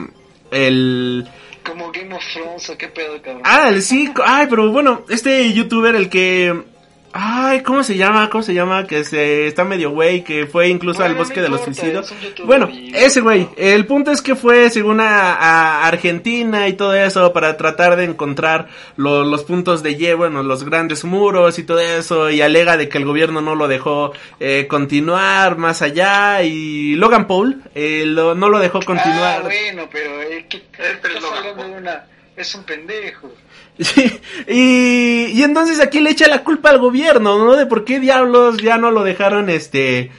el... 0.51 1.29
Como 1.65 1.93
Game 1.93 2.15
of 2.15 2.25
Thrones 2.33 2.71
o 2.71 2.79
qué 2.79 2.89
pedo, 2.89 3.21
cabrón. 3.21 3.43
Ah, 3.45 3.69
el 3.69 3.83
sí, 3.83 4.11
ay, 4.25 4.47
pero 4.49 4.73
bueno, 4.73 5.05
este 5.11 5.53
youtuber 5.53 5.95
el 5.95 6.09
que 6.09 6.65
Ay, 7.13 7.63
¿cómo 7.63 7.83
se 7.83 7.97
llama? 7.97 8.31
¿Cómo 8.31 8.43
se 8.43 8.55
llama? 8.55 8.87
Que 8.87 9.03
se 9.03 9.49
está 9.49 9.65
medio 9.65 9.91
güey, 9.91 10.23
que 10.23 10.47
fue 10.47 10.69
incluso 10.69 11.03
al 11.03 11.17
bosque 11.17 11.41
de 11.41 11.49
los 11.49 11.63
suicidios. 11.63 12.15
Bueno, 12.45 12.69
ese 12.95 13.21
güey. 13.21 13.49
El 13.57 13.85
punto 13.87 14.13
es 14.13 14.23
que 14.23 14.37
fue 14.37 14.71
según 14.71 15.01
a, 15.01 15.87
Argentina 15.87 16.69
y 16.69 16.75
todo 16.75 16.95
eso 16.95 17.33
para 17.33 17.57
tratar 17.57 17.97
de 17.97 18.05
encontrar 18.05 18.69
los 18.97 19.43
puntos 19.43 19.83
de 19.83 19.97
hielo, 19.97 20.19
bueno, 20.19 20.43
los 20.45 20.63
grandes 20.65 21.05
muros 21.05 21.59
y 21.59 21.65
todo 21.65 21.81
eso. 21.81 22.31
Y 22.31 22.43
alega 22.43 22.77
de 22.77 22.89
que 22.89 22.99
el 22.99 23.05
gobierno 23.05 23.41
no 23.41 23.57
lo 23.57 23.67
dejó 23.67 24.13
eh, 24.39 24.67
continuar 24.69 25.57
más 25.57 25.83
allá. 25.83 26.43
Y 26.43 26.95
Logan 26.95 27.27
Paul 27.27 27.63
eh, 27.75 28.05
no 28.07 28.49
lo 28.49 28.59
dejó 28.61 28.81
continuar. 28.83 29.41
Ah, 29.41 29.43
bueno, 29.43 29.89
pero, 29.91 30.23
eh, 30.23 30.47
¿qué, 30.49 30.63
una, 31.77 32.05
es 32.37 32.55
un 32.55 32.65
pendejo. 32.65 33.33
Y, 34.49 35.27
y 35.27 35.43
entonces 35.43 35.81
aquí 35.81 36.01
le 36.01 36.11
echa 36.11 36.29
la 36.29 36.45
culpa 36.45 36.71
al 36.71 36.79
gobierno, 36.79 37.39
¿no? 37.39 37.57
De 37.57 37.67
por 37.67 37.85
qué 37.85 38.01
diablos 38.01 38.59
ya 38.59 38.79
no 38.79 38.91
lo 38.91 39.05
dejaron, 39.05 39.49
este, 39.49 40.11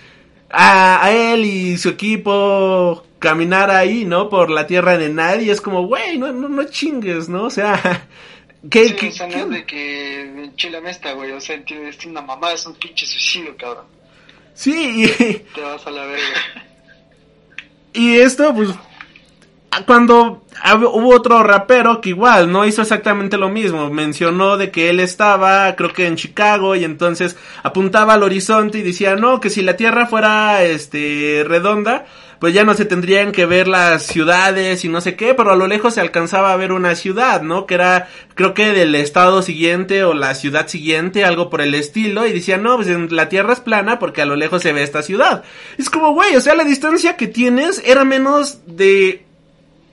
a, 0.50 1.06
a 1.06 1.12
él 1.12 1.46
y 1.46 1.78
su 1.78 1.90
equipo 1.90 3.06
caminar 3.22 3.70
ahí, 3.70 4.04
¿no? 4.04 4.30
Por 4.30 4.50
la 4.50 4.66
tierra 4.68 4.98
de 4.98 5.10
nadie. 5.10 5.52
Es 5.52 5.62
como, 5.62 5.86
güey, 5.88 6.18
no, 6.18 6.34
no, 6.34 6.50
no 6.50 6.64
chingues, 6.66 7.30
¿no? 7.30 7.44
O 7.44 7.50
sea, 7.50 8.08
¿qué, 8.70 8.90
sí, 8.90 8.96
qué, 8.96 9.10
o 9.10 9.12
sea, 9.12 9.28
no 9.28 9.38
es 9.38 9.50
de 9.50 9.66
que 9.66 10.50
chile 10.56 10.82
mesta, 10.82 11.14
güey. 11.14 11.32
O 11.32 11.40
sea, 11.40 11.56
es 11.56 12.06
una 12.06 12.22
mamá, 12.22 12.52
es 12.52 12.66
un 12.66 12.74
pinche 12.76 13.06
suicidio, 13.06 13.56
cabrón. 13.56 13.86
Sí, 14.54 15.06
y... 15.06 15.34
Te 15.56 15.62
vas 15.62 15.86
a 15.88 15.92
la 15.92 16.06
verga. 16.06 16.26
Y 17.94 18.20
esto, 18.20 18.56
pues, 18.56 18.70
cuando 19.86 20.44
hubo 20.94 21.16
otro 21.16 21.42
rapero 21.44 22.02
que 22.02 22.10
igual 22.10 22.52
no 22.52 22.66
hizo 22.66 22.82
exactamente 22.82 23.38
lo 23.38 23.50
mismo, 23.50 23.90
mencionó 23.90 24.58
de 24.58 24.70
que 24.70 24.90
él 24.90 25.00
estaba, 25.00 25.76
creo 25.76 25.94
que 25.94 26.08
en 26.08 26.18
Chicago, 26.18 26.76
y 26.76 26.84
entonces 26.84 27.38
apuntaba 27.64 28.14
al 28.14 28.24
horizonte 28.24 28.80
y 28.80 28.84
decía, 28.84 29.16
no, 29.16 29.40
que 29.40 29.50
si 29.50 29.62
la 29.62 29.78
Tierra 29.78 30.08
fuera, 30.08 30.64
este, 30.64 31.44
redonda, 31.48 32.06
pues 32.40 32.54
ya 32.54 32.66
no 32.66 32.74
se 32.74 32.86
tendrían 32.86 33.32
que 33.32 33.46
ver 33.46 33.68
las 33.68 34.04
ciudades 34.08 34.84
y 34.84 34.90
no 34.90 35.00
sé 35.00 35.16
qué, 35.16 35.36
pero 35.36 35.52
a 35.52 35.56
lo 35.56 35.68
lejos 35.68 35.94
se 35.94 36.02
alcanzaba 36.02 36.52
a 36.52 36.58
ver 36.58 36.74
una 36.74 36.96
ciudad, 36.96 37.42
¿no? 37.42 37.66
Que 37.66 37.76
era, 37.76 38.10
creo 38.36 38.54
que 38.54 38.72
del 38.72 38.94
estado 38.96 39.42
siguiente 39.42 40.04
o 40.04 40.14
la 40.14 40.34
ciudad 40.36 40.68
siguiente, 40.68 41.24
algo 41.24 41.50
por 41.50 41.62
el 41.62 41.76
estilo, 41.76 42.28
y 42.28 42.34
decía, 42.34 42.58
no, 42.58 42.76
pues 42.76 42.90
la 43.12 43.30
Tierra 43.30 43.54
es 43.54 43.62
plana 43.62 44.00
porque 44.00 44.22
a 44.22 44.26
lo 44.26 44.36
lejos 44.36 44.64
se 44.64 44.74
ve 44.74 44.84
esta 44.84 45.02
ciudad. 45.02 45.44
Es 45.78 45.90
como, 45.90 46.14
güey, 46.14 46.36
o 46.36 46.42
sea, 46.42 46.56
la 46.56 46.66
distancia 46.66 47.16
que 47.16 47.28
tienes 47.28 47.82
era 47.86 48.04
menos 48.04 48.60
de 48.66 49.31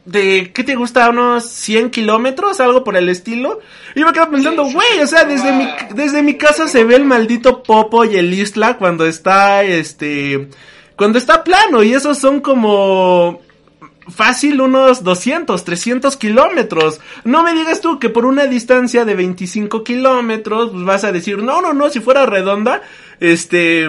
de, 0.08 0.52
¿qué 0.54 0.64
te 0.64 0.74
gusta? 0.74 1.10
Unos 1.10 1.44
100 1.44 1.90
kilómetros, 1.90 2.60
algo 2.60 2.84
por 2.84 2.96
el 2.96 3.08
estilo. 3.08 3.60
Y 3.94 4.04
me 4.04 4.12
quedo 4.12 4.30
pensando, 4.30 4.64
güey, 4.64 5.00
o 5.02 5.06
sea, 5.06 5.24
desde 5.24 5.52
mi, 5.52 5.68
desde 5.94 6.22
mi 6.22 6.36
casa 6.36 6.68
se 6.68 6.84
ve 6.84 6.96
el 6.96 7.04
maldito 7.04 7.62
Popo 7.62 8.04
y 8.04 8.16
el 8.16 8.32
Isla 8.32 8.78
cuando 8.78 9.06
está, 9.06 9.62
este, 9.62 10.48
cuando 10.96 11.18
está 11.18 11.44
plano. 11.44 11.82
Y 11.82 11.92
esos 11.92 12.18
son 12.18 12.40
como, 12.40 13.42
fácil 14.08 14.60
unos 14.60 15.04
200, 15.04 15.62
300 15.64 16.16
kilómetros. 16.16 17.00
No 17.24 17.42
me 17.42 17.54
digas 17.54 17.80
tú 17.80 17.98
que 17.98 18.08
por 18.08 18.24
una 18.24 18.46
distancia 18.46 19.04
de 19.04 19.14
25 19.14 19.84
kilómetros, 19.84 20.70
pues 20.70 20.84
vas 20.84 21.04
a 21.04 21.12
decir, 21.12 21.38
no, 21.42 21.60
no, 21.60 21.72
no, 21.72 21.90
si 21.90 22.00
fuera 22.00 22.26
redonda, 22.26 22.82
este, 23.20 23.88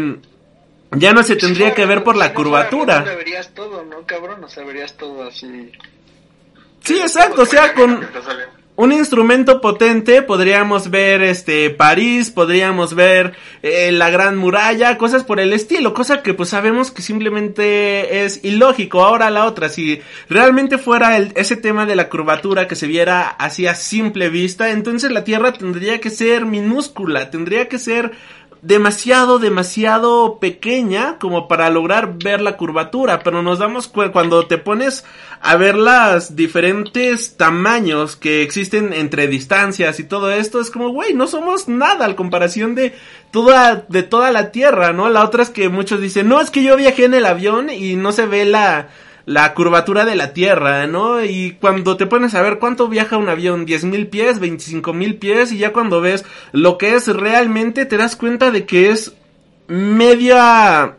ya 0.92 1.14
no 1.14 1.24
se 1.24 1.36
tendría 1.36 1.74
que 1.74 1.86
ver 1.86 2.04
por 2.04 2.16
la 2.16 2.34
curvatura. 2.34 3.02
verías 3.02 3.54
todo, 3.54 3.86
¿no, 3.86 4.06
cabrón? 4.06 4.44
O 4.44 4.50
sea, 4.50 4.64
verías 4.66 4.98
todo 4.98 5.24
así. 5.24 5.72
Sí, 6.84 7.00
exacto, 7.00 7.44
o 7.44 7.46
sea, 7.46 7.74
con 7.74 8.00
un 8.80 8.94
instrumento 8.94 9.60
potente 9.60 10.22
podríamos 10.22 10.90
ver 10.90 11.22
este 11.22 11.70
París, 11.70 12.32
podríamos 12.32 12.96
ver 12.96 13.34
eh, 13.62 13.92
la 13.92 14.10
Gran 14.10 14.38
Muralla, 14.38 14.98
cosas 14.98 15.26
por 15.26 15.42
el 15.42 15.52
estilo, 15.52 15.94
cosa 15.94 16.24
que 16.24 16.34
pues 16.34 16.48
sabemos 16.48 16.90
que 16.90 17.02
simplemente 17.02 18.24
es 18.24 18.42
ilógico. 18.46 19.04
Ahora 19.04 19.30
la 19.32 19.44
otra, 19.44 19.68
si 19.68 20.00
realmente 20.30 20.78
fuera 20.78 21.18
el, 21.18 21.34
ese 21.36 21.58
tema 21.58 21.86
de 21.86 21.98
la 21.98 22.08
curvatura 22.08 22.70
que 22.70 22.78
se 22.78 22.88
viera 22.88 23.28
así 23.28 23.68
a 23.68 23.76
simple 23.76 24.30
vista, 24.30 24.70
entonces 24.70 25.12
la 25.12 25.26
Tierra 25.26 25.52
tendría 25.52 26.00
que 26.00 26.10
ser 26.10 26.46
minúscula, 26.46 27.30
tendría 27.32 27.68
que 27.68 27.80
ser 27.80 28.14
demasiado, 28.62 29.40
demasiado 29.40 30.40
pequeña 30.40 31.18
como 31.18 31.48
para 31.48 31.70
lograr 31.70 32.18
ver 32.18 32.42
la 32.42 32.58
curvatura, 32.58 33.22
pero 33.24 33.42
nos 33.42 33.60
damos 33.60 33.88
cuenta 33.88 34.12
cuando 34.12 34.48
te 34.48 34.58
pones 34.58 35.06
a 35.42 35.56
ver 35.56 35.76
las 35.76 36.36
diferentes 36.36 37.38
tamaños 37.38 38.16
que 38.16 38.42
existen 38.42 38.92
entre 38.92 39.28
distancias 39.28 40.00
y 40.00 40.04
todo 40.04 40.32
esto, 40.32 40.60
es 40.60 40.72
como, 40.72 40.90
güey, 40.90 41.14
no 41.14 41.28
somos 41.28 41.70
nada 41.70 42.06
al 42.06 42.16
comparación 42.16 42.76
de 42.76 42.94
toda, 43.32 43.86
de 43.88 44.04
toda 44.04 44.32
la 44.32 44.52
Tierra, 44.52 44.92
¿no? 44.92 45.10
La 45.10 45.24
otra 45.24 45.44
es 45.44 45.50
que 45.50 45.70
muchos 45.70 46.02
dicen, 46.02 46.28
no, 46.28 46.42
es 46.42 46.52
que 46.52 46.64
yo 46.64 46.76
viajé 46.76 47.06
en 47.06 47.14
el 47.14 47.26
avión 47.26 47.70
y 47.70 47.96
no 47.96 48.12
se 48.12 48.26
ve 48.26 48.44
la, 48.46 48.90
la 49.26 49.54
curvatura 49.54 50.06
de 50.06 50.16
la 50.16 50.34
Tierra, 50.34 50.88
¿no? 50.88 51.24
Y 51.24 51.58
cuando 51.60 51.98
te 51.98 52.06
pones 52.06 52.36
a 52.36 52.42
ver 52.42 52.60
cuánto 52.60 52.88
viaja 52.88 53.18
un 53.18 53.30
avión, 53.30 53.66
10.000 53.66 54.10
pies, 54.10 54.42
25.000 54.42 55.20
pies, 55.20 55.52
y 55.52 55.58
ya 55.58 55.74
cuando 55.74 56.02
ves 56.02 56.26
lo 56.52 56.78
que 56.78 56.96
es 56.96 57.08
realmente, 57.08 57.86
te 57.86 57.98
das 57.98 58.16
cuenta 58.16 58.52
de 58.52 58.66
que 58.66 58.90
es 58.92 59.14
media, 59.68 60.98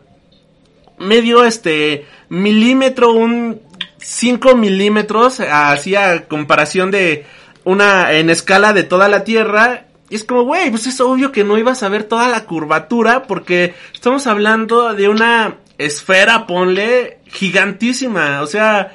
medio 0.97 1.43
este, 1.43 2.05
milímetro, 2.29 3.11
un 3.11 3.61
5 3.97 4.55
milímetros, 4.55 5.39
así 5.39 5.95
a 5.95 6.27
comparación 6.27 6.91
de 6.91 7.25
una, 7.63 8.13
en 8.13 8.29
escala 8.29 8.73
de 8.73 8.83
toda 8.83 9.07
la 9.09 9.23
Tierra, 9.23 9.85
y 10.11 10.15
es 10.15 10.25
como, 10.25 10.43
güey, 10.43 10.69
pues 10.69 10.87
es 10.87 10.99
obvio 10.99 11.31
que 11.31 11.45
no 11.45 11.57
ibas 11.57 11.83
a 11.83 11.89
ver 11.89 12.03
toda 12.03 12.27
la 12.27 12.43
curvatura 12.43 13.23
porque 13.23 13.73
estamos 13.93 14.27
hablando 14.27 14.93
de 14.93 15.07
una 15.07 15.55
esfera, 15.85 16.47
ponle, 16.47 17.19
gigantísima, 17.27 18.41
o 18.41 18.47
sea, 18.47 18.93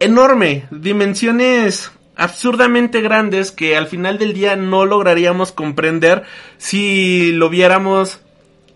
enorme, 0.00 0.66
dimensiones 0.70 1.92
absurdamente 2.16 3.00
grandes 3.00 3.52
que 3.52 3.76
al 3.76 3.86
final 3.86 4.18
del 4.18 4.32
día 4.32 4.56
no 4.56 4.84
lograríamos 4.86 5.52
comprender 5.52 6.24
si 6.56 7.30
lo 7.32 7.48
viéramos 7.48 8.20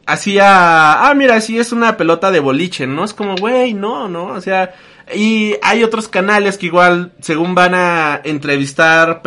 así 0.06 0.38
a, 0.38 1.08
ah, 1.08 1.14
mira, 1.14 1.36
así 1.36 1.58
es 1.58 1.72
una 1.72 1.96
pelota 1.96 2.30
de 2.30 2.40
boliche, 2.40 2.86
¿no? 2.86 3.04
Es 3.04 3.14
como, 3.14 3.34
güey, 3.36 3.74
no, 3.74 4.08
no, 4.08 4.26
o 4.26 4.40
sea, 4.40 4.74
y 5.14 5.56
hay 5.62 5.82
otros 5.82 6.08
canales 6.08 6.56
que 6.56 6.66
igual, 6.66 7.12
según 7.20 7.54
van 7.54 7.74
a 7.74 8.20
entrevistar 8.22 9.22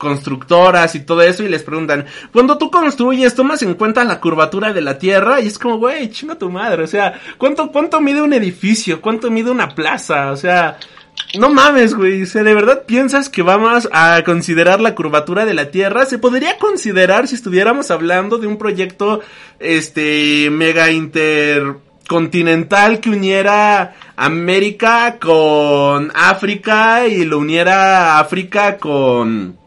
constructoras 0.00 0.96
y 0.96 1.00
todo 1.00 1.22
eso 1.22 1.44
y 1.44 1.48
les 1.48 1.62
preguntan, 1.62 2.06
cuando 2.32 2.58
tú 2.58 2.72
construyes, 2.72 3.36
tomas 3.36 3.62
en 3.62 3.74
cuenta 3.74 4.02
la 4.02 4.18
curvatura 4.18 4.72
de 4.72 4.80
la 4.80 4.98
Tierra 4.98 5.40
y 5.40 5.46
es 5.46 5.58
como, 5.58 5.78
güey, 5.78 6.10
chinga 6.10 6.34
tu 6.34 6.50
madre, 6.50 6.82
o 6.82 6.88
sea, 6.88 7.20
¿cuánto, 7.38 7.70
cuánto 7.70 8.00
mide 8.00 8.20
un 8.20 8.32
edificio? 8.32 9.00
¿Cuánto 9.00 9.30
mide 9.30 9.50
una 9.50 9.68
plaza? 9.68 10.32
O 10.32 10.36
sea, 10.36 10.78
no 11.38 11.50
mames, 11.50 11.94
güey, 11.94 12.24
o 12.24 12.26
¿de 12.26 12.54
verdad 12.54 12.82
piensas 12.86 13.28
que 13.28 13.42
vamos 13.42 13.88
a 13.92 14.22
considerar 14.24 14.80
la 14.80 14.96
curvatura 14.96 15.44
de 15.44 15.54
la 15.54 15.70
Tierra? 15.70 16.06
Se 16.06 16.18
podría 16.18 16.58
considerar 16.58 17.28
si 17.28 17.36
estuviéramos 17.36 17.92
hablando 17.92 18.38
de 18.38 18.48
un 18.48 18.56
proyecto, 18.56 19.20
este, 19.60 20.50
mega 20.50 20.90
intercontinental 20.90 22.98
que 22.98 23.10
uniera 23.10 23.94
América 24.16 25.18
con 25.20 26.10
África 26.14 27.06
y 27.06 27.24
lo 27.24 27.38
uniera 27.38 28.18
África 28.18 28.78
con 28.78 29.60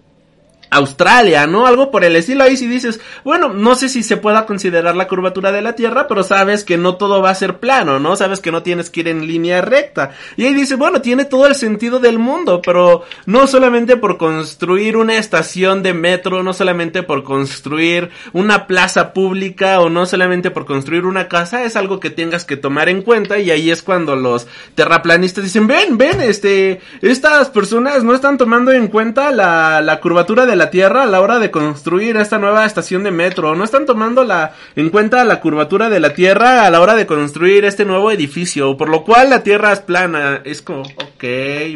Australia, 0.73 1.47
¿no? 1.47 1.67
Algo 1.67 1.91
por 1.91 2.03
el 2.03 2.15
estilo. 2.15 2.43
Ahí 2.43 2.57
si 2.57 2.67
dices, 2.67 2.99
bueno, 3.23 3.49
no 3.49 3.75
sé 3.75 3.89
si 3.89 4.03
se 4.03 4.17
pueda 4.17 4.45
considerar 4.45 4.95
la 4.95 5.07
curvatura 5.07 5.51
de 5.51 5.61
la 5.61 5.73
Tierra, 5.75 6.07
pero 6.07 6.23
sabes 6.23 6.63
que 6.63 6.77
no 6.77 6.95
todo 6.95 7.21
va 7.21 7.29
a 7.29 7.35
ser 7.35 7.59
plano, 7.59 7.99
¿no? 7.99 8.15
Sabes 8.15 8.39
que 8.39 8.51
no 8.51 8.63
tienes 8.63 8.89
que 8.89 9.01
ir 9.01 9.07
en 9.07 9.27
línea 9.27 9.61
recta. 9.61 10.11
Y 10.37 10.45
ahí 10.45 10.53
dice, 10.53 10.75
bueno, 10.75 11.01
tiene 11.01 11.25
todo 11.25 11.47
el 11.47 11.55
sentido 11.55 11.99
del 11.99 12.19
mundo, 12.19 12.61
pero 12.63 13.03
no 13.25 13.47
solamente 13.47 13.97
por 13.97 14.17
construir 14.17 14.97
una 14.97 15.17
estación 15.17 15.83
de 15.83 15.93
metro, 15.93 16.43
no 16.43 16.53
solamente 16.53 17.03
por 17.03 17.23
construir 17.23 18.09
una 18.33 18.67
plaza 18.67 19.13
pública 19.13 19.79
o 19.79 19.89
no 19.89 20.05
solamente 20.05 20.51
por 20.51 20.65
construir 20.65 21.05
una 21.05 21.27
casa, 21.27 21.63
es 21.63 21.75
algo 21.75 21.99
que 21.99 22.09
tengas 22.09 22.45
que 22.45 22.57
tomar 22.57 22.89
en 22.89 23.01
cuenta 23.01 23.39
y 23.39 23.51
ahí 23.51 23.71
es 23.71 23.81
cuando 23.81 24.15
los 24.15 24.47
terraplanistas 24.75 25.43
dicen, 25.43 25.67
ven, 25.67 25.97
ven, 25.97 26.21
este, 26.21 26.81
estas 27.01 27.49
personas 27.49 28.03
no 28.03 28.13
están 28.13 28.37
tomando 28.37 28.71
en 28.71 28.87
cuenta 28.87 29.31
la, 29.31 29.81
la 29.81 29.99
curvatura 29.99 30.45
de 30.45 30.55
la 30.55 30.62
Tierra 30.69 31.03
a 31.03 31.05
la 31.05 31.21
hora 31.21 31.39
de 31.39 31.51
construir 31.51 32.17
esta 32.17 32.37
nueva 32.37 32.65
estación 32.65 33.03
de 33.03 33.11
metro. 33.11 33.55
No 33.55 33.63
están 33.63 33.85
tomando 33.85 34.23
la, 34.23 34.55
en 34.75 34.89
cuenta 34.89 35.23
la 35.23 35.39
curvatura 35.39 35.89
de 35.89 35.99
la 35.99 36.13
Tierra 36.13 36.65
a 36.65 36.69
la 36.69 36.81
hora 36.81 36.95
de 36.95 37.05
construir 37.05 37.65
este 37.65 37.85
nuevo 37.85 38.11
edificio. 38.11 38.77
Por 38.77 38.89
lo 38.89 39.03
cual 39.03 39.29
la 39.29 39.43
Tierra 39.43 39.73
es 39.73 39.79
plana. 39.79 40.41
Es 40.43 40.61
como, 40.61 40.81
ok, 40.81 41.23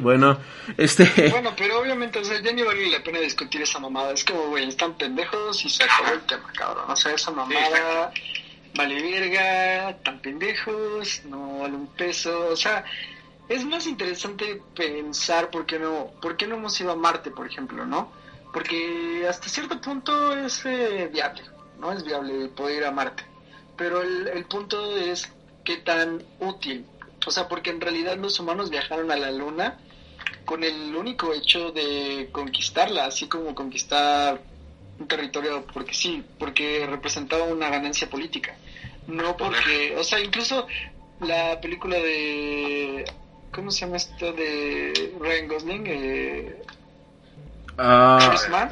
bueno, 0.01 0.38
este... 0.77 1.30
Bueno, 1.30 1.51
pero 1.57 1.80
obviamente, 1.80 2.19
o 2.19 2.23
sea, 2.23 2.41
ya 2.41 2.51
ni 2.51 2.64
vale 2.64 2.89
la 2.89 3.03
pena 3.03 3.19
discutir 3.19 3.61
esa 3.61 3.80
mamada. 3.80 4.11
Es 4.11 4.23
como, 4.23 4.47
güey, 4.47 4.68
están 4.68 4.93
pendejos 4.95 5.64
y 5.65 5.69
se 5.69 5.84
acabó 5.84 6.14
el 6.14 6.22
tema, 6.22 6.51
cabrón. 6.55 6.85
O 6.89 6.95
sea, 6.95 7.14
esa 7.14 7.31
mamada... 7.31 8.11
vale 8.76 9.01
verga, 9.01 9.97
tan 10.03 10.19
pendejos, 10.19 11.22
no 11.26 11.59
vale 11.59 11.73
un 11.73 11.88
peso, 11.88 12.49
o 12.51 12.55
sea, 12.55 12.84
es 13.49 13.65
más 13.65 13.88
interesante 13.88 14.61
pensar 14.76 15.49
por 15.49 15.65
qué 15.65 15.80
no, 15.80 16.11
por 16.22 16.38
qué 16.38 16.45
no 16.45 16.57
hemos 16.57 16.80
ido 16.80 16.91
a 16.91 16.95
Marte, 16.95 17.31
por 17.31 17.47
ejemplo, 17.47 17.88
¿no? 17.88 18.11
Porque 18.53 19.26
hasta 19.28 19.49
cierto 19.49 19.80
punto 19.82 20.36
es 20.36 20.65
eh, 20.65 21.10
viable, 21.11 21.44
¿no? 21.80 21.91
Es 21.91 22.03
viable 22.03 22.48
poder 22.49 22.78
ir 22.78 22.86
a 22.86 22.91
Marte. 22.91 23.24
Pero 23.76 24.02
el, 24.02 24.28
el 24.28 24.45
punto 24.45 24.98
es 24.98 25.32
qué 25.64 25.78
tan 25.78 26.24
útil. 26.40 26.86
O 27.26 27.32
sea, 27.32 27.48
porque 27.48 27.69
en 27.69 27.82
realidad 27.82 28.18
los 28.18 28.40
humanos 28.40 28.69
viajaron 28.69 29.11
a 29.11 29.15
la 29.15 29.32
Luna 29.32 29.78
con 30.45 30.64
el 30.64 30.95
único 30.95 31.34
hecho 31.34 31.72
de 31.72 32.30
conquistarla, 32.32 33.06
así 33.06 33.28
como 33.28 33.53
conquistar 33.53 34.41
un 34.99 35.07
territorio 35.07 35.65
porque 35.74 35.94
sí, 35.94 36.24
porque 36.40 36.86
representaba 36.88 37.44
una 37.44 37.69
ganancia 37.69 38.10
política. 38.10 38.56
No 39.07 39.38
porque, 39.38 39.95
o 39.98 40.03
sea, 40.03 40.19
incluso 40.19 40.68
la 41.19 41.60
película 41.61 41.98
de 41.98 43.06
¿cómo 43.52 43.72
se 43.72 43.82
llama 43.82 43.98
esto 43.98 44.34
de 44.34 45.15
Ryan 45.19 45.48
Gosling? 45.48 45.84
Eh, 45.88 46.61
Ah. 47.78 48.20
First 48.22 48.49
Man, 48.49 48.72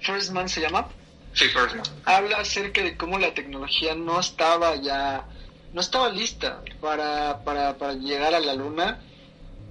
First 0.00 0.32
Man 0.32 0.48
se 0.48 0.60
llama. 0.60 0.88
Sí, 1.32 1.46
First 1.48 1.76
Man. 1.76 1.86
Habla 2.04 2.38
acerca 2.38 2.82
de 2.82 2.96
cómo 2.96 3.18
la 3.18 3.34
tecnología 3.34 3.94
no 3.94 4.20
estaba 4.20 4.76
ya, 4.76 5.26
no 5.72 5.80
estaba 5.80 6.08
lista 6.08 6.62
para, 6.80 7.42
para, 7.44 7.76
para 7.76 7.94
llegar 7.94 8.34
a 8.34 8.40
la 8.40 8.54
luna 8.54 9.00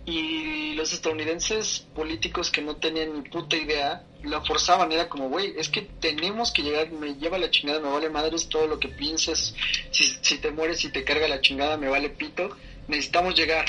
y 0.05 0.73
los 0.75 0.93
estadounidenses 0.93 1.87
políticos 1.95 2.51
que 2.51 2.61
no 2.61 2.75
tenían 2.75 3.13
ni 3.13 3.27
puta 3.27 3.55
idea 3.55 4.03
la 4.23 4.41
forzaban, 4.41 4.91
era 4.91 5.07
como, 5.07 5.29
güey, 5.29 5.53
es 5.57 5.69
que 5.69 5.81
tenemos 5.81 6.51
que 6.51 6.63
llegar, 6.63 6.91
me 6.91 7.15
lleva 7.15 7.37
la 7.37 7.49
chingada, 7.49 7.79
me 7.79 7.89
vale 7.89 8.09
madres 8.09 8.49
todo 8.49 8.67
lo 8.67 8.79
que 8.79 8.87
pienses, 8.87 9.55
si, 9.91 10.03
si 10.21 10.37
te 10.37 10.51
mueres 10.51 10.83
y 10.83 10.89
te 10.89 11.03
carga 11.03 11.27
la 11.27 11.41
chingada, 11.41 11.77
me 11.77 11.89
vale 11.89 12.09
pito, 12.09 12.55
necesitamos 12.87 13.35
llegar. 13.35 13.65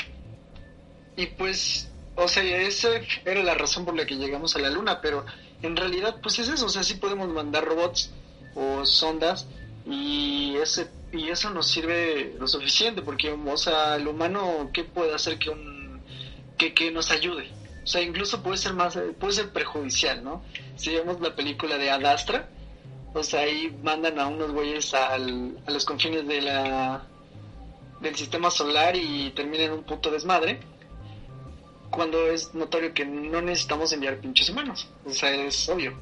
Y 1.17 1.27
pues 1.27 1.91
o 2.17 2.29
sea, 2.29 2.43
esa 2.43 2.89
era 3.25 3.43
la 3.43 3.55
razón 3.55 3.85
por 3.85 3.95
la 3.95 4.07
que 4.07 4.17
llegamos 4.17 4.57
a 4.57 4.59
la 4.59 4.71
luna, 4.71 5.01
pero 5.01 5.25
en 5.63 5.77
realidad 5.77 6.17
pues 6.23 6.39
es 6.39 6.49
eso, 6.49 6.67
o 6.67 6.69
sea, 6.71 6.83
sí 6.83 6.95
podemos 6.95 7.29
mandar 7.29 7.65
robots 7.65 8.11
o 8.55 8.85
sondas 8.87 9.47
y 9.87 10.57
ese 10.57 10.91
y 11.13 11.29
eso 11.29 11.51
nos 11.51 11.69
sirve 11.69 12.35
lo 12.39 12.49
suficiente 12.49 13.03
porque 13.03 13.31
o 13.31 13.57
sea, 13.57 13.97
el 13.97 14.09
humano 14.09 14.71
qué 14.73 14.85
puede 14.85 15.15
hacer 15.15 15.39
que 15.39 15.51
un 15.51 16.01
que, 16.57 16.73
que 16.73 16.91
nos 16.91 17.11
ayude. 17.11 17.51
O 17.85 17.87
sea, 17.87 18.01
incluso 18.01 18.43
puede 18.43 18.57
ser 18.57 18.73
más 18.73 18.99
puede 19.21 19.35
ser 19.35 19.51
perjudicial, 19.53 20.25
¿no? 20.25 20.43
Si 20.77 20.91
vemos 20.91 21.21
la 21.21 21.37
película 21.37 21.77
de 21.79 21.91
Adastra, 21.91 22.49
o 23.15 23.23
sea, 23.23 23.41
ahí 23.41 23.77
mandan 23.83 24.19
a 24.19 24.27
unos 24.27 24.53
güeyes 24.53 24.93
al, 24.95 25.59
a 25.67 25.71
los 25.71 25.85
confines 25.85 26.27
de 26.27 26.41
la 26.41 27.07
del 28.01 28.17
sistema 28.17 28.51
solar 28.51 28.97
y 28.97 29.31
terminan 29.31 29.73
un 29.73 29.85
punto 29.85 30.11
desmadre 30.11 30.61
cuando 31.97 32.31
es 32.31 32.55
notorio 32.55 32.93
que 32.93 33.05
no 33.05 33.41
necesitamos 33.41 33.93
enviar 33.93 34.19
pinches 34.19 34.51
humanos. 34.51 34.87
O 35.05 35.11
sea, 35.11 35.35
es 35.35 35.69
obvio. 35.69 35.99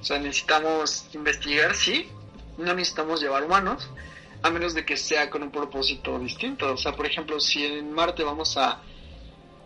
O 0.00 0.04
sea, 0.04 0.18
necesitamos 0.18 1.06
investigar, 1.14 1.74
sí, 1.74 2.08
no 2.58 2.74
necesitamos 2.74 3.22
llevar 3.22 3.44
humanos, 3.44 3.88
a 4.42 4.50
menos 4.50 4.74
de 4.74 4.84
que 4.84 4.96
sea 4.96 5.30
con 5.30 5.42
un 5.42 5.50
propósito 5.50 6.18
distinto. 6.18 6.72
O 6.72 6.76
sea, 6.76 6.92
por 6.92 7.06
ejemplo, 7.06 7.40
si 7.40 7.64
en 7.64 7.92
Marte 7.92 8.24
vamos 8.24 8.56
a, 8.56 8.82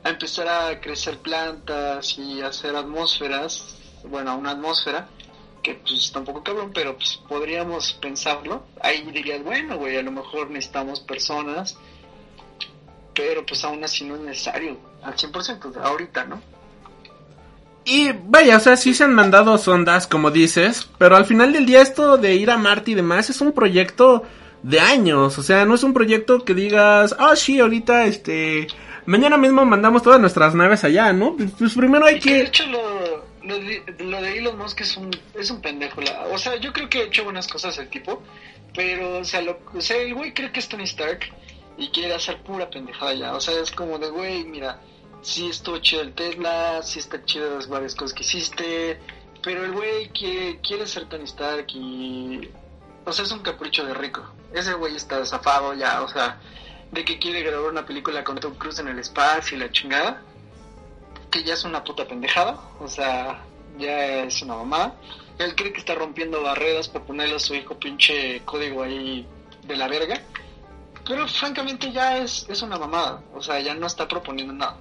a 0.05 0.09
empezar 0.09 0.47
a 0.49 0.81
crecer 0.81 1.19
plantas 1.19 2.17
y 2.19 2.43
hacer 2.43 2.77
atmósferas, 2.77 3.77
bueno, 4.05 4.37
una 4.37 4.53
atmósfera, 4.53 5.09
que 5.63 5.75
pues 5.75 5.93
está 5.95 6.21
un 6.21 6.25
poco 6.27 6.43
cabrón, 6.43 6.73
pero 6.75 6.97
pues 6.97 7.21
podríamos 7.29 7.95
pensarlo. 7.95 8.65
Ahí 8.81 9.03
dirías, 9.11 9.43
bueno, 9.43 9.77
güey, 9.79 9.97
a 9.97 10.03
lo 10.03 10.13
mejor 10.13 10.51
necesitamos 10.51 11.01
personas, 11.01 11.77
pero 13.15 13.45
pues 13.45 13.65
aún 13.65 13.83
así 13.85 14.05
no 14.05 14.17
es 14.17 14.21
necesario 14.23 14.77
al 15.03 15.15
100% 15.15 15.77
ahorita, 15.83 16.25
¿no? 16.25 16.41
Y 17.85 18.13
vaya, 18.13 18.59
o 18.59 18.61
sea, 18.61 18.77
sí 18.77 18.95
se 18.95 19.05
han 19.05 19.15
mandado 19.15 19.57
sondas, 19.59 20.07
como 20.07 20.31
dices, 20.31 20.89
pero 20.99 21.17
al 21.17 21.25
final 21.25 21.53
del 21.53 21.67
día 21.67 21.81
esto 21.81 22.19
de 22.19 22.35
ir 22.35 22.51
a 22.51 22.59
Marte 22.59 22.91
y 22.91 22.95
demás 22.95 23.31
es 23.31 23.41
un 23.41 23.53
proyecto 23.53 24.23
de 24.63 24.81
años, 24.81 25.39
o 25.39 25.43
sea, 25.43 25.65
no 25.65 25.75
es 25.75 25.83
un 25.83 25.95
proyecto 25.95 26.45
que 26.45 26.53
digas, 26.55 27.17
ah, 27.19 27.35
sí, 27.35 27.59
ahorita, 27.59 28.05
este, 28.05 28.67
mañana 29.07 29.39
mismo 29.39 29.65
mandamos 29.65 30.03
todas 30.03 30.21
nuestras 30.21 30.55
naves 30.55 30.85
allá, 30.85 31.13
¿no? 31.15 31.37
Pues, 31.37 31.51
pues 31.59 31.75
primero 31.75 32.05
hay 32.05 32.21
que... 32.21 32.35
De 32.35 32.43
hecho, 32.43 32.67
lo, 32.67 33.25
lo, 33.43 33.59
de, 33.59 33.83
lo 34.01 34.21
de 34.21 34.39
Elon 34.39 34.59
Musk 34.59 34.83
es 34.83 34.99
un, 34.99 35.11
es 35.35 35.51
un 35.51 35.63
pendejo, 35.63 36.03
o 36.31 36.39
sea, 36.39 36.57
yo 36.57 36.75
creo 36.75 36.91
que 36.91 36.99
ha 36.99 37.03
hecho 37.05 37.25
buenas 37.25 37.49
cosas 37.49 37.79
el 37.79 37.89
tipo, 37.89 38.23
Pero, 38.75 39.19
o 39.19 39.25
sea, 39.25 39.41
lo, 39.41 39.59
o 39.75 39.81
sea 39.81 39.97
el 39.97 40.15
güey 40.15 40.35
cree 40.35 40.53
que 40.53 40.61
es 40.61 40.69
Tony 40.69 40.85
Stark 40.85 41.33
y 41.81 41.89
quiere 41.89 42.15
hacer 42.15 42.43
pura 42.43 42.69
pendejada 42.69 43.15
ya. 43.15 43.35
O 43.35 43.41
sea, 43.41 43.59
es 43.59 43.71
como 43.73 43.99
de, 43.99 44.11
güey, 44.11 44.45
mira, 44.45 44.81
sí 45.23 45.49
estuvo 45.49 45.79
chido 45.79 46.03
el 46.03 46.13
Tesla, 46.13 46.83
sí 46.83 46.99
está 46.99 47.25
chido 47.25 47.57
las 47.57 47.69
varias 47.69 47.95
cosas 47.95 48.13
que 48.13 48.23
hiciste, 48.23 49.01
pero 49.43 49.65
el 49.65 49.73
güey 49.73 50.11
quiere, 50.11 50.61
quiere 50.61 50.87
ser 50.87 51.07
Tony 51.09 51.25
Stark 51.25 51.67
y... 51.73 52.51
O 53.07 53.13
sea, 53.13 53.25
es 53.25 53.33
un 53.33 53.39
capricho 53.39 53.85
de 53.87 53.95
rico. 53.95 54.23
Ese 54.53 54.75
güey 54.75 54.95
está 54.95 55.25
zafado 55.25 55.73
ya, 55.73 56.03
o 56.03 56.09
sea, 56.09 56.39
de 56.93 57.03
que 57.03 57.19
quiere 57.19 57.43
grabar 57.43 57.71
una 57.71 57.87
película 57.87 58.23
con 58.23 58.39
Tom 58.39 58.55
Cruise 58.57 58.79
en 58.81 58.89
el 58.89 58.99
espacio 58.99 59.57
y 59.57 59.61
la 59.61 59.73
chingada, 59.73 60.23
que 61.31 61.43
ya 61.43 61.55
es 61.55 61.65
una 61.65 61.83
puta 61.83 62.07
pendejada, 62.07 62.61
o 62.79 62.89
sea, 62.89 63.43
ya 63.79 64.25
es 64.25 64.43
una 64.43 64.57
mamada. 64.57 64.97
Él 65.39 65.55
cree 65.55 65.73
que 65.73 65.81
está 65.81 65.95
rompiendo 65.95 66.43
barreras 66.43 66.91
por 66.91 67.05
ponerle 67.05 67.37
a 67.37 67.39
su 67.39 67.55
hijo 67.55 67.79
pinche 67.79 68.43
código 68.45 68.83
ahí 68.83 69.27
de 69.67 69.77
la 69.77 69.89
verga. 69.89 70.21
Pero 71.11 71.27
francamente 71.27 71.91
ya 71.91 72.19
es, 72.19 72.47
es 72.49 72.63
una 72.63 72.79
mamada. 72.79 73.21
O 73.35 73.43
sea, 73.43 73.59
ya 73.59 73.75
no 73.75 73.89
está 73.89 74.07
proponiendo 74.07 74.55
nada. 74.55 74.77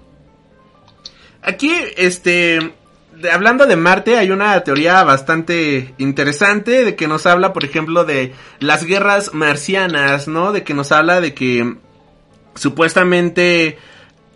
Aquí, 1.42 1.74
este, 1.98 2.76
hablando 3.34 3.66
de 3.66 3.76
Marte, 3.76 4.16
hay 4.16 4.30
una 4.30 4.64
teoría 4.64 5.04
bastante 5.04 5.96
interesante 5.98 6.86
de 6.86 6.96
que 6.96 7.08
nos 7.08 7.26
habla, 7.26 7.52
por 7.52 7.66
ejemplo, 7.66 8.06
de 8.06 8.36
las 8.60 8.84
guerras 8.84 9.34
marcianas, 9.34 10.28
¿no? 10.28 10.52
De 10.52 10.64
que 10.64 10.76
nos 10.76 10.92
habla 10.92 11.20
de 11.20 11.34
que 11.34 11.78
supuestamente 12.54 13.80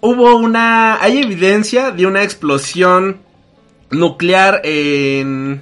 hubo 0.01 0.35
una, 0.35 0.99
hay 0.99 1.19
evidencia 1.19 1.91
de 1.91 2.07
una 2.07 2.23
explosión 2.23 3.21
nuclear 3.91 4.61
en 4.63 5.61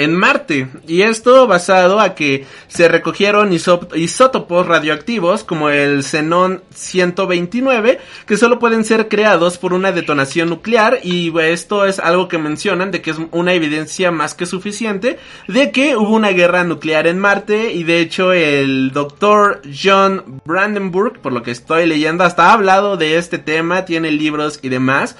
en 0.00 0.16
Marte. 0.16 0.68
Y 0.88 1.02
esto 1.02 1.46
basado 1.46 2.00
a 2.00 2.14
que 2.14 2.46
se 2.68 2.88
recogieron 2.88 3.52
isótopos 3.52 4.66
radioactivos 4.66 5.44
como 5.44 5.68
el 5.68 6.02
xenón 6.04 6.62
129 6.74 7.98
que 8.24 8.38
solo 8.38 8.58
pueden 8.58 8.84
ser 8.84 9.08
creados 9.08 9.58
por 9.58 9.74
una 9.74 9.92
detonación 9.92 10.48
nuclear 10.48 11.00
y 11.02 11.30
esto 11.40 11.84
es 11.84 11.98
algo 11.98 12.28
que 12.28 12.38
mencionan 12.38 12.90
de 12.90 13.02
que 13.02 13.10
es 13.10 13.18
una 13.30 13.52
evidencia 13.52 14.10
más 14.10 14.34
que 14.34 14.46
suficiente 14.46 15.18
de 15.48 15.70
que 15.70 15.96
hubo 15.96 16.14
una 16.14 16.30
guerra 16.30 16.64
nuclear 16.64 17.06
en 17.06 17.18
Marte 17.18 17.74
y 17.74 17.84
de 17.84 18.00
hecho 18.00 18.32
el 18.32 18.92
doctor 18.92 19.60
John 19.70 20.40
Brandenburg, 20.46 21.20
por 21.20 21.32
lo 21.32 21.42
que 21.42 21.50
estoy 21.50 21.86
leyendo, 21.86 22.24
hasta 22.24 22.46
ha 22.46 22.54
hablado 22.54 22.96
de 22.96 23.18
este 23.18 23.36
tema, 23.36 23.84
tiene 23.84 24.10
libros 24.10 24.60
y 24.62 24.70
demás. 24.70 25.16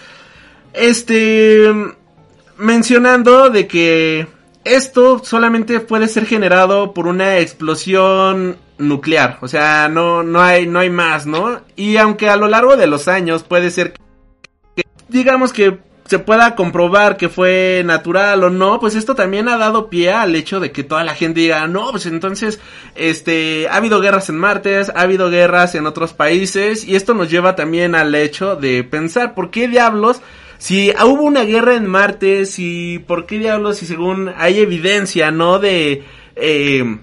Este 0.72 1.70
mencionando 2.56 3.50
de 3.50 3.66
que 3.66 4.39
esto 4.64 5.22
solamente 5.24 5.80
puede 5.80 6.08
ser 6.08 6.26
generado 6.26 6.92
por 6.92 7.06
una 7.06 7.38
explosión 7.38 8.56
nuclear, 8.78 9.38
o 9.42 9.48
sea, 9.48 9.88
no, 9.88 10.22
no 10.22 10.40
hay, 10.40 10.66
no 10.66 10.78
hay 10.78 10.90
más, 10.90 11.26
¿no? 11.26 11.60
Y 11.76 11.96
aunque 11.96 12.28
a 12.28 12.36
lo 12.36 12.48
largo 12.48 12.76
de 12.76 12.86
los 12.86 13.08
años 13.08 13.42
puede 13.42 13.70
ser 13.70 13.92
que, 14.74 14.84
digamos 15.08 15.52
que 15.52 15.78
se 16.10 16.18
pueda 16.18 16.56
comprobar 16.56 17.16
que 17.16 17.28
fue 17.28 17.82
natural 17.84 18.42
o 18.42 18.50
no, 18.50 18.80
pues 18.80 18.96
esto 18.96 19.14
también 19.14 19.48
ha 19.48 19.56
dado 19.56 19.88
pie 19.88 20.10
al 20.12 20.34
hecho 20.34 20.58
de 20.58 20.72
que 20.72 20.82
toda 20.82 21.04
la 21.04 21.14
gente 21.14 21.38
diga, 21.38 21.68
no, 21.68 21.92
pues 21.92 22.06
entonces, 22.06 22.58
este, 22.96 23.68
ha 23.68 23.76
habido 23.76 24.00
guerras 24.00 24.28
en 24.28 24.36
Marte, 24.36 24.80
ha 24.80 25.00
habido 25.00 25.30
guerras 25.30 25.76
en 25.76 25.86
otros 25.86 26.12
países, 26.12 26.84
y 26.84 26.96
esto 26.96 27.14
nos 27.14 27.30
lleva 27.30 27.54
también 27.54 27.94
al 27.94 28.12
hecho 28.14 28.56
de 28.56 28.82
pensar, 28.82 29.34
¿por 29.34 29.50
qué 29.50 29.68
diablos 29.68 30.20
si 30.60 30.92
hubo 31.02 31.22
una 31.22 31.44
guerra 31.44 31.74
en 31.74 31.86
Marte, 31.86 32.44
si, 32.44 33.02
¿por 33.06 33.24
qué 33.24 33.38
diablos? 33.38 33.78
Si 33.78 33.86
según 33.86 34.30
hay 34.36 34.60
evidencia, 34.60 35.30
¿no? 35.30 35.58
De, 35.58 36.04
eh, 36.36 36.98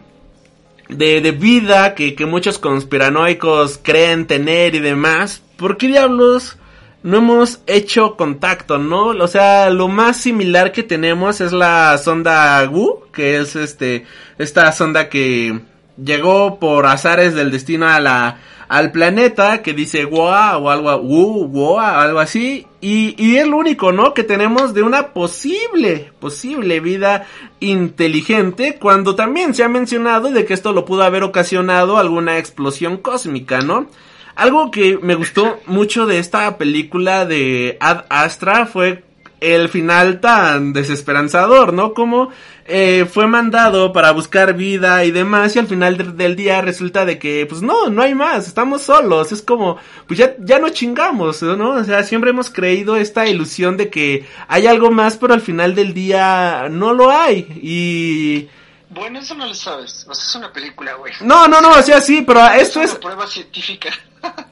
de, 0.90 1.22
de, 1.22 1.32
vida 1.32 1.96
que, 1.96 2.14
que 2.14 2.28
muchos 2.28 2.60
conspiranoicos 2.60 3.80
creen 3.82 4.28
tener 4.28 4.76
y 4.76 4.80
demás, 4.80 5.42
¿por 5.58 5.78
qué 5.78 5.88
diablos 5.88 6.60
no 7.02 7.18
hemos 7.18 7.62
hecho 7.66 8.16
contacto, 8.16 8.78
no? 8.78 9.08
O 9.08 9.28
sea, 9.28 9.72
lo 9.72 9.88
más 9.88 10.18
similar 10.18 10.72
que 10.72 10.84
tenemos 10.84 11.42
es 11.42 11.52
la 11.52 11.98
sonda 11.98 12.64
Wu, 12.70 13.06
que 13.12 13.38
es 13.38 13.56
este, 13.56 14.06
esta 14.38 14.72
sonda 14.72 15.10
que 15.10 15.62
llegó 15.98 16.60
por 16.60 16.86
azares 16.86 17.34
del 17.34 17.50
destino 17.50 17.88
a 17.88 18.00
la, 18.00 18.38
al 18.68 18.92
planeta 18.92 19.62
que 19.62 19.74
dice 19.74 20.06
Woa 20.06 20.58
o 20.58 20.70
algo, 20.70 20.98
Wu, 20.98 21.80
algo 21.80 22.20
así. 22.20 22.68
Y, 22.82 23.16
y 23.18 23.38
es 23.38 23.48
lo 23.48 23.58
único, 23.58 23.92
¿no? 23.92 24.14
Que 24.14 24.24
tenemos 24.24 24.74
de 24.74 24.84
una 24.84 25.14
posible, 25.14 26.12
posible 26.20 26.80
vida 26.80 27.26
inteligente 27.60 28.78
cuando 28.80 29.16
también 29.16 29.54
se 29.54 29.64
ha 29.64 29.70
mencionado 29.70 30.30
de 30.30 30.46
que 30.46 30.54
esto 30.54 30.74
lo 30.74 30.86
pudo 30.86 31.04
haber 31.04 31.24
ocasionado 31.24 31.98
alguna 31.98 32.38
explosión 32.38 32.98
cósmica, 32.98 33.62
¿no? 33.62 33.88
Algo 34.36 34.70
que 34.70 35.00
me 35.02 35.16
gustó 35.16 35.60
mucho 35.66 36.06
de 36.06 36.20
esta 36.20 36.58
película 36.60 37.26
de 37.26 37.78
Ad 37.80 38.06
Astra 38.10 38.68
fue 38.68 39.04
el 39.40 39.70
final 39.70 40.20
tan 40.20 40.74
desesperanzador, 40.74 41.74
¿no? 41.74 41.94
Como 41.94 42.32
eh, 42.66 43.06
fue 43.12 43.28
mandado 43.28 43.94
para 43.94 44.12
buscar 44.12 44.54
vida 44.56 45.06
y 45.06 45.12
demás 45.12 45.56
y 45.56 45.60
al 45.60 45.68
final 45.68 46.18
del 46.18 46.36
día 46.36 46.62
resulta 46.62 47.06
de 47.06 47.20
que 47.20 47.46
pues 47.48 47.62
no, 47.62 47.90
no 47.90 48.02
hay 48.02 48.16
más, 48.16 48.48
estamos 48.48 48.82
solos, 48.82 49.32
es 49.32 49.42
como 49.42 49.78
pues 50.08 50.20
ya, 50.20 50.36
ya 50.40 50.60
no 50.60 50.70
chingamos, 50.70 51.42
¿no? 51.44 51.76
O 51.76 51.84
sea, 51.84 52.04
siempre 52.04 52.32
hemos 52.32 52.50
creído 52.50 52.98
esta 52.98 53.28
ilusión 53.28 53.78
de 53.78 53.90
que 53.90 54.26
hay 54.48 54.68
algo 54.68 54.92
más 54.92 55.18
pero 55.18 55.34
al 55.34 55.42
final 55.42 55.76
del 55.76 55.94
día 55.94 56.68
no 56.70 56.94
lo 56.94 57.10
hay 57.10 57.48
y... 57.62 58.50
Bueno, 58.90 59.20
eso 59.20 59.36
no 59.36 59.46
lo 59.46 59.54
sabes, 59.54 60.06
o 60.10 60.16
sea, 60.16 60.26
es 60.26 60.36
una 60.36 60.52
película, 60.52 60.94
güey. 60.96 61.14
No, 61.22 61.48
no, 61.48 61.62
no, 61.62 61.72
o 61.72 61.82
sea, 61.82 62.02
sí, 62.02 62.24
pero 62.26 62.46
esto 62.48 62.82
es... 62.82 62.92
Una 62.92 63.00
prueba 63.02 63.28
científica. 63.28 63.90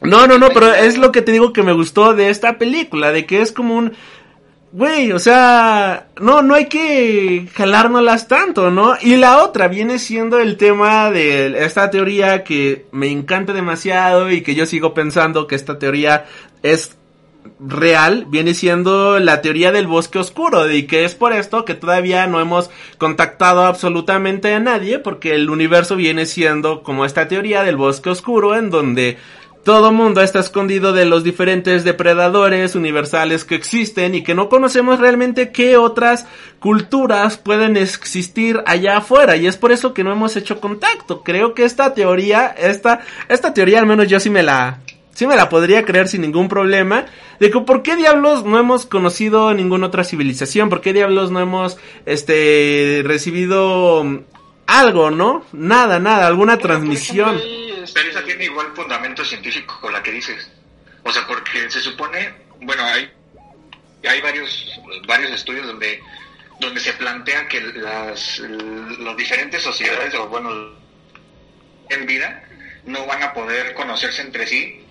No, 0.01 0.27
no, 0.27 0.37
no, 0.37 0.49
pero 0.49 0.73
es 0.75 0.97
lo 0.97 1.11
que 1.11 1.21
te 1.21 1.31
digo 1.31 1.53
que 1.53 1.63
me 1.63 1.73
gustó 1.73 2.13
de 2.13 2.29
esta 2.29 2.57
película, 2.57 3.11
de 3.11 3.25
que 3.25 3.41
es 3.41 3.51
como 3.51 3.75
un 3.75 3.95
Güey, 4.77 5.13
o 5.13 5.19
sea, 5.19 6.07
no, 6.19 6.41
no 6.41 6.53
hay 6.53 6.65
que 6.65 7.47
jalárnoslas 7.53 8.27
tanto, 8.27 8.71
¿no? 8.71 8.95
Y 9.01 9.15
la 9.15 9.41
otra 9.41 9.69
viene 9.69 9.99
siendo 9.99 10.37
el 10.37 10.57
tema 10.57 11.11
de 11.11 11.63
esta 11.63 11.89
teoría 11.89 12.43
que 12.43 12.85
me 12.91 13.09
encanta 13.09 13.53
demasiado 13.53 14.29
y 14.29 14.41
que 14.41 14.53
yo 14.53 14.65
sigo 14.65 14.93
pensando 14.93 15.47
que 15.47 15.55
esta 15.55 15.79
teoría 15.79 16.25
es 16.61 16.97
real, 17.57 18.25
viene 18.27 18.53
siendo 18.53 19.17
la 19.19 19.41
teoría 19.41 19.71
del 19.71 19.87
bosque 19.87 20.19
oscuro, 20.19 20.69
y 20.69 20.87
que 20.87 21.05
es 21.05 21.15
por 21.15 21.31
esto 21.31 21.63
que 21.63 21.75
todavía 21.75 22.27
no 22.27 22.41
hemos 22.41 22.69
contactado 22.97 23.61
absolutamente 23.61 24.53
a 24.53 24.59
nadie, 24.59 24.99
porque 24.99 25.35
el 25.35 25.49
universo 25.49 25.95
viene 25.95 26.25
siendo 26.25 26.83
como 26.83 27.05
esta 27.05 27.29
teoría 27.29 27.63
del 27.63 27.77
bosque 27.77 28.09
oscuro 28.09 28.55
en 28.55 28.71
donde 28.71 29.17
todo 29.65 29.91
mundo 29.91 30.21
está 30.21 30.41
escondido 30.41 30.93
de 30.93 31.05
los 31.05 31.23
diferentes 31.23 31.83
depredadores 31.83 32.75
universales 32.75 33.43
que 33.43 33.55
existen 33.55 34.13
y 34.13 34.21
que 34.21 34.35
no 34.35 34.47
conocemos 34.47 34.99
realmente 34.99 35.51
qué 35.51 35.75
otras 35.75 36.27
culturas 36.59 37.37
pueden 37.37 37.75
existir 37.75 38.61
allá 38.67 38.97
afuera 38.97 39.37
y 39.37 39.47
es 39.47 39.57
por 39.57 39.71
eso 39.71 39.91
que 39.91 40.03
no 40.03 40.11
hemos 40.11 40.35
hecho 40.35 40.61
contacto. 40.61 41.23
Creo 41.23 41.55
que 41.55 41.65
esta 41.65 41.95
teoría, 41.95 42.45
esta, 42.45 42.99
esta 43.27 43.55
teoría 43.55 43.79
al 43.79 43.87
menos 43.87 44.07
yo 44.07 44.19
sí 44.19 44.29
me 44.29 44.43
la, 44.43 44.81
sí 45.15 45.25
me 45.25 45.35
la 45.35 45.49
podría 45.49 45.83
creer 45.83 46.09
sin 46.09 46.21
ningún 46.21 46.47
problema. 46.47 47.07
De 47.39 47.49
que 47.49 47.59
por 47.61 47.81
qué 47.81 47.95
diablos 47.95 48.45
no 48.45 48.59
hemos 48.59 48.85
conocido 48.85 49.51
ninguna 49.55 49.87
otra 49.87 50.03
civilización, 50.03 50.69
por 50.69 50.79
qué 50.79 50.93
diablos 50.93 51.31
no 51.31 51.39
hemos, 51.39 51.79
este, 52.05 53.01
recibido 53.03 54.05
algo, 54.67 55.09
¿no? 55.09 55.43
Nada, 55.53 55.99
nada, 55.99 56.27
alguna 56.27 56.59
transmisión. 56.59 57.35
Pero 57.93 58.09
esa 58.09 58.23
tiene 58.23 58.45
igual 58.45 58.73
fundamento 58.75 59.23
científico 59.23 59.79
con 59.81 59.93
la 59.93 60.01
que 60.01 60.11
dices. 60.11 60.49
O 61.03 61.11
sea, 61.11 61.25
porque 61.27 61.69
se 61.69 61.79
supone, 61.79 62.33
bueno, 62.61 62.83
hay, 62.83 63.11
hay 64.07 64.21
varios, 64.21 64.79
varios 65.07 65.31
estudios 65.31 65.67
donde, 65.67 66.01
donde 66.59 66.79
se 66.79 66.93
plantea 66.93 67.47
que 67.47 67.61
las, 67.61 68.39
las 68.39 69.17
diferentes 69.17 69.61
sociedades, 69.61 70.13
o 70.15 70.27
bueno, 70.27 70.49
en 71.89 72.05
vida, 72.05 72.43
no 72.85 73.05
van 73.05 73.23
a 73.23 73.33
poder 73.33 73.73
conocerse 73.73 74.21
entre 74.21 74.47
sí 74.47 74.81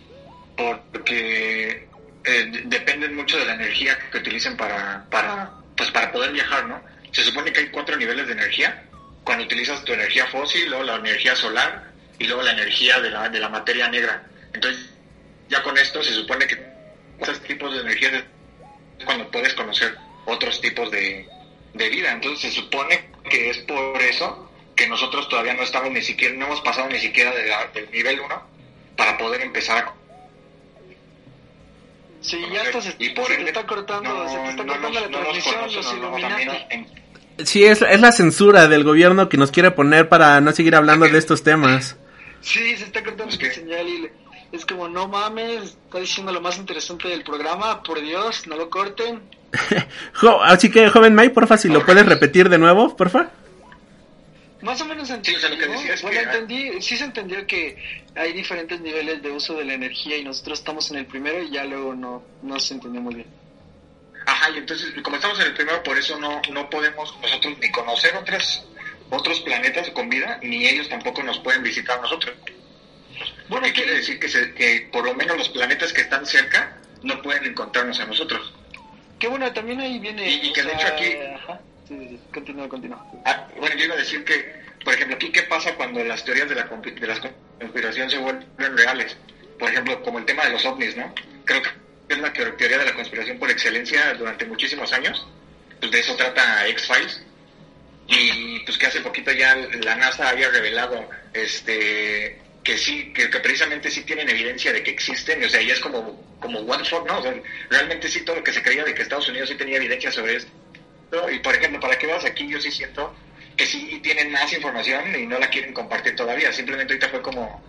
porque 0.56 1.88
eh, 2.24 2.62
dependen 2.64 3.16
mucho 3.16 3.38
de 3.38 3.44
la 3.44 3.54
energía 3.54 3.98
que 4.10 4.18
utilicen 4.18 4.56
para, 4.56 5.04
para, 5.10 5.50
pues 5.76 5.90
para 5.90 6.12
poder 6.12 6.32
viajar, 6.32 6.66
¿no? 6.66 6.82
Se 7.12 7.22
supone 7.22 7.52
que 7.52 7.60
hay 7.60 7.68
cuatro 7.68 7.96
niveles 7.96 8.26
de 8.26 8.32
energía. 8.32 8.84
Cuando 9.24 9.44
utilizas 9.44 9.84
tu 9.84 9.92
energía 9.92 10.26
fósil, 10.26 10.72
o 10.74 10.82
la 10.82 10.96
energía 10.96 11.34
solar, 11.34 11.93
y 12.18 12.26
luego 12.26 12.42
la 12.42 12.52
energía 12.52 13.00
de 13.00 13.10
la, 13.10 13.28
de 13.28 13.40
la 13.40 13.48
materia 13.48 13.88
negra. 13.88 14.24
Entonces, 14.52 14.90
ya 15.48 15.62
con 15.62 15.76
esto 15.76 16.02
se 16.02 16.12
supone 16.12 16.46
que 16.46 16.58
esos 17.20 17.40
tipos 17.42 17.72
de 17.74 17.80
energía 17.80 18.10
es 18.98 19.04
cuando 19.04 19.30
puedes 19.30 19.54
conocer 19.54 19.96
otros 20.26 20.60
tipos 20.60 20.90
de, 20.90 21.28
de 21.74 21.88
vida. 21.88 22.12
Entonces, 22.12 22.52
se 22.52 22.60
supone 22.60 23.10
que 23.28 23.50
es 23.50 23.58
por 23.58 24.00
eso 24.00 24.50
que 24.74 24.88
nosotros 24.88 25.28
todavía 25.28 25.54
no 25.54 25.62
estamos 25.62 25.90
ni 25.92 26.02
siquiera, 26.02 26.34
no 26.34 26.46
hemos 26.46 26.60
pasado 26.60 26.88
ni 26.88 26.98
siquiera 26.98 27.32
del 27.72 27.90
nivel 27.90 28.20
1 28.20 28.42
para 28.96 29.16
poder 29.18 29.40
empezar 29.42 29.78
a 29.78 29.94
Sí, 32.24 32.40
ya 32.50 32.62
estás, 32.62 32.96
y 32.98 33.10
por 33.10 33.26
se 33.26 33.36
te 33.36 33.42
está 33.44 33.66
cortando, 33.66 34.26
se 34.26 34.38
te 34.38 34.48
está 34.48 34.64
cortando 34.64 34.98
la 34.98 35.08
transmisión, 35.08 35.74
los 35.74 35.92
Illuminati. 35.92 36.48
Sí, 37.44 37.64
es, 37.64 37.82
es 37.82 38.00
la 38.00 38.12
censura 38.12 38.66
del 38.66 38.82
gobierno 38.82 39.28
que 39.28 39.36
nos 39.36 39.50
quiere 39.50 39.72
poner 39.72 40.08
para 40.08 40.40
no 40.40 40.52
seguir 40.52 40.74
hablando 40.74 41.06
de 41.06 41.18
estos 41.18 41.42
temas. 41.42 41.98
Sí, 42.44 42.76
se 42.76 42.84
está 42.84 43.02
cortando 43.02 43.34
la 43.34 43.52
señal 43.52 43.88
y 43.88 44.10
es 44.52 44.66
como, 44.66 44.88
no 44.88 45.08
mames, 45.08 45.76
está 45.86 45.98
diciendo 45.98 46.30
lo 46.30 46.40
más 46.40 46.58
interesante 46.58 47.08
del 47.08 47.24
programa, 47.24 47.82
por 47.82 48.00
Dios, 48.00 48.46
no 48.46 48.56
lo 48.56 48.68
corten. 48.68 49.22
Así 50.42 50.70
que, 50.70 50.88
joven 50.90 51.14
May, 51.14 51.30
porfa, 51.30 51.56
si 51.56 51.68
lo 51.68 51.84
puedes 51.84 52.06
repetir 52.06 52.48
de 52.48 52.58
nuevo, 52.58 52.94
porfa. 52.96 53.30
Más 54.60 54.80
o 54.80 54.84
menos 54.86 55.10
entendí. 55.10 55.40
Sí, 55.40 56.02
bueno, 56.02 56.20
entendí, 56.20 56.82
sí 56.82 56.96
se 56.96 57.04
entendió 57.04 57.46
que 57.46 57.76
hay 58.14 58.32
diferentes 58.32 58.80
niveles 58.80 59.22
de 59.22 59.30
uso 59.30 59.54
de 59.54 59.64
la 59.64 59.74
energía 59.74 60.16
y 60.16 60.24
nosotros 60.24 60.58
estamos 60.58 60.90
en 60.90 60.98
el 60.98 61.06
primero 61.06 61.42
y 61.42 61.50
ya 61.50 61.64
luego 61.64 61.94
no, 61.94 62.22
no 62.42 62.60
se 62.60 62.74
entendió 62.74 63.00
muy 63.00 63.14
bien. 63.16 63.26
Ajá, 64.26 64.50
y 64.50 64.58
entonces, 64.58 64.94
como 65.02 65.16
estamos 65.16 65.38
en 65.40 65.46
el 65.46 65.54
primero, 65.54 65.82
por 65.82 65.98
eso 65.98 66.18
no, 66.18 66.40
no 66.50 66.70
podemos 66.70 67.14
nosotros 67.20 67.58
ni 67.60 67.70
conocer 67.70 68.16
otras, 68.16 68.64
otros 69.10 69.40
planetas 69.40 69.90
con 69.90 70.08
vida, 70.08 70.38
ni 70.42 70.66
ellos 70.66 70.88
tampoco 70.88 71.22
nos 71.22 71.38
pueden 71.38 71.62
visitar 71.62 72.00
nosotros. 72.00 72.34
Bueno, 73.48 73.66
¿qué 73.66 73.72
quiere 73.72 73.94
decir 73.94 74.18
que, 74.18 74.28
se, 74.28 74.54
que 74.54 74.88
por 74.92 75.04
lo 75.04 75.14
menos 75.14 75.36
los 75.36 75.48
planetas 75.50 75.92
que 75.92 76.00
están 76.00 76.26
cerca 76.26 76.78
no 77.04 77.20
pueden 77.22 77.44
encontrarnos 77.44 78.00
a 78.00 78.06
nosotros. 78.06 78.52
Qué 79.18 79.28
bueno, 79.28 79.52
también 79.52 79.80
ahí 79.80 79.98
viene... 79.98 80.28
Y, 80.28 80.52
que 80.52 80.62
de 80.62 80.72
hecho 80.72 80.86
aquí... 80.88 81.12
Ajá. 81.34 81.60
Sí, 81.86 81.96
sí, 82.08 82.20
continúa, 82.32 82.68
continúa. 82.68 83.04
Ah, 83.26 83.46
bueno, 83.58 83.76
yo 83.76 83.84
iba 83.84 83.94
a 83.94 83.98
decir 83.98 84.24
que, 84.24 84.62
por 84.82 84.94
ejemplo, 84.94 85.16
aquí 85.16 85.30
qué 85.30 85.42
pasa 85.42 85.74
cuando 85.74 86.02
las 86.02 86.24
teorías 86.24 86.48
de 86.48 86.54
la, 86.54 86.64
de 86.64 87.06
la 87.06 87.20
conspiración 87.60 88.10
se 88.10 88.18
vuelven 88.18 88.76
reales. 88.76 89.16
Por 89.58 89.70
ejemplo, 89.70 90.02
como 90.02 90.18
el 90.18 90.24
tema 90.24 90.44
de 90.44 90.50
los 90.50 90.64
ovnis, 90.64 90.96
¿no? 90.96 91.14
Creo 91.44 91.62
que 91.62 91.68
es 92.08 92.18
la 92.18 92.32
teoría 92.32 92.78
de 92.78 92.84
la 92.86 92.94
conspiración 92.94 93.38
por 93.38 93.50
excelencia 93.50 94.14
durante 94.14 94.46
muchísimos 94.46 94.92
años. 94.92 95.26
Pues 95.78 95.92
de 95.92 96.00
eso 96.00 96.16
trata 96.16 96.66
X-Files. 96.68 97.22
Y 98.06 98.60
pues 98.60 98.76
que 98.76 98.86
hace 98.86 99.00
poquito 99.00 99.32
ya 99.32 99.56
la 99.56 99.96
NASA 99.96 100.28
había 100.28 100.50
revelado 100.50 101.08
este 101.32 102.38
que 102.64 102.78
sí, 102.78 103.12
que, 103.12 103.28
precisamente 103.28 103.90
sí 103.90 104.02
tienen 104.04 104.28
evidencia 104.28 104.72
de 104.72 104.82
que 104.82 104.90
existen, 104.90 105.44
o 105.44 105.48
sea, 105.50 105.60
ya 105.60 105.74
es 105.74 105.80
como, 105.80 106.38
como 106.40 106.60
one 106.60 106.82
shot, 106.82 107.06
¿no? 107.06 107.18
O 107.18 107.22
sea, 107.22 107.34
realmente 107.68 108.08
sí 108.08 108.22
todo 108.22 108.36
lo 108.36 108.42
que 108.42 108.54
se 108.54 108.62
creía 108.62 108.84
de 108.84 108.94
que 108.94 109.02
Estados 109.02 109.28
Unidos 109.28 109.50
sí 109.50 109.54
tenía 109.54 109.76
evidencia 109.76 110.10
sobre 110.10 110.36
esto. 110.36 110.50
Y 111.30 111.38
por 111.40 111.54
ejemplo, 111.54 111.78
para 111.78 111.96
que 111.98 112.06
veas 112.06 112.24
aquí, 112.24 112.48
yo 112.48 112.58
sí 112.60 112.70
siento 112.70 113.14
que 113.56 113.66
sí 113.66 114.00
tienen 114.02 114.32
más 114.32 114.52
información 114.52 115.14
y 115.14 115.26
no 115.26 115.38
la 115.38 115.48
quieren 115.48 115.72
compartir 115.72 116.16
todavía. 116.16 116.52
Simplemente 116.52 116.94
ahorita 116.94 117.08
fue 117.10 117.22
como, 117.22 117.62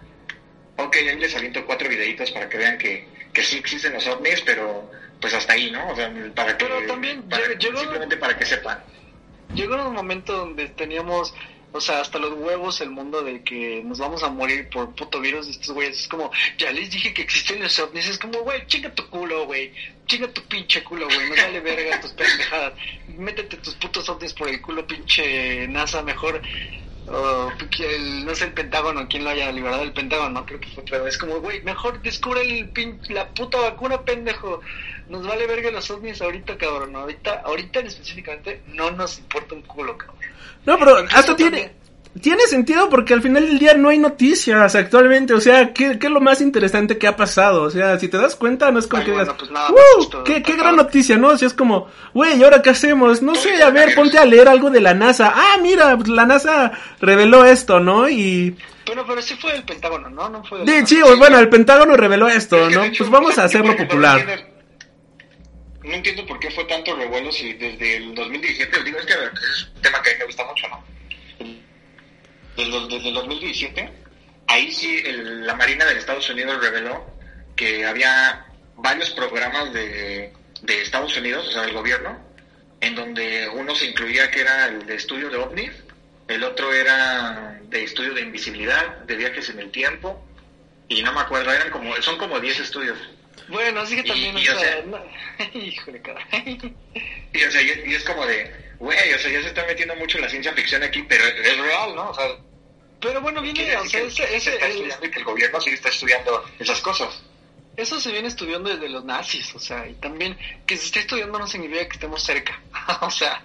ok, 0.78 0.95
ahí 0.95 1.20
les 1.20 1.36
aviento 1.36 1.66
cuatro 1.66 1.90
videitos 1.90 2.32
para 2.32 2.49
que 2.49 2.57
vean 2.57 2.78
que, 2.78 3.07
que 3.34 3.44
sí 3.44 3.57
existen 3.57 3.94
los 3.94 4.07
ovnis, 4.07 4.41
pero 4.41 4.90
pues 5.20 5.34
hasta 5.34 5.53
ahí, 5.53 5.70
¿no? 5.72 5.90
O 5.90 5.95
sea, 5.95 6.12
para 6.34 6.57
que... 6.57 6.66
Pero 6.66 6.88
también 6.88 7.24
simplemente 7.60 8.18
para 8.18 8.38
que 8.38 8.45
sepan. 8.45 8.82
Llegó 9.53 9.76
un 9.88 9.93
momento 9.93 10.34
donde 10.38 10.67
teníamos 10.69 11.34
o 11.76 11.81
sea, 11.81 11.99
hasta 11.99 12.19
los 12.19 12.31
huevos 12.31 12.80
el 12.80 12.89
mundo 12.89 13.22
de 13.22 13.43
que 13.43 13.84
nos 13.84 13.99
vamos 13.99 14.23
a 14.23 14.30
morir 14.30 14.69
por 14.69 14.95
puto 14.95 15.19
virus 15.19 15.47
de 15.47 15.51
estos 15.51 15.72
güeyes. 15.72 15.99
Es 15.99 16.07
como, 16.07 16.31
ya 16.57 16.72
les 16.72 16.89
dije 16.89 17.13
que 17.13 17.22
existen 17.22 17.61
los 17.61 17.77
ovnis. 17.80 18.07
Es 18.07 18.17
como, 18.17 18.39
güey, 18.43 18.65
chinga 18.67 18.95
tu 18.95 19.09
culo, 19.09 19.45
güey. 19.45 19.73
Chinga 20.05 20.30
tu 20.30 20.41
pinche 20.43 20.81
culo, 20.85 21.05
güey. 21.05 21.30
No 21.30 21.35
vale 21.35 21.59
verga 21.59 21.99
tus 21.99 22.11
pendejadas. 22.13 22.76
Métete 23.17 23.57
tus 23.57 23.73
putos 23.76 24.07
ovnis 24.07 24.31
por 24.31 24.47
el 24.47 24.61
culo, 24.61 24.88
pinche 24.88 25.67
NASA. 25.67 26.01
Mejor, 26.01 26.41
el, 27.07 28.26
no 28.26 28.36
sé 28.36 28.45
el 28.45 28.53
Pentágono, 28.53 29.07
quién 29.07 29.23
lo 29.23 29.30
haya 29.30 29.52
liberado 29.52 29.82
del 29.82 29.94
Pentágono, 29.94 30.45
creo 30.45 30.60
que 30.60 30.69
fue, 30.69 30.84
pero 30.90 31.07
es 31.07 31.18
como, 31.18 31.40
güey, 31.40 31.61
mejor 31.64 32.02
descubre 32.02 32.41
el 32.41 32.69
pin, 32.69 32.99
la 33.10 33.30
puta 33.30 33.60
vacuna, 33.60 34.02
pendejo. 34.02 34.61
Nos 35.10 35.26
vale 35.26 35.45
verga 35.45 35.69
los 35.72 35.90
ovnis 35.91 36.22
ahorita, 36.22 36.57
cabrón. 36.57 36.95
Ahorita, 36.95 37.41
ahorita 37.45 37.82
específicamente 37.82 38.61
no 38.68 38.91
nos 38.91 39.19
importa 39.19 39.56
un 39.56 39.61
culo, 39.61 39.98
cabrón. 39.98 40.18
No, 40.65 40.80
pero 40.80 40.98
hasta 41.11 41.36
tiene, 41.36 41.73
tiene 42.21 42.43
sentido 42.47 42.89
porque 42.89 43.13
al 43.13 43.21
final 43.21 43.45
del 43.45 43.59
día 43.59 43.73
no 43.73 43.89
hay 43.89 43.97
noticias 43.97 44.75
actualmente. 44.75 45.33
O 45.33 45.41
sea, 45.41 45.73
¿qué, 45.73 45.99
¿qué, 45.99 46.07
es 46.07 46.11
lo 46.11 46.21
más 46.21 46.41
interesante 46.41 46.97
que 46.97 47.07
ha 47.07 47.15
pasado? 47.15 47.63
O 47.63 47.69
sea, 47.69 47.99
si 47.99 48.07
te 48.07 48.17
das 48.17 48.35
cuenta, 48.35 48.71
no 48.71 48.79
es 48.79 48.87
como 48.87 49.03
que 49.03 49.11
digas, 49.11 49.29
pues 49.37 50.23
qué, 50.23 50.41
qué 50.41 50.55
gran 50.55 50.75
noticia, 50.75 51.17
¿no? 51.17 51.29
O 51.29 51.37
sea, 51.37 51.47
es 51.47 51.53
como, 51.53 51.89
güey, 52.13 52.37
¿y 52.37 52.43
ahora 52.43 52.61
qué 52.61 52.69
hacemos? 52.69 53.21
No 53.21 53.35
sé, 53.35 53.61
a 53.61 53.69
ver, 53.69 53.95
ponte 53.95 54.17
a 54.17 54.25
leer 54.25 54.47
algo 54.47 54.69
de 54.69 54.81
la 54.81 54.93
NASA. 54.93 55.33
Ah, 55.35 55.57
mira, 55.61 55.95
pues 55.97 56.09
la 56.09 56.25
NASA 56.25 56.71
reveló 57.01 57.45
esto, 57.45 57.79
¿no? 57.79 58.07
Y... 58.09 58.55
Bueno, 58.85 59.03
pero 59.07 59.21
sí 59.21 59.35
fue 59.35 59.55
el 59.55 59.63
Pentágono, 59.63 60.09
¿no? 60.09 60.29
no 60.29 60.43
fue 60.43 60.59
sí, 60.85 60.99
bueno, 61.17 61.39
el 61.39 61.49
Pentágono 61.49 61.97
reveló 61.97 62.27
esto, 62.27 62.69
¿no? 62.69 62.83
pues 62.95 63.09
vamos 63.09 63.37
a 63.39 63.45
hacerlo 63.45 63.75
popular 63.75 64.53
no 65.85 65.93
entiendo 65.93 66.25
por 66.25 66.39
qué 66.39 66.49
fue 66.51 66.65
tanto 66.65 66.95
revuelo 66.95 67.31
si 67.31 67.53
desde 67.53 67.97
el 67.97 68.15
2017, 68.15 68.83
digo, 68.83 68.97
es 68.99 69.05
que 69.05 69.13
es 69.13 69.71
un 69.75 69.81
tema 69.81 70.01
que 70.01 70.09
a 70.09 70.13
mí 70.13 70.19
me 70.19 70.25
gusta 70.25 70.45
mucho, 70.45 70.67
¿no? 70.67 70.83
Desde, 72.56 73.07
el 73.10 73.14
2017, 73.14 73.91
ahí 74.48 74.72
sí 74.72 75.02
la 75.06 75.56
Marina 75.56 75.86
de 75.86 75.98
Estados 75.98 76.30
Unidos 76.30 76.61
reveló 76.61 77.06
que 77.56 77.86
había 77.86 78.45
varios 78.76 79.10
programas 79.11 79.73
de, 79.73 80.32
de 80.61 80.82
Estados 80.82 81.15
Unidos, 81.18 81.48
o 81.48 81.52
sea, 81.52 81.61
del 81.64 81.73
gobierno, 81.73 82.19
en 82.82 82.95
donde 82.95 83.49
uno 83.49 83.76
se 83.76 83.86
incluía 83.86 84.30
que 84.32 84.41
era 84.41 84.68
el 84.68 84.86
de 84.86 84.95
estudio 84.95 85.30
de 85.30 85.38
ovnis, 85.38 85.72
el 86.27 86.44
otro 86.44 86.73
era 86.73 87.60
de 87.64 87.84
estudio 87.84 88.14
de 88.14 88.22
invisibilidad, 88.22 88.99
de 88.99 89.15
viajes 89.15 89.49
en 89.49 89.60
el 89.60 89.72
tiempo, 89.72 90.23
y 90.88 91.02
no 91.03 91.14
me 91.14 91.22
acuerdo, 91.22 91.52
eran 91.52 91.69
como, 91.69 91.95
son 92.02 92.18
como 92.18 92.40
10 92.40 92.60
estudios. 92.60 92.98
Bueno, 93.48 93.82
así 93.82 93.95
que 93.95 94.03
también, 94.03 94.38
y, 94.38 94.48
o 94.48 94.60
sea, 94.60 94.84
híjole, 95.53 96.02
Y, 97.34 97.44
o 97.44 97.52
sea, 97.52 97.61
y, 97.61 97.94
es 97.94 98.03
como 98.03 98.26
de, 98.26 98.52
güey, 98.80 99.14
o 99.14 99.19
sea, 99.19 99.31
ya 99.31 99.41
se 99.41 99.47
está 99.47 99.65
metiendo 99.65 99.95
mucho 99.95 100.18
la 100.19 100.30
ciencia 100.30 100.53
ficción 100.53 100.84
aquí, 100.84 101.03
pero 101.03 101.26
es 101.26 101.57
real, 101.57 101.95
¿no? 101.95 102.10
O 102.10 102.14
sea, 102.14 102.26
pero 102.99 103.22
bueno, 103.22 103.41
viene, 103.41 103.76
o 103.76 103.85
sea, 103.85 104.02
ese, 104.02 104.35
ese, 104.35 104.56
el, 104.56 105.11
que 105.11 105.19
el 105.19 105.26
gobierno 105.26 105.61
sí 105.61 105.69
está 105.69 105.89
estudiando 105.89 106.43
esas 106.60 106.81
cosas. 106.81 107.22
Eso 107.77 107.99
se 107.99 108.11
viene 108.11 108.27
estudiando 108.27 108.69
desde 108.69 108.89
los 108.89 109.03
nazis, 109.03 109.53
o 109.53 109.60
sea, 109.60 109.88
y 109.88 109.93
también 109.95 110.38
que 110.65 110.77
se 110.77 110.85
esté 110.85 110.99
estudiando 110.99 111.38
no 111.38 111.45
significa 111.45 111.85
que 111.88 111.93
estemos 111.93 112.23
cerca, 112.23 112.61
o 113.02 113.11
sea, 113.11 113.43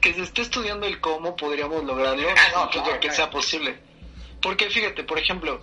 que 0.00 0.12
se 0.12 0.22
esté 0.22 0.42
estudiando 0.42 0.86
el 0.86 1.00
cómo 1.00 1.34
podríamos 1.34 1.82
lograrlo, 1.84 2.28
ah, 2.56 2.70
no, 2.74 3.00
que 3.00 3.10
sea 3.10 3.30
posible. 3.30 3.78
Porque 4.40 4.68
fíjate, 4.68 5.04
por 5.04 5.18
ejemplo, 5.18 5.62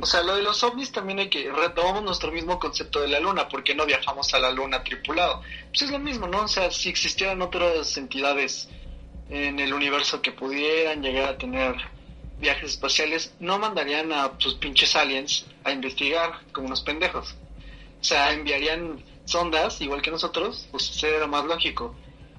o 0.00 0.06
sea, 0.06 0.22
lo 0.22 0.36
de 0.36 0.42
los 0.42 0.62
ovnis 0.62 0.90
también 0.90 1.18
hay 1.18 1.28
que 1.28 1.50
retomamos 1.50 2.02
nuestro 2.02 2.32
mismo 2.32 2.58
concepto 2.58 3.00
de 3.00 3.08
la 3.08 3.20
luna, 3.20 3.48
porque 3.48 3.74
no 3.74 3.84
viajamos 3.84 4.32
a 4.32 4.38
la 4.38 4.50
luna 4.50 4.82
tripulado. 4.82 5.42
Pues 5.68 5.82
es 5.82 5.90
lo 5.90 5.98
mismo, 5.98 6.26
¿no? 6.26 6.44
O 6.44 6.48
sea, 6.48 6.70
si 6.70 6.88
existieran 6.88 7.42
otras 7.42 7.96
entidades 7.98 8.68
en 9.28 9.60
el 9.60 9.72
universo 9.74 10.22
que 10.22 10.32
pudieran 10.32 11.02
llegar 11.02 11.28
a 11.28 11.38
tener 11.38 11.74
viajes 12.40 12.72
espaciales, 12.72 13.34
no 13.38 13.58
mandarían 13.58 14.12
a 14.12 14.32
sus 14.38 14.54
pinches 14.54 14.96
aliens 14.96 15.46
a 15.62 15.72
investigar 15.72 16.40
como 16.52 16.68
unos 16.68 16.82
pendejos. 16.82 17.34
O 18.00 18.04
sea, 18.04 18.32
enviarían 18.32 19.04
sondas, 19.26 19.80
igual 19.80 20.00
que 20.02 20.10
nosotros, 20.10 20.66
pues 20.70 20.86
sería 20.86 21.26
más 21.26 21.44
lógico. 21.44 21.94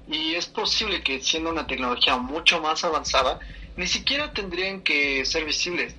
Y 0.08 0.34
es 0.34 0.46
posible 0.46 1.02
que 1.02 1.22
siendo 1.22 1.50
una 1.50 1.66
tecnología 1.66 2.16
mucho 2.16 2.60
más 2.60 2.84
avanzada, 2.84 3.38
ni 3.76 3.86
siquiera 3.86 4.32
tendrían 4.32 4.82
que 4.82 5.24
ser 5.24 5.44
visibles 5.44 5.94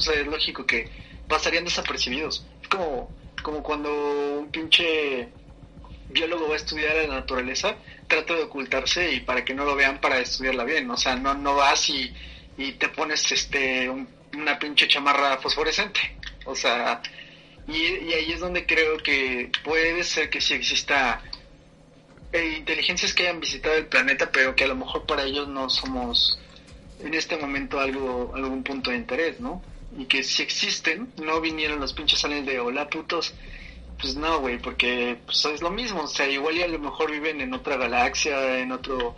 o 0.00 0.02
sea, 0.02 0.18
es 0.18 0.26
lógico 0.26 0.64
que 0.64 0.88
pasarían 1.28 1.64
desapercibidos. 1.64 2.46
Es 2.62 2.68
como, 2.68 3.10
como 3.42 3.62
cuando 3.62 3.90
un 4.40 4.50
pinche 4.50 5.28
biólogo 6.08 6.48
va 6.48 6.54
a 6.54 6.56
estudiar 6.56 6.96
la 6.96 7.16
naturaleza, 7.16 7.76
trata 8.08 8.34
de 8.34 8.44
ocultarse 8.44 9.12
y 9.12 9.20
para 9.20 9.44
que 9.44 9.52
no 9.52 9.66
lo 9.66 9.76
vean 9.76 10.00
para 10.00 10.18
estudiarla 10.18 10.64
bien. 10.64 10.90
O 10.90 10.96
sea, 10.96 11.16
no, 11.16 11.34
no 11.34 11.54
vas 11.54 11.90
y, 11.90 12.12
y 12.56 12.72
te 12.72 12.88
pones 12.88 13.30
este 13.30 13.90
una 14.32 14.58
pinche 14.58 14.88
chamarra 14.88 15.36
fosforescente. 15.36 16.00
O 16.46 16.54
sea, 16.54 17.02
y, 17.68 17.76
y, 17.76 18.12
ahí 18.14 18.32
es 18.32 18.40
donde 18.40 18.64
creo 18.64 18.96
que 18.98 19.52
puede 19.62 20.02
ser 20.02 20.30
que 20.30 20.40
sí 20.40 20.54
exista 20.54 21.22
eh, 22.32 22.54
inteligencias 22.56 23.12
que 23.12 23.24
hayan 23.24 23.40
visitado 23.40 23.74
el 23.74 23.86
planeta, 23.86 24.30
pero 24.32 24.56
que 24.56 24.64
a 24.64 24.68
lo 24.68 24.76
mejor 24.76 25.04
para 25.04 25.24
ellos 25.24 25.46
no 25.46 25.68
somos 25.68 26.38
en 27.00 27.12
este 27.12 27.36
momento 27.36 27.78
algo 27.78 28.32
algún 28.34 28.62
punto 28.62 28.90
de 28.90 28.96
interés, 28.96 29.40
¿no? 29.40 29.62
Y 29.96 30.06
que 30.06 30.22
si 30.22 30.42
existen, 30.42 31.12
no 31.22 31.40
vinieron 31.40 31.80
los 31.80 31.92
pinches 31.92 32.24
aliens 32.24 32.46
de 32.46 32.60
hola 32.60 32.88
putos. 32.88 33.34
Pues 34.00 34.16
no, 34.16 34.40
güey, 34.40 34.58
porque 34.58 35.18
pues, 35.26 35.44
es 35.44 35.60
lo 35.60 35.70
mismo. 35.70 36.02
O 36.02 36.08
sea, 36.08 36.28
igual 36.28 36.56
y 36.56 36.62
a 36.62 36.68
lo 36.68 36.78
mejor 36.78 37.10
viven 37.10 37.40
en 37.40 37.52
otra 37.52 37.76
galaxia, 37.76 38.58
en 38.58 38.72
otro, 38.72 39.16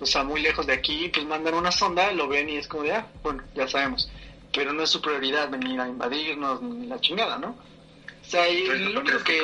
o 0.00 0.06
sea, 0.06 0.24
muy 0.24 0.40
lejos 0.40 0.66
de 0.66 0.72
aquí, 0.72 1.08
pues 1.12 1.24
mandan 1.26 1.54
una 1.54 1.70
sonda, 1.70 2.10
lo 2.12 2.26
ven 2.26 2.48
y 2.48 2.56
es 2.56 2.66
como 2.66 2.82
de, 2.82 2.92
ah, 2.92 3.06
bueno, 3.22 3.44
ya 3.54 3.68
sabemos. 3.68 4.10
Pero 4.52 4.72
no 4.72 4.82
es 4.82 4.90
su 4.90 5.00
prioridad 5.00 5.50
venir 5.50 5.78
a 5.80 5.88
invadirnos 5.88 6.62
ni 6.62 6.86
la 6.86 7.00
chingada, 7.00 7.38
¿no? 7.38 7.48
O 7.48 8.28
sea, 8.28 8.48
y 8.48 8.66
lo 8.66 9.00
único 9.00 9.22
que... 9.22 9.42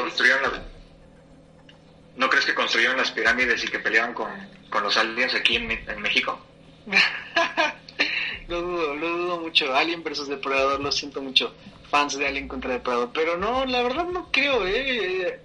¿No 2.17 2.29
crees 2.29 2.45
que 2.45 2.55
construyeron 2.55 2.97
las 2.97 3.11
pirámides 3.11 3.65
y 3.65 3.69
que 3.69 3.79
peleaban 3.79 4.13
con, 4.13 4.31
con 4.69 4.83
los 4.83 4.97
aliens 4.97 5.35
aquí 5.35 5.57
en, 5.57 5.71
en 5.71 6.03
México? 6.03 6.39
lo 8.49 8.63
dudo, 8.63 8.95
lo 8.95 9.17
dudo 9.17 9.41
mucho. 9.41 9.75
Alien 9.75 10.03
versus 10.03 10.29
Depredador, 10.29 10.81
lo 10.81 10.93
siento 10.93 11.23
mucho. 11.23 11.55
Fans 11.91 12.17
de 12.17 12.27
Alien 12.27 12.49
contra 12.49 12.73
Depredador. 12.73 13.11
Pero 13.13 13.37
no, 13.37 13.65
la 13.67 13.83
verdad 13.83 14.07
no 14.07 14.31
creo, 14.31 14.67
¿eh? 14.67 15.41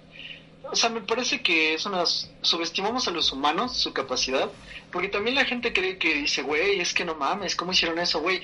o 0.70 0.76
sea, 0.76 0.90
me 0.90 1.00
parece 1.00 1.40
que 1.40 1.74
es 1.74 1.86
unas, 1.86 2.30
subestimamos 2.42 3.08
a 3.08 3.10
los 3.10 3.32
humanos, 3.32 3.76
su 3.76 3.92
capacidad, 3.92 4.50
porque 4.92 5.08
también 5.08 5.36
la 5.36 5.44
gente 5.44 5.72
cree 5.72 5.98
que 5.98 6.14
dice, 6.14 6.42
güey, 6.42 6.80
es 6.80 6.92
que 6.92 7.04
no 7.04 7.14
mames, 7.14 7.56
¿cómo 7.56 7.72
hicieron 7.72 7.98
eso, 7.98 8.20
güey? 8.20 8.42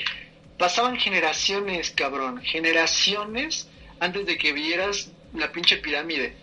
Pasaban 0.58 0.96
generaciones, 0.96 1.90
cabrón, 1.90 2.40
generaciones 2.42 3.68
antes 4.00 4.26
de 4.26 4.38
que 4.38 4.52
vieras 4.52 5.10
la 5.34 5.52
pinche 5.52 5.78
pirámide. 5.78 6.36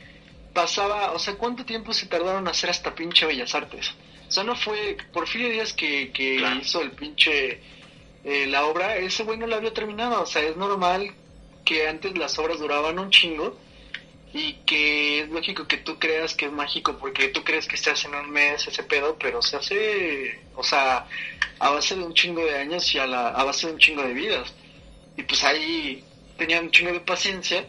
Pasaba, 0.54 1.14
o 1.14 1.20
sea, 1.20 1.36
¿cuánto 1.36 1.66
tiempo 1.66 1.94
se 1.94 2.08
tardaron 2.08 2.44
en 2.44 2.50
hacer 2.50 2.70
hasta 2.70 2.94
pinche 2.94 3.26
Bellas 3.26 3.56
Artes? 3.56 3.92
O 4.28 4.32
sea, 4.32 4.44
no 4.44 4.56
fue 4.56 4.98
Porfirio 5.12 5.50
Díaz 5.50 5.74
que, 5.74 6.12
que 6.12 6.42
hizo 6.62 6.82
el 6.82 6.92
pinche, 6.92 7.62
eh, 8.24 8.46
la 8.48 8.66
obra, 8.66 8.98
ese 8.98 9.24
güey 9.24 9.38
no 9.38 9.48
la 9.48 9.58
había 9.58 9.74
terminado, 9.74 10.22
o 10.22 10.26
sea, 10.26 10.44
es 10.44 10.56
normal 10.56 11.12
que 11.66 11.88
antes 11.88 12.18
las 12.18 12.38
obras 12.40 12.60
duraban 12.60 13.00
un 13.00 13.10
chingo 13.10 13.58
y 14.34 14.54
que 14.66 15.22
es 15.22 15.30
lógico 15.30 15.68
que 15.68 15.78
tú 15.78 16.00
creas 16.00 16.36
que 16.36 16.46
es 16.46 16.52
mágico 16.52 16.98
porque 16.98 17.30
tú 17.30 17.44
crees 17.44 17.68
que 17.68 17.78
se 17.78 17.92
hace 17.92 18.08
en 18.08 18.16
un 18.16 18.30
mes 18.30 18.68
ese 18.68 18.84
pedo, 18.84 19.18
pero 19.20 19.42
se 19.42 19.58
hace, 19.58 20.40
o 20.56 20.64
sea, 20.64 21.06
a 21.60 21.70
base 21.70 21.96
de 21.96 22.04
un 22.04 22.14
chingo 22.14 22.44
de 22.44 22.58
años 22.58 22.94
y 22.96 23.00
a, 23.00 23.06
la, 23.06 23.30
a 23.30 23.44
base 23.44 23.68
de 23.68 23.74
un 23.74 23.80
chingo 23.80 24.04
de 24.04 24.14
vidas. 24.14 24.54
Y 25.18 25.24
pues 25.24 25.44
ahí 25.44 26.04
tenían 26.38 26.66
un 26.66 26.72
chingo 26.72 26.94
de 26.94 27.02
paciencia 27.02 27.66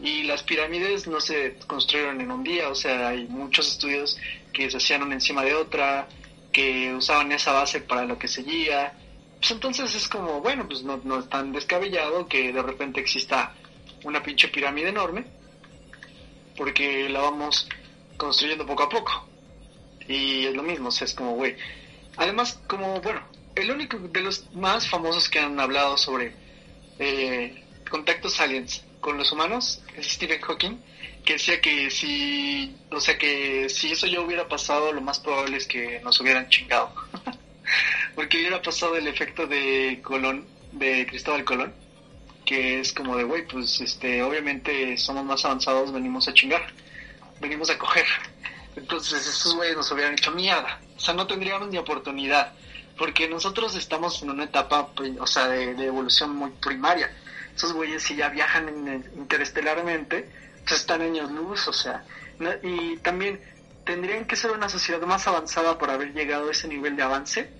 y 0.00 0.24
las 0.24 0.42
pirámides 0.42 1.06
no 1.06 1.20
se 1.20 1.56
construyeron 1.66 2.20
en 2.20 2.30
un 2.30 2.44
día, 2.44 2.68
o 2.68 2.74
sea, 2.74 3.08
hay 3.08 3.26
muchos 3.28 3.66
estudios 3.66 4.18
que 4.52 4.70
se 4.70 4.76
hacían 4.76 5.02
una 5.02 5.14
encima 5.14 5.42
de 5.42 5.54
otra, 5.54 6.08
que 6.52 6.94
usaban 6.94 7.32
esa 7.32 7.52
base 7.52 7.80
para 7.80 8.04
lo 8.04 8.18
que 8.18 8.28
seguía. 8.28 8.92
Pues 9.38 9.50
entonces 9.50 9.94
es 9.94 10.08
como, 10.08 10.40
bueno, 10.40 10.66
pues 10.66 10.82
no, 10.82 11.00
no 11.04 11.18
es 11.18 11.28
tan 11.28 11.52
descabellado 11.52 12.26
que 12.26 12.52
de 12.52 12.62
repente 12.62 13.00
exista 13.00 13.54
una 14.04 14.22
pinche 14.22 14.48
pirámide 14.48 14.88
enorme 14.88 15.26
porque 16.56 17.08
la 17.08 17.20
vamos 17.20 17.68
construyendo 18.16 18.66
poco 18.66 18.84
a 18.84 18.88
poco. 18.88 19.28
Y 20.08 20.46
es 20.46 20.54
lo 20.54 20.62
mismo, 20.62 20.88
o 20.88 20.92
sea, 20.92 21.04
es 21.04 21.14
como, 21.14 21.32
güey. 21.32 21.56
Además, 22.16 22.60
como, 22.66 23.00
bueno, 23.00 23.22
el 23.54 23.70
único 23.70 23.98
de 23.98 24.20
los 24.20 24.50
más 24.54 24.88
famosos 24.88 25.28
que 25.28 25.38
han 25.38 25.58
hablado 25.60 25.96
sobre 25.96 26.32
eh, 26.98 27.62
contactos 27.90 28.40
aliens 28.40 28.84
con 29.00 29.18
los 29.18 29.30
humanos 29.32 29.82
es 29.96 30.12
Stephen 30.12 30.40
Hawking, 30.40 30.78
que 31.24 31.34
decía 31.34 31.60
que 31.60 31.90
si, 31.90 32.74
o 32.90 33.00
sea, 33.00 33.18
que 33.18 33.68
si 33.68 33.92
eso 33.92 34.06
ya 34.06 34.20
hubiera 34.20 34.48
pasado, 34.48 34.92
lo 34.92 35.00
más 35.00 35.18
probable 35.18 35.56
es 35.56 35.66
que 35.66 36.00
nos 36.00 36.20
hubieran 36.20 36.48
chingado. 36.48 36.92
porque 38.16 38.38
hubiera 38.38 38.60
pasado 38.60 38.96
el 38.96 39.06
efecto 39.06 39.46
de 39.46 40.00
Colón, 40.02 40.44
de 40.72 41.06
Cristóbal 41.06 41.44
Colón 41.44 41.86
que 42.46 42.80
es 42.80 42.92
como 42.92 43.16
de, 43.16 43.24
güey, 43.24 43.46
pues 43.46 43.80
este, 43.80 44.22
obviamente 44.22 44.96
somos 44.96 45.24
más 45.24 45.44
avanzados, 45.44 45.92
venimos 45.92 46.28
a 46.28 46.32
chingar, 46.32 46.62
venimos 47.40 47.68
a 47.68 47.76
coger. 47.76 48.06
Entonces 48.76 49.26
estos 49.26 49.54
güeyes 49.56 49.76
nos 49.76 49.90
hubieran 49.90 50.14
hecho 50.14 50.30
mierda. 50.30 50.80
O 50.96 51.00
sea, 51.00 51.12
no 51.12 51.26
tendríamos 51.26 51.68
ni 51.68 51.76
oportunidad. 51.76 52.52
Porque 52.96 53.28
nosotros 53.28 53.74
estamos 53.74 54.22
en 54.22 54.30
una 54.30 54.44
etapa, 54.44 54.90
o 55.18 55.26
sea, 55.26 55.48
de, 55.48 55.72
evolución 55.84 56.34
muy 56.34 56.50
primaria. 56.52 57.10
Esos 57.54 57.72
güeyes 57.72 58.02
si 58.02 58.16
ya 58.16 58.28
viajan 58.28 59.04
interestelarmente, 59.16 60.30
pues 60.66 60.80
están 60.80 61.02
años 61.02 61.30
luz, 61.30 61.66
o 61.68 61.72
sea. 61.72 62.04
Y 62.62 62.96
también 62.98 63.40
tendrían 63.84 64.24
que 64.24 64.36
ser 64.36 64.52
una 64.52 64.68
sociedad 64.68 65.00
más 65.02 65.26
avanzada 65.26 65.76
por 65.78 65.90
haber 65.90 66.14
llegado 66.14 66.48
a 66.48 66.52
ese 66.52 66.68
nivel 66.68 66.96
de 66.96 67.02
avance 67.02 67.50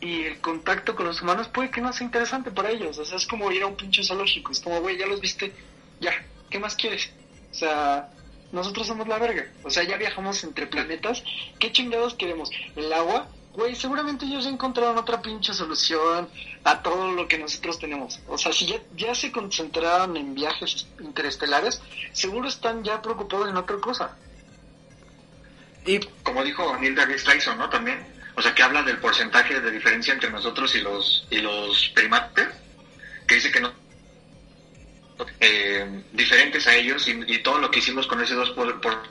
y 0.00 0.22
el 0.22 0.40
contacto 0.40 0.94
con 0.96 1.06
los 1.06 1.20
humanos 1.20 1.48
puede 1.48 1.70
que 1.70 1.80
no 1.80 1.92
sea 1.92 2.06
interesante 2.06 2.50
para 2.50 2.70
ellos. 2.70 2.98
O 2.98 3.04
sea, 3.04 3.16
es 3.16 3.26
como 3.26 3.52
ir 3.52 3.62
a 3.62 3.66
un 3.66 3.76
pinche 3.76 4.02
zoológico. 4.02 4.52
Es 4.52 4.60
como, 4.60 4.80
güey, 4.80 4.96
ya 4.96 5.06
los 5.06 5.20
viste, 5.20 5.52
ya, 6.00 6.12
¿qué 6.48 6.58
más 6.58 6.74
quieres? 6.74 7.10
O 7.50 7.54
sea, 7.54 8.08
nosotros 8.52 8.86
somos 8.86 9.06
la 9.06 9.18
verga. 9.18 9.46
O 9.62 9.70
sea, 9.70 9.82
ya 9.84 9.96
viajamos 9.96 10.42
entre 10.44 10.66
planetas. 10.66 11.22
¿Qué 11.58 11.70
chingados 11.70 12.14
queremos? 12.14 12.50
¿El 12.76 12.92
agua? 12.92 13.28
Güey, 13.52 13.74
seguramente 13.74 14.24
ellos 14.24 14.44
ya 14.44 14.50
encontraron 14.50 14.96
otra 14.96 15.20
pinche 15.20 15.52
solución 15.52 16.28
a 16.64 16.82
todo 16.82 17.10
lo 17.10 17.26
que 17.26 17.36
nosotros 17.36 17.78
tenemos. 17.78 18.20
O 18.28 18.38
sea, 18.38 18.52
si 18.52 18.66
ya, 18.66 18.76
ya 18.96 19.14
se 19.14 19.32
concentraron 19.32 20.16
en 20.16 20.34
viajes 20.34 20.86
interestelares, 21.00 21.82
seguro 22.12 22.48
están 22.48 22.84
ya 22.84 23.02
preocupados 23.02 23.48
en 23.48 23.56
otra 23.56 23.76
cosa. 23.78 24.16
Y 25.84 25.98
como 26.22 26.44
dijo 26.44 26.76
Neil 26.78 26.94
deGrasse 26.94 27.24
Tyson, 27.24 27.58
¿no? 27.58 27.68
También 27.68 28.19
o 28.40 28.42
sea, 28.42 28.54
que 28.54 28.62
habla 28.62 28.82
del 28.82 28.96
porcentaje 28.96 29.60
de 29.60 29.70
diferencia 29.70 30.14
entre 30.14 30.30
nosotros 30.30 30.74
y 30.74 30.80
los, 30.80 31.26
y 31.28 31.42
los 31.42 31.90
primates, 31.90 32.48
que 33.26 33.34
dice 33.34 33.52
que 33.52 33.60
no 33.60 33.70
eh, 35.40 36.04
diferentes 36.12 36.66
a 36.66 36.74
ellos 36.74 37.06
y, 37.06 37.38
todo 37.42 37.58
lo 37.58 37.70
que 37.70 37.80
hicimos 37.80 38.06
con 38.06 38.18
ese 38.22 38.34
2% 38.34 38.54
por, 38.54 38.80
por, 38.80 39.02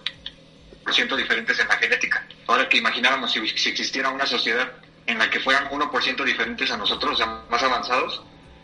ciento 0.92 1.16
diferentes 1.16 1.60
en 1.60 1.68
la 1.68 1.78
genética. 1.78 2.26
Ahora 2.48 2.68
que 2.68 2.78
imagináramos 2.78 3.32
si, 3.32 3.48
si, 3.50 3.70
existiera 3.70 4.10
una 4.10 4.26
sociedad 4.26 4.72
en 5.06 5.20
la 5.20 5.30
que 5.30 5.40
fueran 5.40 5.70
1% 5.70 6.24
diferentes 6.24 6.72
a 6.72 6.78
nosotros, 6.78 7.14
o 7.14 7.18
sea, 7.18 7.44
más 7.52 7.62
avanzados, 7.62 8.24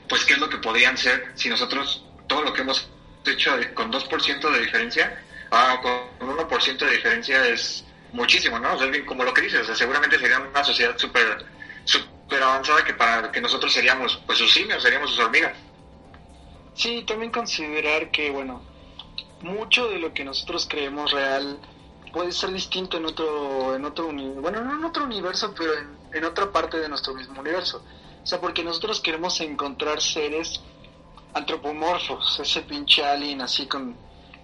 pues 0.10 0.26
qué 0.26 0.34
es 0.34 0.40
lo 0.40 0.50
que 0.50 0.58
podrían 0.58 0.98
ser 0.98 1.32
si 1.36 1.48
nosotros 1.48 2.04
todo 2.26 2.42
lo 2.42 2.54
que 2.54 2.62
hemos 2.62 2.90
hecho 3.24 3.56
con 3.76 3.92
2% 3.92 4.52
de 4.52 4.60
diferencia, 4.62 5.24
ah, 5.52 5.80
con 5.84 6.28
1% 6.28 6.78
de 6.80 6.92
diferencia 6.92 7.48
es 7.50 7.86
muchísimo, 8.16 8.58
¿no? 8.60 8.74
O 8.74 8.80
sea, 8.80 8.90
como 9.06 9.24
lo 9.24 9.34
que 9.34 9.42
dices, 9.42 9.62
o 9.62 9.66
sea, 9.66 9.76
seguramente 9.76 10.18
sería 10.18 10.40
una 10.40 10.64
sociedad 10.64 10.98
súper 10.98 11.46
super 11.84 12.42
avanzada 12.42 12.84
que 12.84 12.94
para 12.94 13.32
que 13.32 13.40
nosotros 13.40 13.72
seríamos 13.72 14.20
pues 14.26 14.40
sus 14.40 14.52
simios, 14.52 14.82
seríamos 14.82 15.12
sus 15.12 15.20
hormigas. 15.20 15.56
Sí, 16.74 17.04
también 17.08 17.32
considerar 17.32 18.12
que, 18.12 18.32
bueno, 18.32 18.62
mucho 19.42 19.88
de 19.88 20.00
lo 20.00 20.14
que 20.14 20.26
nosotros 20.26 20.68
creemos 20.70 21.12
real 21.12 21.60
puede 22.12 22.32
ser 22.32 22.52
distinto 22.52 22.98
en 22.98 23.06
otro, 23.06 23.76
en 23.76 23.86
otro 23.86 24.06
bueno, 24.08 24.62
no 24.62 24.76
en 24.76 24.84
otro 24.84 25.04
universo, 25.04 25.54
pero 25.56 25.74
en, 25.78 25.98
en 26.14 26.24
otra 26.26 26.52
parte 26.52 26.80
de 26.80 26.90
nuestro 26.90 27.14
mismo 27.14 27.40
universo. 27.40 27.84
O 28.24 28.26
sea, 28.26 28.42
porque 28.42 28.64
nosotros 28.64 29.02
queremos 29.02 29.40
encontrar 29.42 30.02
seres 30.02 30.62
antropomorfos, 31.34 32.40
ese 32.40 32.62
pinche 32.62 33.06
alien 33.06 33.42
así 33.42 33.68
con, 33.68 33.96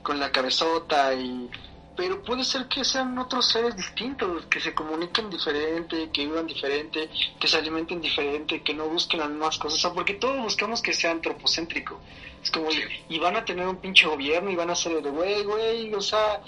con 0.04 0.20
la 0.20 0.32
cabezota 0.32 1.14
y 1.14 1.50
pero 1.96 2.22
puede 2.24 2.44
ser 2.44 2.68
que 2.68 2.84
sean 2.84 3.18
otros 3.18 3.50
seres 3.50 3.76
distintos, 3.76 4.46
que 4.46 4.60
se 4.60 4.74
comuniquen 4.74 5.30
diferente, 5.30 6.10
que 6.12 6.26
vivan 6.26 6.48
diferente, 6.48 7.10
que 7.40 7.48
se 7.48 7.58
alimenten 7.58 8.00
diferente, 8.00 8.62
que 8.62 8.74
no 8.74 8.88
busquen 8.88 9.20
las 9.20 9.30
mismas 9.30 9.58
cosas, 9.58 9.80
o 9.80 9.82
sea, 9.82 9.94
porque 9.94 10.14
todos 10.14 10.42
buscamos 10.42 10.82
que 10.82 10.94
sea 10.94 11.12
antropocéntrico. 11.12 12.00
Es 12.42 12.50
como, 12.50 12.70
y 13.10 13.20
van 13.20 13.36
a 13.36 13.46
tener 13.46 13.68
un 13.68 13.78
pinche 13.78 14.08
gobierno 14.08 14.50
y 14.50 14.56
van 14.56 14.70
a 14.70 14.76
ser 14.76 15.02
de, 15.02 15.10
güey, 15.10 15.44
güey, 15.44 15.94
o 15.94 16.02
sea, 16.02 16.42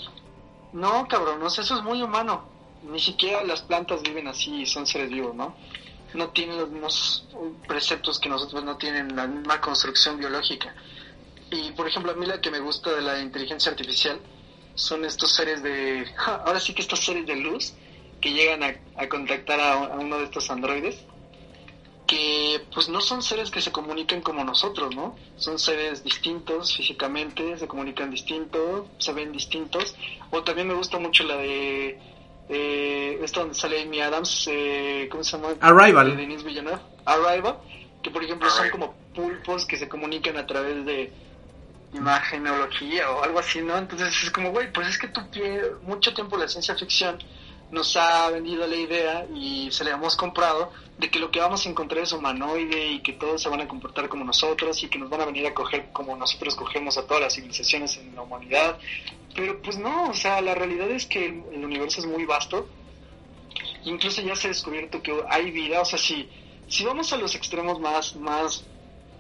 no, 0.72 1.08
cabrón, 1.08 1.42
o 1.44 1.50
sea, 1.50 1.64
eso 1.64 1.78
es 1.78 1.84
muy 1.84 2.02
humano. 2.02 2.46
Ni 2.84 3.00
siquiera 3.00 3.44
las 3.44 3.62
plantas 3.62 4.02
viven 4.02 4.28
así, 4.28 4.66
son 4.66 4.88
seres 4.88 5.10
vivos, 5.10 5.36
¿no? 5.36 5.56
No 6.14 6.30
tienen 6.30 6.58
los 6.58 6.70
mismos 6.70 7.28
preceptos 7.68 8.20
que 8.20 8.30
nosotros, 8.30 8.64
no 8.64 8.78
tienen 8.78 9.16
la 9.16 9.28
misma 9.28 9.60
construcción 9.60 10.18
biológica. 10.18 10.74
Y, 11.52 11.72
por 11.72 11.88
ejemplo, 11.88 12.12
a 12.12 12.16
mí 12.16 12.26
la 12.26 12.42
que 12.42 12.50
me 12.50 12.60
gusta 12.60 12.92
de 12.92 13.02
la 13.02 13.20
inteligencia 13.20 13.72
artificial 13.72 14.20
son 14.76 15.06
estos 15.06 15.32
seres 15.34 15.62
de, 15.64 16.06
ahora 16.46 16.60
sí 16.60 16.74
que 16.74 16.82
estos 16.82 17.04
seres 17.04 17.26
de 17.26 17.36
luz 17.36 17.74
que 18.22 18.32
llegan 18.32 18.64
a, 18.64 19.10
contactar 19.10 19.60
a, 19.60 19.98
uno 20.00 20.18
de 20.18 20.24
estos 20.24 20.50
androides, 20.50 20.98
que 22.08 22.62
pues 22.74 22.88
no 22.88 23.02
son 23.02 23.22
seres 23.22 23.52
que 23.52 23.60
se 23.60 23.72
comuniquen 23.72 24.22
como 24.22 24.44
nosotros, 24.46 24.96
¿no? 24.96 25.16
Son 25.36 25.60
seres 25.60 26.04
distintos 26.04 26.76
físicamente, 26.76 27.58
se 27.58 27.68
comunican 27.68 28.12
distinto, 28.12 28.88
se 28.98 29.12
ven 29.12 29.32
distintos. 29.32 29.96
O 30.32 30.42
también 30.44 30.68
me 30.70 30.74
gusta 30.74 31.00
mucho 31.00 31.24
la 31.24 31.36
de 31.38 32.00
eh, 32.50 33.20
esta 33.22 33.42
donde 33.42 33.56
sale 33.56 33.82
Amy 33.82 34.00
Adams, 34.00 34.48
eh, 34.50 35.08
¿cómo 35.12 35.24
se 35.24 35.38
llama? 35.38 35.56
Arrival. 35.60 36.12
De 36.12 36.22
Denise 36.22 36.46
Villeneuve. 36.46 36.82
Arrival, 37.06 37.58
que 38.02 38.10
por 38.10 38.24
ejemplo 38.24 38.50
son 38.50 38.70
como 38.70 38.94
pulpos 39.14 39.66
que 39.66 39.78
se 39.78 39.90
comunican 39.90 40.38
a 40.38 40.48
través 40.48 40.86
de 40.86 41.12
imagenología 41.94 43.10
o 43.12 43.24
algo 43.24 43.40
así, 43.40 43.62
¿no? 43.62 43.78
Entonces 43.78 44.24
es 44.24 44.32
como, 44.32 44.52
güey, 44.52 44.72
pues 44.72 44.88
es 44.88 44.98
que 44.98 45.08
tú 45.08 45.22
mucho 45.84 46.14
tiempo 46.14 46.38
la 46.38 46.48
ciencia 46.48 46.76
ficción 46.76 47.18
nos 47.74 47.98
ha 47.98 48.30
vendido 48.30 48.68
la 48.68 48.76
idea 48.76 49.26
y 49.34 49.72
se 49.72 49.84
le 49.84 49.92
hemos 49.92 50.16
comprado 50.16 50.72
de 51.00 51.10
que 51.10 51.18
lo 51.18 51.32
que 51.32 51.40
vamos 51.40 51.66
a 51.66 51.70
encontrar 51.70 52.04
es 52.04 52.14
humanoide 52.14 52.92
y 52.92 53.00
que 53.02 53.14
todos 53.14 53.42
se 53.42 53.50
van 53.50 53.62
a 53.62 53.68
comportar 53.68 54.08
como 54.10 54.24
nosotros 54.24 54.82
y 54.84 54.90
que 54.90 55.00
nos 55.00 55.10
van 55.10 55.22
a 55.22 55.26
venir 55.26 55.48
a 55.48 55.56
coger 55.56 55.92
como 55.92 56.16
nosotros 56.16 56.56
cogemos 56.56 56.98
a 56.98 57.08
todas 57.08 57.24
las 57.24 57.34
civilizaciones 57.34 57.98
en 57.98 58.16
la 58.16 58.22
humanidad. 58.22 58.78
Pero 59.36 59.60
pues 59.62 59.78
no, 59.78 60.10
o 60.10 60.14
sea, 60.14 60.40
la 60.42 60.54
realidad 60.54 60.90
es 60.92 61.08
que 61.08 61.26
el, 61.26 61.66
universo 61.66 62.02
es 62.02 62.06
muy 62.06 62.26
vasto. 62.26 62.70
Incluso 63.86 64.22
ya 64.22 64.36
se 64.36 64.48
ha 64.48 64.50
descubierto 64.50 65.02
que 65.02 65.12
hay 65.28 65.50
vida, 65.50 65.82
o 65.82 65.86
sea, 65.86 65.98
si, 65.98 66.30
si 66.68 66.86
vamos 66.86 67.12
a 67.12 67.18
los 67.18 67.34
extremos 67.34 67.80
más, 67.80 68.16
más 68.16 68.64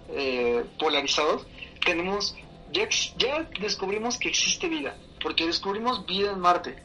eh, 0.10 0.64
polarizados, 0.78 1.48
tenemos 1.84 2.36
ya, 2.74 3.48
descubrimos 3.60 4.18
que 4.18 4.30
existe 4.30 4.68
vida, 4.68 4.98
porque 5.22 5.46
descubrimos 5.46 6.06
vida 6.06 6.32
en 6.32 6.40
Marte, 6.40 6.76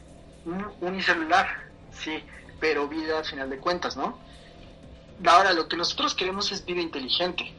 unicelular, 0.81 1.47
sí, 1.91 2.23
pero 2.59 2.87
vida 2.87 3.19
a 3.19 3.23
final 3.23 3.49
de 3.49 3.57
cuentas, 3.57 3.97
¿no? 3.97 4.17
Ahora, 5.25 5.51
lo 5.53 5.67
que 5.67 5.75
nosotros 5.75 6.15
queremos 6.15 6.51
es 6.51 6.63
vida 6.65 6.81
inteligente, 6.81 7.51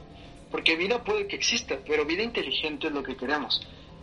porque 0.50 0.76
vida 0.76 1.04
puede 1.04 1.26
que 1.26 1.36
exista, 1.36 1.78
pero 1.86 2.06
vida 2.06 2.22
inteligente 2.22 2.86
es 2.86 2.92
lo 2.92 3.02
que 3.02 3.16
queremos. 3.16 3.60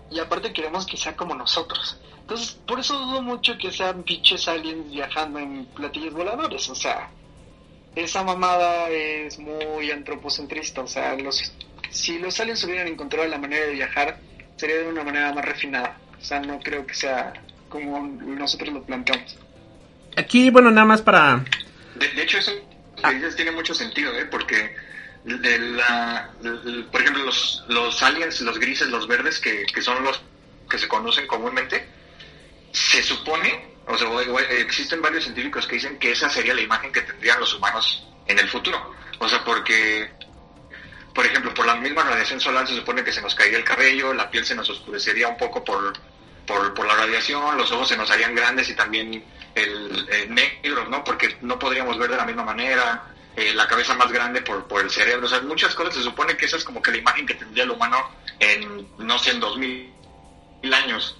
y 0.09 0.19
aparte 0.19 0.53
queremos 0.53 0.85
que 0.85 0.95
sea 0.95 1.15
como 1.17 1.35
nosotros. 1.35 1.97
Entonces, 2.21 2.57
por 2.65 2.79
eso 2.79 2.97
dudo 2.97 3.21
mucho 3.21 3.57
que 3.57 3.71
sean 3.71 4.03
pinches 4.03 4.47
aliens 4.47 4.89
viajando 4.89 5.39
en 5.39 5.65
platillos 5.65 6.13
voladores, 6.13 6.69
o 6.69 6.75
sea, 6.75 7.09
esa 7.95 8.23
mamada 8.23 8.89
es 8.89 9.39
muy 9.39 9.91
antropocentrista, 9.91 10.81
o 10.81 10.87
sea, 10.87 11.15
los 11.15 11.41
si 11.89 12.19
los 12.19 12.39
aliens 12.39 12.63
hubieran 12.63 12.87
encontrado 12.87 13.27
la 13.27 13.37
manera 13.37 13.65
de 13.65 13.73
viajar, 13.73 14.19
sería 14.55 14.77
de 14.77 14.87
una 14.87 15.03
manera 15.03 15.33
más 15.33 15.45
refinada. 15.45 15.97
O 16.19 16.23
sea, 16.23 16.39
no 16.39 16.59
creo 16.59 16.85
que 16.85 16.93
sea 16.93 17.33
como 17.69 18.07
nosotros 18.07 18.73
lo 18.73 18.83
planteamos. 18.83 19.37
Aquí, 20.15 20.49
bueno, 20.49 20.71
nada 20.71 20.85
más 20.85 21.01
para... 21.01 21.43
De, 21.95 22.21
hecho, 22.21 22.39
eso 22.39 22.51
ah. 23.03 23.11
tiene 23.35 23.51
mucho 23.51 23.73
sentido, 23.73 24.11
¿eh? 24.13 24.25
Porque, 24.25 24.75
de 25.23 25.59
la, 25.59 26.31
por 26.91 27.01
ejemplo, 27.01 27.23
los, 27.23 27.63
los 27.67 28.01
aliens, 28.01 28.41
los 28.41 28.59
grises, 28.59 28.87
los 28.87 29.07
verdes, 29.07 29.39
que, 29.39 29.65
que 29.65 29.81
son 29.81 30.03
los 30.03 30.21
que 30.69 30.77
se 30.77 30.87
conocen 30.87 31.27
comúnmente, 31.27 31.87
se 32.71 33.01
supone, 33.01 33.75
o 33.87 33.97
sea, 33.97 34.07
existen 34.59 35.01
varios 35.01 35.23
científicos 35.23 35.67
que 35.67 35.75
dicen 35.75 35.97
que 35.97 36.11
esa 36.11 36.29
sería 36.29 36.53
la 36.53 36.61
imagen 36.61 36.91
que 36.91 37.01
tendrían 37.01 37.39
los 37.39 37.53
humanos 37.53 38.07
en 38.27 38.39
el 38.39 38.47
futuro. 38.47 38.93
O 39.19 39.27
sea, 39.27 39.43
porque 39.43 40.09
por 41.17 41.25
ejemplo, 41.25 41.51
por 41.51 41.65
la 41.65 41.75
misma 41.75 42.03
radiación 42.03 42.39
solar 42.39 42.67
se 42.67 42.75
supone 42.75 43.03
que 43.03 43.11
se 43.11 43.23
nos 43.23 43.33
caería 43.33 43.57
el 43.57 43.63
cabello, 43.63 44.13
la 44.13 44.29
piel 44.29 44.45
se 44.45 44.53
nos 44.53 44.69
oscurecería 44.69 45.27
un 45.27 45.35
poco 45.35 45.63
por, 45.63 45.91
por, 46.45 46.85
la 46.85 46.93
radiación, 46.93 47.57
los 47.57 47.71
ojos 47.71 47.87
se 47.87 47.97
nos 47.97 48.11
harían 48.11 48.35
grandes 48.35 48.69
y 48.69 48.75
también 48.75 49.23
el, 49.55 50.29
negro, 50.29 50.87
¿no? 50.87 51.03
Porque 51.03 51.35
no 51.41 51.57
podríamos 51.57 51.97
ver 51.97 52.11
de 52.11 52.17
la 52.17 52.25
misma 52.25 52.43
manera, 52.43 53.03
eh, 53.35 53.51
la 53.55 53.67
cabeza 53.67 53.95
más 53.95 54.11
grande 54.11 54.43
por, 54.43 54.67
por 54.67 54.83
el 54.83 54.91
cerebro, 54.91 55.25
o 55.25 55.29
sea, 55.29 55.41
muchas 55.41 55.73
cosas 55.73 55.95
se 55.95 56.03
supone 56.03 56.37
que 56.37 56.45
esa 56.45 56.57
es 56.57 56.63
como 56.63 56.83
que 56.83 56.91
la 56.91 56.97
imagen 56.97 57.25
que 57.25 57.33
tendría 57.33 57.63
el 57.63 57.71
humano 57.71 57.97
en, 58.39 58.87
no 58.99 59.17
sé, 59.17 59.31
en 59.31 59.39
dos 59.39 59.57
mil 59.57 59.91
años. 60.71 61.17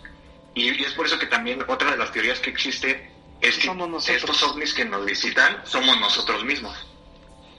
Y, 0.53 0.79
es 0.79 0.93
por 0.93 1.07
eso 1.07 1.17
que 1.17 1.25
también 1.25 1.65
otra 1.67 1.89
de 1.89 1.97
las 1.97 2.11
teorías 2.11 2.39
que 2.39 2.51
existe 2.51 3.11
es 3.41 3.57
que 3.57 3.71
estos 4.13 4.43
ovnis 4.43 4.75
que 4.75 4.85
nos 4.85 5.03
visitan 5.05 5.59
somos 5.65 5.99
nosotros 5.99 6.43
mismos. 6.43 6.77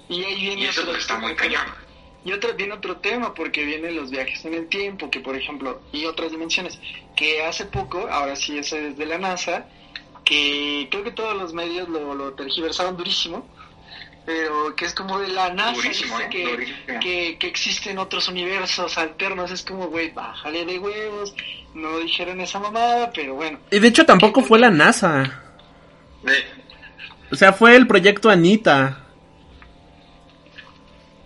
Y, 0.09 0.23
ahí 0.23 0.67
eso 0.67 0.95
está 0.95 1.19
muy 1.19 1.35
cañón. 1.35 1.88
Y 2.29 2.33
otro, 2.33 2.53
viene 2.53 2.75
otro 2.75 2.99
tema, 2.99 3.33
porque 3.33 3.65
vienen 3.65 3.97
los 3.97 4.11
viajes 4.11 4.45
en 4.45 4.53
el 4.53 4.69
tiempo, 4.69 5.11
que 5.11 5.21
por 5.21 5.35
ejemplo, 5.35 5.81
y 5.93 6.05
otras 6.05 6.31
dimensiones, 6.31 6.79
que 7.17 7.43
hace 7.43 7.65
poco, 7.65 8.07
ahora 8.11 8.37
sí 8.37 8.59
es 8.59 8.71
de 8.71 9.07
la 9.07 9.17
NASA, 9.17 9.65
que 10.27 10.89
creo 10.91 11.05
que 11.05 11.13
todos 11.13 11.35
los 11.35 11.55
medios 11.55 11.89
lo, 11.89 12.15
lo 12.15 12.35
tergiversaron 12.35 12.99
durísimo, 12.99 13.49
pero 14.27 14.77
que 14.77 14.85
es 14.85 14.93
como 14.93 15.19
de 15.19 15.29
la 15.29 15.55
NASA, 15.55 15.89
¿eh? 15.89 16.29
que, 17.01 17.39
que, 17.39 17.47
existen 17.47 17.97
otros 17.97 18.29
universos 18.29 18.99
alternos, 18.99 19.51
es 19.51 19.63
como, 19.63 19.87
güey, 19.87 20.11
bájale 20.11 20.67
de 20.67 20.79
huevos, 20.79 21.35
no 21.73 21.99
dijeron 21.99 22.43
esa 22.43 22.61
mamada, 22.61 23.11
pero 23.11 23.37
bueno. 23.37 23.59
Y 23.71 23.79
de 23.79 23.89
hecho 23.89 24.05
tampoco 24.05 24.43
fue 24.43 24.59
la 24.59 24.71
NASA. 24.71 25.45
O 27.31 27.37
sea, 27.37 27.55
fue 27.55 27.75
el 27.75 27.87
proyecto 27.87 28.29
Anita 28.29 29.08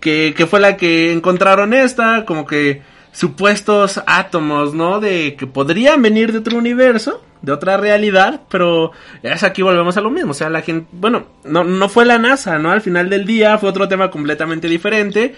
que, 0.03 0.35
que 0.37 0.47
fue 0.47 0.61
la 0.61 0.77
que 0.77 1.13
encontraron 1.13 1.73
esta, 1.73 2.27
como 2.27 2.45
que 2.45 2.83
supuestos 3.13 4.03
átomos, 4.07 4.75
¿no? 4.75 5.01
De 5.01 5.37
que 5.37 5.47
podrían 5.47 6.03
venir 6.03 6.33
de 6.33 6.39
otro 6.39 6.59
universo, 6.59 7.25
de 7.41 7.53
otra 7.53 7.77
realidad, 7.77 8.43
pero 8.51 8.91
es 9.23 9.43
aquí 9.45 9.63
volvemos 9.63 9.97
a 9.97 10.01
lo 10.01 10.11
mismo, 10.11 10.33
o 10.33 10.35
sea, 10.35 10.51
la 10.51 10.63
gente, 10.63 10.89
bueno, 10.93 11.29
no, 11.45 11.63
no 11.63 11.89
fue 11.89 12.05
la 12.05 12.19
NASA, 12.19 12.59
¿no? 12.59 12.73
Al 12.73 12.81
final 12.81 13.09
del 13.09 13.25
día 13.25 13.57
fue 13.59 13.69
otro 13.69 13.89
tema 13.89 14.11
completamente 14.11 14.69
diferente 14.69 15.37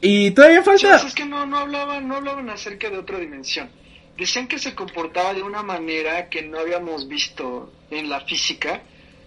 y 0.00 0.30
todavía 0.30 0.62
falta... 0.62 0.96
es 0.96 1.14
que 1.14 1.26
no, 1.26 1.44
no 1.44 1.58
hablaban, 1.58 2.06
no 2.06 2.16
hablaban 2.16 2.48
acerca 2.50 2.88
de 2.90 2.98
otra 2.98 3.18
dimensión. 3.18 3.68
Decían 4.16 4.46
que 4.46 4.58
se 4.58 4.74
comportaba 4.74 5.34
de 5.34 5.42
una 5.42 5.62
manera 5.62 6.28
que 6.28 6.42
no 6.42 6.58
habíamos 6.58 7.08
visto 7.08 7.72
en 7.90 8.08
la 8.08 8.20
física 8.20 8.82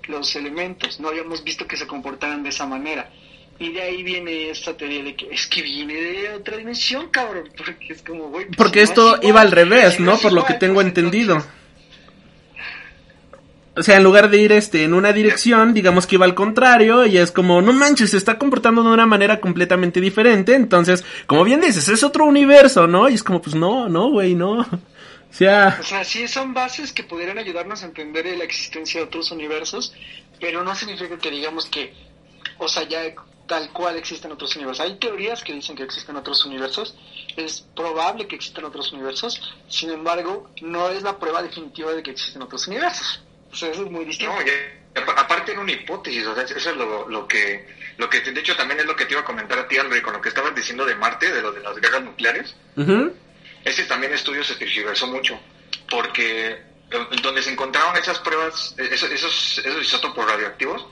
los 0.07 0.35
elementos, 0.35 0.99
no 0.99 1.10
habíamos 1.10 1.43
visto 1.43 1.68
que 1.68 1.77
se 1.77 1.88
comportaran 1.88 2.43
de 2.43 2.49
esa 2.49 2.65
manera. 2.65 3.10
Y 3.61 3.73
de 3.73 3.81
ahí 3.83 4.01
viene 4.01 4.49
esta 4.49 4.75
teoría 4.75 5.03
de 5.03 5.15
que 5.15 5.27
es 5.31 5.45
que 5.45 5.61
viene 5.61 5.93
de 5.93 6.33
otra 6.33 6.57
dimensión, 6.57 7.09
cabrón. 7.09 7.47
Porque 7.55 7.93
es 7.93 8.01
como, 8.01 8.29
güey. 8.29 8.47
Pues, 8.47 8.57
porque 8.57 8.81
esto 8.81 9.19
iba 9.21 9.39
al 9.39 9.51
revés, 9.51 9.99
¿no? 9.99 10.17
Por 10.17 10.33
lo 10.33 10.43
que 10.43 10.55
tengo 10.55 10.75
pues, 10.75 10.88
entendido. 10.88 11.45
O 13.75 13.83
sea, 13.83 13.97
en 13.97 14.03
lugar 14.03 14.31
de 14.31 14.39
ir 14.39 14.51
este 14.51 14.83
en 14.83 14.95
una 14.95 15.13
dirección, 15.13 15.75
digamos 15.75 16.07
que 16.07 16.15
iba 16.15 16.25
al 16.25 16.33
contrario 16.33 17.05
y 17.05 17.19
es 17.19 17.31
como, 17.31 17.61
no 17.61 17.71
manches, 17.71 18.09
se 18.09 18.17
está 18.17 18.39
comportando 18.39 18.81
de 18.81 18.89
una 18.89 19.05
manera 19.05 19.39
completamente 19.39 20.01
diferente. 20.01 20.55
Entonces, 20.55 21.05
como 21.27 21.43
bien 21.43 21.61
dices, 21.61 21.88
es 21.88 22.03
otro 22.03 22.25
universo, 22.25 22.88
¿no? 22.88 23.09
Y 23.09 23.13
es 23.13 23.21
como, 23.21 23.43
pues 23.43 23.55
no, 23.55 23.88
no, 23.89 24.09
güey, 24.09 24.33
no. 24.33 24.65
O 25.31 25.33
sea, 25.33 25.77
o 25.79 25.83
sea, 25.83 26.03
sí 26.03 26.27
son 26.27 26.53
bases 26.53 26.91
que 26.91 27.03
pudieran 27.03 27.38
ayudarnos 27.38 27.83
a 27.83 27.85
entender 27.85 28.25
la 28.38 28.43
existencia 28.43 28.99
de 28.99 29.07
otros 29.07 29.31
universos, 29.31 29.93
pero 30.41 30.61
no 30.61 30.75
significa 30.75 31.17
que 31.17 31.31
digamos 31.31 31.67
que, 31.67 31.93
o 32.57 32.67
sea, 32.67 32.83
ya 32.83 32.99
tal 33.51 33.69
cual 33.73 33.97
existen 33.97 34.31
otros 34.31 34.55
universos. 34.55 34.85
Hay 34.85 34.95
teorías 34.95 35.43
que 35.43 35.51
dicen 35.51 35.75
que 35.75 35.83
existen 35.83 36.15
otros 36.15 36.45
universos, 36.45 36.95
es 37.35 37.59
probable 37.75 38.25
que 38.25 38.37
existan 38.37 38.63
otros 38.63 38.93
universos, 38.93 39.41
sin 39.67 39.89
embargo, 39.89 40.49
no 40.61 40.87
es 40.87 41.03
la 41.03 41.19
prueba 41.19 41.43
definitiva 41.43 41.91
de 41.91 42.01
que 42.01 42.11
existen 42.11 42.41
otros 42.41 42.65
universos. 42.67 43.21
O 43.51 43.55
sea, 43.57 43.69
eso 43.71 43.83
es 43.83 43.91
muy 43.91 44.05
distinto. 44.05 44.33
No, 44.33 45.11
aparte 45.17 45.51
era 45.51 45.59
una 45.59 45.73
hipótesis, 45.73 46.25
o 46.25 46.33
sea, 46.33 46.45
eso 46.45 46.55
es 46.69 46.77
lo, 46.77 47.27
que, 47.27 47.67
lo 47.97 48.09
que, 48.09 48.21
de 48.21 48.39
hecho, 48.39 48.55
también 48.55 48.79
es 48.79 48.85
lo 48.85 48.95
que 48.95 49.03
te 49.03 49.15
iba 49.15 49.21
a 49.21 49.25
comentar 49.25 49.59
a 49.59 49.67
ti, 49.67 49.77
Albert, 49.77 50.01
con 50.01 50.13
lo 50.13 50.21
que 50.21 50.29
estabas 50.29 50.55
diciendo 50.55 50.85
de 50.85 50.95
Marte, 50.95 51.29
de 51.29 51.41
lo 51.41 51.51
de 51.51 51.59
las 51.59 51.75
guerras 51.75 52.03
nucleares. 52.03 52.55
Ese 53.65 53.83
también 53.83 54.13
estudio 54.13 54.45
se 54.45 54.55
tergiversó 54.55 55.07
mucho, 55.07 55.37
porque 55.89 56.51
eh, 56.51 57.07
donde 57.21 57.41
se 57.41 57.51
encontraron 57.51 57.97
esas 57.97 58.17
pruebas, 58.19 58.75
esos, 58.77 59.11
esos, 59.11 59.57
esos 59.57 59.81
isótopos 59.81 60.25
radioactivos, 60.25 60.85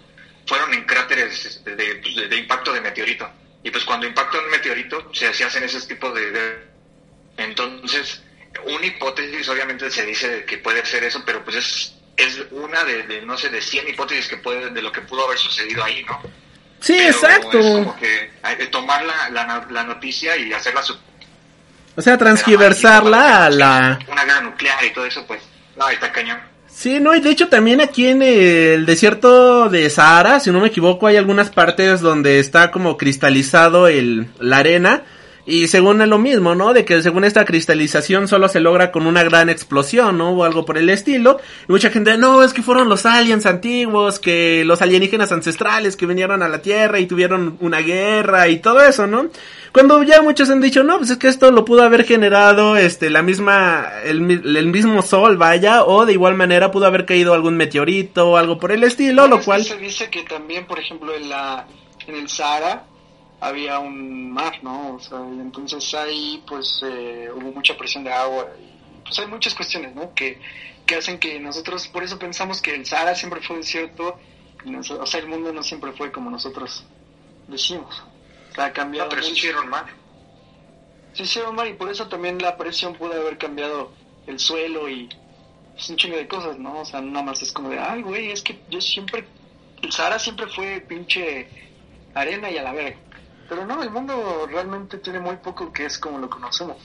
fueron 0.49 0.73
en 0.73 0.83
cráteres 0.83 1.61
pues, 1.63 1.77
de, 1.77 2.35
impacto 2.35 2.73
de 2.73 2.81
meteorito. 2.81 3.29
Y 3.63 3.69
pues 3.69 3.83
cuando 3.85 4.07
impacta 4.07 4.39
un 4.39 4.49
meteorito 4.49 5.11
se, 5.13 5.27
hacen 5.27 5.63
ese 5.63 5.79
tipo 5.81 6.11
de, 6.11 6.67
Entonces, 7.37 8.23
una 8.65 8.85
hipótesis 8.85 9.47
obviamente 9.47 9.91
se 9.91 10.05
dice 10.05 10.43
que 10.45 10.57
puede 10.57 10.83
ser 10.85 11.03
eso, 11.03 11.21
pero 11.23 11.43
pues 11.43 11.57
es, 11.57 11.95
es 12.17 12.41
una 12.49 12.83
de, 12.83 13.21
no 13.21 13.37
sé, 13.37 13.49
de 13.49 13.61
100 13.61 13.89
hipótesis 13.89 14.27
que 14.27 14.37
puede, 14.37 14.71
de 14.71 14.81
lo 14.81 14.91
que 14.91 15.01
pudo 15.01 15.27
haber 15.27 15.37
sucedido 15.37 15.83
ahí, 15.83 16.03
¿no? 16.03 16.19
Sí, 16.81 16.97
exacto. 16.97 17.59
Es 17.59 17.65
como 17.65 17.95
que 17.97 18.31
tomar 18.71 19.05
la, 19.05 19.29
la, 19.29 19.67
la 19.69 19.83
noticia 19.83 20.35
y 20.35 20.51
hacerla... 20.51 20.81
Su... 20.81 20.97
O 21.95 22.01
sea, 22.01 22.17
transgiversarla 22.17 23.45
a 23.45 23.49
la... 23.51 23.99
Una 24.07 24.25
guerra 24.25 24.41
nuclear 24.41 24.83
y 24.83 24.89
todo 24.91 25.05
eso, 25.05 25.27
pues, 25.27 25.41
no, 25.75 25.87
está 25.89 26.11
cañón. 26.11 26.48
Sí, 26.79 27.01
no, 27.01 27.13
y 27.13 27.19
de 27.19 27.29
hecho 27.29 27.49
también 27.49 27.81
aquí 27.81 28.07
en 28.07 28.21
el 28.21 28.85
desierto 28.85 29.67
de 29.67 29.89
Sahara, 29.89 30.39
si 30.39 30.49
no 30.49 30.61
me 30.61 30.69
equivoco, 30.69 31.07
hay 31.07 31.17
algunas 31.17 31.49
partes 31.49 31.99
donde 31.99 32.39
está 32.39 32.71
como 32.71 32.95
cristalizado 32.95 33.89
el, 33.89 34.27
la 34.39 34.59
arena. 34.59 35.03
Y 35.49 35.67
según 35.67 35.99
es 36.03 36.07
lo 36.07 36.19
mismo, 36.19 36.53
¿no? 36.53 36.73
De 36.73 36.85
que 36.85 37.01
según 37.01 37.23
esta 37.23 37.43
cristalización 37.43 38.27
solo 38.27 38.47
se 38.47 38.59
logra 38.59 38.91
con 38.91 39.07
una 39.07 39.23
gran 39.23 39.49
explosión, 39.49 40.19
¿no? 40.19 40.29
O 40.29 40.43
algo 40.43 40.63
por 40.63 40.77
el 40.77 40.91
estilo. 40.91 41.39
Y 41.67 41.71
mucha 41.71 41.89
gente, 41.89 42.19
no, 42.19 42.43
es 42.43 42.53
que 42.53 42.61
fueron 42.61 42.87
los 42.87 43.07
aliens 43.07 43.47
antiguos, 43.47 44.19
que 44.19 44.63
los 44.63 44.83
alienígenas 44.83 45.31
ancestrales 45.31 45.95
que 45.95 46.05
vinieron 46.05 46.43
a 46.43 46.49
la 46.49 46.61
Tierra 46.61 46.99
y 46.99 47.07
tuvieron 47.07 47.57
una 47.61 47.79
guerra 47.79 48.47
y 48.47 48.59
todo 48.59 48.83
eso, 48.83 49.07
¿no? 49.07 49.29
Cuando 49.71 50.03
ya 50.03 50.21
muchos 50.21 50.51
han 50.51 50.61
dicho, 50.61 50.83
no, 50.83 50.97
pues 50.99 51.09
es 51.09 51.17
que 51.17 51.27
esto 51.27 51.49
lo 51.49 51.65
pudo 51.65 51.81
haber 51.81 52.05
generado, 52.05 52.77
este, 52.77 53.09
la 53.09 53.23
misma, 53.23 53.87
el, 54.03 54.21
mismo 54.21 55.01
sol, 55.01 55.37
vaya, 55.37 55.83
o 55.83 56.05
de 56.05 56.13
igual 56.13 56.35
manera 56.35 56.69
pudo 56.69 56.85
haber 56.85 57.05
caído 57.05 57.33
algún 57.33 57.57
meteorito 57.57 58.29
o 58.29 58.37
algo 58.37 58.59
por 58.59 58.71
el 58.71 58.83
estilo, 58.83 59.27
lo 59.27 59.41
cual... 59.41 59.63
Se 59.63 59.77
dice 59.77 60.11
que 60.11 60.21
también, 60.23 60.67
por 60.67 60.77
ejemplo, 60.77 61.11
en 61.15 61.27
la, 61.27 61.65
en 62.07 62.15
el 62.15 62.29
Sahara 62.29 62.83
había 63.39 63.79
un 63.79 64.31
mar, 64.31 64.63
¿no? 64.63 64.95
O 64.95 64.99
sea, 64.99 65.19
entonces 65.19 65.93
ahí, 65.93 66.43
pues, 66.47 66.81
eh, 66.83 67.29
hubo 67.33 67.51
mucha 67.51 67.77
presión 67.77 68.03
de 68.03 68.11
agua 68.11 68.47
y, 68.59 69.01
pues 69.03 69.17
hay 69.19 69.27
muchas 69.27 69.55
cuestiones, 69.55 69.95
¿no? 69.95 70.13
Que, 70.13 70.39
que 70.85 70.95
hacen 70.95 71.19
que 71.19 71.39
nosotros, 71.39 71.87
por 71.87 72.03
eso 72.03 72.19
pensamos 72.19 72.61
que 72.61 72.75
el 72.75 72.85
Sahara 72.85 73.15
siempre 73.15 73.41
fue 73.41 73.57
desierto, 73.57 74.19
o 74.99 75.05
sea, 75.05 75.19
el 75.19 75.27
mundo 75.27 75.53
no 75.53 75.63
siempre 75.63 75.93
fue 75.93 76.11
como 76.11 76.29
nosotros 76.29 76.83
decimos 77.47 78.03
ha 78.57 78.73
cambiado. 78.73 79.09
pero 79.09 79.23
se 79.23 79.31
hicieron 79.31 79.69
mal. 79.69 79.85
Se 81.13 81.23
hicieron 81.23 81.55
mal 81.55 81.67
y 81.67 81.73
por 81.73 81.89
eso 81.89 82.07
también 82.07 82.39
la 82.39 82.57
presión 82.57 82.93
pudo 82.93 83.13
haber 83.13 83.37
cambiado 83.37 83.91
el 84.27 84.39
suelo 84.39 84.89
y 84.89 85.09
es 85.77 85.89
un 85.89 85.95
chingo 85.95 86.17
de 86.17 86.27
cosas, 86.27 86.57
¿no? 86.59 86.79
O 86.79 86.85
sea, 86.85 87.01
nada 87.01 87.25
más 87.25 87.41
es 87.41 87.51
como 87.51 87.69
de, 87.69 87.79
ay, 87.79 88.01
güey, 88.01 88.31
es 88.31 88.41
que 88.41 88.59
yo 88.69 88.79
siempre, 88.81 89.25
el 89.81 89.91
Sahara 89.91 90.19
siempre 90.19 90.47
fue 90.47 90.81
pinche 90.81 91.47
arena 92.13 92.49
y 92.51 92.57
a 92.57 92.63
la 92.63 92.73
verga. 92.73 92.99
Pero 93.49 93.65
no, 93.65 93.81
el 93.81 93.89
mundo 93.89 94.45
realmente 94.47 94.99
tiene 94.99 95.19
muy 95.19 95.37
poco 95.37 95.73
que 95.73 95.85
es 95.85 95.97
como 95.97 96.19
lo 96.19 96.29
conocemos. 96.29 96.77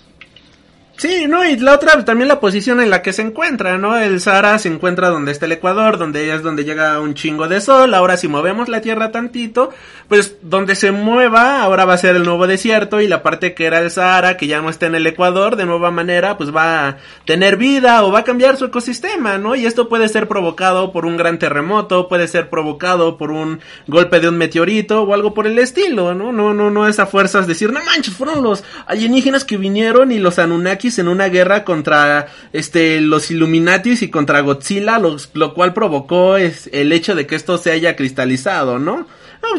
Sí, 0.97 1.27
no, 1.27 1.45
y 1.45 1.57
la 1.57 1.75
otra 1.75 2.05
también 2.05 2.29
la 2.29 2.39
posición 2.39 2.81
en 2.81 2.89
la 2.89 3.03
que 3.03 3.13
se 3.13 3.23
encuentra, 3.23 3.79
¿no? 3.79 3.99
El 3.99 4.21
Sahara 4.21 4.59
se 4.61 4.69
encuentra 4.69 5.09
donde 5.09 5.33
está 5.33 5.47
el 5.47 5.53
Ecuador, 5.53 5.99
donde 5.99 6.33
es 6.33 6.43
donde 6.43 6.65
llega 6.65 7.01
un 7.01 7.15
chingo 7.15 7.49
de 7.49 7.61
sol. 7.61 7.95
Ahora 7.95 8.17
si 8.17 8.29
movemos 8.29 8.69
la 8.69 8.81
Tierra 8.81 9.11
tantito, 9.11 9.71
pues 10.09 10.37
donde 10.43 10.77
se 10.77 10.93
mueva, 10.93 11.63
ahora 11.63 11.85
va 11.85 11.95
a 11.95 11.99
ser 11.99 12.15
el 12.15 12.23
nuevo 12.23 12.47
desierto 12.47 13.01
y 13.01 13.09
la 13.09 13.25
parte 13.25 13.55
que 13.55 13.67
era 13.67 13.81
el 13.81 13.91
Sahara, 13.91 14.37
que 14.37 14.47
ya 14.47 14.63
no 14.63 14.71
está 14.71 14.87
en 14.87 14.95
el 14.95 15.07
Ecuador, 15.07 15.57
de 15.57 15.67
nueva 15.67 15.91
manera, 15.91 16.37
pues 16.37 16.55
va 16.55 16.89
a 16.89 16.97
tener 17.25 17.57
vida 17.57 18.05
o 18.05 18.13
va 18.13 18.21
a 18.21 18.25
cambiar 18.25 18.57
su 18.57 18.67
ecosistema, 18.67 19.37
¿no? 19.37 19.57
Y 19.57 19.67
esto 19.67 19.89
puede 19.89 20.09
ser 20.09 20.29
provocado 20.29 20.93
por 20.93 21.07
un 21.07 21.17
gran 21.17 21.41
terremoto, 21.41 22.09
puede 22.09 22.29
ser 22.29 22.49
provocado 22.49 23.19
por 23.19 23.33
un 23.33 23.61
golpe 23.89 24.21
de 24.21 24.29
un 24.29 24.39
meteorito 24.39 25.03
o 25.03 25.13
algo 25.13 25.35
por 25.35 25.49
el 25.49 25.59
estilo, 25.59 26.15
¿no? 26.15 26.31
No, 26.31 26.55
no, 26.55 26.71
no 26.71 26.87
es 26.87 27.01
a 27.01 27.07
fuerzas 27.07 27.49
decir, 27.49 27.73
no 27.73 27.85
manches, 27.85 28.15
fueron 28.15 28.45
los 28.45 28.63
alienígenas 28.87 29.45
que 29.45 29.57
vinieron 29.57 30.13
y 30.13 30.21
los 30.21 30.39
Anunnaki 30.39 30.84
en 30.85 31.09
una 31.09 31.29
guerra 31.29 31.65
contra 31.65 32.27
este 32.53 33.01
los 33.01 33.31
Illuminatis 33.31 34.03
y 34.03 34.11
contra 34.11 34.41
Godzilla, 34.41 34.99
lo, 34.99 35.55
cual 35.55 35.73
provocó 35.73 36.37
es, 36.37 36.69
el 36.73 36.93
hecho 36.93 37.15
de 37.15 37.27
que 37.27 37.35
esto 37.35 37.59
se 37.59 37.71
haya 37.73 37.97
cristalizado, 37.97 38.79
¿no? 38.79 39.07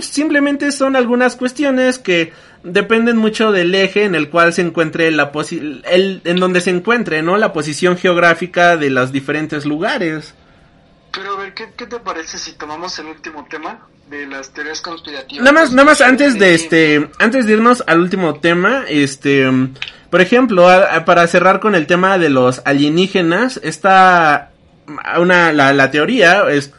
Simplemente 0.01 0.71
son 0.71 0.95
algunas 0.95 1.35
cuestiones 1.35 1.99
que 1.99 2.33
dependen 2.63 3.17
mucho 3.17 3.51
del 3.51 3.73
eje 3.75 4.03
en 4.03 4.15
el 4.15 4.29
cual 4.29 4.53
se 4.53 4.61
encuentre 4.61 5.11
la 5.11 5.31
el, 5.85 6.21
en 6.23 6.37
donde 6.37 6.61
se 6.61 6.71
encuentre, 6.71 7.21
¿no? 7.21 7.37
La 7.37 7.53
posición 7.53 7.97
geográfica 7.97 8.77
de 8.77 8.89
los 8.89 9.11
diferentes 9.11 9.65
lugares. 9.65 10.33
Pero 11.11 11.33
a 11.33 11.37
ver, 11.37 11.53
¿qué, 11.53 11.69
¿qué, 11.77 11.85
te 11.85 11.99
parece 11.99 12.37
si 12.37 12.53
tomamos 12.53 12.97
el 12.99 13.05
último 13.07 13.47
tema 13.49 13.87
de 14.09 14.27
las 14.27 14.51
teorías 14.53 14.81
conspirativas? 14.81 15.45
Nada 15.45 15.53
más, 15.53 15.71
nada 15.71 15.85
más 15.85 16.01
antes 16.01 16.37
de 16.37 16.53
este, 16.53 17.09
antes 17.19 17.45
de 17.45 17.53
irnos 17.53 17.83
al 17.87 18.01
último 18.01 18.39
tema, 18.39 18.83
este, 18.89 19.49
por 20.15 20.21
ejemplo, 20.21 20.65
para 21.05 21.27
cerrar 21.27 21.59
con 21.59 21.75
el 21.75 21.87
tema 21.87 22.17
de 22.17 22.29
los 22.29 22.61
alienígenas, 22.63 23.59
está 23.61 24.51
una, 25.19 25.51
la, 25.51 25.73
la 25.73 25.91
teoría 25.91 26.49
es 26.49 26.71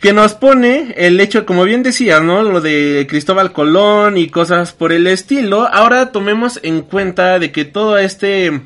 que 0.00 0.14
nos 0.14 0.32
pone 0.32 0.94
el 0.96 1.20
hecho, 1.20 1.44
como 1.44 1.64
bien 1.64 1.82
decía, 1.82 2.20
¿no? 2.20 2.42
Lo 2.42 2.62
de 2.62 3.06
Cristóbal 3.10 3.52
Colón 3.52 4.16
y 4.16 4.30
cosas 4.30 4.72
por 4.72 4.90
el 4.90 5.06
estilo. 5.06 5.68
Ahora 5.70 6.12
tomemos 6.12 6.60
en 6.62 6.80
cuenta 6.80 7.38
de 7.38 7.52
que 7.52 7.66
todo 7.66 7.98
este 7.98 8.62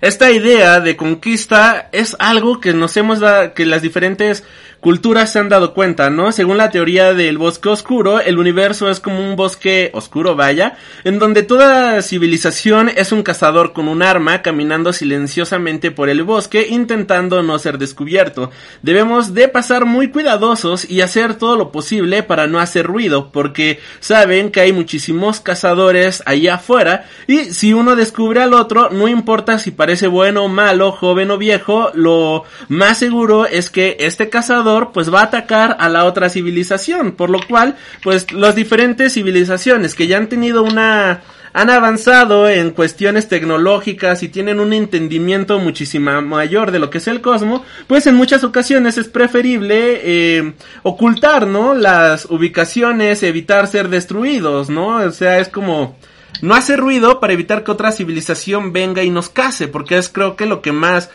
esta 0.00 0.30
idea 0.30 0.80
de 0.80 0.96
conquista 0.96 1.90
es 1.92 2.16
algo 2.18 2.62
que 2.62 2.72
nos 2.72 2.96
hemos 2.96 3.20
dado, 3.20 3.52
que 3.52 3.66
las 3.66 3.82
diferentes 3.82 4.42
culturas 4.86 5.32
se 5.32 5.40
han 5.40 5.48
dado 5.48 5.74
cuenta, 5.74 6.10
¿no? 6.10 6.30
Según 6.30 6.58
la 6.58 6.70
teoría 6.70 7.12
del 7.12 7.38
bosque 7.38 7.70
oscuro, 7.70 8.20
el 8.20 8.38
universo 8.38 8.88
es 8.88 9.00
como 9.00 9.18
un 9.18 9.34
bosque 9.34 9.90
oscuro, 9.94 10.36
vaya, 10.36 10.76
en 11.02 11.18
donde 11.18 11.42
toda 11.42 12.00
civilización 12.02 12.88
es 12.90 13.10
un 13.10 13.24
cazador 13.24 13.72
con 13.72 13.88
un 13.88 14.00
arma 14.00 14.42
caminando 14.42 14.92
silenciosamente 14.92 15.90
por 15.90 16.08
el 16.08 16.22
bosque 16.22 16.68
intentando 16.70 17.42
no 17.42 17.58
ser 17.58 17.78
descubierto. 17.78 18.52
Debemos 18.82 19.34
de 19.34 19.48
pasar 19.48 19.86
muy 19.86 20.12
cuidadosos 20.12 20.88
y 20.88 21.00
hacer 21.00 21.34
todo 21.34 21.56
lo 21.56 21.72
posible 21.72 22.22
para 22.22 22.46
no 22.46 22.60
hacer 22.60 22.86
ruido, 22.86 23.32
porque 23.32 23.80
saben 23.98 24.52
que 24.52 24.60
hay 24.60 24.72
muchísimos 24.72 25.40
cazadores 25.40 26.22
allá 26.26 26.54
afuera 26.54 27.06
y 27.26 27.46
si 27.46 27.72
uno 27.72 27.96
descubre 27.96 28.40
al 28.40 28.54
otro, 28.54 28.90
no 28.90 29.08
importa 29.08 29.58
si 29.58 29.72
parece 29.72 30.06
bueno 30.06 30.44
o 30.44 30.48
malo, 30.48 30.92
joven 30.92 31.32
o 31.32 31.38
viejo, 31.38 31.90
lo 31.94 32.44
más 32.68 32.98
seguro 32.98 33.46
es 33.46 33.68
que 33.68 33.96
este 33.98 34.28
cazador 34.28 34.75
pues 34.92 35.12
va 35.12 35.20
a 35.20 35.24
atacar 35.24 35.76
a 35.80 35.88
la 35.88 36.04
otra 36.04 36.30
civilización, 36.30 37.12
por 37.12 37.30
lo 37.30 37.40
cual 37.46 37.76
pues 38.02 38.32
las 38.32 38.54
diferentes 38.54 39.14
civilizaciones 39.14 39.94
que 39.94 40.06
ya 40.06 40.16
han 40.18 40.28
tenido 40.28 40.62
una 40.62 41.22
han 41.56 41.70
avanzado 41.70 42.50
en 42.50 42.70
cuestiones 42.72 43.28
tecnológicas 43.28 44.22
y 44.22 44.28
tienen 44.28 44.60
un 44.60 44.74
entendimiento 44.74 45.58
muchísimo 45.58 46.20
mayor 46.20 46.70
de 46.70 46.78
lo 46.78 46.90
que 46.90 46.98
es 46.98 47.08
el 47.08 47.22
cosmos, 47.22 47.62
pues 47.86 48.06
en 48.06 48.14
muchas 48.14 48.44
ocasiones 48.44 48.98
es 48.98 49.08
preferible 49.08 50.00
eh, 50.02 50.52
ocultar, 50.82 51.46
¿no? 51.46 51.72
Las 51.72 52.26
ubicaciones, 52.26 53.22
evitar 53.22 53.68
ser 53.68 53.88
destruidos, 53.88 54.68
¿no? 54.68 54.98
O 54.98 55.10
sea, 55.12 55.38
es 55.38 55.48
como 55.48 55.96
no 56.42 56.54
hacer 56.54 56.78
ruido 56.78 57.20
para 57.20 57.32
evitar 57.32 57.64
que 57.64 57.70
otra 57.70 57.90
civilización 57.90 58.74
venga 58.74 59.02
y 59.02 59.08
nos 59.08 59.30
case, 59.30 59.66
porque 59.66 59.96
es 59.96 60.10
creo 60.10 60.36
que 60.36 60.44
lo 60.44 60.60
que 60.60 60.72
más 60.72 61.08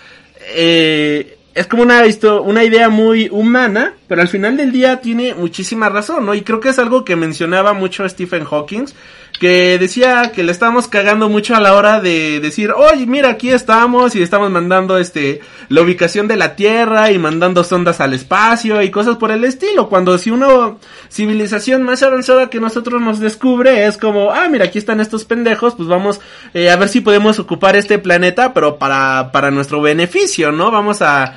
eh, 0.55 1.37
es 1.53 1.67
como 1.67 1.83
una, 1.83 2.03
una 2.43 2.63
idea 2.63 2.89
muy 2.89 3.27
humana, 3.29 3.93
pero 4.07 4.21
al 4.21 4.27
final 4.27 4.57
del 4.57 4.71
día 4.71 5.01
tiene 5.01 5.33
muchísima 5.33 5.89
razón, 5.89 6.25
¿no? 6.25 6.33
Y 6.33 6.41
creo 6.41 6.59
que 6.59 6.69
es 6.69 6.79
algo 6.79 7.03
que 7.03 7.15
mencionaba 7.15 7.73
mucho 7.73 8.07
Stephen 8.07 8.45
Hawking, 8.45 8.85
que 9.39 9.77
decía 9.79 10.31
que 10.33 10.43
le 10.43 10.51
estábamos 10.51 10.87
cagando 10.87 11.29
mucho 11.29 11.55
a 11.55 11.59
la 11.59 11.73
hora 11.73 11.99
de 11.99 12.39
decir, 12.39 12.71
oye, 12.71 13.05
mira, 13.07 13.29
aquí 13.29 13.49
estamos 13.49 14.15
y 14.15 14.21
estamos 14.21 14.51
mandando 14.51 14.97
este, 14.97 15.41
la 15.69 15.81
ubicación 15.81 16.27
de 16.27 16.37
la 16.37 16.55
Tierra 16.55 17.11
y 17.11 17.17
mandando 17.17 17.63
sondas 17.63 18.01
al 18.01 18.13
espacio 18.13 18.81
y 18.81 18.91
cosas 18.91 19.17
por 19.17 19.31
el 19.31 19.43
estilo, 19.43 19.89
cuando 19.89 20.17
si 20.17 20.29
una 20.29 20.75
civilización 21.09 21.83
más 21.83 22.03
avanzada 22.03 22.49
que 22.49 22.59
nosotros 22.59 23.01
nos 23.01 23.19
descubre 23.19 23.85
es 23.85 23.97
como, 23.97 24.31
ah, 24.31 24.47
mira, 24.49 24.65
aquí 24.65 24.77
están 24.77 25.01
estos 25.01 25.25
pendejos, 25.25 25.75
pues 25.75 25.87
vamos 25.87 26.21
eh, 26.53 26.69
a 26.69 26.75
ver 26.75 26.89
si 26.89 27.01
podemos 27.01 27.39
ocupar 27.39 27.75
este 27.75 27.97
planeta, 27.97 28.53
pero 28.53 28.77
para, 28.77 29.31
para 29.31 29.49
nuestro 29.49 29.81
beneficio, 29.81 30.51
¿no? 30.51 30.71
Vamos 30.71 31.01
a 31.01 31.35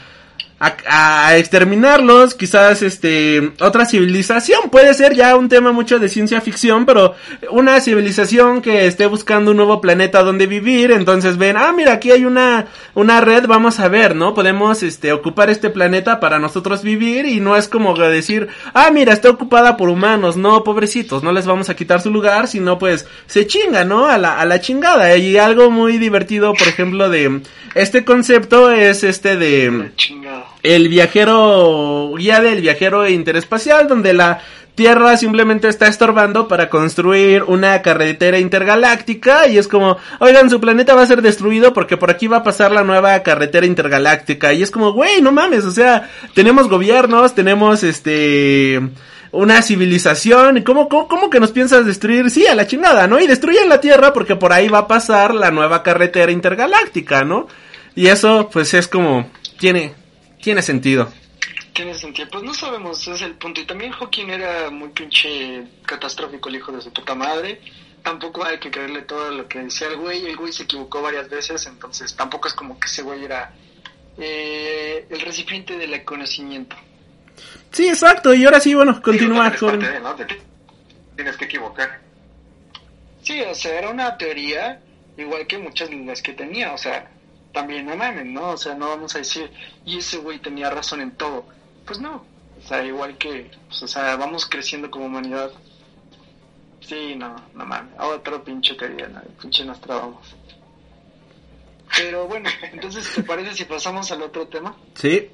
a, 0.60 1.36
exterminarlos, 1.36 2.34
quizás 2.34 2.82
este 2.82 3.52
otra 3.60 3.86
civilización, 3.86 4.70
puede 4.70 4.94
ser 4.94 5.14
ya 5.14 5.36
un 5.36 5.48
tema 5.48 5.72
mucho 5.72 5.98
de 5.98 6.08
ciencia 6.08 6.40
ficción, 6.40 6.86
pero 6.86 7.14
una 7.50 7.80
civilización 7.80 8.62
que 8.62 8.86
esté 8.86 9.06
buscando 9.06 9.50
un 9.50 9.56
nuevo 9.56 9.80
planeta 9.80 10.22
donde 10.22 10.46
vivir, 10.46 10.92
entonces 10.92 11.36
ven, 11.36 11.56
ah, 11.56 11.72
mira, 11.72 11.94
aquí 11.94 12.12
hay 12.12 12.24
una 12.24 12.66
una 12.94 13.20
red, 13.20 13.46
vamos 13.46 13.80
a 13.80 13.88
ver, 13.88 14.14
¿no? 14.14 14.34
Podemos 14.34 14.82
este 14.82 15.12
ocupar 15.12 15.50
este 15.50 15.70
planeta 15.70 16.20
para 16.20 16.38
nosotros 16.38 16.82
vivir 16.82 17.26
y 17.26 17.40
no 17.40 17.56
es 17.56 17.68
como 17.68 17.94
decir, 17.94 18.48
ah, 18.72 18.90
mira, 18.92 19.12
está 19.12 19.30
ocupada 19.30 19.76
por 19.76 19.88
humanos, 19.88 20.36
no, 20.36 20.64
pobrecitos, 20.64 21.22
no 21.22 21.32
les 21.32 21.46
vamos 21.46 21.68
a 21.68 21.76
quitar 21.76 22.00
su 22.00 22.10
lugar, 22.10 22.46
sino 22.48 22.78
pues 22.78 23.06
se 23.26 23.46
chinga, 23.46 23.84
¿no? 23.84 24.06
A 24.06 24.18
la 24.18 24.38
a 24.38 24.44
la 24.44 24.60
chingada 24.60 25.16
y 25.16 25.36
algo 25.36 25.70
muy 25.70 25.98
divertido, 25.98 26.54
por 26.54 26.68
ejemplo, 26.68 27.10
de 27.10 27.42
este 27.74 28.04
concepto 28.04 28.70
es 28.70 29.02
este 29.02 29.36
de 29.36 29.90
el 30.64 30.88
viajero, 30.88 32.12
guía 32.16 32.40
del 32.40 32.62
viajero 32.62 33.08
interespacial, 33.08 33.86
donde 33.86 34.14
la 34.14 34.40
Tierra 34.74 35.16
simplemente 35.16 35.68
está 35.68 35.86
estorbando 35.86 36.48
para 36.48 36.68
construir 36.68 37.44
una 37.44 37.80
carretera 37.80 38.40
intergaláctica 38.40 39.46
y 39.46 39.56
es 39.56 39.68
como, 39.68 39.98
oigan, 40.18 40.50
su 40.50 40.60
planeta 40.60 40.96
va 40.96 41.02
a 41.02 41.06
ser 41.06 41.22
destruido 41.22 41.72
porque 41.72 41.96
por 41.96 42.10
aquí 42.10 42.26
va 42.26 42.38
a 42.38 42.42
pasar 42.42 42.72
la 42.72 42.82
nueva 42.82 43.22
carretera 43.22 43.66
intergaláctica 43.66 44.52
y 44.52 44.64
es 44.64 44.72
como, 44.72 44.92
güey, 44.92 45.22
no 45.22 45.30
mames, 45.30 45.64
o 45.64 45.70
sea, 45.70 46.10
tenemos 46.34 46.68
gobiernos, 46.68 47.36
tenemos 47.36 47.84
este 47.84 48.80
una 49.30 49.62
civilización, 49.62 50.62
¿cómo, 50.62 50.88
cómo, 50.88 51.06
cómo 51.06 51.30
que 51.30 51.40
nos 51.40 51.52
piensas 51.52 51.86
destruir? 51.86 52.30
Sí, 52.30 52.46
a 52.46 52.54
la 52.56 52.66
chingada, 52.66 53.06
¿no? 53.06 53.20
Y 53.20 53.28
destruyen 53.28 53.68
la 53.68 53.80
Tierra 53.80 54.12
porque 54.12 54.34
por 54.34 54.52
ahí 54.52 54.68
va 54.68 54.78
a 54.78 54.88
pasar 54.88 55.34
la 55.34 55.52
nueva 55.52 55.84
carretera 55.84 56.32
intergaláctica, 56.32 57.22
¿no? 57.22 57.46
Y 57.94 58.08
eso, 58.08 58.48
pues 58.52 58.74
es 58.74 58.88
como, 58.88 59.30
tiene, 59.58 59.94
tiene 60.44 60.60
sentido. 60.60 61.10
Tiene 61.72 61.94
sentido, 61.94 62.28
pues 62.30 62.44
no 62.44 62.52
sabemos, 62.52 63.00
ese 63.00 63.12
es 63.12 63.22
el 63.22 63.34
punto. 63.36 63.62
Y 63.62 63.64
también 63.64 63.92
Hawking 63.92 64.28
era 64.28 64.70
muy 64.70 64.90
pinche 64.90 65.64
catastrófico 65.86 66.50
el 66.50 66.56
hijo 66.56 66.70
de 66.70 66.82
su 66.82 66.92
puta 66.92 67.14
madre. 67.14 67.62
Tampoco 68.02 68.44
hay 68.44 68.58
que 68.58 68.70
creerle 68.70 69.02
todo 69.02 69.30
lo 69.30 69.48
que 69.48 69.60
decía 69.60 69.88
el 69.88 69.96
güey. 69.96 70.26
El 70.26 70.36
güey 70.36 70.52
se 70.52 70.64
equivocó 70.64 71.00
varias 71.00 71.30
veces, 71.30 71.66
entonces 71.66 72.14
tampoco 72.14 72.48
es 72.48 72.54
como 72.54 72.78
que 72.78 72.86
ese 72.86 73.00
güey 73.00 73.24
era 73.24 73.54
eh, 74.18 75.06
el 75.08 75.20
recipiente 75.22 75.78
del 75.78 76.04
conocimiento. 76.04 76.76
Sí, 77.72 77.88
exacto. 77.88 78.34
Y 78.34 78.44
ahora 78.44 78.60
sí, 78.60 78.74
bueno, 78.74 79.00
continúa 79.00 79.50
con... 79.56 79.80
Tienes 81.16 81.36
que 81.38 81.46
equivocar. 81.46 82.00
Sí, 83.22 83.40
o 83.40 83.54
sea, 83.54 83.78
era 83.78 83.88
una 83.88 84.18
teoría 84.18 84.78
igual 85.16 85.46
que 85.46 85.56
muchas 85.56 85.88
las 85.90 86.20
que 86.20 86.34
tenía. 86.34 86.74
O 86.74 86.78
sea, 86.78 87.10
también 87.54 87.86
no 87.86 87.96
mamen, 87.96 88.34
¿no? 88.34 88.50
O 88.50 88.56
sea, 88.58 88.74
no 88.74 88.88
vamos 88.88 89.14
a 89.14 89.18
decir, 89.18 89.50
y 89.86 89.98
ese 89.98 90.18
güey 90.18 90.40
tenía 90.40 90.68
razón 90.68 91.00
en 91.00 91.12
todo. 91.12 91.46
Pues 91.86 92.00
no, 92.00 92.24
o 92.58 92.66
sea, 92.66 92.84
igual 92.84 93.16
que, 93.16 93.50
pues, 93.68 93.82
o 93.82 93.88
sea, 93.88 94.16
vamos 94.16 94.44
creciendo 94.44 94.90
como 94.90 95.06
humanidad. 95.06 95.52
Sí, 96.80 97.14
no, 97.16 97.34
no 97.54 97.64
mames, 97.64 97.94
otro 97.98 98.44
pinche 98.44 98.74
teoría, 98.74 99.08
¿no? 99.08 99.22
pinche 99.40 99.64
nos 99.64 99.80
trabamos. 99.80 100.34
Pero 101.96 102.26
bueno, 102.26 102.50
entonces, 102.72 103.10
¿te 103.14 103.22
parece 103.22 103.54
si 103.54 103.64
pasamos 103.64 104.10
al 104.10 104.22
otro 104.22 104.48
tema? 104.48 104.76
Sí. 104.94 105.30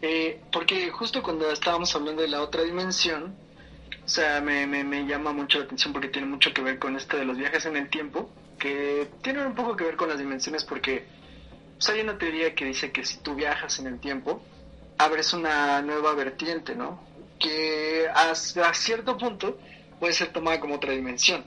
Eh, 0.00 0.40
porque 0.52 0.90
justo 0.90 1.22
cuando 1.22 1.50
estábamos 1.50 1.94
hablando 1.94 2.22
de 2.22 2.28
la 2.28 2.40
otra 2.40 2.62
dimensión, 2.62 3.34
o 4.04 4.08
sea, 4.08 4.40
me, 4.40 4.66
me, 4.66 4.84
me 4.84 5.06
llama 5.06 5.32
mucho 5.32 5.58
la 5.58 5.64
atención 5.64 5.92
porque 5.92 6.08
tiene 6.08 6.28
mucho 6.28 6.52
que 6.54 6.62
ver 6.62 6.78
con 6.78 6.94
esto 6.94 7.16
de 7.16 7.24
los 7.24 7.36
viajes 7.36 7.66
en 7.66 7.76
el 7.76 7.88
tiempo 7.88 8.30
que 8.64 9.10
tienen 9.20 9.48
un 9.48 9.54
poco 9.54 9.76
que 9.76 9.84
ver 9.84 9.94
con 9.94 10.08
las 10.08 10.16
dimensiones 10.16 10.64
porque 10.64 11.04
hay 11.86 12.00
una 12.00 12.16
teoría 12.16 12.54
que 12.54 12.64
dice 12.64 12.90
que 12.92 13.04
si 13.04 13.18
tú 13.18 13.34
viajas 13.34 13.78
en 13.78 13.86
el 13.86 14.00
tiempo, 14.00 14.40
abres 14.96 15.34
una 15.34 15.82
nueva 15.82 16.14
vertiente, 16.14 16.74
¿no? 16.74 16.98
Que 17.38 18.08
a, 18.08 18.34
cierto 18.72 19.18
punto 19.18 19.58
puede 20.00 20.14
ser 20.14 20.32
tomada 20.32 20.60
como 20.60 20.76
otra 20.76 20.92
dimensión. 20.92 21.44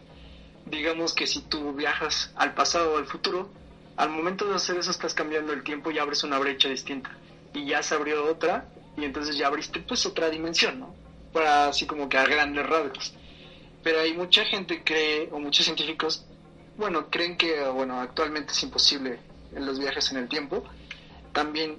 digamos 0.67 1.15
que 1.15 1.25
si 1.25 1.41
tú 1.41 1.73
viajas 1.73 2.31
al 2.35 2.53
pasado 2.53 2.93
o 2.93 2.97
al 2.99 3.07
futuro, 3.07 3.49
al 3.95 4.11
momento 4.11 4.45
de 4.45 4.53
hacer 4.53 4.77
eso 4.77 4.91
estás 4.91 5.15
cambiando 5.15 5.53
el 5.53 5.63
tiempo 5.63 5.89
y 5.89 5.97
abres 5.97 6.23
una 6.23 6.37
brecha 6.37 6.69
distinta. 6.69 7.17
Y 7.51 7.65
ya 7.65 7.81
se 7.81 7.95
abrió 7.95 8.25
otra 8.25 8.69
y 8.95 9.05
entonces 9.05 9.35
ya 9.39 9.47
abriste 9.47 9.79
pues 9.79 10.05
otra 10.05 10.29
dimensión, 10.29 10.81
¿no? 10.81 10.93
Para 11.33 11.69
así 11.69 11.87
como 11.87 12.09
que 12.09 12.17
a 12.19 12.27
grandes 12.27 12.63
rasgos. 12.63 13.15
Pero 13.81 14.01
hay 14.01 14.13
mucha 14.13 14.45
gente 14.45 14.83
cree, 14.83 15.29
o 15.31 15.39
muchos 15.39 15.65
científicos, 15.65 16.26
bueno, 16.77 17.09
creen 17.09 17.37
que, 17.37 17.63
bueno, 17.65 17.99
actualmente 17.99 18.53
es 18.53 18.63
imposible 18.63 19.19
los 19.51 19.79
viajes 19.79 20.11
en 20.11 20.17
el 20.17 20.27
tiempo. 20.27 20.63
También 21.33 21.77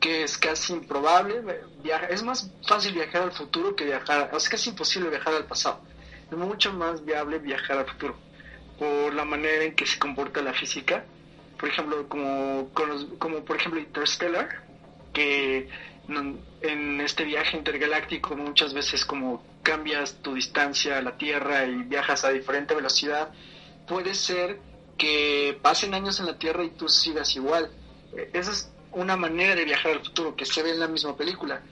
que 0.00 0.22
es 0.22 0.38
casi 0.38 0.72
improbable, 0.72 1.42
viajar, 1.82 2.12
es 2.12 2.22
más 2.22 2.50
fácil 2.66 2.94
viajar 2.94 3.22
al 3.22 3.32
futuro 3.32 3.74
que 3.74 3.84
viajar, 3.84 4.30
o 4.32 4.38
sea, 4.38 4.50
casi 4.50 4.70
imposible 4.70 5.10
viajar 5.10 5.34
al 5.34 5.46
pasado. 5.46 5.80
Es 6.30 6.36
mucho 6.36 6.72
más 6.72 7.04
viable 7.04 7.38
viajar 7.38 7.78
al 7.78 7.86
futuro 7.86 8.16
por 8.78 9.14
la 9.14 9.24
manera 9.24 9.64
en 9.64 9.74
que 9.74 9.86
se 9.86 9.98
comporta 9.98 10.42
la 10.42 10.52
física. 10.52 11.04
Por 11.58 11.68
ejemplo, 11.70 12.08
como, 12.08 12.70
como 13.18 13.44
por 13.44 13.56
ejemplo 13.56 13.80
Interstellar, 13.80 14.48
que 15.12 15.68
en 16.08 17.00
este 17.00 17.24
viaje 17.24 17.56
intergaláctico 17.56 18.36
muchas 18.36 18.74
veces 18.74 19.04
como 19.04 19.42
cambias 19.62 20.22
tu 20.22 20.34
distancia 20.34 20.98
a 20.98 21.02
la 21.02 21.16
Tierra 21.16 21.64
y 21.64 21.76
viajas 21.82 22.24
a 22.24 22.30
diferente 22.30 22.74
velocidad, 22.74 23.32
puede 23.86 24.14
ser 24.14 24.60
que 24.98 25.58
pasen 25.62 25.94
años 25.94 26.20
en 26.20 26.26
la 26.26 26.38
Tierra 26.38 26.64
y 26.64 26.70
tú 26.70 26.88
sigas 26.88 27.34
igual. 27.36 27.70
E, 28.16 28.30
esa 28.32 28.52
es 28.52 28.72
una 28.92 29.16
manera 29.16 29.54
de 29.54 29.64
viajar 29.64 29.92
al 29.92 30.04
futuro 30.04 30.36
que 30.36 30.46
se 30.46 30.62
ve 30.62 30.70
en 30.70 30.80
la 30.80 30.88
misma 30.88 31.16
película. 31.16 31.62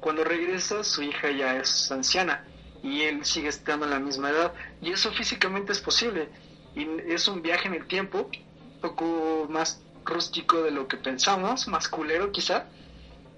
Cuando 0.00 0.24
regresa, 0.24 0.84
su 0.84 1.02
hija 1.02 1.30
ya 1.30 1.56
es 1.56 1.90
anciana 1.90 2.46
y 2.82 3.02
él 3.02 3.24
sigue 3.24 3.48
estando 3.48 3.84
en 3.86 3.90
la 3.90 3.98
misma 3.98 4.30
edad. 4.30 4.52
Y 4.80 4.92
eso 4.92 5.10
físicamente 5.12 5.72
es 5.72 5.80
posible. 5.80 6.28
Y 6.74 6.86
es 7.08 7.26
un 7.26 7.42
viaje 7.42 7.66
en 7.66 7.74
el 7.74 7.86
tiempo, 7.88 8.30
un 8.30 8.80
poco 8.80 9.46
más 9.48 9.82
rústico 10.04 10.62
de 10.62 10.70
lo 10.70 10.86
que 10.86 10.96
pensamos, 10.96 11.66
más 11.66 11.88
culero 11.88 12.30
quizá, 12.30 12.66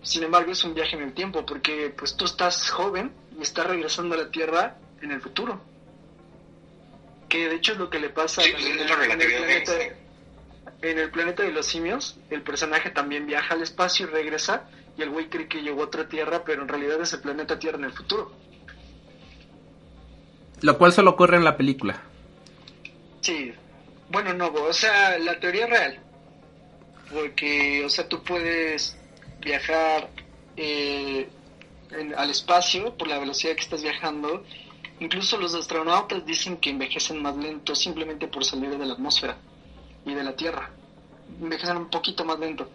sin 0.03 0.23
embargo, 0.23 0.53
es 0.53 0.65
un 0.65 0.75
viaje 0.75 0.97
en 0.97 1.03
el 1.03 1.13
tiempo 1.13 1.45
porque 1.45 1.95
pues 1.97 2.17
tú 2.17 2.25
estás 2.25 2.71
joven 2.71 3.13
y 3.39 3.43
estás 3.43 3.67
regresando 3.67 4.15
a 4.15 4.19
la 4.19 4.31
Tierra 4.31 4.79
en 5.03 5.13
el 5.13 5.21
futuro. 5.21 5.61
Que 7.31 7.49
de 7.49 7.55
hecho 7.55 7.73
es 7.73 7.79
lo 7.79 7.89
que 7.89 7.99
le 7.99 8.11
pasa 8.11 8.43
en, 8.43 8.57
el, 8.57 8.87
planeta, 8.87 9.73
en 10.83 10.99
el 10.99 11.11
planeta 11.11 11.43
de 11.43 11.53
los 11.53 11.65
simios. 11.65 12.19
El 12.29 12.43
personaje 12.43 12.91
también 12.91 13.27
viaja 13.27 13.55
al 13.55 13.63
espacio 13.63 14.07
y 14.07 14.11
regresa 14.11 14.69
y 14.99 15.03
el 15.03 15.11
güey 15.11 15.31
cree 15.31 15.49
que 15.49 15.63
llegó 15.63 15.83
a 15.83 15.85
otra 15.87 16.09
Tierra, 16.09 16.45
pero 16.45 16.63
en 16.63 16.69
realidad 16.69 17.01
es 17.01 17.13
el 17.15 17.21
planeta 17.21 17.59
Tierra 17.59 17.79
en 17.79 17.85
el 17.85 17.93
futuro. 17.93 18.33
Lo 20.61 20.77
cual 20.77 20.93
solo 20.93 21.13
ocurre 21.13 21.37
en 21.37 21.45
la 21.45 21.57
película. 21.57 22.03
Sí. 23.21 23.55
Bueno, 24.11 24.35
no, 24.35 24.49
o 24.49 24.73
sea, 24.73 25.19
la 25.19 25.39
teoría 25.39 25.65
es 25.65 25.71
real. 25.71 26.01
Porque, 27.13 27.85
o 27.85 27.89
sea, 27.89 28.09
tú 28.09 28.23
puedes 28.23 28.97
viajar 29.41 30.11
eh, 30.57 31.29
al 32.17 32.31
espacio 32.31 32.97
por 32.97 33.09
la 33.09 33.19
velocidad 33.19 33.55
que 33.55 33.63
estás 33.63 33.83
viajando. 33.83 34.45
Incluso 35.01 35.39
los 35.39 35.55
astronautas 35.55 36.25
dicen 36.27 36.59
que 36.59 36.71
envejecen 36.71 37.23
más 37.23 37.35
lento 37.37 37.75
simplemente 37.75 38.29
por 38.29 38.45
salir 38.45 38.77
de 38.77 38.85
la 38.85 38.93
atmósfera 38.93 39.39
y 40.05 40.15
de 40.15 40.23
la 40.23 40.37
Tierra. 40.37 40.71
Envejecen 41.41 41.79
un 41.79 41.91
poquito 41.91 42.25
más 42.25 42.39
lento. 42.39 42.69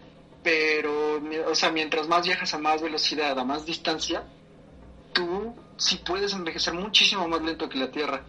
Pero, 0.43 1.21
o 1.47 1.55
sea, 1.55 1.71
mientras 1.71 2.07
más 2.07 2.25
viajas 2.25 2.53
a 2.53 2.57
más 2.57 2.81
velocidad, 2.81 3.37
a 3.37 3.43
más 3.43 3.65
distancia, 3.65 4.23
tú 5.13 5.55
sí 5.77 6.01
puedes 6.05 6.33
envejecer 6.33 6.73
muchísimo 6.73 7.27
más 7.27 7.41
lento 7.43 7.69
que 7.69 7.77
la 7.77 7.91
Tierra. 7.91 8.23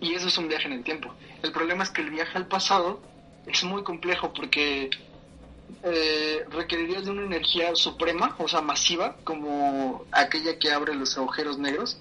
Y 0.00 0.14
eso 0.14 0.28
es 0.28 0.38
un 0.38 0.48
viaje 0.48 0.66
en 0.66 0.74
el 0.74 0.84
tiempo. 0.84 1.12
El 1.42 1.50
problema 1.50 1.82
es 1.82 1.90
que 1.90 2.02
el 2.02 2.10
viaje 2.10 2.38
al 2.38 2.46
pasado 2.46 3.00
es 3.44 3.64
muy 3.64 3.82
complejo 3.82 4.32
porque 4.32 4.90
eh, 5.82 6.44
requerirías 6.50 7.04
de 7.04 7.10
una 7.10 7.22
energía 7.22 7.74
suprema, 7.74 8.36
o 8.38 8.46
sea, 8.46 8.60
masiva, 8.60 9.16
como 9.24 10.04
aquella 10.12 10.58
que 10.58 10.70
abre 10.70 10.94
los 10.94 11.16
agujeros 11.16 11.58
negros, 11.58 11.98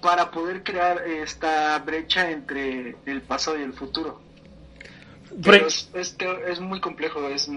para 0.00 0.30
poder 0.30 0.62
crear 0.62 1.02
esta 1.06 1.78
brecha 1.78 2.30
entre 2.30 2.96
el 3.06 3.22
pasado 3.22 3.58
y 3.58 3.62
el 3.62 3.72
futuro. 3.72 4.20
Pero 5.42 5.66
es, 5.66 5.88
es, 5.94 6.60
muy 6.60 6.80
complejo, 6.80 7.28
es 7.28 7.50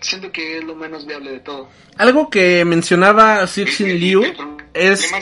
siento 0.00 0.32
que 0.32 0.58
es 0.58 0.64
lo 0.64 0.74
menos 0.74 1.06
viable 1.06 1.32
de 1.32 1.40
todo. 1.40 1.68
Algo 1.96 2.28
que 2.28 2.64
mencionaba 2.64 3.46
Cixin 3.46 3.98
Liu 4.00 4.22
es... 4.72 5.12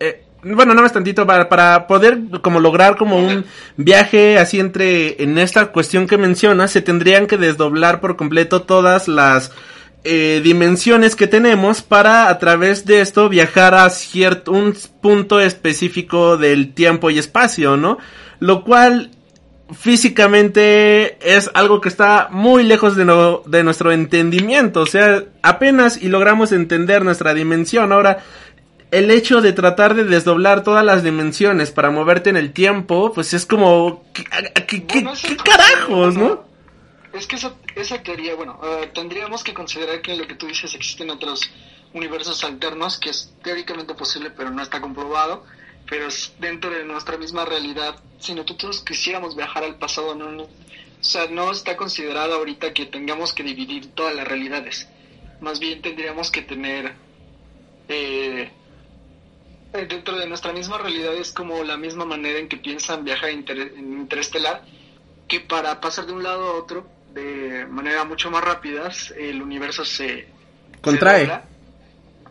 Eh, 0.00 0.24
bueno, 0.42 0.72
nada 0.72 0.82
más 0.82 0.92
tantito 0.92 1.26
para, 1.26 1.48
para 1.48 1.86
poder 1.86 2.18
como 2.42 2.60
lograr 2.60 2.96
como 2.96 3.16
un 3.16 3.44
viaje 3.76 4.38
así 4.38 4.60
entre 4.60 5.22
en 5.22 5.36
esta 5.38 5.72
cuestión 5.72 6.06
que 6.06 6.16
mencionas 6.16 6.70
se 6.70 6.82
tendrían 6.82 7.26
que 7.26 7.38
desdoblar 7.38 8.00
por 8.00 8.16
completo 8.16 8.62
todas 8.62 9.08
las 9.08 9.50
eh, 10.04 10.40
dimensiones 10.42 11.16
que 11.16 11.26
tenemos 11.26 11.82
para 11.82 12.28
a 12.28 12.38
través 12.38 12.86
de 12.86 13.00
esto 13.00 13.28
viajar 13.28 13.74
a 13.74 13.90
cierto 13.90 14.52
un 14.52 14.74
punto 15.00 15.40
específico 15.40 16.36
del 16.36 16.72
tiempo 16.72 17.10
y 17.10 17.18
espacio, 17.18 17.76
¿no? 17.76 17.98
Lo 18.38 18.64
cual 18.64 19.10
físicamente 19.72 21.18
es 21.36 21.50
algo 21.52 21.80
que 21.80 21.88
está 21.88 22.28
muy 22.30 22.62
lejos 22.62 22.96
de, 22.96 23.04
no, 23.04 23.42
de 23.44 23.62
nuestro 23.64 23.92
entendimiento, 23.92 24.80
o 24.80 24.86
sea, 24.86 25.24
apenas 25.42 26.00
y 26.00 26.08
logramos 26.08 26.52
entender 26.52 27.04
nuestra 27.04 27.34
dimensión. 27.34 27.92
Ahora, 27.92 28.24
el 28.90 29.10
hecho 29.10 29.42
de 29.42 29.52
tratar 29.52 29.94
de 29.94 30.04
desdoblar 30.04 30.62
todas 30.62 30.84
las 30.84 31.02
dimensiones 31.02 31.70
para 31.70 31.90
moverte 31.90 32.30
en 32.30 32.36
el 32.36 32.52
tiempo, 32.52 33.12
pues 33.12 33.34
es 33.34 33.44
como... 33.44 34.04
¿Qué, 34.14 34.24
carajos, 35.44 36.16
no? 36.16 36.47
Es 37.12 37.26
que 37.26 37.36
esa, 37.36 37.54
esa 37.74 38.02
teoría, 38.02 38.34
bueno, 38.34 38.60
eh, 38.62 38.90
tendríamos 38.92 39.42
que 39.42 39.54
considerar 39.54 40.02
que 40.02 40.16
lo 40.16 40.26
que 40.26 40.34
tú 40.34 40.46
dices 40.46 40.74
existen 40.74 41.10
otros 41.10 41.50
universos 41.94 42.44
alternos, 42.44 42.98
que 42.98 43.10
es 43.10 43.34
teóricamente 43.42 43.94
posible, 43.94 44.30
pero 44.30 44.50
no 44.50 44.62
está 44.62 44.80
comprobado, 44.80 45.44
pero 45.88 46.06
es 46.06 46.34
dentro 46.38 46.70
de 46.70 46.84
nuestra 46.84 47.16
misma 47.16 47.44
realidad. 47.44 47.98
Si 48.18 48.34
nosotros 48.34 48.82
quisiéramos 48.84 49.36
viajar 49.36 49.64
al 49.64 49.76
pasado, 49.76 50.14
no, 50.14 50.42
o 50.42 50.48
sea, 51.00 51.28
no 51.28 51.50
está 51.50 51.76
considerado 51.76 52.34
ahorita 52.34 52.74
que 52.74 52.86
tengamos 52.86 53.32
que 53.32 53.42
dividir 53.42 53.94
todas 53.94 54.14
las 54.14 54.28
realidades. 54.28 54.88
Más 55.40 55.60
bien 55.60 55.80
tendríamos 55.80 56.30
que 56.30 56.42
tener 56.42 56.94
eh, 57.88 58.50
eh, 59.72 59.86
dentro 59.86 60.16
de 60.18 60.26
nuestra 60.26 60.52
misma 60.52 60.76
realidad 60.78 61.14
es 61.14 61.32
como 61.32 61.62
la 61.64 61.76
misma 61.76 62.04
manera 62.04 62.38
en 62.38 62.48
que 62.48 62.56
piensan 62.58 63.04
viajar 63.04 63.30
en 63.30 63.98
interestelar, 63.98 64.62
que 65.26 65.40
para 65.40 65.80
pasar 65.80 66.06
de 66.06 66.12
un 66.12 66.22
lado 66.22 66.48
a 66.48 66.54
otro 66.54 66.97
de 67.18 67.66
manera 67.66 68.04
mucho 68.04 68.30
más 68.30 68.42
rápida, 68.44 68.90
el 69.16 69.42
universo 69.42 69.84
se 69.84 70.28
contrae. 70.80 71.30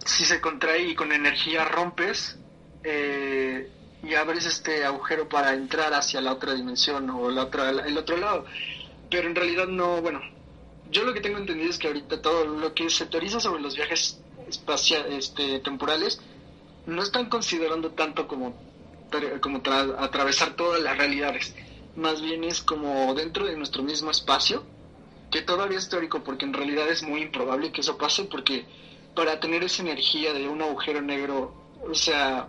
si 0.05 0.25
se 0.25 0.39
contrae 0.39 0.83
y 0.89 0.95
con 0.95 1.11
energía 1.11 1.65
rompes 1.65 2.37
eh, 2.83 3.69
y 4.03 4.13
abres 4.13 4.45
este 4.45 4.85
agujero 4.85 5.27
para 5.27 5.53
entrar 5.53 5.93
hacia 5.93 6.21
la 6.21 6.33
otra 6.33 6.53
dimensión 6.53 7.09
o 7.09 7.29
la 7.29 7.43
otra, 7.43 7.69
el 7.69 7.97
otro 7.97 8.17
lado. 8.17 8.45
Pero 9.09 9.27
en 9.27 9.35
realidad 9.35 9.67
no, 9.67 10.01
bueno, 10.01 10.21
yo 10.91 11.03
lo 11.03 11.13
que 11.13 11.21
tengo 11.21 11.37
entendido 11.37 11.69
es 11.69 11.77
que 11.77 11.87
ahorita 11.87 12.21
todo 12.21 12.45
lo 12.45 12.73
que 12.73 12.89
se 12.89 13.05
teoriza 13.07 13.39
sobre 13.39 13.61
los 13.61 13.75
viajes 13.75 14.21
espaciales, 14.47 15.25
este, 15.25 15.59
temporales, 15.59 16.21
no 16.85 17.03
están 17.03 17.29
considerando 17.29 17.91
tanto 17.91 18.27
como, 18.27 18.55
como 19.41 19.61
atravesar 19.97 20.55
todas 20.55 20.81
las 20.81 20.97
realidades. 20.97 21.53
Más 21.95 22.21
bien 22.21 22.43
es 22.43 22.61
como 22.61 23.13
dentro 23.15 23.45
de 23.45 23.57
nuestro 23.57 23.83
mismo 23.83 24.11
espacio, 24.11 24.63
que 25.31 25.41
todavía 25.41 25.77
es 25.77 25.89
teórico 25.89 26.23
porque 26.23 26.45
en 26.45 26.53
realidad 26.53 26.89
es 26.89 27.03
muy 27.03 27.21
improbable 27.21 27.71
que 27.71 27.81
eso 27.81 27.97
pase 27.97 28.23
porque 28.25 28.65
para 29.15 29.39
tener 29.39 29.63
esa 29.63 29.81
energía 29.81 30.33
de 30.33 30.47
un 30.47 30.61
agujero 30.61 31.01
negro, 31.01 31.53
o 31.81 31.95
sea, 31.95 32.47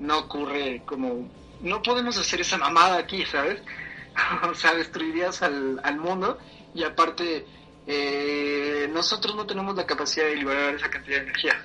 no 0.00 0.18
ocurre 0.18 0.82
como... 0.86 1.30
No 1.60 1.82
podemos 1.82 2.18
hacer 2.18 2.40
esa 2.40 2.58
mamada 2.58 2.98
aquí, 2.98 3.24
¿sabes? 3.26 3.62
o 4.50 4.54
sea, 4.54 4.74
destruirías 4.74 5.42
al, 5.42 5.80
al 5.82 5.98
mundo 5.98 6.38
y 6.74 6.84
aparte 6.84 7.46
eh, 7.86 8.88
nosotros 8.92 9.36
no 9.36 9.46
tenemos 9.46 9.76
la 9.76 9.86
capacidad 9.86 10.26
de 10.26 10.36
liberar 10.36 10.74
esa 10.74 10.90
cantidad 10.90 11.18
de 11.18 11.22
energía. 11.22 11.64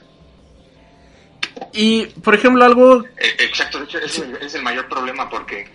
Y, 1.73 2.05
por 2.05 2.35
ejemplo, 2.35 2.63
algo... 2.63 3.03
Eh, 3.17 3.35
exacto, 3.39 3.83
es, 3.83 4.55
el 4.55 4.63
mayor 4.63 4.87
problema 4.87 5.29
porque, 5.29 5.67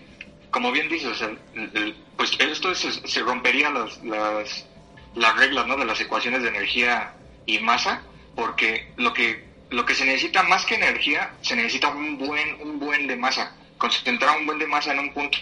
como 0.50 0.70
bien 0.70 0.88
dices, 0.88 1.18
pues 2.16 2.32
esto 2.38 2.74
se 2.74 3.20
rompería 3.20 3.70
las, 3.70 4.02
las, 4.04 4.66
las 5.16 5.36
reglas 5.36 5.66
¿no? 5.66 5.76
de 5.76 5.84
las 5.84 6.01
ecuaciones 6.01 6.43
de 6.43 6.48
energía 6.48 7.12
y 7.47 7.59
masa, 7.59 8.02
porque 8.34 8.93
lo 8.97 9.12
que, 9.12 9.44
lo 9.70 9.84
que 9.84 9.94
se 9.94 10.05
necesita 10.05 10.43
más 10.43 10.64
que 10.64 10.76
energía, 10.76 11.32
se 11.40 11.56
necesita 11.56 11.88
un 11.88 12.18
buen, 12.18 12.60
un 12.60 12.78
buen 12.78 13.06
de 13.06 13.16
masa, 13.16 13.56
concentrar 13.78 14.38
un 14.38 14.47
buen 14.47 14.59
de 14.59 14.66
masa 14.66 14.93
en 14.93 15.01
un 15.01 15.12
punto 15.12 15.38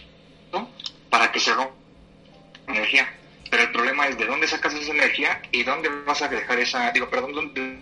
para 1.10 1.30
que 1.30 1.40
se 1.40 1.52
rompa 1.52 1.74
energía. 2.68 3.12
Pero 3.50 3.64
el 3.64 3.72
problema 3.72 4.06
es 4.06 4.16
de 4.16 4.26
dónde 4.26 4.48
sacas 4.48 4.74
esa 4.74 4.92
energía 4.92 5.42
y 5.52 5.62
dónde 5.62 5.88
vas 6.06 6.22
a 6.22 6.28
dejar 6.28 6.58
esa, 6.58 6.90
digo, 6.92 7.08
perdón, 7.08 7.32
dónde, 7.32 7.78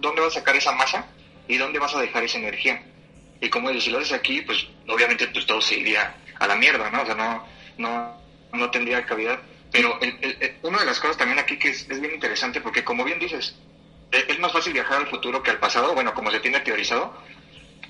dónde 0.00 0.20
vas 0.20 0.36
a 0.36 0.40
sacar 0.40 0.56
esa 0.56 0.72
masa 0.72 1.06
y 1.48 1.56
dónde 1.56 1.78
vas 1.78 1.94
a 1.94 2.00
dejar 2.00 2.24
esa 2.24 2.38
energía. 2.38 2.82
Y 3.40 3.48
como 3.48 3.68
dices, 3.68 3.84
si 3.84 3.90
lo 3.90 3.98
haces 3.98 4.12
aquí, 4.12 4.42
pues 4.42 4.66
obviamente 4.88 5.26
pues 5.28 5.46
todo 5.46 5.60
se 5.60 5.76
iría 5.76 6.14
a 6.38 6.46
la 6.46 6.56
mierda, 6.56 6.90
¿no? 6.90 7.02
O 7.02 7.06
sea, 7.06 7.14
no, 7.14 7.46
no, 7.78 8.16
no 8.52 8.70
tendría 8.70 9.04
cabida. 9.04 9.40
Pero 9.74 9.98
el, 10.00 10.54
una 10.62 10.78
de 10.78 10.84
las 10.84 11.00
cosas 11.00 11.16
también 11.16 11.40
aquí 11.40 11.58
que 11.58 11.70
es, 11.70 11.88
bien 11.88 12.14
interesante, 12.14 12.60
porque 12.60 12.84
como 12.84 13.02
bien 13.02 13.18
dices, 13.18 13.56
e, 14.12 14.24
es, 14.28 14.38
más 14.38 14.52
fácil 14.52 14.72
viajar 14.72 14.98
al 14.98 15.08
futuro 15.08 15.42
que 15.42 15.50
al 15.50 15.58
pasado, 15.58 15.94
bueno, 15.94 16.14
como 16.14 16.30
se 16.30 16.38
tiene 16.38 16.60
teorizado, 16.60 17.12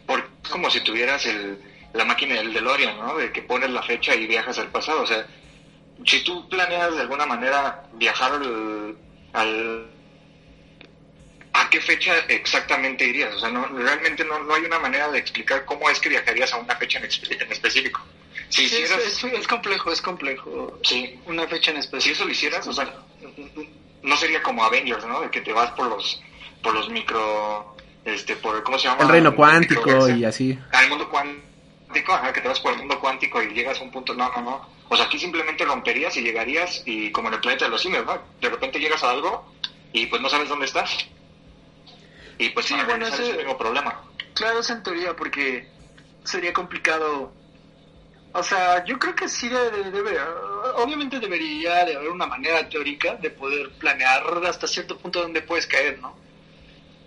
porque 0.06 0.27
es 0.43 0.48
como 0.48 0.70
si 0.70 0.81
tuvieras 0.81 1.27
el, 1.27 1.59
la 1.93 2.06
máquina 2.06 2.36
del 2.36 2.55
DeLorean, 2.55 2.97
¿no? 2.97 3.19
De 3.19 3.31
que 3.31 3.43
pones 3.43 3.69
la 3.69 3.82
fecha 3.82 4.15
y 4.15 4.27
viajas 4.27 4.59
al 4.59 4.70
pasado. 4.70 5.02
O 5.02 5.06
sea, 5.06 5.27
si 6.06 6.24
tú 6.24 6.48
planeas 6.48 6.94
de 6.94 7.02
alguna 7.02 7.27
manera 7.27 7.82
viajar 7.93 8.32
al, 9.35 9.86
¿a 11.52 11.69
qué 11.69 11.82
fecha 11.82 12.16
exactamente 12.28 13.05
irías? 13.05 13.35
O 13.35 13.40
sea, 13.40 13.51
no, 13.51 13.66
realmente 13.66 14.24
no, 14.24 14.43
no 14.43 14.55
hay 14.55 14.65
una 14.65 14.78
manera 14.78 15.11
de 15.11 15.19
explicar 15.19 15.66
cómo 15.66 15.90
es 15.90 16.01
que 16.01 16.09
viajarías 16.09 16.51
a 16.55 16.56
una 16.56 16.77
fecha 16.77 16.98
en, 16.98 17.05
en 17.05 17.52
específico. 17.52 18.01
Si 18.48 18.69
sí, 18.69 18.82
es, 18.82 19.47
complejo, 19.48 19.93
es 19.93 20.01
complejo. 20.01 20.78
Sí. 20.82 21.19
Una 21.27 21.47
fecha 21.47 21.70
en 21.70 21.78
específico. 21.78 22.02
Si 22.05 22.11
eso 22.11 22.24
lo 22.24 22.31
hicieras, 22.31 22.66
o 22.66 22.73
sea, 22.73 22.93
no 24.02 24.16
sería 24.16 24.43
como 24.43 24.65
Avengers, 24.65 25.05
¿no? 25.06 25.23
De 25.23 25.31
que 25.31 25.40
te 25.40 25.52
vas 25.52 25.70
por 25.73 25.89
los, 25.89 26.23
por 26.62 26.74
los 26.74 26.89
micro, 26.90 27.77
este, 28.05 28.36
por, 28.36 28.62
¿cómo 28.62 28.78
se 28.78 28.89
llama? 28.89 29.02
El 29.02 29.09
reino 29.09 29.35
cuántico 29.35 30.09
y 30.09 30.24
así. 30.24 30.59
Al 30.73 30.89
mundo 30.89 31.09
cuántico, 31.09 32.12
ajá, 32.12 32.32
que 32.32 32.40
te 32.40 32.48
vas 32.48 32.61
por 32.61 32.73
el 32.73 32.78
mundo 32.78 33.01
cuántico 33.01 33.43
y 33.43 33.52
llegas 33.55 33.81
a 33.81 33.82
un 33.82 33.90
punto, 33.90 34.15
no, 34.15 34.31
no, 34.32 34.43
no. 34.43 34.69
O 34.89 34.97
sea, 34.97 35.06
aquí 35.06 35.19
simplemente 35.19 35.65
romperías 35.65 36.16
y 36.16 36.23
llegarías 36.23 36.82
y 36.85 37.11
como 37.11 37.28
en 37.28 37.35
el 37.35 37.40
planeta 37.40 37.65
de 37.65 37.70
los 37.70 37.82
simios, 37.82 38.05
¿no? 38.05 38.19
De 38.40 38.51
repente 38.51 38.78
llegas 38.78 39.02
a 39.02 39.11
algo 39.11 39.52
y 39.93 40.06
pues 40.06 40.20
no 40.20 40.28
sabes 40.28 40.48
dónde 40.48 40.66
estás. 40.66 41.09
Y 42.39 42.51
pues 42.51 42.66
sí, 42.66 42.74
bueno, 42.85 43.06
ese 43.06 43.23
es 43.23 43.28
el 43.31 43.36
mismo 43.39 43.56
problema. 43.56 44.02
Claro, 44.35 44.61
es 44.61 44.69
en 44.69 44.82
teoría 44.82 45.15
porque 45.16 45.69
sería 46.24 46.52
complicado 46.52 47.32
o 48.35 48.43
sea, 48.43 48.85
yo 48.85 48.98
creo 48.98 49.15
que 49.15 49.28
sí 49.28 49.48
debe, 49.48 50.19
obviamente 50.77 51.20
debería 51.20 51.85
de 51.85 51.94
haber 51.94 52.11
una 52.11 52.27
manera 52.27 52.69
teórica 52.69 53.15
de 53.15 53.31
poder 53.31 53.70
planear 53.78 54.24
hasta 54.44 54.66
cierto 54.66 54.98
punto 54.98 55.23
donde 55.23 55.40
puedes 55.40 55.69
caer, 55.69 56.01
¿no? 56.01 56.16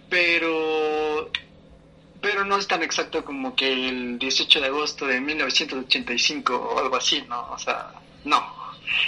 Pero, 0.10 1.30
pero 2.22 2.46
no 2.46 2.58
es 2.58 2.66
tan 2.66 2.82
exacto 2.82 3.26
como 3.26 3.58
que 3.58 3.90
el 3.90 4.18
18 4.18 4.62
de 4.62 4.68
agosto 4.68 5.06
de 5.06 5.20
1985 5.20 6.56
o 6.56 6.80
algo 6.80 6.96
así, 6.96 7.22
¿no? 7.28 7.52
O 7.52 7.60
sea, 7.60 7.92
no. 8.24 8.56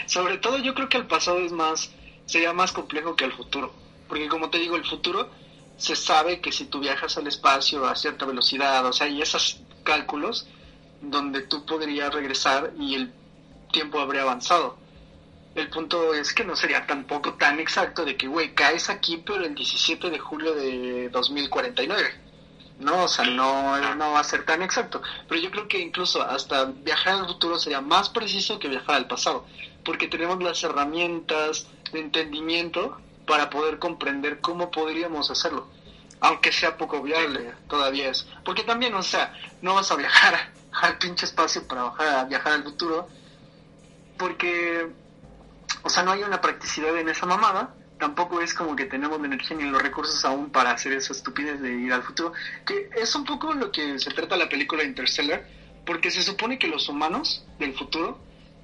Sobre 0.06 0.40
todo 0.40 0.58
yo 0.58 0.74
creo 0.74 0.90
que 0.90 0.98
el 0.98 1.08
pasado 1.08 1.40
es 1.40 1.54
más, 1.54 1.90
sería 2.26 2.52
más 2.52 2.74
complejo 2.74 3.16
que 3.16 3.24
el 3.24 3.32
futuro. 3.32 3.74
Porque 4.10 4.28
como 4.28 4.50
te 4.50 4.58
digo, 4.58 4.76
el 4.76 4.86
futuro 4.86 5.30
se 5.78 5.96
sabe 5.96 6.42
que 6.42 6.52
si 6.52 6.66
tú 6.66 6.82
viajas 6.82 7.18
al 7.18 7.28
espacio 7.28 7.86
a 7.86 7.96
cierta 7.96 8.26
velocidad, 8.26 8.86
o 8.86 8.92
sea, 8.92 9.08
y 9.08 9.22
esos 9.22 9.62
cálculos, 9.84 10.50
donde 11.02 11.42
tú 11.42 11.66
podrías 11.66 12.14
regresar 12.14 12.72
y 12.78 12.96
el 12.96 13.14
tiempo 13.72 14.00
habría 14.00 14.24
avanzado. 14.24 14.78
El 15.56 15.70
punto 15.70 16.14
es 16.14 16.34
que 16.34 16.44
no 16.44 16.56
sería 16.56 16.86
tampoco 16.86 17.34
tan 17.34 17.60
exacto 17.60 18.06
de 18.06 18.16
que, 18.16 18.28
güey, 18.28 18.54
caes 18.54 18.90
aquí, 18.90 19.18
pero 19.26 19.44
el 19.44 19.56
17 19.56 20.10
de 20.10 20.20
julio 20.20 20.54
de 20.54 21.10
2049. 21.10 22.30
No, 22.80 23.04
o 23.04 23.08
sea, 23.08 23.26
no, 23.26 23.96
no 23.96 24.12
va 24.12 24.20
a 24.20 24.24
ser 24.24 24.46
tan 24.46 24.62
exacto. 24.62 25.02
Pero 25.28 25.42
yo 25.42 25.52
creo 25.52 25.68
que 25.68 25.80
incluso 25.80 26.22
hasta 26.22 26.66
viajar 26.66 27.16
al 27.16 27.28
futuro 27.28 27.60
sería 27.60 27.82
más 27.82 28.10
preciso 28.10 28.58
que 28.58 28.70
viajar 28.70 28.96
al 28.96 29.08
pasado, 29.08 29.46
porque 29.84 30.08
tenemos 30.08 30.42
las 30.42 30.64
herramientas 30.64 31.68
de 31.92 32.00
entendimiento 32.00 32.98
para 33.26 33.50
poder 33.50 33.80
comprender 33.80 34.40
cómo 34.40 34.72
podríamos 34.72 35.30
hacerlo. 35.30 35.68
Aunque 36.22 36.52
sea 36.52 36.78
poco 36.78 37.02
viable, 37.02 37.54
todavía 37.68 38.10
es. 38.10 38.28
Porque 38.46 38.64
también, 38.64 38.94
o 38.94 39.04
sea, 39.04 39.34
no 39.62 39.76
vas 39.76 39.92
a 39.92 39.96
viajar 39.96 40.59
al 40.72 40.98
pinche 40.98 41.26
espacio 41.26 41.68
para 41.68 42.24
viajar 42.26 42.54
al 42.54 42.64
futuro. 42.64 43.08
Porque, 44.18 44.88
o 45.84 45.90
sea, 45.90 46.04
no 46.04 46.12
hay 46.12 46.24
una 46.24 46.42
practicidad 46.42 46.98
en 46.98 47.10
esa 47.10 47.26
mamada. 47.26 47.76
Tampoco 48.00 48.42
es 48.42 48.54
como 48.54 48.76
que 48.76 48.86
tenemos 48.86 49.20
la 49.20 49.28
energía 49.28 49.58
ni 49.58 49.64
los 49.64 49.82
recursos 49.82 50.24
aún 50.24 50.52
para 50.52 50.72
hacer 50.72 50.94
esa 50.94 51.14
estupidez 51.14 51.60
de 51.62 51.74
ir 51.74 51.92
al 51.94 52.04
futuro. 52.04 52.34
Que 52.66 52.90
es 52.96 53.14
un 53.16 53.26
poco 53.26 53.54
lo 53.54 53.72
que 53.72 54.00
se 54.00 54.12
trata 54.12 54.38
la 54.38 54.50
película 54.50 54.84
Interstellar. 54.84 55.46
Porque 55.86 56.12
se 56.12 56.22
supone 56.22 56.60
que 56.60 56.68
los 56.68 56.88
humanos 56.88 57.46
del 57.58 57.76
futuro, 57.76 58.20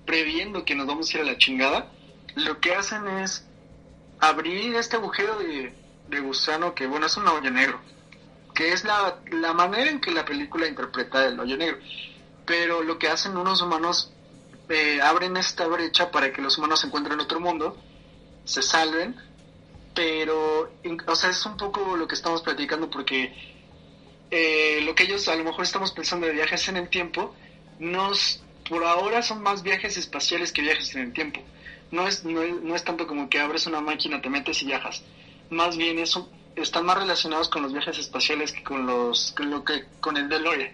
previendo 0.06 0.64
que 0.64 0.76
nos 0.76 0.86
vamos 0.86 1.10
a 1.10 1.18
ir 1.18 1.23
a 1.23 1.26
la 1.26 1.38
chingada, 1.38 1.91
lo 2.36 2.60
que 2.60 2.76
hacen 2.76 3.07
es 3.07 3.45
abrir 4.19 4.76
este 4.76 4.98
agujero 4.98 5.38
de, 5.40 5.73
de 6.10 6.19
gusano 6.19 6.76
que, 6.76 6.86
bueno, 6.86 7.07
es 7.07 7.18
un 7.18 7.27
hoyo 7.27 7.49
negro 7.49 7.80
que 8.56 8.72
es 8.72 8.86
la, 8.86 9.19
la 9.32 9.53
manera 9.53 9.91
en 9.91 9.99
que 9.99 10.11
la 10.11 10.26
película 10.26 10.68
interpreta 10.68 11.26
el 11.26 11.40
hoyo 11.40 11.57
negro. 11.57 11.77
Pero 12.45 12.82
lo 12.82 12.98
que 12.98 13.10
hacen 13.10 13.38
unos 13.38 13.61
humanos, 13.61 14.11
eh, 14.69 14.99
abren 15.02 15.36
esta 15.38 15.68
brecha 15.68 16.10
para 16.10 16.32
que 16.32 16.41
los 16.41 16.57
humanos 16.57 16.84
encuentren 16.84 17.15
en 17.15 17.26
otro 17.26 17.40
mundo, 17.40 17.77
se 18.45 18.61
salven, 18.61 19.15
pero, 19.94 20.72
o 21.07 21.15
sea, 21.15 21.30
es 21.30 21.45
un 21.45 21.57
poco 21.57 21.98
lo 21.98 22.07
que 22.07 22.15
estamos 22.15 22.41
platicando 22.41 22.90
porque 22.90 23.34
eh, 24.32 24.80
lo 24.84 24.95
que 24.95 25.03
ellos 25.03 25.27
a 25.27 25.36
lo 25.36 25.44
mejor 25.44 25.64
estamos 25.64 25.91
pensando 25.91 26.26
de 26.27 26.34
viajes 26.34 26.68
en 26.69 26.77
el 26.77 26.90
tiempo, 26.90 27.36
nos, 27.80 28.41
por 28.69 28.86
ahora 28.86 29.22
son 29.22 29.44
más 29.44 29.64
viajes 29.64 29.98
espaciales 29.98 30.53
que 30.53 30.61
viajes 30.61 30.95
en 30.95 31.02
el 31.02 31.14
tiempo. 31.14 31.41
No 31.91 32.07
es, 32.07 32.23
no, 32.23 32.41
no 32.41 32.76
es 32.76 32.84
tanto 32.84 33.06
como 33.06 33.30
que 33.30 33.40
abres 33.40 33.68
una 33.68 33.82
máquina, 33.82 34.22
te 34.22 34.30
metes 34.30 34.61
y 34.61 34.65
viajas. 34.65 35.03
Más 35.49 35.77
bien 35.77 35.99
es 35.99 36.15
un, 36.15 36.27
están 36.56 36.86
más 36.86 36.98
relacionados 36.98 37.49
con 37.49 37.61
los 37.61 37.73
viajes 37.73 37.98
espaciales 37.98 38.52
que 38.52 38.64
con 38.64 38.86
los 38.86 39.34
con 39.34 39.49
lo 39.49 39.64
que 39.64 39.86
con 39.99 40.18
el 40.18 40.30
DeLorean, 40.30 40.73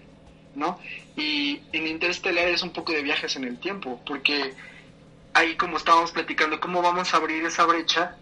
¿no? 0.55 0.79
Y 1.15 1.61
en 1.71 1.87
Interstellar 1.87 2.47
es 2.47 2.63
un 2.63 2.71
poco 2.71 2.91
de 2.91 3.01
viajes 3.01 3.35
en 3.35 3.45
el 3.45 3.59
tiempo, 3.59 4.01
porque 4.05 4.53
ahí 5.33 5.55
como 5.55 5.77
estábamos 5.77 6.11
platicando, 6.11 6.59
cómo 6.59 6.81
vamos 6.81 7.13
a 7.13 7.17
abrir 7.17 7.43
esa 7.45 7.65
brecha 7.65 8.15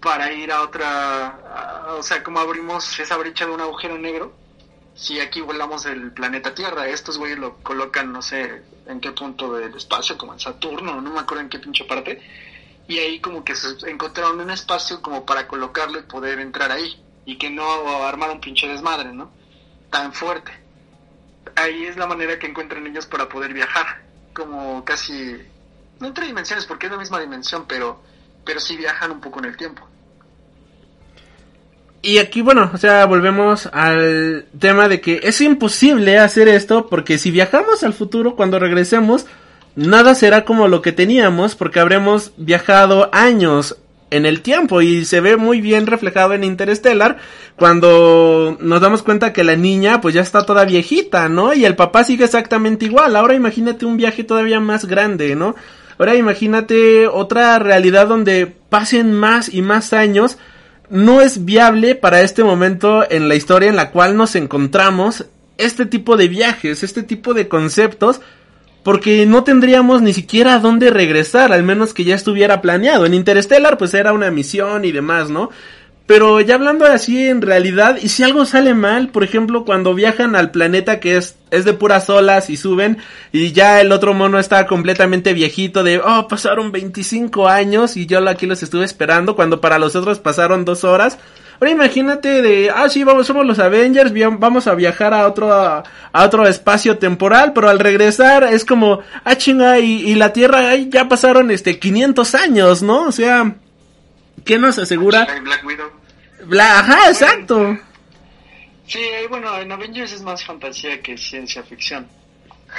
para 0.00 0.32
ir 0.32 0.50
a 0.50 0.62
otra, 0.62 1.86
o 1.98 2.02
sea, 2.02 2.22
cómo 2.22 2.40
abrimos 2.40 2.98
esa 2.98 3.16
brecha 3.16 3.46
de 3.46 3.52
un 3.52 3.60
agujero 3.60 3.98
negro 3.98 4.32
si 4.94 5.20
aquí 5.20 5.40
volamos 5.40 5.86
el 5.86 6.12
planeta 6.12 6.54
Tierra. 6.54 6.88
Estos 6.88 7.16
güeyes 7.16 7.38
lo 7.38 7.56
colocan, 7.58 8.12
no 8.12 8.20
sé 8.22 8.62
en 8.86 9.00
qué 9.00 9.12
punto 9.12 9.52
del 9.54 9.74
espacio, 9.74 10.18
como 10.18 10.32
en 10.34 10.40
Saturno, 10.40 11.00
no 11.00 11.10
me 11.10 11.20
acuerdo 11.20 11.42
en 11.42 11.48
qué 11.48 11.58
pinche 11.58 11.84
parte 11.84 12.20
y 12.90 12.98
ahí 12.98 13.20
como 13.20 13.44
que 13.44 13.54
se 13.54 13.68
encontraron 13.88 14.40
un 14.40 14.50
espacio 14.50 15.00
como 15.00 15.24
para 15.24 15.46
colocarlo 15.46 16.00
y 16.00 16.02
poder 16.02 16.40
entrar 16.40 16.72
ahí 16.72 17.00
y 17.24 17.38
que 17.38 17.48
no 17.48 17.64
armar 18.04 18.32
un 18.32 18.40
pinche 18.40 18.66
desmadre, 18.66 19.12
¿no? 19.12 19.30
Tan 19.90 20.12
fuerte. 20.12 20.50
Ahí 21.54 21.84
es 21.84 21.96
la 21.96 22.08
manera 22.08 22.36
que 22.36 22.48
encuentran 22.48 22.84
ellos 22.88 23.06
para 23.06 23.28
poder 23.28 23.54
viajar, 23.54 24.02
como 24.34 24.84
casi 24.84 25.36
no 26.00 26.08
entre 26.08 26.26
dimensiones 26.26 26.66
porque 26.66 26.86
es 26.86 26.92
la 26.92 26.98
misma 26.98 27.20
dimensión, 27.20 27.64
pero 27.68 28.02
pero 28.44 28.58
sí 28.58 28.76
viajan 28.76 29.12
un 29.12 29.20
poco 29.20 29.38
en 29.38 29.44
el 29.44 29.56
tiempo. 29.56 29.86
Y 32.02 32.18
aquí, 32.18 32.40
bueno, 32.42 32.72
o 32.74 32.76
sea, 32.76 33.04
volvemos 33.04 33.66
al 33.66 34.46
tema 34.58 34.88
de 34.88 35.00
que 35.00 35.20
es 35.22 35.40
imposible 35.42 36.18
hacer 36.18 36.48
esto 36.48 36.88
porque 36.88 37.18
si 37.18 37.30
viajamos 37.30 37.84
al 37.84 37.92
futuro, 37.92 38.34
cuando 38.34 38.58
regresemos, 38.58 39.26
nada 39.76 40.14
será 40.14 40.44
como 40.44 40.68
lo 40.68 40.82
que 40.82 40.92
teníamos 40.92 41.54
porque 41.54 41.80
habremos 41.80 42.32
viajado 42.36 43.08
años 43.12 43.76
en 44.10 44.26
el 44.26 44.42
tiempo 44.42 44.82
y 44.82 45.04
se 45.04 45.20
ve 45.20 45.36
muy 45.36 45.60
bien 45.60 45.86
reflejado 45.86 46.34
en 46.34 46.44
Interstellar 46.44 47.18
cuando 47.56 48.56
nos 48.60 48.80
damos 48.80 49.02
cuenta 49.02 49.32
que 49.32 49.44
la 49.44 49.56
niña 49.56 50.00
pues 50.00 50.14
ya 50.14 50.20
está 50.20 50.44
toda 50.44 50.64
viejita, 50.64 51.28
¿no? 51.28 51.54
Y 51.54 51.64
el 51.64 51.76
papá 51.76 52.04
sigue 52.04 52.24
exactamente 52.24 52.86
igual. 52.86 53.14
Ahora 53.16 53.34
imagínate 53.34 53.86
un 53.86 53.96
viaje 53.96 54.24
todavía 54.24 54.60
más 54.60 54.84
grande, 54.86 55.36
¿no? 55.36 55.54
Ahora 55.98 56.16
imagínate 56.16 57.06
otra 57.06 57.58
realidad 57.58 58.08
donde 58.08 58.46
pasen 58.46 59.12
más 59.12 59.52
y 59.52 59.62
más 59.62 59.92
años. 59.92 60.38
No 60.88 61.20
es 61.20 61.44
viable 61.44 61.94
para 61.94 62.22
este 62.22 62.42
momento 62.42 63.08
en 63.08 63.28
la 63.28 63.36
historia 63.36 63.68
en 63.68 63.76
la 63.76 63.90
cual 63.90 64.16
nos 64.16 64.34
encontramos 64.34 65.26
este 65.56 65.86
tipo 65.86 66.16
de 66.16 66.26
viajes, 66.26 66.82
este 66.82 67.02
tipo 67.02 67.34
de 67.34 67.46
conceptos 67.46 68.20
porque 68.82 69.26
no 69.26 69.44
tendríamos 69.44 70.02
ni 70.02 70.12
siquiera 70.12 70.54
a 70.54 70.58
dónde 70.58 70.90
regresar, 70.90 71.52
al 71.52 71.62
menos 71.62 71.94
que 71.94 72.04
ya 72.04 72.14
estuviera 72.14 72.62
planeado. 72.62 73.06
En 73.06 73.14
Interstellar 73.14 73.78
pues 73.78 73.94
era 73.94 74.12
una 74.12 74.30
misión 74.30 74.84
y 74.84 74.92
demás, 74.92 75.30
¿no? 75.30 75.50
Pero 76.10 76.40
ya 76.40 76.56
hablando 76.56 76.86
así 76.86 77.28
en 77.28 77.40
realidad, 77.40 77.96
y 78.02 78.08
si 78.08 78.24
algo 78.24 78.44
sale 78.44 78.74
mal, 78.74 79.10
por 79.10 79.22
ejemplo, 79.22 79.64
cuando 79.64 79.94
viajan 79.94 80.34
al 80.34 80.50
planeta 80.50 80.98
que 80.98 81.16
es, 81.16 81.36
es 81.52 81.64
de 81.64 81.72
puras 81.72 82.10
olas 82.10 82.50
y 82.50 82.56
suben, 82.56 82.98
y 83.30 83.52
ya 83.52 83.80
el 83.80 83.92
otro 83.92 84.12
mono 84.12 84.40
está 84.40 84.66
completamente 84.66 85.34
viejito 85.34 85.84
de, 85.84 86.00
oh, 86.00 86.26
pasaron 86.26 86.72
25 86.72 87.46
años 87.46 87.96
y 87.96 88.06
yo 88.06 88.28
aquí 88.28 88.46
los 88.46 88.60
estuve 88.64 88.84
esperando, 88.84 89.36
cuando 89.36 89.60
para 89.60 89.78
los 89.78 89.94
otros 89.94 90.18
pasaron 90.18 90.64
dos 90.64 90.82
horas, 90.82 91.16
Ahora 91.60 91.72
imagínate 91.72 92.40
de, 92.40 92.70
ah, 92.70 92.88
sí, 92.88 93.04
vamos, 93.04 93.26
somos 93.26 93.44
los 93.44 93.58
Avengers, 93.58 94.14
vamos 94.38 94.66
a 94.66 94.74
viajar 94.74 95.12
a 95.12 95.26
otro, 95.26 95.52
a, 95.52 95.84
otro 96.10 96.48
espacio 96.48 96.96
temporal, 96.96 97.52
pero 97.52 97.68
al 97.68 97.78
regresar 97.78 98.44
es 98.44 98.64
como, 98.64 99.00
ah, 99.24 99.36
chinga, 99.36 99.78
y, 99.78 100.14
la 100.14 100.32
Tierra, 100.32 100.70
ahí 100.70 100.88
ya 100.88 101.06
pasaron, 101.06 101.50
este, 101.50 101.78
500 101.78 102.34
años, 102.34 102.82
¿no? 102.82 103.02
O 103.02 103.12
sea, 103.12 103.56
¿qué 104.46 104.58
nos 104.58 104.78
asegura? 104.78 105.26
Black 105.42 105.62
Widow. 105.66 105.90
ajá, 106.58 107.10
exacto. 107.10 107.78
Sí, 108.86 109.02
bueno, 109.28 109.54
en 109.58 109.70
Avengers 109.70 110.12
es 110.12 110.22
más 110.22 110.42
fantasía 110.42 111.02
que 111.02 111.18
ciencia 111.18 111.62
ficción. 111.62 112.08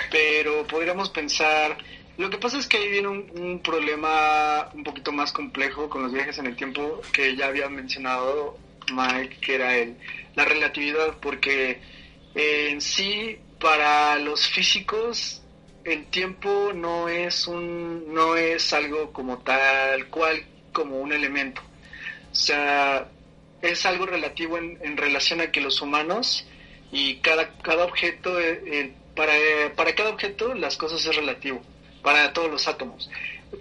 pero 0.09 0.65
podríamos 0.65 1.11
pensar... 1.11 1.77
Lo 2.17 2.29
que 2.31 2.37
pasa 2.37 2.57
es 2.57 2.67
que 2.67 2.77
ahí 2.77 2.89
viene 2.89 3.07
un, 3.07 3.61
problema 3.63 4.69
un 4.73 4.83
poquito 4.83 5.11
más 5.11 5.31
complejo 5.31 5.87
con 5.87 6.01
los 6.01 6.11
viajes 6.11 6.39
en 6.39 6.47
el 6.47 6.55
tiempo 6.55 7.01
que 7.13 7.35
ya 7.35 7.47
había 7.47 7.69
mencionado 7.69 8.57
Mike, 8.91 9.37
que 9.41 9.55
era 9.55 9.77
el, 9.77 9.97
la 10.35 10.45
relatividad, 10.45 11.17
porque 11.21 11.79
en 12.35 12.81
sí 12.81 13.37
para 13.59 14.17
los 14.17 14.47
físicos 14.47 15.41
el 15.83 16.05
tiempo 16.05 16.71
no 16.73 17.09
es 17.09 17.47
un 17.47 18.13
no 18.13 18.35
es 18.35 18.73
algo 18.73 19.11
como 19.11 19.39
tal 19.39 20.07
cual 20.07 20.43
como 20.73 20.99
un 20.99 21.11
elemento. 21.11 21.61
O 22.31 22.35
sea 22.35 23.07
es 23.61 23.85
algo 23.85 24.05
relativo 24.05 24.57
en, 24.57 24.79
en 24.81 24.97
relación 24.97 25.41
a 25.41 25.51
que 25.51 25.61
los 25.61 25.81
humanos 25.81 26.45
y 26.91 27.15
cada 27.17 27.57
cada 27.59 27.85
objeto 27.85 28.39
eh, 28.39 28.61
eh, 28.65 28.93
para, 29.15 29.33
para 29.75 29.93
cada 29.93 30.09
objeto 30.09 30.53
las 30.53 30.77
cosas 30.77 31.05
es 31.05 31.15
relativo 31.15 31.61
para 32.01 32.33
todos 32.33 32.49
los 32.49 32.67
átomos. 32.67 33.09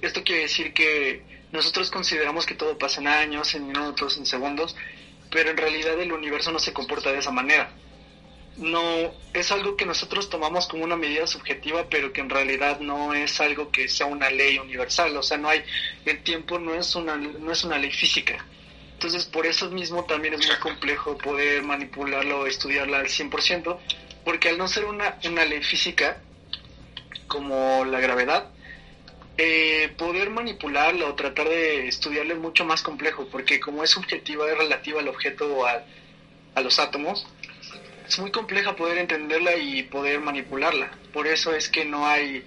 Esto 0.03 0.23
quiere 0.25 0.43
decir 0.43 0.73
que 0.73 1.23
nosotros 1.53 1.91
consideramos 1.91 2.47
que 2.47 2.55
todo 2.55 2.79
pasa 2.79 3.01
en 3.01 3.09
años 3.09 3.55
en 3.55 3.67
minutos 3.67 4.17
en 4.17 4.27
segundos 4.27 4.77
pero 5.31 5.51
en 5.51 5.57
realidad 5.57 5.99
el 6.01 6.13
universo 6.13 6.51
no 6.51 6.59
se 6.59 6.73
comporta 6.73 7.13
de 7.13 7.19
esa 7.19 7.31
manera. 7.31 7.71
No 8.57 8.83
es 9.33 9.53
algo 9.53 9.77
que 9.77 9.87
nosotros 9.87 10.29
tomamos 10.29 10.67
como 10.67 10.85
una 10.85 10.97
medida 10.97 11.27
subjetiva, 11.27 11.89
pero 11.89 12.13
que 12.13 12.21
en 12.21 12.31
realidad 12.31 12.81
no 12.81 13.15
es 13.15 13.41
algo 13.41 13.71
que 13.71 13.89
sea 13.89 14.07
una 14.07 14.29
ley 14.29 14.59
universal, 14.59 15.17
o 15.17 15.23
sea, 15.23 15.39
no 15.39 15.49
hay 15.49 15.63
el 16.05 16.23
tiempo 16.23 16.59
no 16.59 16.75
es 16.75 16.95
una 16.95 17.17
no 17.17 17.53
es 17.53 17.65
una 17.65 17.79
ley 17.79 17.93
física. 17.93 18.45
Entonces, 19.01 19.25
por 19.25 19.47
eso 19.47 19.71
mismo 19.71 20.05
también 20.05 20.35
es 20.35 20.47
muy 20.47 20.57
complejo 20.57 21.17
poder 21.17 21.63
manipularlo 21.63 22.41
o 22.41 22.47
estudiarla 22.47 22.99
al 22.99 23.07
100%, 23.07 23.79
porque 24.27 24.51
al 24.51 24.59
no 24.59 24.69
ser 24.69 24.85
una, 24.85 25.17
una 25.25 25.47
ley 25.47 25.63
física 25.63 26.21
como 27.27 27.87
la 27.87 27.99
gravedad, 27.99 28.51
eh, 29.43 29.89
poder 29.97 30.29
manipularla 30.29 31.07
o 31.07 31.15
tratar 31.15 31.49
de 31.49 31.89
estudiarla 31.89 32.35
es 32.35 32.39
mucho 32.39 32.67
más 32.67 32.83
complejo, 32.83 33.27
porque 33.33 33.59
como 33.59 33.83
es 33.83 33.89
subjetiva, 33.89 34.47
es 34.51 34.59
relativa 34.59 35.01
al 35.01 35.09
objeto 35.09 35.47
o 35.47 35.65
a, 35.65 35.83
a 36.55 36.61
los 36.61 36.79
átomos, 36.79 37.27
es 38.07 38.19
muy 38.19 38.31
compleja 38.31 38.77
poder 38.77 38.99
entenderla 38.99 39.57
y 39.57 39.83
poder 39.85 40.21
manipularla. 40.21 40.91
Por 41.15 41.27
eso 41.27 41.55
es 41.55 41.71
que 41.71 41.87
no 41.87 42.07
hay 42.07 42.45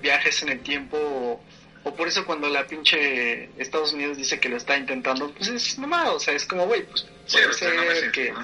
viajes 0.00 0.42
en 0.42 0.48
el 0.48 0.60
tiempo 0.62 1.40
o, 1.84 1.94
por 1.94 2.08
eso 2.08 2.26
cuando 2.26 2.48
la 2.48 2.66
pinche 2.66 3.48
Estados 3.56 3.92
Unidos 3.92 4.16
dice 4.16 4.40
que 4.40 4.48
lo 4.48 4.56
está 4.56 4.76
intentando, 4.76 5.30
pues 5.30 5.48
es 5.48 5.78
normal, 5.78 6.08
o 6.08 6.18
sea, 6.18 6.34
es 6.34 6.44
como, 6.44 6.66
güey, 6.66 6.82
pues 6.82 7.06
puede 7.30 7.52
ser 7.52 8.10
que... 8.10 8.34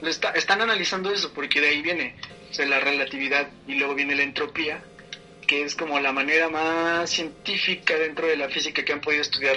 Lo 0.00 0.08
está, 0.08 0.30
están 0.30 0.60
analizando 0.60 1.10
eso 1.10 1.32
porque 1.32 1.60
de 1.60 1.70
ahí 1.70 1.82
viene 1.82 2.14
o 2.48 2.54
sea, 2.54 2.64
la 2.66 2.78
relatividad 2.78 3.48
y 3.66 3.74
luego 3.74 3.96
viene 3.96 4.14
la 4.14 4.22
entropía, 4.22 4.84
que 5.48 5.62
es 5.62 5.74
como 5.74 5.98
la 5.98 6.12
manera 6.12 6.50
más 6.50 7.10
científica 7.10 7.98
dentro 7.98 8.26
de 8.26 8.36
la 8.36 8.50
física 8.50 8.84
que 8.84 8.92
han 8.92 9.00
podido 9.00 9.22
estudiar 9.22 9.56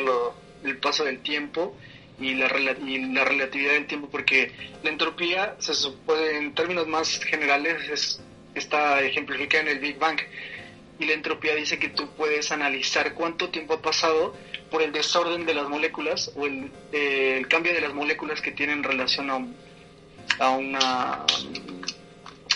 el 0.64 0.78
paso 0.78 1.04
del 1.04 1.20
tiempo 1.20 1.76
y 2.18 2.34
la, 2.34 2.48
la 2.48 3.26
relatividad 3.26 3.74
del 3.74 3.88
tiempo, 3.88 4.08
porque 4.10 4.52
la 4.84 4.90
entropía, 4.90 5.56
se 5.60 5.74
supone, 5.74 6.38
en 6.38 6.56
términos 6.56 6.88
más 6.88 7.20
generales, 7.20 7.90
es, 7.90 8.22
está 8.56 9.02
ejemplificada 9.02 9.64
en 9.64 9.68
el 9.68 9.80
Big 9.80 10.00
Bang. 10.00 10.20
Y 10.98 11.06
la 11.06 11.14
entropía 11.14 11.56
dice 11.56 11.78
que 11.78 11.90
tú 11.90 12.10
puedes 12.16 12.52
analizar 12.52 13.14
cuánto 13.14 13.50
tiempo 13.50 13.74
ha 13.74 13.82
pasado 13.82 14.34
por 14.70 14.82
el 14.82 14.94
desorden 14.94 15.46
de 15.46 15.56
las 15.56 15.68
moléculas 15.68 16.32
o 16.36 16.46
el, 16.46 16.72
el 16.94 17.48
cambio 17.50 17.74
de 17.74 17.82
las 17.82 17.94
moléculas 17.94 18.40
que 18.40 18.52
tienen 18.52 18.84
relación 18.84 19.30
a, 19.30 19.46
a 20.40 20.52
una 20.52 21.26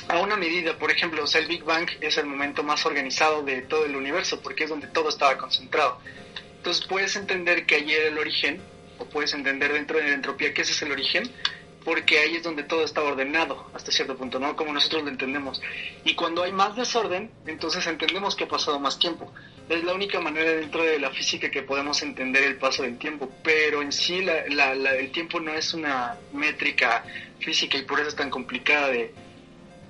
a 0.07 0.19
una 0.19 0.35
medida, 0.35 0.77
por 0.77 0.91
ejemplo, 0.91 1.23
o 1.23 1.27
sea, 1.27 1.41
el 1.41 1.47
Big 1.47 1.63
Bang 1.63 1.89
es 2.01 2.17
el 2.17 2.25
momento 2.25 2.63
más 2.63 2.85
organizado 2.85 3.43
de 3.43 3.61
todo 3.63 3.85
el 3.85 3.95
universo 3.95 4.41
porque 4.41 4.65
es 4.65 4.69
donde 4.69 4.87
todo 4.87 5.09
estaba 5.09 5.37
concentrado. 5.37 5.99
Entonces 6.57 6.85
puedes 6.85 7.15
entender 7.15 7.65
que 7.65 7.75
ayer 7.75 8.07
el 8.07 8.17
origen 8.17 8.61
o 8.97 9.05
puedes 9.05 9.33
entender 9.33 9.73
dentro 9.73 9.97
de 9.97 10.05
la 10.05 10.13
entropía 10.13 10.53
que 10.53 10.61
ese 10.61 10.71
es 10.71 10.81
el 10.81 10.91
origen, 10.91 11.29
porque 11.83 12.19
ahí 12.19 12.35
es 12.35 12.43
donde 12.43 12.63
todo 12.63 12.83
está 12.83 13.03
ordenado 13.03 13.69
hasta 13.73 13.91
cierto 13.91 14.17
punto, 14.17 14.39
¿no? 14.39 14.55
Como 14.55 14.73
nosotros 14.73 15.03
lo 15.03 15.09
entendemos. 15.09 15.61
Y 16.03 16.15
cuando 16.15 16.41
hay 16.41 16.51
más 16.51 16.75
desorden, 16.75 17.29
entonces 17.45 17.85
entendemos 17.85 18.35
que 18.35 18.45
ha 18.45 18.47
pasado 18.47 18.79
más 18.79 18.97
tiempo. 18.97 19.31
Es 19.69 19.83
la 19.83 19.93
única 19.93 20.19
manera 20.19 20.51
dentro 20.51 20.83
de 20.83 20.99
la 20.99 21.11
física 21.11 21.51
que 21.51 21.61
podemos 21.61 22.01
entender 22.01 22.43
el 22.43 22.57
paso 22.57 22.83
del 22.83 22.97
tiempo, 22.97 23.31
pero 23.43 23.83
en 23.83 23.91
sí 23.91 24.21
la, 24.21 24.71
el 24.73 25.11
tiempo 25.11 25.39
no 25.39 25.53
es 25.53 25.73
una 25.73 26.17
métrica 26.33 27.03
física 27.39 27.77
y 27.77 27.83
por 27.83 27.99
eso 27.99 28.09
es 28.09 28.15
tan 28.15 28.31
complicada 28.31 28.89
de, 28.89 29.13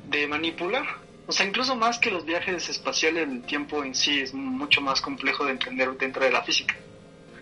de 0.07 0.27
manipular. 0.27 0.85
O 1.27 1.31
sea, 1.31 1.45
incluso 1.45 1.75
más 1.75 1.97
que 1.97 2.11
los 2.11 2.25
viajes 2.25 2.69
espaciales, 2.69 3.27
el 3.27 3.41
tiempo 3.43 3.83
en 3.83 3.95
sí 3.95 4.19
es 4.19 4.33
mucho 4.33 4.81
más 4.81 5.01
complejo 5.01 5.45
de 5.45 5.51
entender 5.51 5.91
dentro 5.97 6.23
de 6.23 6.31
la 6.31 6.43
física. 6.43 6.75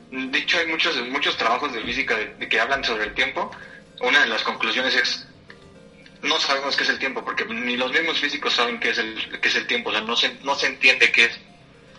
De 0.09 0.37
hecho, 0.37 0.57
hay 0.59 0.67
muchos, 0.67 0.95
muchos 1.09 1.35
trabajos 1.37 1.73
de 1.73 1.81
física 1.81 2.15
de, 2.15 2.47
que 2.47 2.59
hablan 2.59 2.83
sobre 2.83 3.05
el 3.05 3.13
tiempo. 3.13 3.51
Una 3.99 4.21
de 4.21 4.27
las 4.27 4.43
conclusiones 4.43 4.95
es, 4.95 5.27
no 6.21 6.39
sabemos 6.39 6.77
qué 6.77 6.83
es 6.83 6.89
el 6.89 6.99
tiempo, 6.99 7.25
porque 7.25 7.45
ni 7.45 7.75
los 7.75 7.91
mismos 7.91 8.19
físicos 8.19 8.53
saben 8.53 8.79
qué 8.79 8.91
es 8.91 8.97
el, 8.99 9.39
qué 9.41 9.49
es 9.49 9.55
el 9.55 9.67
tiempo, 9.67 9.89
o 9.89 9.93
sea, 9.93 10.01
no 10.01 10.15
se, 10.15 10.33
no 10.43 10.55
se 10.55 10.67
entiende 10.67 11.11
qué 11.11 11.25
es. 11.25 11.39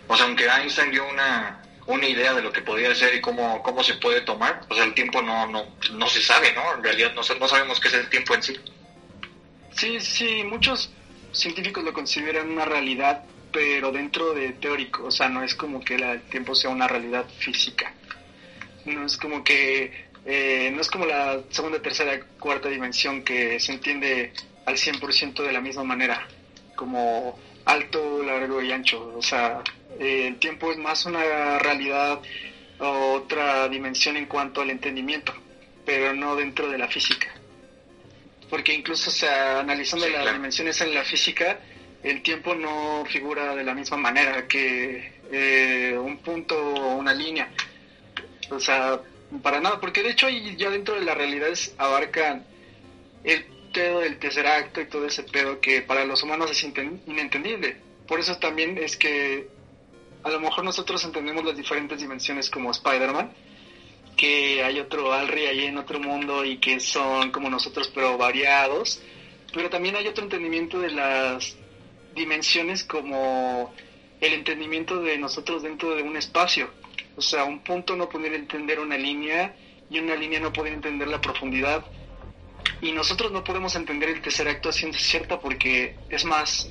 O 0.07 0.15
sea, 0.15 0.25
aunque 0.25 0.47
Einstein 0.47 0.91
dio 0.91 1.07
una, 1.07 1.61
una 1.87 2.07
idea 2.07 2.33
de 2.33 2.41
lo 2.41 2.51
que 2.51 2.61
podría 2.61 2.95
ser 2.95 3.13
y 3.15 3.21
cómo, 3.21 3.61
cómo 3.61 3.83
se 3.83 3.95
puede 3.95 4.21
tomar, 4.21 4.61
o 4.69 4.75
sea, 4.75 4.85
el 4.85 4.93
tiempo 4.93 5.21
no, 5.21 5.47
no, 5.47 5.75
no 5.91 6.07
se 6.07 6.21
sabe, 6.21 6.53
¿no? 6.53 6.73
En 6.73 6.83
realidad 6.83 7.13
no, 7.13 7.21
no 7.21 7.47
sabemos 7.47 7.79
qué 7.79 7.89
es 7.89 7.93
el 7.93 8.09
tiempo 8.09 8.33
en 8.33 8.43
sí. 8.43 8.55
Sí, 9.75 9.99
sí, 9.99 10.43
muchos 10.43 10.89
científicos 11.31 11.83
lo 11.83 11.93
consideran 11.93 12.49
una 12.49 12.65
realidad, 12.65 13.23
pero 13.51 13.91
dentro 13.91 14.33
de 14.33 14.53
teórico, 14.53 15.05
o 15.05 15.11
sea, 15.11 15.29
no 15.29 15.43
es 15.43 15.55
como 15.55 15.79
que 15.81 15.95
el 15.95 16.21
tiempo 16.23 16.55
sea 16.55 16.69
una 16.69 16.87
realidad 16.87 17.25
física 17.39 17.93
no 18.85 19.05
es 19.05 19.17
como 19.17 19.43
que 19.43 19.91
eh, 20.25 20.71
no 20.73 20.81
es 20.81 20.89
como 20.89 21.05
la 21.05 21.41
segunda, 21.49 21.81
tercera, 21.81 22.19
cuarta 22.39 22.69
dimensión 22.69 23.23
que 23.23 23.59
se 23.59 23.73
entiende 23.73 24.31
al 24.65 24.75
100% 24.75 25.43
de 25.43 25.51
la 25.51 25.61
misma 25.61 25.83
manera, 25.83 26.27
como 26.75 27.37
alto, 27.65 28.23
largo 28.23 28.61
y 28.61 28.71
ancho. 28.71 29.13
O 29.15 29.21
sea, 29.21 29.61
eh, 29.99 30.27
el 30.27 30.37
tiempo 30.37 30.71
es 30.71 30.77
más 30.77 31.05
una 31.05 31.59
realidad 31.59 32.19
o 32.79 33.13
otra 33.13 33.67
dimensión 33.69 34.17
en 34.17 34.25
cuanto 34.25 34.61
al 34.61 34.71
entendimiento, 34.71 35.33
pero 35.85 36.13
no 36.13 36.35
dentro 36.35 36.69
de 36.69 36.77
la 36.77 36.87
física. 36.87 37.34
Porque 38.49 38.73
incluso, 38.73 39.09
o 39.09 39.13
sea, 39.13 39.59
analizando 39.59 40.07
las 40.07 40.33
dimensiones 40.33 40.79
en 40.81 40.93
la 40.93 41.03
física, 41.03 41.59
el 42.03 42.21
tiempo 42.21 42.53
no 42.53 43.03
figura 43.05 43.55
de 43.55 43.63
la 43.63 43.73
misma 43.73 43.97
manera 43.97 44.47
que 44.47 45.13
eh, 45.31 45.97
un 45.97 46.17
punto 46.17 46.55
o 46.57 46.95
una 46.97 47.13
línea. 47.13 47.49
O 48.51 48.59
sea, 48.59 48.99
para 49.41 49.59
nada, 49.59 49.79
porque 49.79 50.03
de 50.03 50.11
hecho 50.11 50.29
ya 50.29 50.69
dentro 50.69 50.95
de 50.95 51.01
las 51.01 51.17
realidades 51.17 51.73
abarcan 51.77 52.45
el 53.23 53.45
pedo 53.73 53.99
del 53.99 54.19
tercer 54.19 54.45
acto 54.47 54.81
y 54.81 54.85
todo 54.85 55.07
ese 55.07 55.23
pedo 55.23 55.59
que 55.59 55.81
para 55.81 56.05
los 56.05 56.21
humanos 56.23 56.51
es 56.51 56.63
inentendible. 56.63 57.77
Por 58.07 58.19
eso 58.19 58.37
también 58.37 58.77
es 58.77 58.95
que 58.95 59.47
a 60.23 60.29
lo 60.29 60.39
mejor 60.39 60.63
nosotros 60.63 61.03
entendemos 61.03 61.43
las 61.43 61.57
diferentes 61.57 61.99
dimensiones 61.99 62.49
como 62.49 62.71
Spider-Man, 62.71 63.31
que 64.15 64.63
hay 64.63 64.79
otro 64.79 65.13
Alri 65.13 65.45
ahí 65.45 65.65
en 65.65 65.77
otro 65.77 65.99
mundo 65.99 66.45
y 66.45 66.57
que 66.57 66.79
son 66.79 67.31
como 67.31 67.49
nosotros 67.49 67.91
pero 67.93 68.17
variados, 68.17 69.01
pero 69.53 69.69
también 69.69 69.95
hay 69.95 70.07
otro 70.07 70.23
entendimiento 70.23 70.79
de 70.79 70.91
las 70.91 71.57
dimensiones 72.15 72.83
como 72.83 73.73
el 74.21 74.33
entendimiento 74.33 75.01
de 75.01 75.17
nosotros 75.17 75.63
dentro 75.63 75.95
de 75.95 76.03
un 76.03 76.17
espacio 76.17 76.69
o 77.17 77.21
sea, 77.21 77.45
un 77.45 77.59
punto 77.59 77.95
no 77.95 78.09
poder 78.09 78.33
entender 78.33 78.79
una 78.79 78.97
línea 78.97 79.55
y 79.89 79.99
una 79.99 80.15
línea 80.15 80.39
no 80.39 80.51
poder 80.51 80.73
entender 80.73 81.07
la 81.07 81.21
profundidad. 81.21 81.85
Y 82.81 82.91
nosotros 82.91 83.31
no 83.31 83.43
podemos 83.43 83.75
entender 83.75 84.09
el 84.09 84.21
tercer 84.21 84.47
acto 84.47 84.69
a 84.69 84.73
ciencia 84.73 85.01
cierta 85.01 85.39
porque 85.39 85.95
es 86.09 86.25
más, 86.25 86.69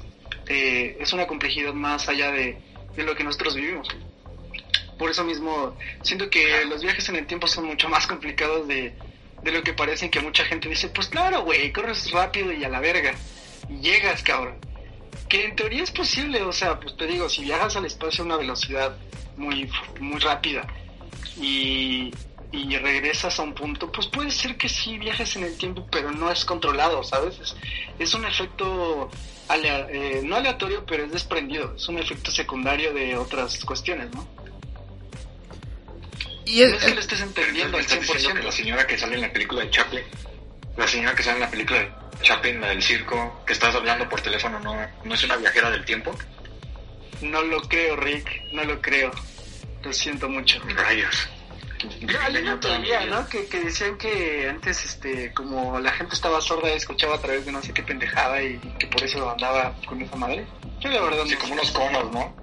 eh, 0.48 0.98
es 1.00 1.12
una 1.12 1.26
complejidad 1.26 1.72
más 1.72 2.08
allá 2.08 2.30
de, 2.30 2.58
lo 2.96 3.14
que 3.14 3.24
nosotros 3.24 3.56
vivimos. 3.56 3.88
Por 4.98 5.10
eso 5.10 5.24
mismo, 5.24 5.76
siento 6.02 6.30
que 6.30 6.64
los 6.66 6.82
viajes 6.82 7.08
en 7.08 7.16
el 7.16 7.26
tiempo 7.26 7.46
son 7.46 7.66
mucho 7.66 7.88
más 7.88 8.06
complicados 8.06 8.68
de, 8.68 8.94
de 9.42 9.52
lo 9.52 9.62
que 9.62 9.74
parecen 9.74 10.10
que 10.10 10.20
mucha 10.20 10.44
gente 10.44 10.68
dice, 10.68 10.88
pues 10.88 11.08
claro, 11.08 11.42
güey, 11.42 11.72
corres 11.72 12.10
rápido 12.10 12.52
y 12.52 12.64
a 12.64 12.68
la 12.68 12.80
verga. 12.80 13.14
Y 13.68 13.80
llegas, 13.80 14.22
cabrón. 14.22 14.56
Que 15.28 15.44
en 15.44 15.56
teoría 15.56 15.82
es 15.82 15.90
posible, 15.90 16.42
o 16.42 16.52
sea, 16.52 16.78
pues 16.80 16.96
te 16.96 17.06
digo, 17.06 17.28
si 17.28 17.42
viajas 17.42 17.76
al 17.76 17.86
espacio 17.86 18.22
a 18.22 18.26
una 18.26 18.36
velocidad 18.36 18.96
muy, 19.36 19.70
muy 20.00 20.18
rápida 20.20 20.66
y, 21.40 22.12
y 22.52 22.76
regresas 22.76 23.38
a 23.38 23.42
un 23.42 23.54
punto, 23.54 23.90
pues 23.90 24.06
puede 24.06 24.30
ser 24.30 24.56
que 24.56 24.68
sí 24.68 24.98
viajes 24.98 25.36
en 25.36 25.44
el 25.44 25.56
tiempo, 25.56 25.86
pero 25.90 26.12
no 26.12 26.30
es 26.30 26.44
controlado, 26.44 27.02
¿sabes? 27.02 27.54
Es, 27.98 28.14
un 28.14 28.24
efecto 28.24 29.10
eh, 29.52 30.22
no 30.24 30.36
aleatorio, 30.36 30.84
pero 30.86 31.04
es 31.04 31.12
desprendido, 31.12 31.74
es 31.76 31.88
un 31.88 31.98
efecto 31.98 32.30
secundario 32.30 32.92
de 32.94 33.16
otras 33.16 33.64
cuestiones, 33.64 34.12
¿no? 34.14 34.26
Y 36.54 36.62
es, 36.62 36.74
que 36.84 36.94
lo 36.94 37.00
estés 37.00 37.20
entendiendo 37.20 37.78
al 37.78 37.86
100%. 37.86 38.32
Que 38.34 38.42
la 38.42 38.52
señora 38.52 38.86
que 38.86 38.98
sale 38.98 39.14
en 39.16 39.20
la 39.22 39.32
película 39.32 39.62
de 39.62 39.70
Chaplin 39.70 40.04
la 40.76 40.86
señora 40.88 41.14
que 41.14 41.22
sale 41.22 41.36
en 41.36 41.40
la 41.42 41.50
película 41.50 41.78
de 41.80 41.92
Chaplin, 42.22 42.60
la 42.60 42.68
del 42.68 42.82
circo, 42.82 43.42
que 43.46 43.52
estás 43.52 43.74
hablando 43.74 44.08
por 44.08 44.20
teléfono, 44.20 44.58
no, 44.60 44.74
no 45.04 45.14
es 45.14 45.22
una 45.24 45.36
viajera 45.36 45.70
del 45.70 45.84
tiempo. 45.84 46.16
No 47.22 47.42
lo 47.42 47.60
creo, 47.62 47.96
Rick, 47.96 48.28
no 48.52 48.64
lo 48.64 48.80
creo. 48.80 49.12
Lo 49.82 49.92
siento 49.92 50.28
mucho. 50.28 50.60
Rayos. 50.74 51.28
Hay 52.22 52.36
una 52.38 52.58
teoría, 52.58 53.04
¿no? 53.06 53.28
Que, 53.28 53.46
que 53.46 53.60
decían 53.60 53.98
que 53.98 54.48
antes, 54.48 54.84
este, 54.84 55.32
como 55.34 55.78
la 55.78 55.92
gente 55.92 56.14
estaba 56.14 56.40
sorda, 56.40 56.70
escuchaba 56.70 57.16
a 57.16 57.20
través 57.20 57.44
de 57.44 57.52
no 57.52 57.62
sé 57.62 57.72
qué 57.74 57.82
pendejada 57.82 58.42
y 58.42 58.58
que 58.78 58.86
por 58.86 59.02
eso 59.02 59.30
andaba 59.30 59.76
con 59.86 60.00
esa 60.00 60.16
madre. 60.16 60.46
Yo 60.80 60.88
la 60.90 61.02
verdad 61.02 61.24
Sí, 61.26 61.34
no 61.34 61.38
como 61.40 61.54
sé. 61.54 61.60
unos 61.60 61.70
conos, 61.72 62.12
¿no? 62.12 62.36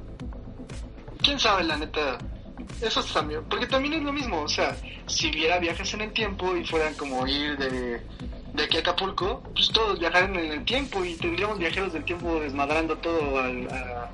¿Quién 1.24 1.40
sabe, 1.40 1.64
la 1.64 1.76
neta? 1.78 2.18
Eso 2.82 3.04
también, 3.04 3.42
porque 3.50 3.68
también 3.68 3.94
es 3.96 4.04
lo 4.04 4.12
mismo, 4.14 4.42
o 4.42 4.48
sea, 4.48 4.76
si 5.08 5.30
hubiera 5.30 5.60
viajes 5.60 5.94
en 5.94 6.02
el 6.02 6.12
tiempo 6.12 6.56
y 6.56 6.66
fueran 6.66 6.94
como 6.96 7.26
ir 7.28 7.58
de, 7.58 8.02
de 8.54 8.64
aquí 8.64 8.78
a 8.78 8.80
Acapulco, 8.82 9.44
pues 9.54 9.70
todos 9.70 10.00
viajaran 10.00 10.36
en 10.36 10.52
el 10.52 10.66
tiempo 10.66 11.04
y 11.06 11.16
tendríamos 11.16 11.58
viajeros 11.60 11.94
del 11.94 12.04
tiempo 12.06 12.40
desmadrando 12.40 12.98
todo 12.98 13.40
al, 13.40 13.68
a- 13.70 14.10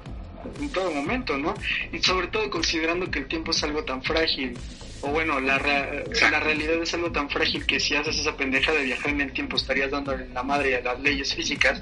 en 0.59 0.69
todo 0.71 0.91
momento, 0.91 1.37
¿no? 1.37 1.53
Y 1.91 1.99
sobre 1.99 2.27
todo 2.27 2.49
considerando 2.49 3.09
que 3.11 3.19
el 3.19 3.27
tiempo 3.27 3.51
es 3.51 3.63
algo 3.63 3.83
tan 3.83 4.01
frágil, 4.03 4.57
o 5.01 5.07
bueno, 5.09 5.39
la, 5.39 5.57
la 5.59 6.39
realidad 6.39 6.81
es 6.81 6.93
algo 6.93 7.11
tan 7.11 7.29
frágil 7.29 7.65
que 7.65 7.79
si 7.79 7.95
haces 7.95 8.17
esa 8.19 8.35
pendeja 8.35 8.71
de 8.71 8.83
viajar 8.83 9.11
en 9.11 9.21
el 9.21 9.33
tiempo 9.33 9.57
estarías 9.57 9.91
dando 9.91 10.15
la 10.15 10.43
madre 10.43 10.77
a 10.77 10.81
las 10.81 10.99
leyes 11.01 11.33
físicas, 11.35 11.81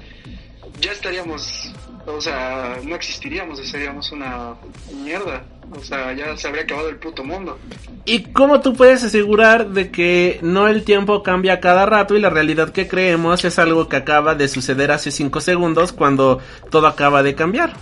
ya 0.80 0.92
estaríamos, 0.92 1.72
o 2.06 2.20
sea, 2.20 2.78
no 2.84 2.94
existiríamos, 2.94 3.58
seríamos 3.68 4.10
una 4.12 4.54
mierda. 5.02 5.42
O 5.76 5.82
sea, 5.82 6.12
ya 6.12 6.36
se 6.36 6.46
habría 6.46 6.62
acabado 6.62 6.88
el 6.88 6.96
puto 6.96 7.24
mundo. 7.24 7.58
¿Y 8.04 8.22
cómo 8.32 8.60
tú 8.60 8.74
puedes 8.74 9.02
asegurar 9.02 9.70
de 9.70 9.90
que 9.90 10.38
no 10.42 10.68
el 10.68 10.84
tiempo 10.84 11.24
cambia 11.24 11.58
cada 11.58 11.86
rato 11.86 12.14
y 12.14 12.20
la 12.20 12.30
realidad 12.30 12.70
que 12.70 12.86
creemos 12.86 13.44
es 13.44 13.58
algo 13.58 13.88
que 13.88 13.96
acaba 13.96 14.36
de 14.36 14.46
suceder 14.46 14.92
hace 14.92 15.10
5 15.10 15.40
segundos 15.40 15.92
cuando 15.92 16.38
todo 16.70 16.86
acaba 16.86 17.24
de 17.24 17.34
cambiar? 17.34 17.74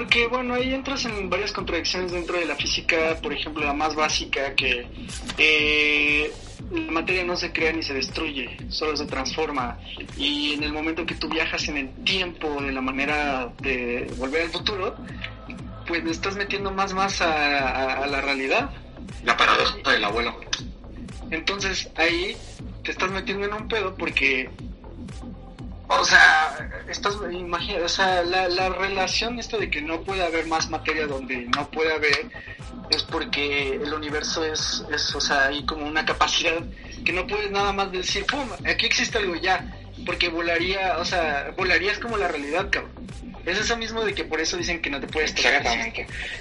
Porque, 0.00 0.26
bueno, 0.28 0.54
ahí 0.54 0.72
entras 0.72 1.04
en 1.04 1.28
varias 1.28 1.52
contradicciones 1.52 2.10
dentro 2.10 2.38
de 2.38 2.46
la 2.46 2.56
física, 2.56 3.18
por 3.22 3.34
ejemplo, 3.34 3.62
la 3.66 3.74
más 3.74 3.94
básica, 3.94 4.54
que 4.54 4.86
eh, 5.36 6.32
la 6.72 6.90
materia 6.90 7.22
no 7.22 7.36
se 7.36 7.52
crea 7.52 7.70
ni 7.74 7.82
se 7.82 7.92
destruye, 7.92 8.56
solo 8.70 8.96
se 8.96 9.04
transforma. 9.04 9.78
Y 10.16 10.54
en 10.54 10.62
el 10.62 10.72
momento 10.72 11.04
que 11.04 11.16
tú 11.16 11.28
viajas 11.28 11.68
en 11.68 11.76
el 11.76 11.90
tiempo 12.02 12.62
de 12.62 12.72
la 12.72 12.80
manera 12.80 13.52
de 13.60 14.10
volver 14.16 14.44
al 14.44 14.48
futuro, 14.48 14.96
pues 15.86 16.02
le 16.02 16.12
estás 16.12 16.34
metiendo 16.34 16.70
más 16.72 16.94
más 16.94 17.20
a, 17.20 17.34
a- 17.68 18.02
a 18.04 18.06
la 18.06 18.22
realidad. 18.22 18.70
La 19.22 19.36
paradoja 19.36 19.92
del 19.92 20.02
abuelo. 20.04 20.34
Entonces 21.30 21.90
ahí 21.96 22.34
te 22.84 22.92
estás 22.92 23.10
metiendo 23.10 23.44
en 23.44 23.52
un 23.52 23.68
pedo 23.68 23.94
porque, 23.96 24.48
o 25.90 26.04
sea, 26.04 26.70
estás, 26.88 27.16
imagina, 27.32 27.84
o 27.84 27.88
sea, 27.88 28.22
la, 28.22 28.48
la 28.48 28.68
relación 28.68 29.38
esta 29.40 29.58
de 29.58 29.68
que 29.68 29.82
no 29.82 30.02
puede 30.02 30.24
haber 30.24 30.46
más 30.46 30.70
materia 30.70 31.06
donde 31.06 31.48
no 31.56 31.68
puede 31.70 31.92
haber 31.92 32.30
es 32.90 33.02
porque 33.02 33.74
el 33.74 33.92
universo 33.92 34.44
es, 34.44 34.84
es, 34.92 35.14
o 35.14 35.20
sea, 35.20 35.46
hay 35.46 35.64
como 35.66 35.84
una 35.86 36.04
capacidad 36.04 36.62
que 37.04 37.12
no 37.12 37.26
puedes 37.26 37.50
nada 37.50 37.72
más 37.72 37.90
decir, 37.90 38.24
pum, 38.24 38.48
aquí 38.64 38.86
existe 38.86 39.18
algo 39.18 39.34
ya, 39.34 39.76
porque 40.06 40.28
volaría, 40.28 40.98
o 40.98 41.04
sea, 41.04 41.52
volarías 41.56 41.98
como 41.98 42.16
la 42.16 42.28
realidad, 42.28 42.68
cabrón. 42.70 42.92
Es 43.44 43.58
eso 43.58 43.76
mismo 43.76 44.04
de 44.04 44.14
que 44.14 44.24
por 44.24 44.40
eso 44.40 44.56
dicen 44.56 44.80
que 44.80 44.90
no 44.90 45.00
te 45.00 45.08
puedes 45.08 45.34
tocar. 45.34 45.64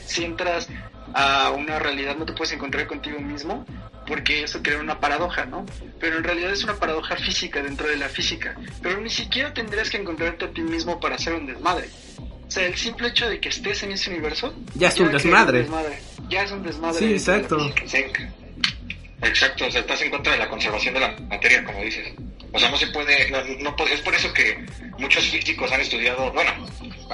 Si 0.05 0.25
entras 0.25 0.67
a 1.13 1.51
una 1.51 1.79
realidad 1.79 2.15
no 2.15 2.25
te 2.25 2.33
puedes 2.33 2.53
encontrar 2.53 2.85
contigo 2.85 3.19
mismo 3.19 3.65
porque 4.09 4.43
eso 4.43 4.61
crea 4.61 4.79
una 4.79 4.99
paradoja, 4.99 5.45
¿no? 5.45 5.65
Pero 6.01 6.17
en 6.17 6.23
realidad 6.25 6.51
es 6.51 6.63
una 6.65 6.75
paradoja 6.75 7.15
física 7.15 7.61
dentro 7.63 7.87
de 7.87 7.95
la 7.95 8.09
física. 8.09 8.55
Pero 8.81 8.99
ni 8.99 9.09
siquiera 9.09 9.53
tendrías 9.53 9.89
que 9.89 9.95
encontrarte 9.97 10.43
a 10.45 10.49
ti 10.49 10.61
mismo 10.61 10.99
para 10.99 11.15
hacer 11.15 11.33
un 11.33 11.45
desmadre. 11.45 11.87
O 12.45 12.51
sea, 12.51 12.65
el 12.65 12.75
simple 12.75 13.07
hecho 13.09 13.29
de 13.29 13.39
que 13.39 13.47
estés 13.49 13.83
en 13.83 13.91
ese 13.91 14.09
universo... 14.09 14.53
Ya 14.73 14.87
es 14.89 14.99
un 14.99 15.11
desmadre. 15.11 15.99
Ya 16.29 16.43
es 16.43 16.51
un 16.51 16.63
desmadre. 16.63 16.97
Sí, 16.99 17.13
exacto. 17.13 17.57
Exacto, 19.21 19.65
o 19.67 19.71
sea, 19.71 19.81
estás 19.81 20.01
en 20.01 20.09
contra 20.11 20.33
de 20.33 20.39
la 20.39 20.49
conservación 20.49 20.93
de 20.93 20.99
la 21.01 21.11
materia, 21.29 21.63
como 21.63 21.81
dices. 21.83 22.07
O 22.51 22.57
sea, 22.59 22.69
no 22.71 22.77
se 22.77 22.87
puede, 22.87 23.29
no, 23.29 23.43
no 23.59 23.75
puede- 23.75 23.93
es 23.93 24.01
por 24.01 24.15
eso 24.15 24.33
que 24.33 24.65
muchos 24.97 25.25
físicos 25.27 25.71
han 25.71 25.81
estudiado, 25.81 26.31
bueno, 26.31 26.51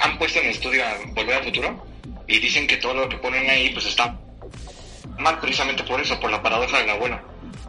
han 0.02 0.18
puesto 0.18 0.40
en 0.40 0.50
estudio 0.50 0.86
a 0.86 0.98
Volver 1.14 1.36
al 1.36 1.44
Futuro 1.44 1.86
y 2.28 2.40
dicen 2.40 2.68
que 2.68 2.78
todo 2.78 2.94
lo 2.94 3.10
que 3.10 3.18
ponen 3.18 3.50
ahí 3.50 3.72
pues 3.72 3.88
está 3.88 4.18
mal 5.20 5.40
precisamente 5.40 5.84
por 5.84 6.00
eso, 6.02 6.20
por 6.20 6.32
la 6.32 6.42
paradoja 6.42 6.80
del 6.80 6.90
abuelo. 6.90 7.20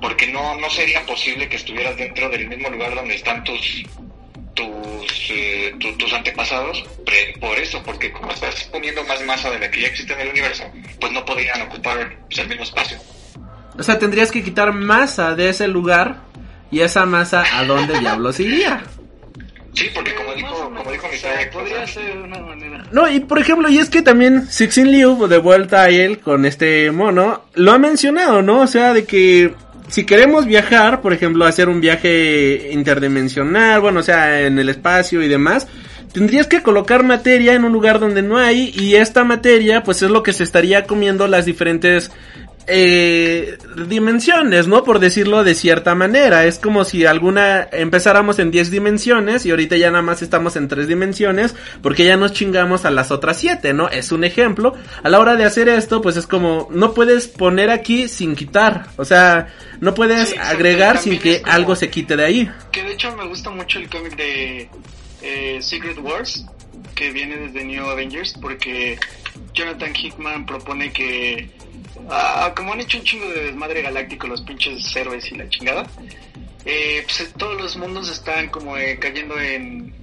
Porque 0.00 0.26
no, 0.26 0.56
no 0.60 0.68
sería 0.70 1.04
posible 1.06 1.48
que 1.48 1.56
estuvieras 1.56 1.96
dentro 1.96 2.28
del 2.28 2.48
mismo 2.48 2.68
lugar 2.70 2.94
donde 2.94 3.14
están 3.14 3.42
tus 3.44 3.82
tus, 4.54 5.30
eh, 5.30 5.74
tu- 5.78 5.92
tus 5.98 6.12
antepasados 6.14 6.82
por 7.40 7.58
eso, 7.58 7.82
porque 7.84 8.10
como 8.10 8.32
estás 8.32 8.64
poniendo 8.64 9.04
más 9.04 9.20
masa 9.26 9.50
de 9.50 9.58
la 9.58 9.70
que 9.70 9.82
ya 9.82 9.88
existe 9.88 10.14
en 10.14 10.20
el 10.20 10.28
universo, 10.30 10.64
pues 10.98 11.12
no 11.12 11.22
podrían 11.26 11.60
ocupar 11.62 12.16
pues, 12.26 12.38
el 12.38 12.48
mismo 12.48 12.62
espacio. 12.64 12.98
O 13.78 13.82
sea, 13.82 13.98
tendrías 13.98 14.32
que 14.32 14.42
quitar 14.42 14.72
masa 14.72 15.34
de 15.34 15.50
ese 15.50 15.68
lugar 15.68 16.22
y 16.70 16.80
esa 16.80 17.04
masa 17.04 17.44
a 17.52 17.64
dónde 17.64 17.98
diablos 17.98 18.40
iría. 18.40 18.82
Sí, 19.76 19.90
porque 19.94 20.14
como 20.14 20.32
dijo, 20.34 20.48
menos, 20.70 20.78
como 20.78 20.90
dijo 20.90 21.06
mi 21.12 21.18
padre, 21.18 21.50
Podría 21.52 21.76
pues, 21.80 21.90
ser 21.90 22.04
de 22.04 22.22
una 22.22 22.38
manera. 22.40 22.82
No, 22.92 23.10
y 23.10 23.20
por 23.20 23.38
ejemplo, 23.38 23.68
y 23.68 23.78
es 23.78 23.90
que 23.90 24.00
también 24.00 24.48
Sixin 24.48 24.90
Liu, 24.90 25.26
de 25.26 25.36
vuelta 25.36 25.82
a 25.82 25.90
él 25.90 26.18
con 26.18 26.46
este 26.46 26.90
mono, 26.90 27.42
lo 27.54 27.72
ha 27.72 27.78
mencionado, 27.78 28.40
¿no? 28.40 28.62
O 28.62 28.66
sea, 28.66 28.94
de 28.94 29.04
que 29.04 29.52
si 29.88 30.06
queremos 30.06 30.46
viajar, 30.46 31.02
por 31.02 31.12
ejemplo, 31.12 31.44
hacer 31.44 31.68
un 31.68 31.82
viaje 31.82 32.70
interdimensional, 32.72 33.80
bueno, 33.80 34.00
o 34.00 34.02
sea, 34.02 34.40
en 34.40 34.58
el 34.58 34.70
espacio 34.70 35.22
y 35.22 35.28
demás, 35.28 35.68
tendrías 36.10 36.46
que 36.46 36.62
colocar 36.62 37.02
materia 37.02 37.52
en 37.52 37.64
un 37.64 37.72
lugar 37.72 38.00
donde 38.00 38.22
no 38.22 38.38
hay 38.38 38.72
y 38.74 38.94
esta 38.94 39.24
materia, 39.24 39.82
pues 39.82 40.00
es 40.00 40.10
lo 40.10 40.22
que 40.22 40.32
se 40.32 40.42
estaría 40.42 40.84
comiendo 40.84 41.28
las 41.28 41.44
diferentes 41.44 42.10
eh, 42.66 43.58
dimensiones, 43.86 44.66
¿no? 44.66 44.84
Por 44.84 44.98
decirlo 44.98 45.44
de 45.44 45.54
cierta 45.54 45.94
manera. 45.94 46.44
Es 46.46 46.58
como 46.58 46.84
si 46.84 47.06
alguna 47.06 47.68
empezáramos 47.70 48.38
en 48.38 48.50
10 48.50 48.70
dimensiones 48.70 49.46
y 49.46 49.50
ahorita 49.50 49.76
ya 49.76 49.90
nada 49.90 50.02
más 50.02 50.22
estamos 50.22 50.56
en 50.56 50.68
3 50.68 50.88
dimensiones 50.88 51.54
porque 51.82 52.04
ya 52.04 52.16
nos 52.16 52.32
chingamos 52.32 52.84
a 52.84 52.90
las 52.90 53.10
otras 53.10 53.38
7, 53.38 53.72
¿no? 53.72 53.88
Es 53.88 54.12
un 54.12 54.24
ejemplo. 54.24 54.74
A 55.02 55.08
la 55.08 55.18
hora 55.20 55.36
de 55.36 55.44
hacer 55.44 55.68
esto, 55.68 56.00
pues 56.02 56.16
es 56.16 56.26
como 56.26 56.68
no 56.70 56.94
puedes 56.94 57.28
poner 57.28 57.70
aquí 57.70 58.08
sin 58.08 58.34
quitar. 58.34 58.86
O 58.96 59.04
sea, 59.04 59.48
no 59.80 59.94
puedes 59.94 60.30
Sí, 60.30 60.36
agregar 60.40 60.98
sin 60.98 61.18
que 61.18 61.42
algo 61.44 61.76
se 61.76 61.90
quite 61.90 62.16
de 62.16 62.24
ahí. 62.24 62.50
Que 62.72 62.82
de 62.82 62.92
hecho 62.92 63.14
me 63.16 63.26
gusta 63.26 63.50
mucho 63.50 63.78
el 63.78 63.88
cómic 63.88 64.16
de 64.16 64.68
eh, 65.22 65.58
Secret 65.60 65.98
Wars, 65.98 66.44
que 66.94 67.10
viene 67.10 67.36
desde 67.36 67.64
New 67.64 67.84
Avengers, 67.84 68.34
porque 68.40 68.98
Jonathan 69.52 69.92
Hickman 69.94 70.46
propone 70.46 70.92
que, 70.92 71.50
ah, 72.10 72.52
como 72.56 72.72
han 72.72 72.80
hecho 72.80 72.98
un 72.98 73.04
chingo 73.04 73.28
de 73.28 73.44
desmadre 73.44 73.82
galáctico 73.82 74.26
los 74.26 74.42
pinches 74.42 74.94
héroes 74.96 75.30
y 75.30 75.36
la 75.36 75.48
chingada, 75.48 75.86
eh, 76.64 77.04
pues 77.04 77.32
todos 77.36 77.60
los 77.60 77.76
mundos 77.76 78.10
están 78.10 78.48
como 78.48 78.76
eh, 78.76 78.98
cayendo 78.98 79.38
en, 79.38 79.94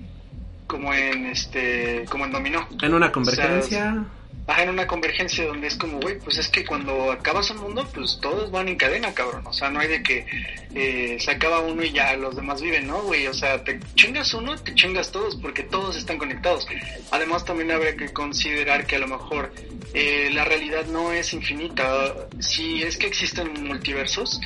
como 0.67 0.93
en 0.93 1.25
este, 1.27 2.05
como 2.09 2.25
en 2.25 2.31
dominó. 2.31 2.67
En 2.81 2.93
una 2.93 3.11
convergencia. 3.11 4.05
En 4.48 4.70
una 4.70 4.88
convergencia 4.88 5.45
donde 5.45 5.68
es 5.68 5.78
como, 5.78 5.99
güey, 5.99 6.20
pues 6.20 6.38
es 6.38 6.49
que 6.49 6.65
cuando 6.65 7.11
acabas 7.11 7.49
un 7.52 7.57
mundo, 7.57 7.88
pues 7.94 8.20
todos 8.22 8.52
van 8.52 8.68
en 8.68 8.76
cadena, 8.76 9.14
cabrón. 9.14 9.48
O 9.48 9.53
sea, 9.53 9.70
no 9.70 9.80
hay 9.80 9.88
de 9.88 10.03
que 10.03 10.26
eh, 10.76 11.18
se 11.20 11.32
acaba 11.32 11.61
uno 11.61 11.84
y 11.84 11.91
ya 11.91 12.15
los 12.18 12.36
demás 12.36 12.61
viven, 12.61 12.88
¿no, 12.88 13.02
güey? 13.03 13.28
O 13.28 13.34
sea, 13.34 13.64
te 13.64 13.80
chingas 13.95 14.34
uno, 14.34 14.57
te 14.57 14.76
chingas 14.76 15.11
todos, 15.11 15.38
porque 15.38 15.64
todos 15.64 15.95
están 15.95 16.18
conectados. 16.18 16.68
Además, 17.11 17.45
también 17.45 17.72
habría 17.72 17.95
que 17.95 18.11
considerar 18.11 18.86
que 18.86 18.98
a 18.98 18.99
lo 18.99 19.07
mejor 19.07 19.53
eh, 19.94 20.30
la 20.34 20.44
realidad 20.44 20.86
no 20.88 21.14
es 21.14 21.34
infinita. 21.34 22.14
Si 22.40 22.84
es 22.84 22.98
que 22.98 23.07
existen 23.07 23.64
multiversos, 23.64 24.41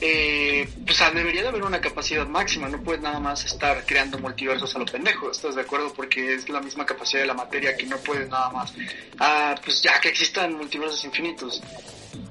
eh, 0.00 0.68
pues 0.86 0.98
debería 1.14 1.42
de 1.42 1.48
haber 1.48 1.62
una 1.62 1.80
capacidad 1.80 2.26
máxima, 2.26 2.68
no 2.68 2.82
puedes 2.82 3.00
nada 3.00 3.20
más 3.20 3.44
estar 3.44 3.84
creando 3.86 4.18
multiversos 4.18 4.74
a 4.74 4.78
lo 4.78 4.84
pendejo, 4.84 5.30
¿estás 5.30 5.54
de 5.54 5.62
acuerdo? 5.62 5.92
Porque 5.94 6.34
es 6.34 6.48
la 6.48 6.60
misma 6.60 6.84
capacidad 6.84 7.20
de 7.22 7.26
la 7.26 7.34
materia 7.34 7.76
que 7.76 7.86
no 7.86 7.96
puedes 7.98 8.28
nada 8.28 8.50
más. 8.50 8.72
Ah, 9.18 9.54
pues 9.64 9.82
ya 9.82 10.00
que 10.00 10.08
existan 10.08 10.54
multiversos 10.54 11.04
infinitos, 11.04 11.62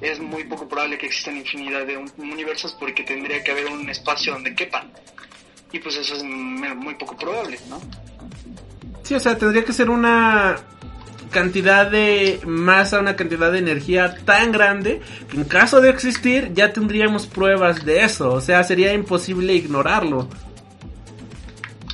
es 0.01 0.19
muy 0.19 0.43
poco 0.43 0.67
probable 0.67 0.97
que 0.97 1.05
existan 1.07 1.37
infinidad 1.37 1.85
de 1.85 1.97
un- 1.97 2.11
universos 2.17 2.73
porque 2.73 3.03
tendría 3.03 3.43
que 3.43 3.51
haber 3.51 3.67
un 3.67 3.89
espacio 3.89 4.33
donde 4.33 4.53
quepan. 4.55 4.91
Y 5.71 5.79
pues 5.79 5.95
eso 5.95 6.15
es 6.15 6.23
muy 6.23 6.93
poco 6.95 7.15
probable, 7.17 7.57
¿no? 7.69 7.81
Sí, 9.03 9.15
o 9.15 9.19
sea, 9.19 9.37
tendría 9.37 9.65
que 9.65 9.73
ser 9.73 9.89
una 9.89 10.55
cantidad 11.33 11.91
de 11.91 12.39
masa, 12.45 13.01
una 13.01 13.17
cantidad 13.17 13.51
de 13.51 13.59
energía 13.59 14.15
tan 14.23 14.53
grande 14.53 15.01
que 15.29 15.35
en 15.35 15.43
caso 15.43 15.81
de 15.81 15.89
existir 15.89 16.53
ya 16.53 16.71
tendríamos 16.71 17.27
pruebas 17.27 17.83
de 17.83 18.05
eso. 18.05 18.31
O 18.31 18.39
sea, 18.39 18.63
sería 18.63 18.93
imposible 18.93 19.53
ignorarlo. 19.53 20.29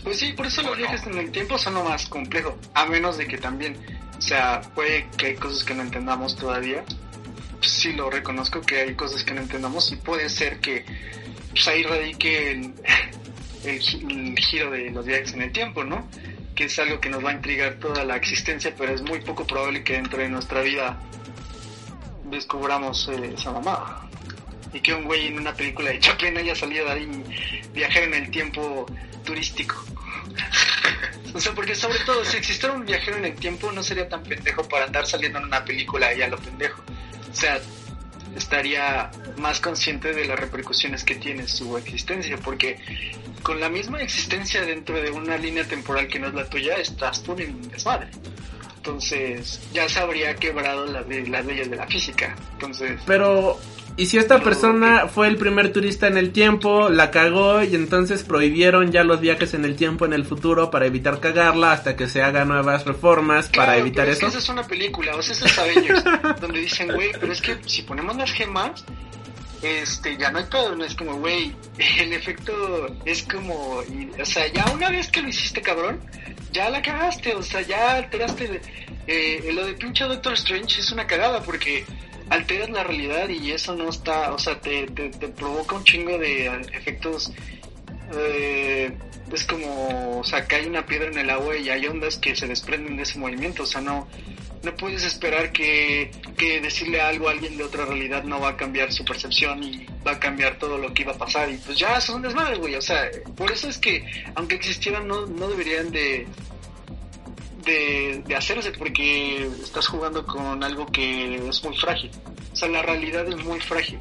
Pues 0.03 0.19
sí, 0.19 0.33
por 0.33 0.45
eso 0.45 0.61
los 0.61 0.77
viajes 0.77 1.05
en 1.07 1.17
el 1.17 1.31
tiempo 1.31 1.57
son 1.57 1.73
lo 1.73 1.83
más 1.83 2.05
complejo. 2.07 2.55
A 2.75 2.85
menos 2.85 3.17
de 3.17 3.27
que 3.27 3.39
también, 3.39 3.75
o 4.15 4.21
sea, 4.21 4.61
puede 4.75 5.07
que 5.17 5.27
hay 5.27 5.35
cosas 5.35 5.63
que 5.63 5.73
no 5.73 5.81
entendamos 5.81 6.35
todavía. 6.35 6.83
Pues 7.57 7.71
sí, 7.71 7.93
lo 7.93 8.09
reconozco 8.09 8.61
que 8.61 8.81
hay 8.81 8.93
cosas 8.93 9.23
que 9.23 9.33
no 9.33 9.41
entendamos 9.41 9.91
y 9.91 9.95
puede 9.95 10.29
ser 10.29 10.59
que 10.59 10.85
pues 11.51 11.67
ahí 11.67 11.83
radique 11.83 12.51
el, 12.51 12.73
el, 13.65 14.37
giro 14.37 14.71
de 14.71 14.91
los 14.91 15.05
viajes 15.05 15.33
en 15.33 15.41
el 15.41 15.51
tiempo, 15.51 15.83
¿no? 15.83 16.07
Que 16.59 16.65
es 16.65 16.77
algo 16.77 16.99
que 16.99 17.09
nos 17.09 17.23
va 17.23 17.29
a 17.29 17.33
intrigar 17.35 17.75
toda 17.75 18.03
la 18.03 18.17
existencia, 18.17 18.75
pero 18.77 18.93
es 18.93 19.01
muy 19.01 19.21
poco 19.21 19.47
probable 19.47 19.81
que 19.81 19.93
dentro 19.93 20.19
de 20.19 20.27
nuestra 20.27 20.59
vida 20.59 20.99
descubramos 22.25 23.07
eh, 23.07 23.33
esa 23.37 23.53
mamada. 23.53 24.09
Y 24.73 24.81
que 24.81 24.93
un 24.93 25.05
güey 25.05 25.27
en 25.27 25.39
una 25.39 25.53
película 25.53 25.91
de 25.91 26.01
Chaplin 26.01 26.37
haya 26.37 26.53
salido 26.53 26.83
de 26.87 26.91
ahí 26.91 27.23
viajar 27.73 28.03
en 28.03 28.13
el 28.13 28.29
tiempo 28.29 28.85
turístico. 29.23 29.81
o 31.33 31.39
sea, 31.39 31.53
porque 31.53 31.75
sobre 31.75 31.99
todo, 31.99 32.25
si 32.25 32.35
existiera 32.35 32.75
un 32.75 32.85
viajero 32.85 33.15
en 33.15 33.23
el 33.23 33.35
tiempo, 33.35 33.71
no 33.71 33.81
sería 33.81 34.09
tan 34.09 34.21
pendejo 34.23 34.67
para 34.67 34.83
andar 34.83 35.07
saliendo 35.07 35.39
en 35.39 35.45
una 35.45 35.63
película 35.63 36.13
y 36.13 36.23
a 36.23 36.27
lo 36.27 36.37
pendejo. 36.39 36.83
O 37.31 37.33
sea, 37.33 37.57
estaría 38.39 39.11
más 39.37 39.59
consciente 39.59 40.13
de 40.13 40.25
las 40.25 40.39
repercusiones 40.39 41.03
que 41.03 41.15
tiene 41.15 41.47
su 41.47 41.77
existencia, 41.77 42.37
porque 42.37 42.79
con 43.43 43.59
la 43.59 43.69
misma 43.69 44.01
existencia 44.01 44.61
dentro 44.65 45.01
de 45.01 45.11
una 45.11 45.37
línea 45.37 45.65
temporal 45.65 46.07
que 46.07 46.19
no 46.19 46.27
es 46.27 46.33
la 46.33 46.45
tuya, 46.45 46.75
estás 46.75 47.21
tú 47.21 47.33
en 47.37 47.55
un 47.55 47.69
desmadre. 47.69 48.09
Entonces, 48.77 49.59
ya 49.73 49.87
se 49.87 49.99
habría 49.99 50.35
quebrado 50.35 50.85
las 50.85 51.07
leyes 51.45 51.69
de 51.69 51.75
la 51.75 51.85
física. 51.85 52.35
Entonces. 52.53 52.99
Pero 53.05 53.59
y 53.99 54.05
si 54.05 54.17
esta 54.17 54.39
persona 54.41 55.09
fue 55.09 55.27
el 55.27 55.35
primer 55.35 55.73
turista 55.73 56.07
en 56.07 56.17
el 56.17 56.31
tiempo, 56.31 56.87
la 56.87 57.11
cagó 57.11 57.61
y 57.63 57.75
entonces 57.75 58.23
prohibieron 58.23 58.93
ya 58.93 59.03
los 59.03 59.19
viajes 59.19 59.53
en 59.53 59.65
el 59.65 59.75
tiempo 59.75 60.05
en 60.05 60.13
el 60.13 60.23
futuro 60.23 60.71
para 60.71 60.85
evitar 60.85 61.19
cagarla 61.19 61.73
hasta 61.73 61.97
que 61.97 62.07
se 62.07 62.23
hagan 62.23 62.47
nuevas 62.47 62.85
reformas 62.85 63.49
para 63.49 63.75
evitar 63.75 64.05
pero 64.05 64.15
eso. 64.15 64.27
Es 64.27 64.31
que 64.31 64.37
esa 64.37 64.45
es 64.45 64.49
una 64.49 64.65
película, 64.65 65.17
o 65.17 65.21
sea, 65.21 65.33
es 65.33 65.59
Avengers, 65.59 66.03
donde 66.39 66.61
dicen, 66.61 66.87
güey, 66.93 67.11
pero 67.19 67.33
es 67.33 67.41
que 67.41 67.57
si 67.65 67.81
ponemos 67.81 68.15
las 68.15 68.31
gemas, 68.31 68.85
este, 69.61 70.15
ya 70.15 70.31
no 70.31 70.39
hay 70.39 70.45
no 70.77 70.85
es 70.85 70.95
como, 70.95 71.15
güey, 71.15 71.53
el 71.97 72.13
efecto 72.13 72.95
es 73.03 73.23
como, 73.23 73.81
o 73.81 74.25
sea, 74.25 74.47
ya 74.47 74.65
una 74.73 74.91
vez 74.91 75.09
que 75.11 75.21
lo 75.21 75.27
hiciste, 75.27 75.61
cabrón, 75.61 75.99
ya 76.53 76.69
la 76.69 76.81
cagaste, 76.81 77.35
o 77.35 77.43
sea, 77.43 77.59
ya 77.63 77.97
alteraste, 77.97 78.61
eh, 79.07 79.51
lo 79.53 79.65
de 79.65 79.73
pinche 79.73 80.05
Doctor 80.05 80.35
Strange 80.35 80.79
es 80.79 80.89
una 80.93 81.05
cagada 81.05 81.43
porque 81.43 81.85
alteras 82.29 82.69
la 82.69 82.83
realidad 82.83 83.29
y 83.29 83.51
eso 83.51 83.75
no 83.75 83.89
está, 83.89 84.33
o 84.33 84.39
sea, 84.39 84.59
te, 84.59 84.87
te, 84.87 85.09
provoca 85.29 85.75
un 85.75 85.83
chingo 85.83 86.17
de 86.17 86.47
efectos. 86.73 87.31
Eh, 88.15 88.91
es 89.31 89.45
como, 89.45 90.19
o 90.19 90.23
sea, 90.23 90.45
una 90.67 90.85
piedra 90.85 91.09
en 91.09 91.17
el 91.19 91.29
agua 91.29 91.55
y 91.55 91.69
hay 91.69 91.85
ondas 91.85 92.17
que 92.17 92.35
se 92.35 92.47
desprenden 92.47 92.97
de 92.97 93.03
ese 93.03 93.19
movimiento, 93.19 93.63
o 93.63 93.65
sea, 93.65 93.79
no, 93.81 94.07
no 94.63 94.75
puedes 94.75 95.03
esperar 95.03 95.51
que, 95.51 96.11
que 96.37 96.59
decirle 96.61 96.99
algo 96.99 97.27
a 97.27 97.31
alguien 97.31 97.55
de 97.57 97.63
otra 97.63 97.85
realidad 97.85 98.23
no 98.23 98.39
va 98.39 98.49
a 98.49 98.57
cambiar 98.57 98.91
su 98.91 99.05
percepción 99.05 99.63
y 99.63 99.85
va 100.05 100.13
a 100.13 100.19
cambiar 100.19 100.57
todo 100.57 100.77
lo 100.77 100.93
que 100.93 101.03
iba 101.03 101.13
a 101.13 101.17
pasar 101.17 101.49
y 101.49 101.57
pues 101.57 101.77
ya 101.77 102.01
son 102.01 102.21
desmadres, 102.21 102.59
güey, 102.59 102.75
o 102.75 102.81
sea, 102.81 103.09
por 103.35 103.51
eso 103.51 103.69
es 103.69 103.77
que 103.77 104.03
aunque 104.35 104.55
existieran 104.55 105.07
no, 105.07 105.27
no 105.27 105.47
deberían 105.47 105.91
de, 105.91 106.27
de, 107.69 108.35
hacerse 108.35 108.71
porque 108.71 109.47
estás 109.63 109.87
jugando 109.87 110.25
con 110.25 110.63
algo 110.63 110.85
que 110.87 111.35
es 111.35 111.63
muy 111.63 111.75
frágil. 111.77 112.11
O 112.51 112.55
sea, 112.55 112.69
la 112.69 112.81
realidad 112.81 113.27
es 113.27 113.43
muy 113.43 113.59
frágil. 113.59 113.99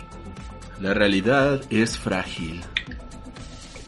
La 0.81 0.95
realidad 0.95 1.61
es 1.71 1.99
frágil. 1.99 2.63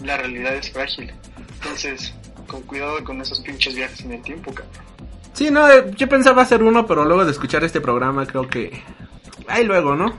La 0.05 0.16
realidad 0.16 0.55
es 0.55 0.70
frágil. 0.73 1.12
Entonces, 1.55 2.15
con 2.47 2.62
cuidado 2.62 3.02
con 3.05 3.20
esos 3.20 3.40
pinches 3.40 3.74
viajes 3.74 4.01
en 4.01 4.12
el 4.12 4.23
tiempo, 4.23 4.52
cabrón. 4.52 4.85
Sí, 5.32 5.51
no, 5.51 5.70
eh, 5.70 5.90
yo 5.97 6.09
pensaba 6.09 6.43
hacer 6.43 6.62
uno, 6.62 6.86
pero 6.86 7.05
luego 7.05 7.24
de 7.24 7.31
escuchar 7.31 7.65
este 7.65 7.81
programa 7.81 8.27
creo 8.27 8.48
que... 8.48 8.82
Ahí 9.48 9.65
luego, 9.65 9.97
¿no? 9.97 10.19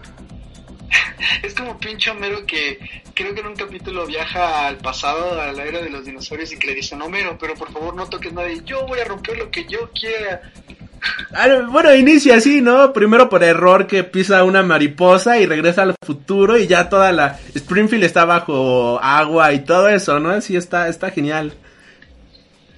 es 1.43 1.53
como 1.53 1.79
pinche 1.79 2.11
Homero 2.11 2.45
que 2.45 2.79
creo 3.13 3.33
que 3.33 3.41
en 3.41 3.47
un 3.47 3.55
capítulo 3.55 4.05
viaja 4.05 4.67
al 4.67 4.77
pasado, 4.77 5.39
a 5.39 5.51
la 5.51 5.63
era 5.63 5.81
de 5.81 5.89
los 5.89 6.05
dinosaurios 6.05 6.51
y 6.51 6.59
que 6.59 6.67
le 6.67 6.75
dicen, 6.75 7.01
Homero, 7.01 7.37
pero 7.39 7.55
por 7.55 7.71
favor 7.71 7.95
no 7.95 8.07
toques 8.07 8.33
nada 8.33 8.51
y 8.51 8.63
yo 8.63 8.85
voy 8.85 8.99
a 8.99 9.05
romper 9.05 9.37
lo 9.37 9.49
que 9.51 9.65
yo 9.65 9.89
quiera. 9.91 10.41
Ah, 11.33 11.47
bueno, 11.67 11.95
inicia 11.95 12.35
así, 12.35 12.61
¿no? 12.61 12.93
Primero 12.93 13.27
por 13.27 13.43
error 13.43 13.87
que 13.87 14.03
pisa 14.03 14.43
una 14.43 14.61
mariposa 14.61 15.39
y 15.39 15.47
regresa 15.47 15.81
al 15.81 15.95
futuro 16.05 16.59
y 16.59 16.67
ya 16.67 16.89
toda 16.89 17.11
la 17.11 17.39
Springfield 17.55 18.03
está 18.03 18.25
bajo 18.25 18.99
agua 19.01 19.51
y 19.51 19.63
todo 19.63 19.89
eso, 19.89 20.19
¿no? 20.19 20.39
Sí, 20.41 20.55
está, 20.55 20.89
está 20.89 21.09
genial. 21.09 21.53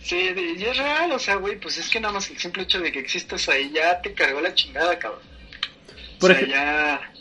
Sí, 0.02 0.18
y 0.58 0.64
es 0.64 0.78
real, 0.78 1.12
o 1.12 1.20
sea, 1.20 1.36
güey, 1.36 1.60
pues 1.60 1.78
es 1.78 1.90
que 1.90 2.00
nada 2.00 2.14
más 2.14 2.30
el 2.30 2.38
simple 2.38 2.64
hecho 2.64 2.80
de 2.80 2.92
que 2.92 3.00
existas 3.00 3.48
ahí 3.50 3.72
ya 3.74 4.02
te 4.02 4.14
cargó 4.14 4.42
la 4.42 4.54
chingada, 4.54 4.98
cabrón. 5.00 5.22
Por 6.20 6.32
o 6.32 6.36
sea, 6.36 6.48
ya, 6.48 7.13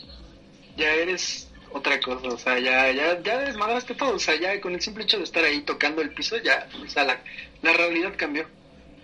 ya 0.76 0.92
eres 0.94 1.48
otra 1.70 1.98
cosa, 2.00 2.28
o 2.28 2.38
sea, 2.38 2.58
ya, 2.58 2.90
ya, 2.92 3.20
ya 3.22 3.38
desmadraste 3.38 3.94
todo, 3.94 4.16
o 4.16 4.18
sea, 4.18 4.38
ya 4.38 4.60
con 4.60 4.74
el 4.74 4.80
simple 4.80 5.04
hecho 5.04 5.18
de 5.18 5.24
estar 5.24 5.44
ahí 5.44 5.62
tocando 5.62 6.02
el 6.02 6.10
piso, 6.10 6.36
ya, 6.38 6.66
o 6.84 6.88
sea, 6.88 7.04
la, 7.04 7.20
la 7.62 7.72
realidad 7.72 8.12
cambió. 8.16 8.46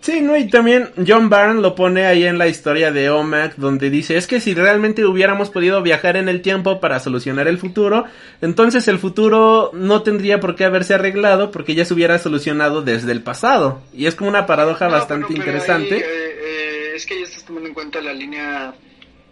Sí, 0.01 0.21
no, 0.21 0.37
y 0.37 0.49
también 0.49 0.91
John 1.07 1.29
Byrne 1.29 1.61
lo 1.61 1.75
pone 1.75 2.07
ahí 2.07 2.25
en 2.25 2.39
la 2.39 2.47
historia 2.47 2.93
de 2.93 3.11
OMAC, 3.11 3.57
donde 3.57 3.91
dice, 3.91 4.17
es 4.17 4.27
que 4.29 4.41
si 4.41 4.55
realmente 4.55 5.05
hubiéramos 5.05 5.51
podido 5.51 5.83
viajar 5.83 6.17
en 6.17 6.29
el 6.29 6.41
tiempo 6.41 6.81
para 6.81 7.01
solucionar 7.01 7.49
el 7.49 7.59
futuro, 7.59 8.05
entonces 8.41 8.87
el 8.87 8.99
futuro 8.99 9.71
no 9.75 10.03
tendría 10.03 10.39
por 10.39 10.55
qué 10.55 10.65
haberse 10.65 10.95
arreglado 10.95 11.51
porque 11.51 11.75
ya 11.75 11.85
se 11.85 11.95
hubiera 11.95 12.19
solucionado 12.19 12.83
desde 12.83 13.11
el 13.11 13.23
pasado. 13.23 13.83
Y 13.93 14.07
es 14.07 14.15
como 14.15 14.31
una 14.31 14.47
paradoja 14.47 14.87
bastante 14.87 15.33
interesante. 15.33 15.97
Eh, 15.97 16.05
eh, 16.05 16.93
es 16.95 17.05
que 17.05 17.19
ya 17.19 17.25
estás 17.25 17.45
tomando 17.45 17.69
en 17.69 17.75
cuenta 17.75 18.01
la 18.01 18.13
línea 18.13 18.75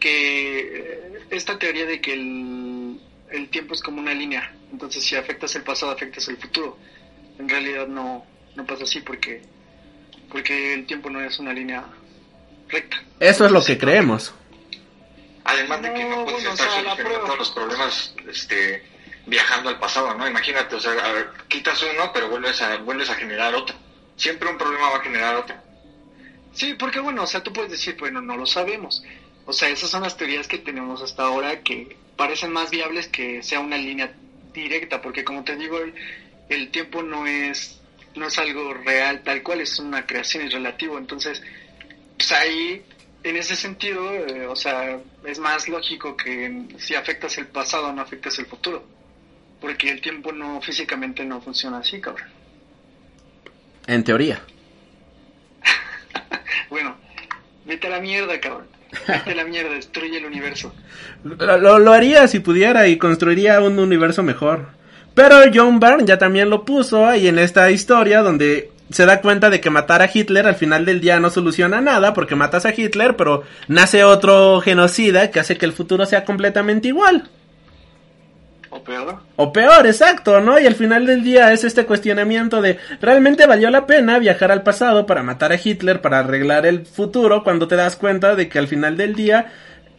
que, 0.00 0.58
eh, 0.58 1.15
esta 1.30 1.58
teoría 1.58 1.86
de 1.86 2.00
que 2.00 2.12
el, 2.12 3.00
el 3.30 3.48
tiempo 3.48 3.74
es 3.74 3.82
como 3.82 4.00
una 4.00 4.14
línea, 4.14 4.52
entonces 4.72 5.04
si 5.04 5.16
afectas 5.16 5.54
el 5.56 5.62
pasado, 5.62 5.92
afectas 5.92 6.28
el 6.28 6.36
futuro. 6.36 6.78
En 7.38 7.48
realidad 7.48 7.86
no, 7.86 8.24
no 8.54 8.64
pasa 8.64 8.84
así 8.84 9.00
porque, 9.00 9.42
porque 10.30 10.74
el 10.74 10.86
tiempo 10.86 11.10
no 11.10 11.20
es 11.20 11.38
una 11.38 11.52
línea 11.52 11.84
recta. 12.68 13.02
Eso 13.20 13.46
es 13.46 13.52
lo 13.52 13.62
que 13.62 13.78
creemos. 13.78 14.34
Además 15.44 15.82
de 15.82 15.94
que 15.94 16.04
no, 16.04 16.24
puedes 16.24 16.44
estar 16.44 16.68
solucionando 16.70 17.20
todos 17.20 17.38
los 17.38 17.50
problemas 17.52 18.14
este, 18.28 18.82
viajando 19.26 19.68
al 19.68 19.78
pasado, 19.78 20.14
¿no? 20.14 20.26
Imagínate, 20.26 20.74
o 20.74 20.80
sea, 20.80 20.92
quitas 21.46 21.80
uno, 21.82 22.10
pero 22.12 22.28
vuelves 22.28 22.60
a, 22.62 22.78
vuelves 22.78 23.10
a 23.10 23.14
generar 23.14 23.54
otro. 23.54 23.76
Siempre 24.16 24.48
un 24.48 24.58
problema 24.58 24.90
va 24.90 24.96
a 24.96 25.02
generar 25.02 25.36
otro. 25.36 25.54
Sí, 26.52 26.74
porque 26.74 27.00
bueno, 27.00 27.22
o 27.22 27.26
sea, 27.26 27.42
tú 27.42 27.52
puedes 27.52 27.70
decir, 27.70 27.96
bueno, 27.98 28.20
no 28.20 28.36
lo 28.36 28.46
sabemos. 28.46 29.04
O 29.46 29.52
sea, 29.52 29.68
esas 29.68 29.88
son 29.88 30.02
las 30.02 30.16
teorías 30.16 30.48
que 30.48 30.58
tenemos 30.58 31.02
hasta 31.02 31.22
ahora 31.22 31.60
que 31.60 31.96
parecen 32.16 32.52
más 32.52 32.70
viables 32.70 33.06
que 33.06 33.42
sea 33.44 33.60
una 33.60 33.78
línea 33.78 34.12
directa, 34.52 35.00
porque 35.00 35.24
como 35.24 35.44
te 35.44 35.54
digo, 35.56 35.78
el, 36.48 36.70
tiempo 36.70 37.02
no 37.02 37.26
es 37.26 37.80
no 38.16 38.26
es 38.26 38.38
algo 38.38 38.74
real 38.74 39.22
tal 39.22 39.42
cual, 39.42 39.60
es 39.60 39.78
una 39.78 40.04
creación, 40.04 40.44
es 40.44 40.52
relativo. 40.52 40.98
Entonces, 40.98 41.40
pues 42.16 42.32
ahí, 42.32 42.82
en 43.22 43.36
ese 43.36 43.54
sentido, 43.54 44.10
eh, 44.10 44.46
o 44.46 44.56
sea, 44.56 44.98
es 45.24 45.38
más 45.38 45.68
lógico 45.68 46.16
que 46.16 46.64
si 46.78 46.94
afectas 46.94 47.38
el 47.38 47.46
pasado 47.46 47.92
no 47.92 48.02
afectas 48.02 48.38
el 48.38 48.46
futuro. 48.46 48.84
Porque 49.60 49.90
el 49.90 50.00
tiempo 50.00 50.32
no 50.32 50.60
físicamente 50.60 51.24
no 51.24 51.40
funciona 51.40 51.78
así, 51.78 52.00
cabrón. 52.00 52.28
En 53.86 54.02
teoría. 54.02 54.42
bueno, 56.70 56.96
vete 57.64 57.86
a 57.86 57.90
la 57.90 58.00
mierda, 58.00 58.40
cabrón. 58.40 58.75
La 59.34 59.44
mierda, 59.44 59.70
destruye 59.70 60.18
el 60.18 60.24
universo. 60.24 60.72
Lo, 61.24 61.78
lo, 61.78 61.92
haría 61.92 62.26
si 62.28 62.40
pudiera 62.40 62.88
y 62.88 62.98
construiría 62.98 63.60
un 63.60 63.78
universo 63.78 64.22
mejor. 64.22 64.68
Pero 65.14 65.36
John 65.52 65.80
Byrne 65.80 66.04
ya 66.04 66.18
también 66.18 66.50
lo 66.50 66.64
puso 66.64 67.06
ahí 67.06 67.28
en 67.28 67.38
esta 67.38 67.70
historia 67.70 68.20
donde 68.20 68.70
se 68.90 69.06
da 69.06 69.20
cuenta 69.20 69.50
de 69.50 69.60
que 69.60 69.70
matar 69.70 70.02
a 70.02 70.10
Hitler 70.12 70.46
al 70.46 70.54
final 70.54 70.84
del 70.84 71.00
día 71.00 71.18
no 71.18 71.30
soluciona 71.30 71.80
nada 71.80 72.14
porque 72.14 72.36
matas 72.36 72.66
a 72.66 72.74
Hitler, 72.76 73.16
pero 73.16 73.42
nace 73.68 74.04
otro 74.04 74.60
genocida 74.60 75.30
que 75.30 75.40
hace 75.40 75.56
que 75.56 75.66
el 75.66 75.72
futuro 75.72 76.06
sea 76.06 76.24
completamente 76.24 76.88
igual. 76.88 77.28
O 79.36 79.52
peor. 79.52 79.86
Exacto, 79.86 80.40
¿no? 80.40 80.58
Y 80.58 80.66
al 80.66 80.74
final 80.74 81.06
del 81.06 81.22
día 81.22 81.52
es 81.52 81.64
este 81.64 81.86
cuestionamiento 81.86 82.60
de, 82.62 82.78
¿realmente 83.00 83.46
valió 83.46 83.70
la 83.70 83.86
pena 83.86 84.18
viajar 84.18 84.52
al 84.52 84.62
pasado 84.62 85.06
para 85.06 85.22
matar 85.22 85.52
a 85.52 85.60
Hitler, 85.62 86.00
para 86.00 86.20
arreglar 86.20 86.66
el 86.66 86.86
futuro, 86.86 87.42
cuando 87.44 87.68
te 87.68 87.76
das 87.76 87.96
cuenta 87.96 88.34
de 88.34 88.48
que 88.48 88.58
al 88.58 88.68
final 88.68 88.96
del 88.96 89.14
día 89.14 89.52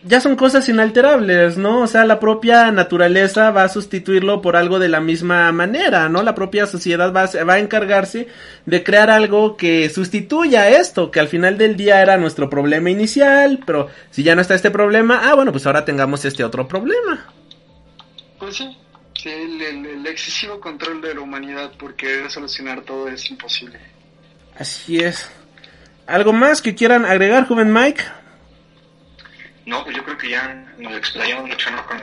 ya 0.04 0.22
son 0.22 0.36
cosas 0.36 0.68
inalterables, 0.70 1.58
¿no? 1.58 1.82
O 1.82 1.88
sea, 1.88 2.06
la 2.06 2.20
propia 2.20 2.72
naturaleza 2.72 3.52
va 3.52 3.64
a 3.64 3.70
sustituirlo 3.70 4.42
por 4.42 4.56
algo 4.56 4.80
de 4.80 4.90
la 4.90 5.02
misma 5.02 5.52
manera, 5.52 6.08
¿no? 6.08 6.24
La 6.24 6.36
propia 6.36 6.66
sociedad 6.66 7.14
va 7.14 7.24
a, 7.24 7.44
va 7.44 7.54
a 7.54 7.60
encargarse 7.60 8.28
de 8.66 8.84
crear 8.84 9.10
algo 9.10 9.58
que 9.58 9.90
sustituya 9.90 10.70
esto, 10.70 11.12
que 11.12 11.20
al 11.20 11.28
final 11.28 11.58
del 11.58 11.76
día 11.76 12.02
era 12.02 12.18
nuestro 12.18 12.50
problema 12.50 12.90
inicial, 12.90 13.60
pero 13.66 13.88
si 14.12 14.24
ya 14.24 14.36
no 14.36 14.42
está 14.42 14.56
este 14.56 14.72
problema, 14.72 15.22
ah, 15.24 15.36
bueno, 15.36 15.52
pues 15.52 15.66
ahora 15.66 15.86
tengamos 15.86 16.24
este 16.26 16.44
otro 16.44 16.68
problema. 16.68 17.26
Pues 18.40 18.58
sí, 18.58 18.78
sí 19.16 19.30
el, 19.30 20.06
excesivo 20.06 20.60
control 20.60 21.02
de 21.02 21.16
la 21.16 21.22
humanidad 21.22 21.72
por 21.74 21.96
querer 21.96 22.30
solucionar 22.30 22.82
todo 22.82 23.08
es 23.08 23.30
imposible. 23.30 23.80
Así 24.58 25.00
es. 25.00 25.30
¿Algo 26.06 26.34
más 26.34 26.62
que 26.62 26.76
quieran 26.76 27.06
agregar, 27.06 27.48
joven 27.48 27.72
Mike? 27.72 28.04
No, 29.66 29.84
pues 29.84 29.98
yo 29.98 30.04
creo 30.04 30.18
que 30.18 30.30
ya 30.30 30.74
nos 30.78 30.96
explayamos 30.96 31.50
mucho 31.50 31.70
con, 31.88 32.02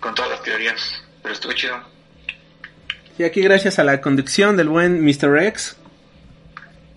con 0.00 0.14
todas 0.14 0.32
las 0.32 0.42
teorías, 0.42 1.02
pero 1.22 1.34
estuvo 1.34 1.52
chido. 1.52 1.80
Y 3.18 3.24
aquí 3.24 3.40
gracias 3.40 3.78
a 3.78 3.84
la 3.84 4.00
conducción 4.00 4.56
del 4.56 4.68
buen 4.68 5.02
Mr. 5.02 5.42
X. 5.44 5.76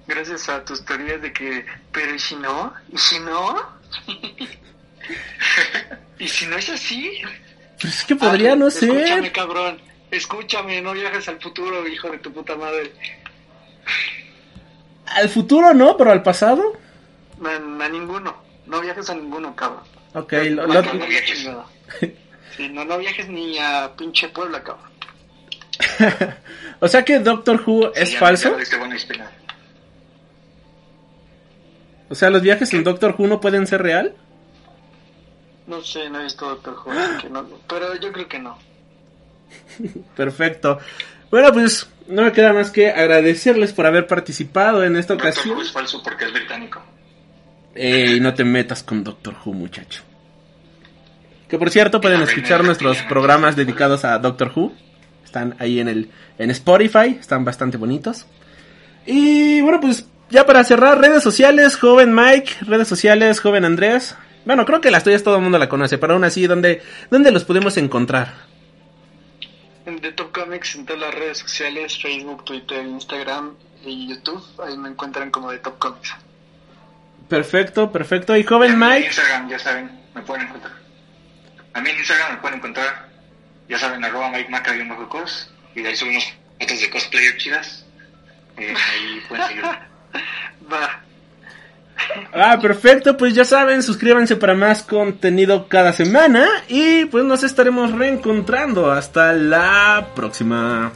Gracias 0.05 0.49
a 0.49 0.65
tus 0.65 0.84
teorías 0.84 1.21
de 1.21 1.31
que, 1.31 1.65
pero 1.93 2.13
¿y 2.13 2.19
si 2.19 2.35
no? 2.35 2.73
¿Y 2.91 2.97
si 2.97 3.19
no? 3.19 3.80
¿Y 6.19 6.27
si 6.27 6.45
no 6.47 6.57
es 6.57 6.69
así? 6.69 7.21
Pues 7.81 7.99
es 7.99 8.03
que 8.06 8.15
podría 8.15 8.56
no 8.56 8.69
ser. 8.69 8.89
Escúchame, 8.91 9.31
cabrón. 9.31 9.81
Escúchame, 10.11 10.81
no 10.81 10.93
viajes 10.93 11.27
al 11.30 11.39
futuro, 11.39 11.88
hijo 11.88 12.10
de 12.10 12.18
tu 12.19 12.31
puta 12.34 12.56
madre. 12.56 12.91
Al 15.07 15.30
futuro 15.30 15.73
no, 15.73 15.95
pero 15.97 16.11
al 16.11 16.22
pasado. 16.23 16.73
A, 17.43 17.56
a 17.85 17.89
ninguno. 17.89 18.35
No 18.65 18.81
viajes 18.81 19.10
a 19.10 19.15
ninguno, 19.15 19.56
cabrón. 19.56 19.84
Ok, 20.14 20.34
lo, 20.51 20.68
No, 20.68 20.73
lo- 20.73 20.93
no 20.93 21.06
viajes. 21.07 21.47
Sí, 22.57 22.68
no, 22.68 22.84
no 22.84 22.97
viajes 22.97 23.30
ni 23.30 23.57
a 23.57 23.89
pinche 23.95 24.27
Puebla, 24.30 24.61
cabrón. 24.61 24.89
o 26.81 26.88
sea 26.89 27.06
que 27.06 27.19
Doctor 27.19 27.64
Who 27.65 27.93
es 27.93 28.11
ya- 28.11 28.19
falso. 28.19 28.57
ya. 28.60 29.31
O 32.10 32.15
sea, 32.15 32.30
los 32.30 32.41
viajes 32.41 32.73
en 32.73 32.84
Doctor 32.84 33.15
Who 33.18 33.27
no 33.27 33.39
pueden 33.39 33.65
ser 33.68 33.81
real. 33.84 34.15
No 35.70 35.84
sé, 35.84 36.10
no 36.10 36.20
he 36.20 36.24
visto 36.24 36.50
Doctor 36.50 36.76
Who, 36.84 37.30
no, 37.30 37.48
pero 37.68 37.96
yo 37.96 38.12
creo 38.12 38.28
que 38.28 38.40
no. 38.40 38.58
Perfecto. 40.16 40.80
Bueno, 41.30 41.54
pues 41.54 41.88
no 42.08 42.24
me 42.24 42.32
queda 42.32 42.54
más 42.54 42.72
que 42.72 42.90
agradecerles 42.90 43.72
por 43.72 43.86
haber 43.86 44.08
participado 44.08 44.84
en 44.84 44.96
esta 44.96 45.14
Doctor 45.14 45.30
ocasión. 45.30 45.56
Who 45.56 45.62
es 45.62 45.72
falso 45.72 46.02
porque 46.02 46.26
es 46.26 46.34
británico. 46.34 46.82
Ey, 47.76 48.20
no 48.20 48.34
te 48.34 48.44
metas 48.44 48.82
con 48.82 49.04
Doctor 49.04 49.36
Who, 49.46 49.54
muchacho. 49.54 50.02
Que 51.48 51.60
por 51.60 51.70
cierto 51.70 52.02
pueden 52.02 52.22
escuchar 52.24 52.64
nuestros 52.64 52.98
programas 53.04 53.56
dedicados 53.56 54.06
a 54.06 54.18
Doctor 54.18 54.52
Who. 54.56 54.74
Están 55.24 55.56
ahí 55.60 55.80
en 55.80 55.88
el 55.88 56.10
en 56.40 56.50
Spotify, 56.50 57.18
están 57.20 57.46
bastante 57.46 57.78
bonitos. 57.78 58.26
Y 59.06 59.62
bueno, 59.62 59.80
pues 59.80 60.08
ya 60.32 60.48
para 60.48 60.64
cerrar, 60.64 61.00
redes 61.00 61.22
sociales, 61.22 61.76
joven 61.76 62.14
Mike, 62.14 62.54
redes 62.62 62.88
sociales, 62.88 63.40
joven 63.40 63.66
Andrés. 63.66 64.16
Bueno, 64.49 64.65
creo 64.65 64.81
que 64.81 64.89
las 64.89 65.03
tuyas 65.03 65.21
todo 65.21 65.35
el 65.35 65.43
mundo 65.43 65.59
la 65.59 65.69
conoce, 65.69 65.99
pero 65.99 66.13
aún 66.13 66.23
así, 66.23 66.47
¿dónde, 66.47 66.81
dónde 67.11 67.31
los 67.31 67.45
podemos 67.45 67.77
encontrar? 67.77 68.34
En 69.85 70.01
The 70.01 70.11
Top 70.13 70.31
Comics 70.31 70.73
en 70.73 70.88
todas 70.88 71.03
las 71.03 71.13
redes 71.13 71.38
sociales, 71.38 72.01
Facebook, 72.01 72.45
Twitter, 72.45 72.84
Instagram 72.84 73.53
y 73.85 74.09
YouTube, 74.09 74.43
ahí 74.65 74.76
me 74.76 74.89
encuentran 74.89 75.30
como 75.30 75.51
The 75.51 75.59
Top 75.59 75.77
Comics. 75.77 76.15
Perfecto, 77.27 77.91
perfecto. 77.91 78.35
Y 78.35 78.43
joven 78.43 78.80
mí 78.80 78.85
en 78.85 78.91
Mike, 78.91 79.05
Instagram, 79.05 79.49
ya 79.49 79.59
saben, 79.59 79.91
me 80.15 80.23
pueden 80.23 80.47
encontrar. 80.47 80.73
A 81.73 81.81
mí 81.81 81.89
en 81.91 81.97
Instagram 81.99 82.31
me 82.31 82.38
pueden 82.38 82.57
encontrar, 82.57 83.07
ya 83.67 83.77
saben, 83.77 84.03
arroba 84.03 84.31
Mike 84.31 84.49
Maca 84.49 84.76
y 84.76 84.80
un 84.80 84.89
cos, 85.09 85.53
y 85.76 85.84
de 85.84 85.89
ahí 85.89 85.95
subo 85.95 86.09
unas 86.09 86.26
fotos 86.59 86.81
de 86.81 86.89
cosplayer 86.89 87.38
chidas. 87.38 87.85
Eh, 88.57 88.73
ahí 88.76 89.21
pueden 89.30 89.45
seguirme. 89.45 89.77
Va, 90.73 91.03
Ah, 92.34 92.59
perfecto, 92.61 93.17
pues 93.17 93.34
ya 93.34 93.43
saben, 93.43 93.84
suscríbanse 93.84 94.35
para 94.35 94.53
más 94.53 94.84
contenido 94.84 95.67
cada 95.67 95.93
semana 95.93 96.47
y 96.67 97.05
pues 97.05 97.26
nos 97.26 97.43
estaremos 97.43 97.91
reencontrando. 97.91 98.91
Hasta 98.91 99.34
la 99.34 100.09
próxima. 100.15 100.91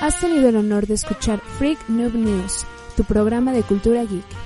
Has 0.00 0.20
tenido 0.20 0.48
el 0.48 0.56
honor 0.56 0.86
de 0.86 0.94
escuchar 0.94 1.40
Freak 1.58 1.78
Noob 1.88 2.14
News, 2.14 2.66
tu 2.96 3.04
programa 3.04 3.52
de 3.52 3.62
cultura 3.62 4.02
geek. 4.02 4.43